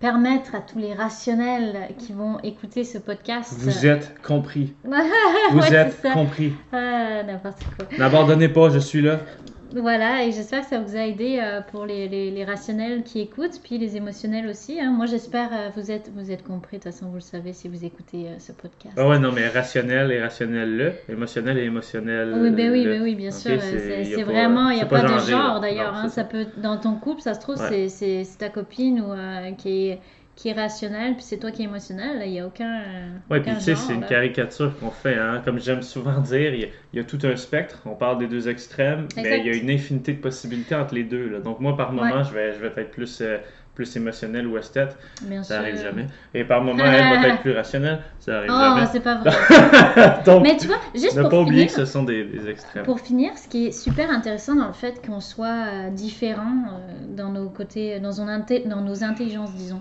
permettre 0.00 0.54
à 0.54 0.60
tous 0.60 0.78
les 0.78 0.94
rationnels 0.94 1.94
qui 1.98 2.12
vont 2.12 2.38
écouter 2.40 2.84
ce 2.84 2.98
podcast. 2.98 3.54
Vous 3.58 3.86
êtes 3.86 4.20
compris. 4.22 4.74
Vous 5.52 5.74
êtes 5.74 6.02
compris. 6.12 6.52
Ah, 6.72 7.22
n'importe 7.22 7.62
quoi. 7.76 7.86
N'abandonnez 7.98 8.48
pas, 8.48 8.68
je 8.70 8.78
suis 8.78 9.02
là. 9.02 9.20
Voilà, 9.80 10.24
et 10.24 10.32
j'espère 10.32 10.62
que 10.62 10.68
ça 10.68 10.80
vous 10.80 10.96
a 10.96 11.00
aidé 11.06 11.38
euh, 11.40 11.60
pour 11.60 11.84
les, 11.86 12.08
les- 12.08 12.30
les 12.30 12.44
rationnels 12.44 13.02
qui 13.02 13.20
écoutent, 13.20 13.60
puis 13.62 13.76
les 13.78 13.96
émotionnels 13.96 14.46
aussi. 14.48 14.80
hein. 14.80 14.90
Moi, 14.90 15.06
j'espère 15.06 15.50
euh, 15.52 15.68
vous 15.76 15.90
êtes 15.90 16.10
vous 16.14 16.30
êtes 16.30 16.42
compris. 16.42 16.78
De 16.78 16.82
toute 16.84 16.92
façon, 16.92 17.06
vous 17.08 17.16
le 17.16 17.20
savez 17.20 17.52
si 17.52 17.68
vous 17.68 17.84
écoutez 17.84 18.26
euh, 18.28 18.38
ce 18.38 18.52
podcast. 18.52 18.94
Ah 18.96 19.06
ouais, 19.08 19.18
non, 19.18 19.32
mais 19.32 19.46
rationnel 19.48 20.10
et 20.12 20.20
rationnel 20.22 20.76
le. 20.76 20.92
Émotionnel 21.12 21.58
et 21.58 21.64
émotionnel. 21.64 22.32
Oui, 22.40 22.50
ben 22.50 22.70
oui, 22.72 22.84
ben 22.84 23.02
oui, 23.02 23.14
bien 23.14 23.30
sûr. 23.30 23.60
C'est- 23.60 24.22
vraiment, 24.22 24.70
il 24.70 24.76
n'y 24.76 24.82
a 24.82 24.86
pas, 24.86 25.02
de 25.02 25.18
genre 25.30 25.60
d'ailleurs. 25.60 25.94
Hein. 25.94 26.08
ça 26.08 26.24
peut, 26.24 26.46
dans 26.56 26.78
ton 26.78 26.94
couple, 26.94 27.20
ça 27.20 27.34
se 27.34 27.40
trouve, 27.40 27.56
Ouais. 27.60 27.88
c'est 27.88 28.24
ta 28.38 28.48
copine 28.48 29.00
ou 29.00 29.12
euh, 29.12 29.50
qui 29.58 29.88
est 29.88 29.98
qui 30.36 30.50
est 30.50 30.52
rationnelle, 30.52 31.14
puis 31.14 31.22
c'est 31.24 31.38
toi 31.38 31.50
qui 31.50 31.62
est 31.62 31.64
émotionnel. 31.64 32.22
Il 32.24 32.30
n'y 32.30 32.40
a 32.40 32.46
aucun. 32.46 32.82
Aucun 33.30 33.40
puis 33.40 33.54
tu 33.54 33.60
sais, 33.62 33.74
c'est 33.74 33.94
une 33.94 34.04
caricature 34.04 34.78
qu'on 34.78 34.90
fait, 34.90 35.16
hein. 35.16 35.40
Comme 35.44 35.58
j'aime 35.58 35.82
souvent 35.82 36.20
dire, 36.20 36.54
il 36.54 36.60
y, 36.60 36.64
a, 36.64 36.68
il 36.92 36.96
y 36.98 37.00
a 37.00 37.04
tout 37.04 37.18
un 37.24 37.36
spectre. 37.36 37.80
On 37.86 37.94
parle 37.94 38.18
des 38.18 38.26
deux 38.28 38.48
extrêmes, 38.48 39.08
mais 39.16 39.22
Exact. 39.22 39.36
il 39.38 39.46
y 39.46 39.50
a 39.50 39.56
une 39.62 39.70
infinité 39.70 40.12
de 40.12 40.20
possibilités 40.20 40.74
entre 40.74 40.94
les 40.94 41.04
deux. 41.04 41.28
là. 41.28 41.40
Donc 41.40 41.58
moi, 41.60 41.74
par 41.76 41.92
moment, 41.92 42.16
Ouais. 42.18 42.24
je 42.24 42.32
vais, 42.34 42.52
je 42.52 42.58
vais 42.58 42.70
être 42.82 42.90
plus, 42.90 43.18
euh, 43.22 43.38
plus 43.74 43.96
émotionnel 43.96 44.46
ou 44.46 44.58
esthète. 44.58 44.96
Bien 45.22 45.42
Ça 45.42 45.54
sûr. 45.54 45.62
arrive 45.64 45.80
jamais. 45.82 46.06
Et 46.34 46.44
par 46.44 46.62
moment, 46.62 46.84
elle 46.84 47.20
va 47.20 47.28
être 47.28 47.40
plus 47.40 47.52
rationnelle. 47.52 48.00
Ça 48.20 48.38
arrive 48.38 48.50
Oh, 48.54 48.58
jamais. 48.58 48.86
c'est 48.92 49.00
pas 49.00 49.14
vrai. 49.16 49.30
Donc, 50.26 50.42
Mais 50.42 50.56
tu 50.58 50.66
vois, 50.66 50.80
juste 50.94 51.16
ne 51.16 51.22
pour 51.22 51.30
pas 51.30 51.40
oublier 51.40 51.62
finir, 51.68 51.74
que 51.76 51.86
ce 51.86 51.90
sont 51.90 52.02
des, 52.02 52.24
des 52.24 52.48
extrêmes. 52.50 52.84
Pour 52.84 53.00
finir, 53.00 53.36
ce 53.38 53.48
qui 53.48 53.66
est 53.68 53.72
super 53.72 54.10
intéressant 54.10 54.54
dans 54.54 54.66
le 54.68 54.72
fait 54.74 55.00
qu'on 55.06 55.20
soit 55.20 55.46
euh, 55.46 55.90
différents 55.90 56.42
euh, 56.42 57.16
dans 57.16 57.30
nos 57.30 57.48
côtés, 57.48 58.00
dans, 58.00 58.12
inté- 58.26 58.66
dans 58.68 58.80
nos 58.82 59.02
intelligences, 59.04 59.54
disons, 59.54 59.80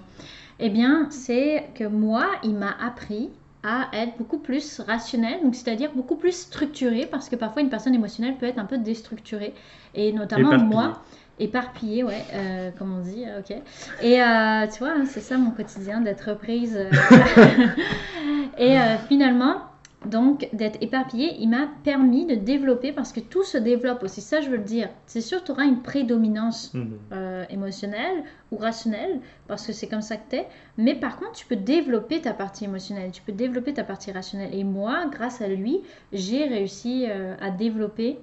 eh 0.60 0.70
bien, 0.70 1.08
c'est 1.10 1.70
que 1.76 1.84
moi, 1.84 2.28
il 2.44 2.56
m'a 2.56 2.76
appris 2.82 3.30
à 3.64 3.90
être 3.94 4.18
beaucoup 4.18 4.38
plus 4.38 4.80
rationnel, 4.80 5.42
donc 5.44 5.56
c'est-à-dire 5.56 5.92
beaucoup 5.94 6.16
plus 6.16 6.32
structuré, 6.34 7.08
parce 7.10 7.30
que 7.30 7.36
parfois 7.36 7.62
une 7.62 7.70
personne 7.70 7.96
émotionnelle 7.96 8.36
peut 8.38 8.46
être 8.46 8.60
un 8.60 8.66
peu 8.66 8.78
déstructurée, 8.78 9.54
et 9.96 10.14
notamment 10.14 10.58
moi, 10.60 11.02
éparpillée, 11.40 12.04
ouais, 12.04 12.24
euh, 12.34 12.72
comme 12.78 12.96
on 12.96 13.02
dit, 13.02 13.26
ok. 13.40 13.58
Et 14.02 14.22
euh, 14.22 14.68
tu 14.72 14.80
vois, 14.80 14.92
hein, 14.92 15.06
c'est 15.06 15.22
ça 15.22 15.38
mon 15.38 15.52
quotidien, 15.52 16.02
d'être 16.02 16.30
reprise. 16.30 16.78
euh, 16.78 16.92
et 18.58 18.80
euh, 18.80 18.98
finalement, 19.08 19.64
donc, 20.06 20.48
d'être 20.54 20.78
éparpillé, 20.82 21.36
il 21.40 21.50
m'a 21.50 21.68
permis 21.84 22.26
de 22.26 22.36
développer, 22.36 22.92
parce 22.92 23.12
que 23.12 23.20
tout 23.20 23.44
se 23.44 23.58
développe 23.58 24.04
aussi, 24.04 24.22
ça 24.22 24.42
je 24.42 24.50
veux 24.50 24.58
le 24.58 24.64
dire. 24.64 24.90
C'est 25.06 25.22
sûr, 25.22 25.44
tu 25.44 25.52
auras 25.52 25.64
une 25.66 25.82
prédominance 25.82 26.74
Mhm. 26.74 26.98
euh, 27.12 27.44
émotionnelle 27.50 28.24
ou 28.52 28.58
rationnelle, 28.58 29.20
parce 29.48 29.66
que 29.68 29.74
c'est 29.74 29.88
comme 29.88 30.02
ça 30.02 30.18
que 30.18 30.30
tu 30.30 30.36
es. 30.38 30.48
Mais 30.78 30.96
par 30.96 31.18
contre, 31.18 31.34
tu 31.34 31.46
peux 31.46 31.56
développer 31.56 32.22
ta 32.22 32.34
partie 32.34 32.66
émotionnelle, 32.66 33.12
tu 33.12 33.22
peux 33.22 33.32
développer 33.34 33.74
ta 33.74 33.84
partie 33.84 34.12
rationnelle. 34.12 34.54
Et 34.54 34.64
moi, 34.64 35.06
grâce 35.12 35.42
à 35.42 35.48
lui, 35.48 35.82
j'ai 36.14 36.46
réussi 36.46 37.06
euh, 37.10 37.36
à 37.42 37.52
développer 37.52 38.18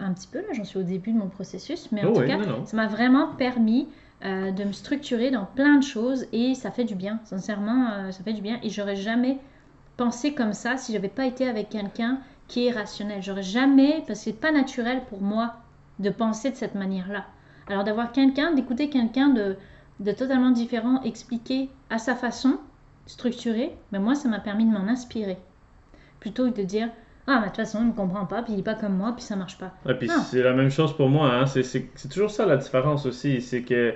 un 0.00 0.12
petit 0.14 0.28
peu, 0.28 0.38
là 0.38 0.46
j'en 0.54 0.64
suis 0.64 0.78
au 0.78 0.82
début 0.82 1.12
de 1.12 1.18
mon 1.18 1.28
processus, 1.28 1.92
mais 1.92 2.02
en 2.04 2.08
Oh 2.10 2.20
tout 2.20 2.26
cas, 2.26 2.38
non, 2.38 2.46
non. 2.60 2.66
ça 2.66 2.74
m'a 2.76 2.86
vraiment 2.86 3.34
permis 3.36 3.86
euh, 4.24 4.50
de 4.50 4.64
me 4.64 4.72
structurer 4.72 5.30
dans 5.30 5.44
plein 5.44 5.76
de 5.76 5.84
choses 5.84 6.26
et 6.32 6.54
ça 6.54 6.70
fait 6.70 6.84
du 6.84 6.94
bien, 6.94 7.20
sincèrement, 7.24 8.10
ça 8.10 8.24
fait 8.24 8.32
du 8.32 8.40
bien. 8.40 8.58
Et 8.62 8.70
j'aurais 8.70 8.96
jamais 8.96 9.36
pensé 9.98 10.32
comme 10.32 10.54
ça 10.54 10.78
si 10.78 10.94
j'avais 10.94 11.08
pas 11.08 11.26
été 11.26 11.46
avec 11.46 11.68
quelqu'un 11.68 12.20
qui 12.46 12.66
est 12.66 12.70
rationnel. 12.70 13.22
J'aurais 13.22 13.42
jamais, 13.42 14.02
parce 14.06 14.20
que 14.20 14.24
c'est 14.24 14.40
pas 14.40 14.52
naturel 14.52 15.02
pour 15.10 15.20
moi 15.20 15.56
de 15.98 16.08
penser 16.08 16.50
de 16.50 16.56
cette 16.56 16.74
manière-là. 16.74 17.26
Alors 17.66 17.84
d'avoir 17.84 18.12
quelqu'un, 18.12 18.54
d'écouter 18.54 18.88
quelqu'un 18.88 19.28
de, 19.28 19.56
de 20.00 20.12
totalement 20.12 20.52
différent 20.52 21.02
expliquer 21.02 21.68
à 21.90 21.98
sa 21.98 22.14
façon, 22.14 22.58
structuré, 23.04 23.76
mais 23.92 23.98
moi 23.98 24.14
ça 24.14 24.28
m'a 24.28 24.38
permis 24.38 24.64
de 24.64 24.70
m'en 24.70 24.88
inspirer. 24.88 25.36
Plutôt 26.20 26.50
que 26.50 26.56
de 26.56 26.62
dire 26.62 26.88
ah 27.26 27.40
mais 27.40 27.42
de 27.42 27.46
toute 27.48 27.56
façon 27.56 27.80
il 27.80 27.88
me 27.88 27.92
comprend 27.92 28.24
pas, 28.24 28.42
puis 28.42 28.54
il 28.54 28.60
est 28.60 28.62
pas 28.62 28.74
comme 28.74 28.96
moi, 28.96 29.12
puis 29.12 29.24
ça 29.24 29.36
marche 29.36 29.58
pas. 29.58 29.74
Et 29.86 29.94
puis 29.94 30.08
c'est 30.30 30.42
la 30.42 30.54
même 30.54 30.70
chose 30.70 30.96
pour 30.96 31.10
moi, 31.10 31.30
hein. 31.34 31.46
c'est 31.46 32.08
toujours 32.08 32.30
ça 32.30 32.46
la 32.46 32.56
différence 32.56 33.04
aussi, 33.04 33.42
c'est 33.42 33.62
que 33.62 33.94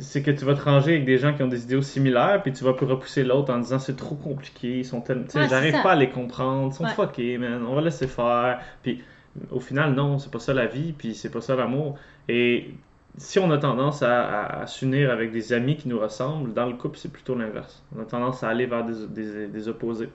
c'est 0.00 0.22
que 0.22 0.30
tu 0.30 0.44
vas 0.44 0.54
te 0.54 0.62
ranger 0.62 0.92
avec 0.92 1.04
des 1.04 1.18
gens 1.18 1.34
qui 1.34 1.42
ont 1.42 1.48
des 1.48 1.64
idéaux 1.64 1.82
similaires, 1.82 2.42
puis 2.42 2.52
tu 2.52 2.64
vas 2.64 2.72
plus 2.74 2.86
repousser 2.86 3.24
l'autre 3.24 3.52
en 3.52 3.58
disant 3.58 3.78
c'est 3.78 3.96
trop 3.96 4.14
compliqué, 4.14 4.78
ils 4.78 4.84
sont 4.84 5.00
tellement, 5.00 5.24
Ouais, 5.34 5.48
j'arrive 5.48 5.72
pas 5.82 5.92
à 5.92 5.94
les 5.96 6.10
comprendre, 6.10 6.70
ils 6.72 6.76
sont 6.76 6.84
Ouais. 6.84 6.90
fuckés, 6.94 7.38
man, 7.38 7.62
on 7.66 7.74
va 7.74 7.80
laisser 7.82 8.06
faire. 8.06 8.60
Puis 8.82 9.02
au 9.50 9.60
final, 9.60 9.94
non, 9.94 10.18
c'est 10.18 10.30
pas 10.30 10.38
ça 10.38 10.54
la 10.54 10.66
vie, 10.66 10.92
puis 10.92 11.14
c'est 11.14 11.30
pas 11.30 11.40
ça 11.40 11.56
l'amour. 11.56 11.98
Et 12.28 12.70
si 13.16 13.38
on 13.38 13.50
a 13.50 13.58
tendance 13.58 14.02
à, 14.02 14.24
à- 14.24 14.62
à 14.62 14.66
s'unir 14.66 15.10
avec 15.10 15.32
des 15.32 15.52
amis 15.52 15.76
qui 15.76 15.88
nous 15.88 15.98
ressemblent, 16.00 16.52
dans 16.54 16.66
le 16.66 16.74
couple, 16.74 16.98
c'est 16.98 17.12
plutôt 17.12 17.34
l'inverse. 17.34 17.84
On 17.96 18.00
a 18.02 18.04
tendance 18.04 18.42
à 18.42 18.48
aller 18.48 18.66
vers 18.66 18.84
des, 18.84 19.06
des- 19.08 19.48
des 19.48 19.68
opposés. 19.68 20.08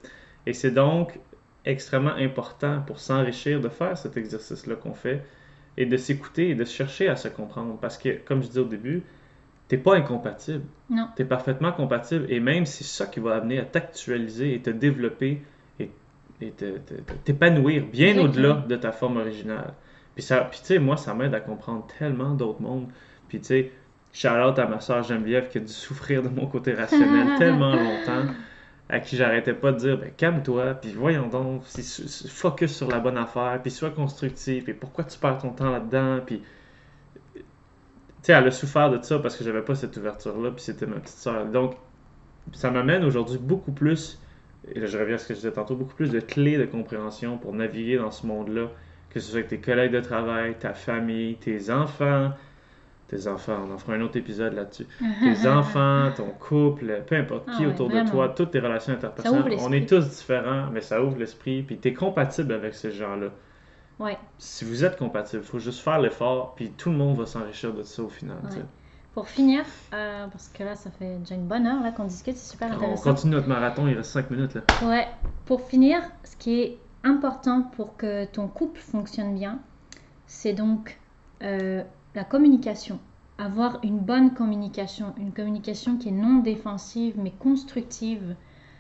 Et 0.45 0.53
c'est 0.53 0.71
donc 0.71 1.19
extrêmement 1.65 2.13
important 2.15 2.81
pour 2.87 2.99
s'enrichir 2.99 3.59
de 3.61 3.69
faire 3.69 3.97
cet 3.97 4.17
exercice-là 4.17 4.75
qu'on 4.75 4.93
fait 4.93 5.23
et 5.77 5.85
de 5.85 5.97
s'écouter 5.97 6.49
et 6.49 6.55
de 6.55 6.65
chercher 6.65 7.07
à 7.09 7.15
se 7.15 7.27
comprendre. 7.27 7.77
Parce 7.79 7.97
que, 7.97 8.09
comme 8.25 8.41
je 8.41 8.47
disais 8.47 8.59
au 8.61 8.65
début, 8.65 9.03
t'es 9.69 9.77
pas 9.77 9.95
incompatible. 9.95 10.65
Non. 10.89 11.07
T'es 11.15 11.23
parfaitement 11.23 11.71
compatible 11.71 12.25
et 12.27 12.41
même 12.41 12.65
c'est 12.65 12.83
ça 12.83 13.05
qui 13.05 13.21
va 13.21 13.35
amener 13.35 13.59
à 13.59 13.65
t'actualiser 13.65 14.55
et 14.55 14.61
te 14.61 14.71
développer 14.71 15.41
et, 15.79 15.89
et 16.41 16.53
t'épanouir 17.23 17.85
bien 17.85 18.17
au-delà 18.17 18.65
de 18.67 18.75
ta 18.75 18.91
forme 18.91 19.17
originale. 19.17 19.73
Puis, 20.15 20.23
ça, 20.23 20.41
puis 20.41 20.59
tu 20.59 20.65
sais, 20.65 20.79
moi, 20.79 20.97
ça 20.97 21.13
m'aide 21.13 21.33
à 21.33 21.39
comprendre 21.39 21.87
tellement 21.97 22.33
d'autres 22.33 22.61
mondes. 22.61 22.87
Puis 23.29 23.39
tu 23.39 23.45
sais, 23.45 23.71
shout 24.11 24.27
out 24.27 24.57
à 24.57 24.65
ma 24.65 24.79
soeur 24.79 25.03
Geneviève 25.03 25.49
qui 25.49 25.59
a 25.59 25.61
dû 25.61 25.71
souffrir 25.71 26.23
de 26.23 26.29
mon 26.29 26.47
côté 26.47 26.73
rationnel 26.73 27.35
tellement 27.37 27.75
longtemps, 27.75 28.25
à 28.89 28.99
qui 28.99 29.15
j'arrêtais 29.15 29.53
pas 29.53 29.71
de 29.71 29.77
dire, 29.77 29.97
ben 29.99 30.11
calme-toi, 30.17 30.73
puis 30.73 30.91
voyons 30.91 31.27
donc, 31.27 31.61
focus 32.27 32.75
sur 32.75 32.89
la 32.89 32.99
bonne 32.99 33.17
affaire, 33.17 33.59
puis 33.61 33.69
sois 33.69 33.91
constructif, 33.91 34.67
et 34.67 34.73
pourquoi 34.73 35.03
tu 35.03 35.17
perds 35.19 35.37
ton 35.37 35.51
temps 35.51 35.69
là-dedans, 35.69 36.21
puis 36.25 36.41
sais, 38.31 38.37
elle 38.37 38.47
a 38.47 38.51
souffert 38.51 38.89
de 38.89 39.03
ça 39.03 39.19
parce 39.19 39.35
que 39.35 39.43
j'avais 39.43 39.61
pas 39.61 39.75
cette 39.75 39.95
ouverture-là, 39.97 40.51
puis 40.51 40.61
c'était 40.63 40.85
ma 40.85 40.97
petite 40.97 41.17
soeur. 41.17 41.45
Donc, 41.45 41.75
ça 42.53 42.71
m'amène 42.71 43.03
aujourd'hui 43.03 43.37
beaucoup 43.37 43.71
plus, 43.71 44.19
et 44.73 44.79
là 44.79 44.85
je 44.85 44.97
reviens 44.97 45.15
à 45.15 45.17
ce 45.17 45.27
que 45.27 45.33
je 45.33 45.39
disais 45.39 45.51
tantôt, 45.51 45.75
beaucoup 45.75 45.95
plus 45.95 46.11
de 46.11 46.19
clés 46.19 46.57
de 46.57 46.65
compréhension 46.65 47.37
pour 47.37 47.53
naviguer 47.53 47.97
dans 47.97 48.11
ce 48.11 48.25
monde-là, 48.25 48.67
que 49.09 49.19
ce 49.19 49.29
soit 49.29 49.39
avec 49.39 49.49
tes 49.49 49.59
collègues 49.59 49.91
de 49.91 49.99
travail, 49.99 50.55
ta 50.57 50.73
famille, 50.73 51.35
tes 51.35 51.69
enfants, 51.69 52.31
tes 53.07 53.27
enfants, 53.27 53.65
on 53.67 53.73
en 53.73 53.77
fera 53.77 53.93
un 53.93 54.01
autre 54.01 54.17
épisode 54.17 54.53
là-dessus, 54.53 54.85
tes 55.21 55.47
enfants, 55.47 56.11
ton 56.15 56.29
couple, 56.29 57.03
peu 57.07 57.15
importe 57.15 57.45
Ah 57.47 57.53
qui 57.57 57.65
ouais, 57.65 57.73
autour 57.73 57.89
de 57.89 58.09
toi, 58.09 58.29
toutes 58.29 58.51
tes 58.51 58.59
relations 58.59 58.93
interpersonnelles, 58.93 59.57
on 59.61 59.71
est 59.71 59.87
tous 59.87 60.07
différents, 60.07 60.69
mais 60.71 60.81
ça 60.81 61.03
ouvre 61.03 61.17
l'esprit, 61.17 61.63
puis 61.63 61.77
tu 61.77 61.89
es 61.89 61.93
compatible 61.93 62.53
avec 62.53 62.73
ces 62.73 62.91
gens-là. 62.91 63.29
Ouais. 63.99 64.17
Si 64.39 64.65
vous 64.65 64.83
êtes 64.85 64.97
compatible, 64.97 65.43
il 65.43 65.47
faut 65.47 65.59
juste 65.59 65.81
faire 65.81 65.99
l'effort, 65.99 66.55
puis 66.55 66.73
tout 66.75 66.89
le 66.89 66.95
monde 66.97 67.17
va 67.17 67.25
s'enrichir 67.27 67.73
de 67.73 67.83
ça 67.83 68.03
au 68.03 68.09
final. 68.09 68.37
tu 68.49 68.55
sais. 68.57 68.65
pour 69.13 69.27
finir, 69.27 69.65
euh, 69.93 70.27
parce 70.27 70.47
que 70.49 70.63
là, 70.63 70.75
ça 70.75 70.91
fait 70.91 71.17
déjà 71.19 71.35
une 71.35 71.47
bonne 71.47 71.65
heure 71.67 71.93
qu'on 71.95 72.05
discute, 72.05 72.37
c'est 72.37 72.51
super 72.51 72.69
On 72.69 72.73
intéressant. 72.75 73.03
continue 73.13 73.33
notre 73.33 73.47
marathon, 73.47 73.87
il 73.87 73.95
reste 73.95 74.11
5 74.11 74.29
minutes 74.31 74.53
là. 74.53 74.61
Ouais, 74.81 75.07
pour 75.45 75.61
finir, 75.61 76.01
ce 76.23 76.35
qui 76.35 76.59
est 76.61 76.79
important 77.03 77.63
pour 77.63 77.97
que 77.97 78.25
ton 78.25 78.47
couple 78.47 78.79
fonctionne 78.79 79.33
bien, 79.35 79.59
c'est 80.27 80.53
donc 80.53 80.99
euh, 81.43 81.83
la 82.15 82.23
communication. 82.23 82.99
Avoir 83.37 83.79
une 83.83 83.99
bonne 83.99 84.33
communication, 84.33 85.13
une 85.17 85.33
communication 85.33 85.97
qui 85.97 86.09
est 86.09 86.13
non 86.13 86.39
défensive 86.39 87.15
mais 87.17 87.31
constructive. 87.31 88.35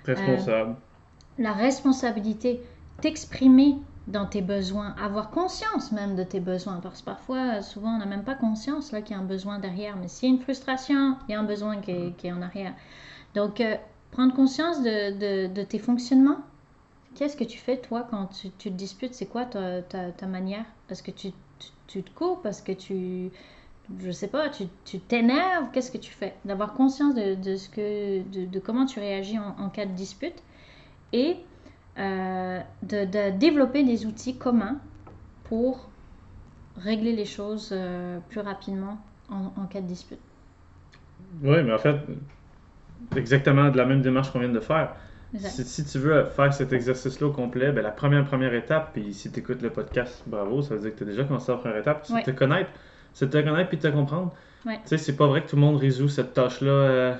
Responsable. 0.05 0.75
La 1.37 1.53
responsabilité, 1.53 2.61
t'exprimer 3.01 3.77
dans 4.07 4.25
tes 4.25 4.41
besoins, 4.41 4.95
avoir 5.01 5.29
conscience 5.31 5.91
même 5.91 6.15
de 6.15 6.23
tes 6.23 6.39
besoins, 6.39 6.79
parce 6.81 7.01
que 7.01 7.05
parfois, 7.05 7.61
souvent, 7.61 7.95
on 7.95 7.99
n'a 7.99 8.05
même 8.05 8.23
pas 8.23 8.35
conscience 8.35 8.91
là 8.91 9.01
qu'il 9.01 9.15
y 9.15 9.19
a 9.19 9.21
un 9.21 9.25
besoin 9.25 9.59
derrière, 9.59 9.95
mais 9.97 10.07
s'il 10.07 10.29
y 10.29 10.31
a 10.31 10.35
une 10.35 10.41
frustration, 10.41 11.15
il 11.27 11.31
y 11.33 11.35
a 11.35 11.39
un 11.39 11.43
besoin 11.43 11.77
qui 11.77 11.91
est, 11.91 12.17
qui 12.17 12.27
est 12.27 12.31
en 12.31 12.41
arrière. 12.41 12.73
Donc, 13.35 13.61
euh, 13.61 13.75
prendre 14.11 14.33
conscience 14.35 14.81
de, 14.83 15.47
de- 15.47 15.53
de 15.53 15.63
tes 15.63 15.79
fonctionnements. 15.79 16.39
Qu'est-ce 17.15 17.37
que 17.37 17.43
tu 17.43 17.57
fais, 17.59 17.77
toi, 17.77 18.07
quand 18.09 18.27
tu, 18.27 18.49
tu 18.51 18.69
te 18.71 18.75
disputes? 18.75 19.13
C'est 19.13 19.27
quoi 19.27 19.45
ta, 19.45 19.81
ta- 19.81 20.27
manière? 20.27 20.65
Est-ce 20.89 21.03
que 21.03 21.11
tu, 21.11 21.31
tu, 21.87 22.03
te 22.03 22.09
coupes? 22.11 22.45
Est-ce 22.45 22.63
que 22.63 22.71
tu... 22.71 23.31
Je 23.99 24.11
sais 24.11 24.27
pas, 24.27 24.49
tu 24.49 24.99
t'énerves? 24.99 25.67
Qu'est-ce 25.73 25.91
que 25.91 25.97
tu 25.97 26.11
fais? 26.11 26.35
D'avoir 26.45 26.73
conscience 26.73 27.15
de, 27.15 27.35
de 27.35 27.55
ce 27.57 27.69
que, 27.69 28.21
de 28.23 28.59
comment 28.59 28.85
tu 28.85 28.99
réagis 28.99 29.39
en, 29.39 29.55
en 29.59 29.69
cas 29.69 29.85
de 29.85 29.93
dispute 29.93 30.43
et 31.13 31.37
euh, 31.97 32.59
de, 32.83 33.05
de 33.05 33.37
développer 33.37 33.83
des 33.83 34.05
outils 34.05 34.37
communs 34.37 34.77
pour 35.45 35.89
régler 36.77 37.13
les 37.15 37.25
choses 37.25 37.71
euh, 37.73 38.19
plus 38.29 38.39
rapidement 38.41 38.97
en, 39.29 39.51
en 39.61 39.65
cas 39.65 39.81
de 39.81 39.87
dispute. 39.87 40.19
Oui, 41.43 41.61
mais 41.63 41.73
en 41.73 41.77
fait, 41.77 41.95
exactement 43.15 43.69
de 43.69 43.77
la 43.77 43.85
même 43.85 44.01
démarche 44.01 44.31
qu'on 44.31 44.39
vient 44.39 44.49
de 44.49 44.59
faire. 44.59 44.95
Si, 45.37 45.63
si 45.63 45.85
tu 45.85 45.99
veux 45.99 46.25
faire 46.25 46.51
cet 46.53 46.73
exercice-là 46.73 47.27
au 47.27 47.31
complet, 47.31 47.71
ben, 47.71 47.83
la 47.83 47.91
première 47.91 48.25
première 48.25 48.53
étape, 48.55 48.93
puis 48.93 49.13
si 49.13 49.31
tu 49.31 49.39
écoutes 49.39 49.61
le 49.61 49.69
podcast, 49.69 50.23
bravo, 50.25 50.63
ça 50.63 50.73
veut 50.73 50.81
dire 50.81 50.91
que 50.91 50.97
tu 50.97 51.03
as 51.03 51.07
déjà 51.07 51.23
commencé 51.23 51.51
la 51.51 51.57
première 51.59 51.77
étape, 51.77 52.05
c'est 52.05 52.13
Ouais. 52.13 52.21
de 52.23 52.31
te 52.31 52.31
connaître. 52.31 52.71
C'est 53.13 53.29
te 53.29 53.37
connaître 53.37 53.69
puis 53.69 53.77
de 53.77 53.83
te 53.83 53.87
comprendre. 53.93 54.33
Ouais. 54.65 54.79
Tu 54.83 54.89
sais, 54.89 54.97
c'est 54.97 55.15
pas 55.15 55.27
vrai 55.27 55.43
que 55.43 55.49
tout 55.49 55.55
le 55.55 55.61
monde 55.61 55.77
résout 55.77 56.07
cette 56.09 56.33
tâche-là 56.33 56.71
euh, 56.71 57.15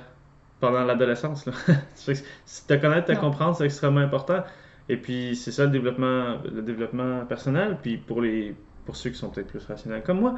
pendant 0.60 0.84
l'adolescence. 0.86 1.46
si 1.96 2.68
te 2.68 2.74
connaître, 2.76 3.08
te 3.08 3.12
Non. 3.14 3.20
comprendre, 3.20 3.56
c'est 3.56 3.66
extrêmement 3.66 4.02
important. 4.02 4.44
Et 4.90 4.98
puis, 4.98 5.36
c'est 5.36 5.52
ça 5.52 5.66
le 5.66 5.72
développement, 5.72 6.38
le 6.44 6.62
développement 6.62 7.26
personnel. 7.26 7.78
Puis, 7.82 7.98
pour, 7.98 8.22
les, 8.22 8.56
pour 8.86 8.96
ceux 8.96 9.12
qui 9.12 9.18
sont 9.18 9.30
peut-être 9.30 9.48
plus 9.48 9.66
rationnels 9.66 10.04
comme 10.04 10.20
moi, 10.20 10.36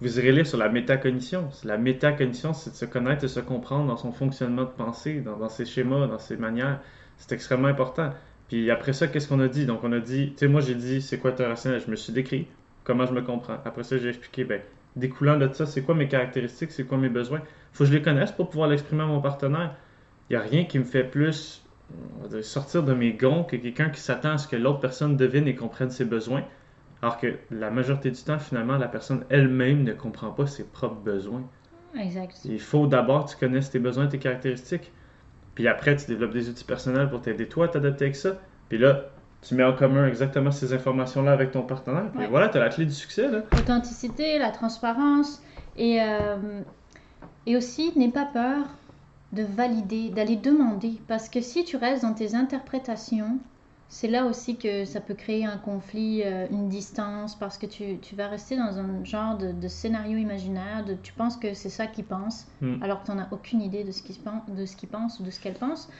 vous 0.00 0.18
irez 0.18 0.32
lire 0.32 0.46
sur 0.46 0.58
la 0.58 0.68
métacognition. 0.68 1.48
La 1.64 1.78
métacognition, 1.78 2.52
c'est 2.54 2.70
de 2.70 2.76
se 2.76 2.84
connaître 2.84 3.24
et 3.24 3.28
se 3.28 3.40
comprendre 3.40 3.86
dans 3.86 3.96
son 3.96 4.12
fonctionnement 4.12 4.64
de 4.64 4.70
pensée, 4.70 5.20
dans, 5.20 5.36
dans 5.36 5.48
ses 5.48 5.64
schémas, 5.64 6.06
dans 6.08 6.18
ses 6.18 6.36
manières. 6.36 6.80
C'est 7.16 7.32
extrêmement 7.32 7.68
important. 7.68 8.10
Puis 8.48 8.70
après 8.70 8.92
ça, 8.92 9.06
qu'est-ce 9.08 9.28
qu'on 9.28 9.40
a 9.40 9.48
dit? 9.48 9.66
Donc, 9.66 9.84
on 9.84 9.92
a 9.92 10.00
dit, 10.00 10.32
tu 10.32 10.38
sais, 10.38 10.48
moi, 10.48 10.60
j'ai 10.60 10.74
dit, 10.74 11.00
c'est 11.02 11.18
quoi 11.18 11.30
être 11.30 11.44
rationnel? 11.44 11.80
Je 11.84 11.90
me 11.90 11.96
suis 11.96 12.12
décrit 12.12 12.48
comment 12.84 13.06
je 13.06 13.12
me 13.12 13.22
comprends? 13.22 13.58
Après 13.64 13.84
ça, 13.84 13.96
j'ai 13.98 14.08
expliqué, 14.08 14.44
ben, 14.44 14.60
découlant 14.96 15.38
de 15.38 15.52
ça, 15.52 15.66
c'est 15.66 15.82
quoi 15.82 15.94
mes 15.94 16.08
caractéristiques, 16.08 16.72
c'est 16.72 16.84
quoi 16.84 16.98
mes 16.98 17.08
besoins? 17.08 17.40
faut 17.72 17.84
que 17.84 17.90
je 17.90 17.94
les 17.94 18.02
connaisse 18.02 18.32
pour 18.32 18.50
pouvoir 18.50 18.68
l'exprimer 18.68 19.02
à 19.02 19.06
mon 19.06 19.20
partenaire. 19.20 19.74
Il 20.28 20.36
n'y 20.36 20.42
a 20.42 20.44
rien 20.44 20.64
qui 20.64 20.78
me 20.78 20.84
fait 20.84 21.04
plus 21.04 21.64
sortir 22.42 22.82
de 22.82 22.94
mes 22.94 23.12
gonds 23.12 23.44
que 23.44 23.56
quelqu'un 23.56 23.90
qui 23.90 24.00
s'attend 24.00 24.32
à 24.32 24.38
ce 24.38 24.48
que 24.48 24.56
l'autre 24.56 24.80
personne 24.80 25.16
devine 25.16 25.46
et 25.48 25.54
comprenne 25.54 25.90
ses 25.90 26.04
besoins. 26.04 26.44
Alors 27.00 27.18
que 27.18 27.34
la 27.50 27.70
majorité 27.70 28.10
du 28.10 28.22
temps, 28.22 28.38
finalement, 28.38 28.78
la 28.78 28.88
personne 28.88 29.24
elle-même 29.28 29.82
ne 29.82 29.92
comprend 29.92 30.30
pas 30.30 30.46
ses 30.46 30.64
propres 30.64 31.00
besoins. 31.00 31.42
Exact. 31.98 32.40
Il 32.44 32.60
faut 32.60 32.86
d'abord 32.86 33.26
que 33.26 33.30
tu 33.32 33.36
connaisses 33.36 33.70
tes 33.70 33.78
besoins, 33.78 34.06
tes 34.06 34.18
caractéristiques. 34.18 34.92
Puis 35.54 35.66
après, 35.68 35.96
tu 35.96 36.06
développes 36.06 36.32
des 36.32 36.48
outils 36.48 36.64
personnels 36.64 37.10
pour 37.10 37.20
t'aider 37.20 37.48
toi 37.48 37.66
à 37.66 37.68
t'adapter 37.68 38.04
avec 38.04 38.16
ça. 38.16 38.38
Puis 38.68 38.78
là, 38.78 39.10
tu 39.46 39.54
mets 39.54 39.64
en 39.64 39.74
commun 39.74 40.06
exactement 40.06 40.50
ces 40.52 40.72
informations-là 40.72 41.32
avec 41.32 41.50
ton 41.50 41.62
partenaire. 41.62 42.10
Puis 42.12 42.20
Ouais. 42.20 42.28
voilà, 42.28 42.48
tu 42.48 42.56
as 42.58 42.60
la 42.60 42.68
clé 42.68 42.86
du 42.86 42.92
succès. 42.94 43.28
L'authenticité, 43.54 44.38
la 44.38 44.50
transparence 44.50 45.42
et, 45.76 46.00
euh, 46.02 46.62
et 47.46 47.56
aussi 47.56 47.92
n'aie 47.96 48.10
pas 48.10 48.26
peur 48.26 48.66
de 49.32 49.42
valider, 49.42 50.10
d'aller 50.10 50.36
demander. 50.36 51.00
Parce 51.08 51.28
que 51.28 51.40
si 51.40 51.64
tu 51.64 51.76
restes 51.76 52.02
dans 52.02 52.14
tes 52.14 52.34
interprétations, 52.34 53.40
c'est 53.88 54.08
là 54.08 54.26
aussi 54.26 54.56
que 54.58 54.84
ça 54.84 55.00
peut 55.00 55.14
créer 55.14 55.44
un 55.44 55.58
conflit, 55.58 56.22
euh, 56.24 56.46
une 56.50 56.68
distance, 56.68 57.38
parce 57.38 57.58
que 57.58 57.66
tu, 57.66 57.98
tu 58.00 58.14
vas 58.14 58.28
rester 58.28 58.56
dans 58.56 58.78
un 58.78 59.04
genre 59.04 59.36
de, 59.36 59.52
de 59.52 59.68
scénario 59.68 60.18
imaginaire, 60.18 60.84
de, 60.84 60.94
tu 60.94 61.12
penses 61.12 61.36
que 61.36 61.54
c'est 61.54 61.68
ça 61.70 61.86
qu'il 61.86 62.04
pense, 62.04 62.46
Hmm. 62.60 62.82
alors 62.82 63.00
que 63.00 63.06
tu 63.06 63.12
n'en 63.12 63.18
as 63.18 63.28
aucune 63.32 63.60
idée 63.60 63.84
de 63.84 63.90
ce 63.90 64.02
qu'il 64.02 64.16
pen- 64.22 64.42
de 64.48 64.66
ce 64.66 64.76
qu'il 64.76 64.88
pense 64.88 65.18
ou 65.20 65.24
de 65.24 65.30
ce 65.30 65.40
qu'elle 65.40 65.54
pense. 65.58 65.90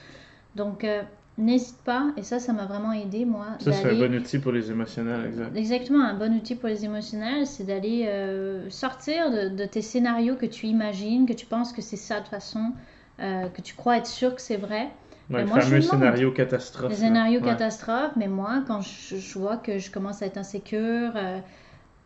Donc, 0.55 0.83
euh, 0.83 1.03
n'hésite 1.37 1.81
pas, 1.83 2.11
et 2.17 2.23
ça, 2.23 2.39
ça 2.39 2.53
m'a 2.53 2.65
vraiment 2.65 2.93
aidé, 2.93 3.25
moi, 3.25 3.47
Ça, 3.59 3.71
c'est 3.71 3.89
un 3.89 3.95
bon 3.95 4.13
outil 4.15 4.39
pour 4.39 4.51
les 4.51 4.69
émotionnels, 4.71 5.25
exact. 5.25 5.55
Exactement, 5.57 6.03
un 6.03 6.13
bon 6.13 6.33
outil 6.35 6.55
pour 6.55 6.69
les 6.69 6.85
émotionnels, 6.85 7.47
c'est 7.47 7.63
d'aller 7.63 8.05
euh, 8.07 8.69
sortir 8.69 9.31
de, 9.31 9.49
de 9.49 9.65
tes 9.65 9.81
scénarios 9.81 10.35
que 10.35 10.45
tu 10.45 10.67
imagines, 10.67 11.25
que 11.25 11.33
tu 11.33 11.45
penses 11.45 11.71
que 11.73 11.81
c'est 11.81 11.97
ça 11.97 12.21
de 12.21 12.27
façon, 12.27 12.73
euh, 13.19 13.49
que 13.49 13.61
tu 13.61 13.75
crois 13.75 13.97
être 13.97 14.07
sûr 14.07 14.35
que 14.35 14.41
c'est 14.41 14.57
vrai. 14.57 14.89
Ouais, 15.29 15.37
Mais 15.37 15.41
le 15.41 15.47
moi, 15.47 15.59
je 15.59 15.65
fameux 15.65 15.79
demande. 15.81 15.89
scénario 15.89 16.31
catastrophe. 16.31 16.93
Scénarios 16.95 17.39
Ouais. 17.39 17.45
catastrophes, 17.47 18.15
mais 18.15 18.27
moi, 18.27 18.63
quand 18.67 18.81
je, 18.81 19.15
je 19.17 19.39
vois 19.39 19.57
que 19.57 19.77
je 19.79 19.89
commence 19.91 20.21
à 20.21 20.25
être 20.25 20.37
insécure, 20.37 21.11
euh, 21.15 21.39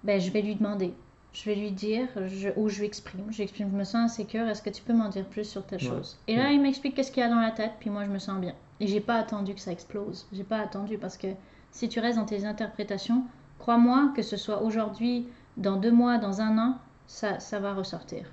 ben, 0.03 0.19
je 0.19 0.31
vais 0.31 0.41
lui 0.41 0.55
demander. 0.55 0.93
Je 1.33 1.45
vais 1.49 1.55
lui 1.55 1.71
dire, 1.71 2.07
je, 2.27 2.49
ou 2.55 2.69
je 2.69 2.79
lui 2.79 2.85
exprime. 2.87 3.25
Je 3.31 3.37
lui 3.37 3.43
exprime, 3.43 3.69
je 3.71 3.77
me 3.77 3.83
sens 3.83 3.95
insécure, 4.11 4.47
est-ce 4.47 4.61
que 4.61 4.69
tu 4.69 4.81
peux 4.83 4.93
m'en 4.93 5.09
dire 5.09 5.25
plus 5.25 5.43
sur 5.45 5.65
telle 5.65 5.79
Ouais. 5.81 5.87
chose? 5.89 6.17
Et 6.27 6.35
là, 6.37 6.51
il 6.51 6.61
m'explique 6.61 6.95
qu'est-ce 6.95 7.11
qu'il 7.11 7.21
y 7.21 7.25
a 7.25 7.29
dans 7.29 7.39
la 7.39 7.51
tête, 7.51 7.73
puis 7.79 7.89
moi, 7.89 8.05
je 8.05 8.09
me 8.11 8.19
sens 8.19 8.39
bien. 8.39 8.55
Et 8.79 8.87
j'ai 8.87 9.01
pas 9.01 9.15
attendu 9.15 9.53
que 9.55 9.59
ça 9.61 9.71
explose. 9.71 10.27
J'ai 10.31 10.43
pas 10.43 10.59
attendu 10.59 10.97
parce 10.97 11.17
que 11.17 11.27
si 11.71 11.89
tu 11.89 11.99
restes 11.99 12.17
dans 12.17 12.25
tes 12.25 12.45
interprétations, 12.45 13.25
crois-moi 13.59 14.11
que 14.15 14.21
ce 14.23 14.37
soit 14.37 14.61
aujourd'hui, 14.63 15.27
dans 15.57 15.77
deux 15.77 15.91
mois, 15.91 16.17
dans 16.17 16.41
un 16.41 16.57
an, 16.57 16.79
ça, 17.07 17.39
ça 17.39 17.59
va 17.59 17.73
ressortir. 17.73 18.25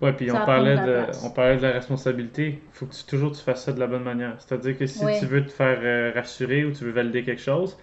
Ouais, 0.00 0.12
puis 0.12 0.30
on 0.32 0.40
parlait, 0.40 0.78
de 0.78 1.06
on 1.22 1.30
parlait 1.30 1.56
de 1.56 1.62
la 1.62 1.70
responsabilité. 1.72 2.62
Il 2.66 2.72
faut 2.72 2.86
que 2.86 2.94
tu, 2.94 3.04
toujours 3.06 3.32
tu 3.32 3.40
fasses 3.42 3.64
ça 3.64 3.72
de 3.72 3.80
la 3.80 3.86
bonne 3.86 4.02
manière. 4.02 4.40
C'est-à-dire 4.40 4.76
que 4.76 4.86
si 4.86 5.06
Ouais. 5.06 5.12
tu 5.12 5.26
veux 5.26 5.44
te 5.46 5.50
faire 5.52 5.78
euh, 5.82 6.12
rassurer 6.14 6.64
ou 6.64 6.72
tu 6.72 6.84
veux 6.84 6.90
valider 6.90 7.22
quelque 7.24 7.40
chose, 7.40 7.76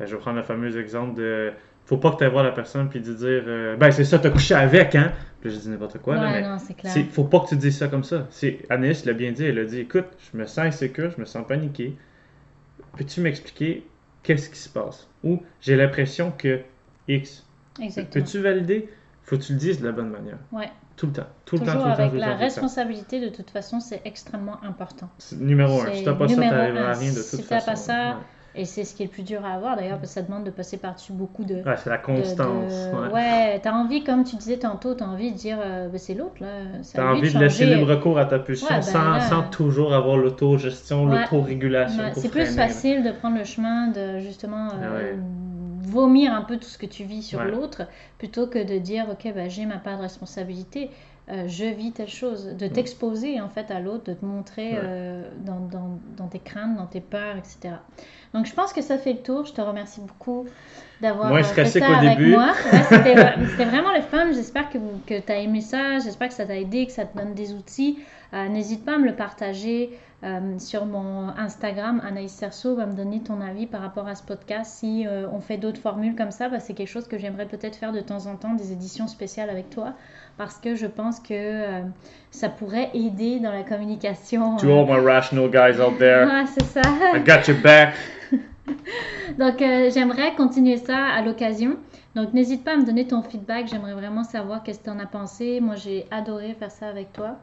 euh, 0.00 0.06
je 0.06 0.16
vais 0.16 0.20
prendre 0.20 0.38
le 0.38 0.44
fameux 0.44 0.78
exemple 0.78 1.14
de 1.16 1.52
faut 1.86 1.96
pas 1.96 2.10
que 2.10 2.18
tu 2.18 2.24
ailles 2.24 2.30
voir 2.30 2.44
la 2.44 2.52
personne 2.52 2.88
puis 2.90 2.98
lui 3.00 3.14
dire 3.14 3.24
euh, 3.46 3.76
ben 3.76 3.90
c'est 3.90 4.04
ça, 4.04 4.18
t'as 4.18 4.30
couché 4.30 4.54
avec, 4.54 4.94
hein? 4.94 5.12
Puis 5.40 5.48
là, 5.50 5.54
j'ai 5.56 5.62
dit 5.62 5.68
n'importe 5.70 5.98
quoi, 5.98 6.16
là, 6.16 6.22
ouais, 6.22 6.32
mais 6.42 6.48
non, 6.48 6.58
c'est 6.58 6.74
clair. 6.74 6.92
faut 7.10 7.24
pas 7.24 7.40
que 7.40 7.48
tu 7.48 7.56
dises 7.56 7.78
ça 7.78 7.88
comme 7.88 8.04
ça. 8.04 8.26
C'est 8.30 8.58
Anaïs 8.68 9.04
l'a 9.04 9.12
bien 9.14 9.32
dit, 9.32 9.44
elle 9.44 9.58
a 9.58 9.64
dit 9.64 9.80
écoute, 9.80 10.06
je 10.32 10.36
me 10.36 10.44
sens 10.46 10.58
insécure, 10.66 11.10
je 11.16 11.20
me 11.20 11.24
sens 11.24 11.46
paniqué. 11.46 11.96
Peux-tu 12.96 13.20
m'expliquer 13.20 13.86
qu'est-ce 14.22 14.50
qui 14.50 14.58
se 14.58 14.68
passe? 14.68 15.08
Ou 15.24 15.42
j'ai 15.60 15.76
l'impression 15.76 16.32
que 16.36 16.60
X. 17.08 17.44
Exactement. 17.80 18.24
Peux-tu 18.24 18.40
valider? 18.40 18.88
Faut 19.22 19.36
que 19.36 19.42
tu 19.42 19.52
le 19.52 19.58
dises 19.58 19.80
de 19.80 19.86
la 19.86 19.92
bonne 19.92 20.10
manière. 20.10 20.38
Ouais. 20.52 20.70
Tout 20.96 21.06
le 21.06 21.12
temps. 21.12 21.26
Tout 21.44 21.56
le 21.56 21.60
temps, 21.60 21.66
Toujours 21.72 21.82
tout 21.82 21.88
le 21.90 21.94
temps, 21.94 22.00
avec 22.00 22.08
tout 22.10 22.14
le 22.14 22.20
la 22.20 22.26
temps, 22.26 22.32
le 22.32 22.38
temps. 22.38 22.44
responsabilité, 22.44 23.20
de 23.20 23.28
toute 23.28 23.50
façon, 23.50 23.80
c'est 23.80 24.00
extrêmement 24.04 24.62
important. 24.64 25.10
Numéro 25.38 25.82
un. 25.82 25.92
Si 25.92 26.04
t'as 26.04 26.14
pas 26.14 26.26
ça, 26.28 26.36
t'arriveras 26.36 26.90
à 26.90 26.94
rien 26.94 27.10
de 27.10 27.16
toute 27.16 27.24
Si 27.24 27.42
façon. 27.42 27.46
t'as 27.48 27.60
pas 27.60 27.76
ça, 27.76 28.08
Ouais. 28.10 28.14
Et 28.56 28.64
c'est 28.64 28.84
ce 28.84 28.94
qui 28.94 29.02
est 29.02 29.06
le 29.06 29.12
plus 29.12 29.22
dur 29.22 29.44
à 29.44 29.50
avoir 29.52 29.76
d'ailleurs, 29.76 29.98
parce 29.98 30.08
que 30.08 30.14
ça 30.14 30.22
demande 30.22 30.44
de 30.44 30.50
passer 30.50 30.78
par-dessus 30.78 31.12
beaucoup 31.12 31.44
de. 31.44 31.56
Ouais, 31.56 31.76
c'est 31.76 31.90
la 31.90 31.98
constance. 31.98 32.72
de- 32.72 32.96
ouais. 33.08 33.12
Ouais, 33.12 33.60
t'as 33.62 33.72
envie, 33.72 34.02
comme 34.02 34.24
tu 34.24 34.36
disais 34.36 34.56
tantôt, 34.58 34.94
t'as 34.94 35.04
envie 35.06 35.32
de 35.32 35.36
dire, 35.36 35.58
euh, 35.60 35.88
Ben, 35.88 35.98
c'est 35.98 36.14
l'autre 36.14 36.36
là. 36.40 36.62
T'as 36.94 37.12
envie 37.12 37.32
de 37.32 37.38
laisser 37.38 37.66
libre 37.66 37.86
recours 37.88 38.18
à 38.18 38.24
ta 38.24 38.38
pulsion 38.38 38.66
Ouais, 38.68 38.76
ben 38.76 38.82
sans, 38.82 39.10
là- 39.12 39.20
sans 39.20 39.42
toujours 39.50 39.92
avoir 39.94 40.16
l'autogestion, 40.16 41.04
Ouais. 41.04 41.20
l'autorégulation. 41.20 42.02
C'est 42.14 42.30
plus 42.30 42.46
facile 42.46 43.02
de 43.02 43.10
prendre 43.12 43.36
le 43.38 43.44
chemin 43.44 43.88
de 43.88 44.18
justement 44.20 44.68
euh, 44.82 45.14
vomir 45.82 46.32
un 46.32 46.42
peu 46.42 46.56
tout 46.56 46.68
ce 46.68 46.78
que 46.78 46.86
tu 46.86 47.04
vis 47.04 47.22
sur 47.22 47.42
l'autre 47.44 47.82
plutôt 48.18 48.46
que 48.46 48.58
de 48.62 48.78
dire 48.78 49.06
ok 49.10 49.32
bah, 49.34 49.48
j'ai 49.48 49.66
ma 49.66 49.76
part 49.76 49.98
de 49.98 50.02
responsabilité 50.02 50.90
euh, 51.28 51.48
je 51.48 51.64
vis 51.64 51.92
telle 51.92 52.08
chose. 52.08 52.46
De 52.56 52.66
t'exposer 52.68 53.40
en 53.40 53.48
fait 53.48 53.70
à 53.70 53.80
l'autre 53.80 54.04
de 54.04 54.12
te 54.14 54.24
montrer 54.24 54.72
Ouais. 54.72 54.80
euh, 54.82 55.22
dans, 55.44 55.60
dans- 55.60 55.98
dans 56.16 56.28
tes 56.28 56.38
craintes 56.38 56.76
dans 56.76 56.86
tes 56.86 57.00
peurs 57.00 57.36
etc 57.36 57.74
donc 58.34 58.44
je 58.46 58.52
pense 58.54 58.72
que 58.74 58.82
ça 58.82 58.98
fait 58.98 59.14
le 59.14 59.20
tour. 59.20 59.46
Je 59.46 59.52
te 59.54 59.60
remercie 59.62 60.00
beaucoup 60.02 60.44
d'avoir 61.00 61.32
euh, 61.32 61.42
fait 61.42 61.64
ça 61.64 61.80
qu'au 61.80 61.92
avec 61.92 62.18
début. 62.18 62.32
moi. 62.32 62.52
Ouais, 62.72 62.82
c'était 62.82 63.14
c'était 63.48 63.64
vraiment 63.64 63.94
le 63.94 64.02
fun. 64.02 64.30
J'espère 64.32 64.68
que, 64.68 64.76
que 65.06 65.18
tu 65.20 65.32
as 65.32 65.38
aimé 65.38 65.62
ça. 65.62 65.98
J'espère 66.00 66.28
que 66.28 66.34
ça 66.34 66.44
t'a 66.44 66.56
aidé 66.58 66.84
que 66.86 66.92
ça 66.92 67.06
te 67.06 67.16
donne 67.16 67.32
des 67.32 67.54
outils. 67.54 67.98
Euh, 68.34 68.48
n'hésite 68.48 68.84
pas 68.84 68.96
à 68.96 68.98
me 68.98 69.06
le 69.06 69.14
partager 69.14 69.98
euh, 70.24 70.58
sur 70.58 70.84
mon 70.84 71.28
Instagram, 71.38 72.02
Anaïs 72.06 72.32
Cerceau 72.32 72.74
va 72.74 72.84
me 72.86 72.94
donner 72.94 73.20
ton 73.22 73.40
avis 73.40 73.66
par 73.66 73.80
rapport 73.80 74.06
à 74.08 74.14
ce 74.16 74.22
podcast. 74.22 74.72
Si 74.80 75.06
euh, 75.06 75.26
on 75.32 75.40
fait 75.40 75.56
d'autres 75.56 75.80
formules 75.80 76.16
comme 76.16 76.30
ça, 76.32 76.48
bah, 76.50 76.58
c'est 76.58 76.74
quelque 76.74 76.88
chose 76.88 77.06
que 77.08 77.16
j'aimerais 77.18 77.46
peut-être 77.46 77.76
faire 77.76 77.92
de 77.92 78.00
temps 78.00 78.26
en 78.26 78.36
temps, 78.36 78.52
des 78.54 78.72
éditions 78.72 79.06
spéciales 79.06 79.48
avec 79.48 79.70
toi, 79.70 79.94
parce 80.36 80.58
que 80.58 80.74
je 80.74 80.86
pense 80.86 81.20
que 81.20 81.32
euh, 81.32 81.82
ça 82.30 82.48
pourrait 82.48 82.90
aider 82.94 83.40
dans 83.40 83.52
la 83.52 83.62
communication. 83.62 84.56
To 84.56 84.70
all 84.70 84.86
my 84.86 85.04
rational 85.04 85.48
guys 85.48 85.80
out 85.80 85.98
there, 85.98 86.26
Ouais, 86.30 86.44
c'est 86.46 86.64
ça. 86.64 86.82
I 87.14 87.20
got 87.20 87.50
your 87.50 87.60
back. 87.62 87.94
Donc, 89.38 89.62
euh, 89.62 89.90
j'aimerais 89.92 90.34
continuer 90.34 90.76
ça 90.76 90.98
à 90.98 91.22
l'occasion. 91.22 91.76
Donc, 92.14 92.32
n'hésite 92.32 92.64
pas 92.64 92.74
à 92.74 92.76
me 92.76 92.84
donner 92.84 93.06
ton 93.06 93.22
feedback. 93.22 93.68
J'aimerais 93.68 93.94
vraiment 93.94 94.24
savoir 94.24 94.62
qu'est-ce 94.62 94.78
que 94.78 94.84
tu 94.84 94.90
en 94.90 94.98
as 94.98 95.06
pensé. 95.06 95.60
Moi, 95.60 95.74
j'ai 95.76 96.06
adoré 96.10 96.54
faire 96.54 96.70
ça 96.70 96.88
avec 96.88 97.12
toi. 97.12 97.36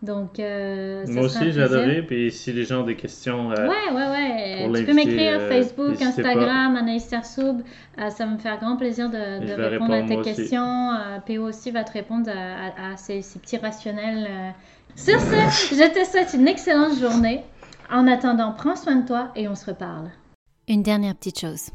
Donc, 0.00 0.38
euh, 0.38 1.04
ça 1.06 1.12
Moi 1.12 1.24
aussi, 1.24 1.50
j'ai 1.50 1.60
adoré. 1.62 2.02
Puis 2.02 2.30
si 2.30 2.52
les 2.52 2.64
gens 2.64 2.82
ont 2.82 2.86
des 2.86 2.94
questions, 2.94 3.50
euh, 3.50 3.66
Ouais, 3.68 3.92
ouais, 3.92 4.08
ouais. 4.08 4.64
pour 4.66 4.76
Tu 4.76 4.84
peux 4.84 4.94
m'écrire 4.94 5.40
euh, 5.40 5.48
Facebook, 5.48 5.88
n'hésitez 5.98 6.22
pas. 6.22 6.28
Instagram, 6.28 6.76
Anaïs 6.76 7.04
Sersoub. 7.04 7.62
Euh, 7.98 8.08
ça 8.10 8.24
va 8.26 8.32
me 8.32 8.38
faire 8.38 8.58
grand 8.60 8.76
plaisir 8.76 9.10
de, 9.10 9.60
répondre 9.70 9.94
à 9.94 10.02
tes 10.02 10.20
questions. 10.22 10.92
Euh, 10.92 11.18
PO 11.26 11.42
aussi 11.48 11.72
va 11.72 11.82
te 11.82 11.92
répondre 11.92 12.30
à, 12.30 12.90
à- 12.90 12.92
à 12.92 12.96
ces, 12.96 13.22
ces 13.22 13.40
petits 13.40 13.56
rationnels. 13.56 14.26
euh. 14.30 14.50
Sur 14.94 15.20
ce, 15.20 15.74
je 15.74 15.92
te 15.92 16.08
souhaite 16.08 16.32
une 16.34 16.46
excellente 16.48 16.98
journée. 17.00 17.42
En 17.90 18.06
attendant, 18.06 18.52
prends 18.52 18.76
soin 18.76 18.96
de 18.96 19.06
toi 19.06 19.30
et 19.34 19.48
on 19.48 19.54
se 19.56 19.66
reparle. 19.66 20.10
Une 20.68 20.82
dernière 20.82 21.14
petite 21.16 21.40
chose. 21.40 21.70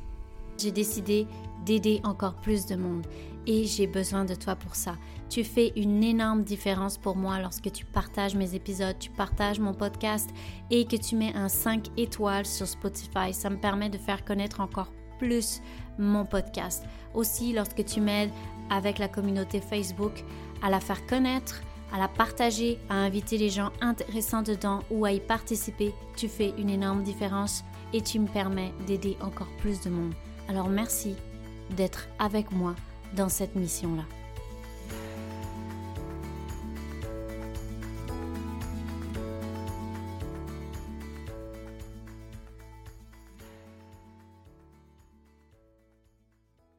J'ai 0.62 0.72
décidé 0.72 1.26
d'aider 1.66 2.00
encore 2.04 2.36
plus 2.36 2.68
de 2.68 2.76
monde 2.76 3.06
et 3.48 3.66
j'ai 3.66 3.88
besoin 3.88 4.24
de 4.24 4.36
toi 4.36 4.56
pour 4.56 4.76
ça. 4.76 4.94
Tu 5.34 5.44
fais 5.44 5.74
une 5.76 6.04
énorme 6.04 6.44
différence 6.44 7.00
pour 7.00 7.16
moi 7.16 7.40
lorsque 7.40 7.72
tu 7.72 7.86
partages 7.86 8.36
mes 8.36 8.54
épisodes, 8.54 9.00
tu 9.00 9.10
partages 9.10 9.60
mon 9.60 9.74
podcast 9.74 10.30
et 10.70 10.86
que 10.86 10.96
tu 10.96 11.16
mets 11.16 11.34
un 11.34 11.50
5 11.50 11.88
étoiles 11.98 12.46
sur 12.46 12.68
Spotify. 12.68 13.34
Ça 13.34 13.50
me 13.50 13.58
permet 13.58 13.90
de 13.90 13.98
faire 13.98 14.24
connaître 14.26 14.60
encore 14.62 14.92
plus 15.18 15.60
mon 15.98 16.24
podcast. 16.24 16.86
Aussi, 17.16 17.52
lorsque 17.52 17.84
tu 17.84 18.00
m'aides 18.00 18.30
avec 18.70 19.00
la 19.00 19.08
communauté 19.08 19.60
Facebook 19.60 20.24
à 20.62 20.70
la 20.70 20.80
faire 20.80 21.04
connaître, 21.08 21.64
à 21.92 21.98
la 21.98 22.10
partager, 22.10 22.78
à 22.88 22.98
inviter 22.98 23.40
les 23.40 23.50
gens 23.50 23.72
intéressants 23.82 24.44
dedans 24.44 24.82
ou 24.92 25.04
à 25.04 25.14
y 25.14 25.20
participer, 25.20 25.96
tu 26.16 26.28
fais 26.28 26.54
une 26.60 26.70
énorme 26.70 27.02
différence 27.02 27.64
et 27.92 28.02
tu 28.02 28.20
me 28.20 28.28
permets 28.28 28.72
d'aider 28.86 29.18
encore 29.20 29.50
plus 29.58 29.82
de 29.82 29.90
monde. 29.90 30.14
Alors 30.48 30.70
merci 30.70 31.16
d'être 31.76 32.08
avec 32.20 32.52
moi 32.52 32.76
dans 33.16 33.30
cette 33.30 33.56
mission-là. 33.56 34.04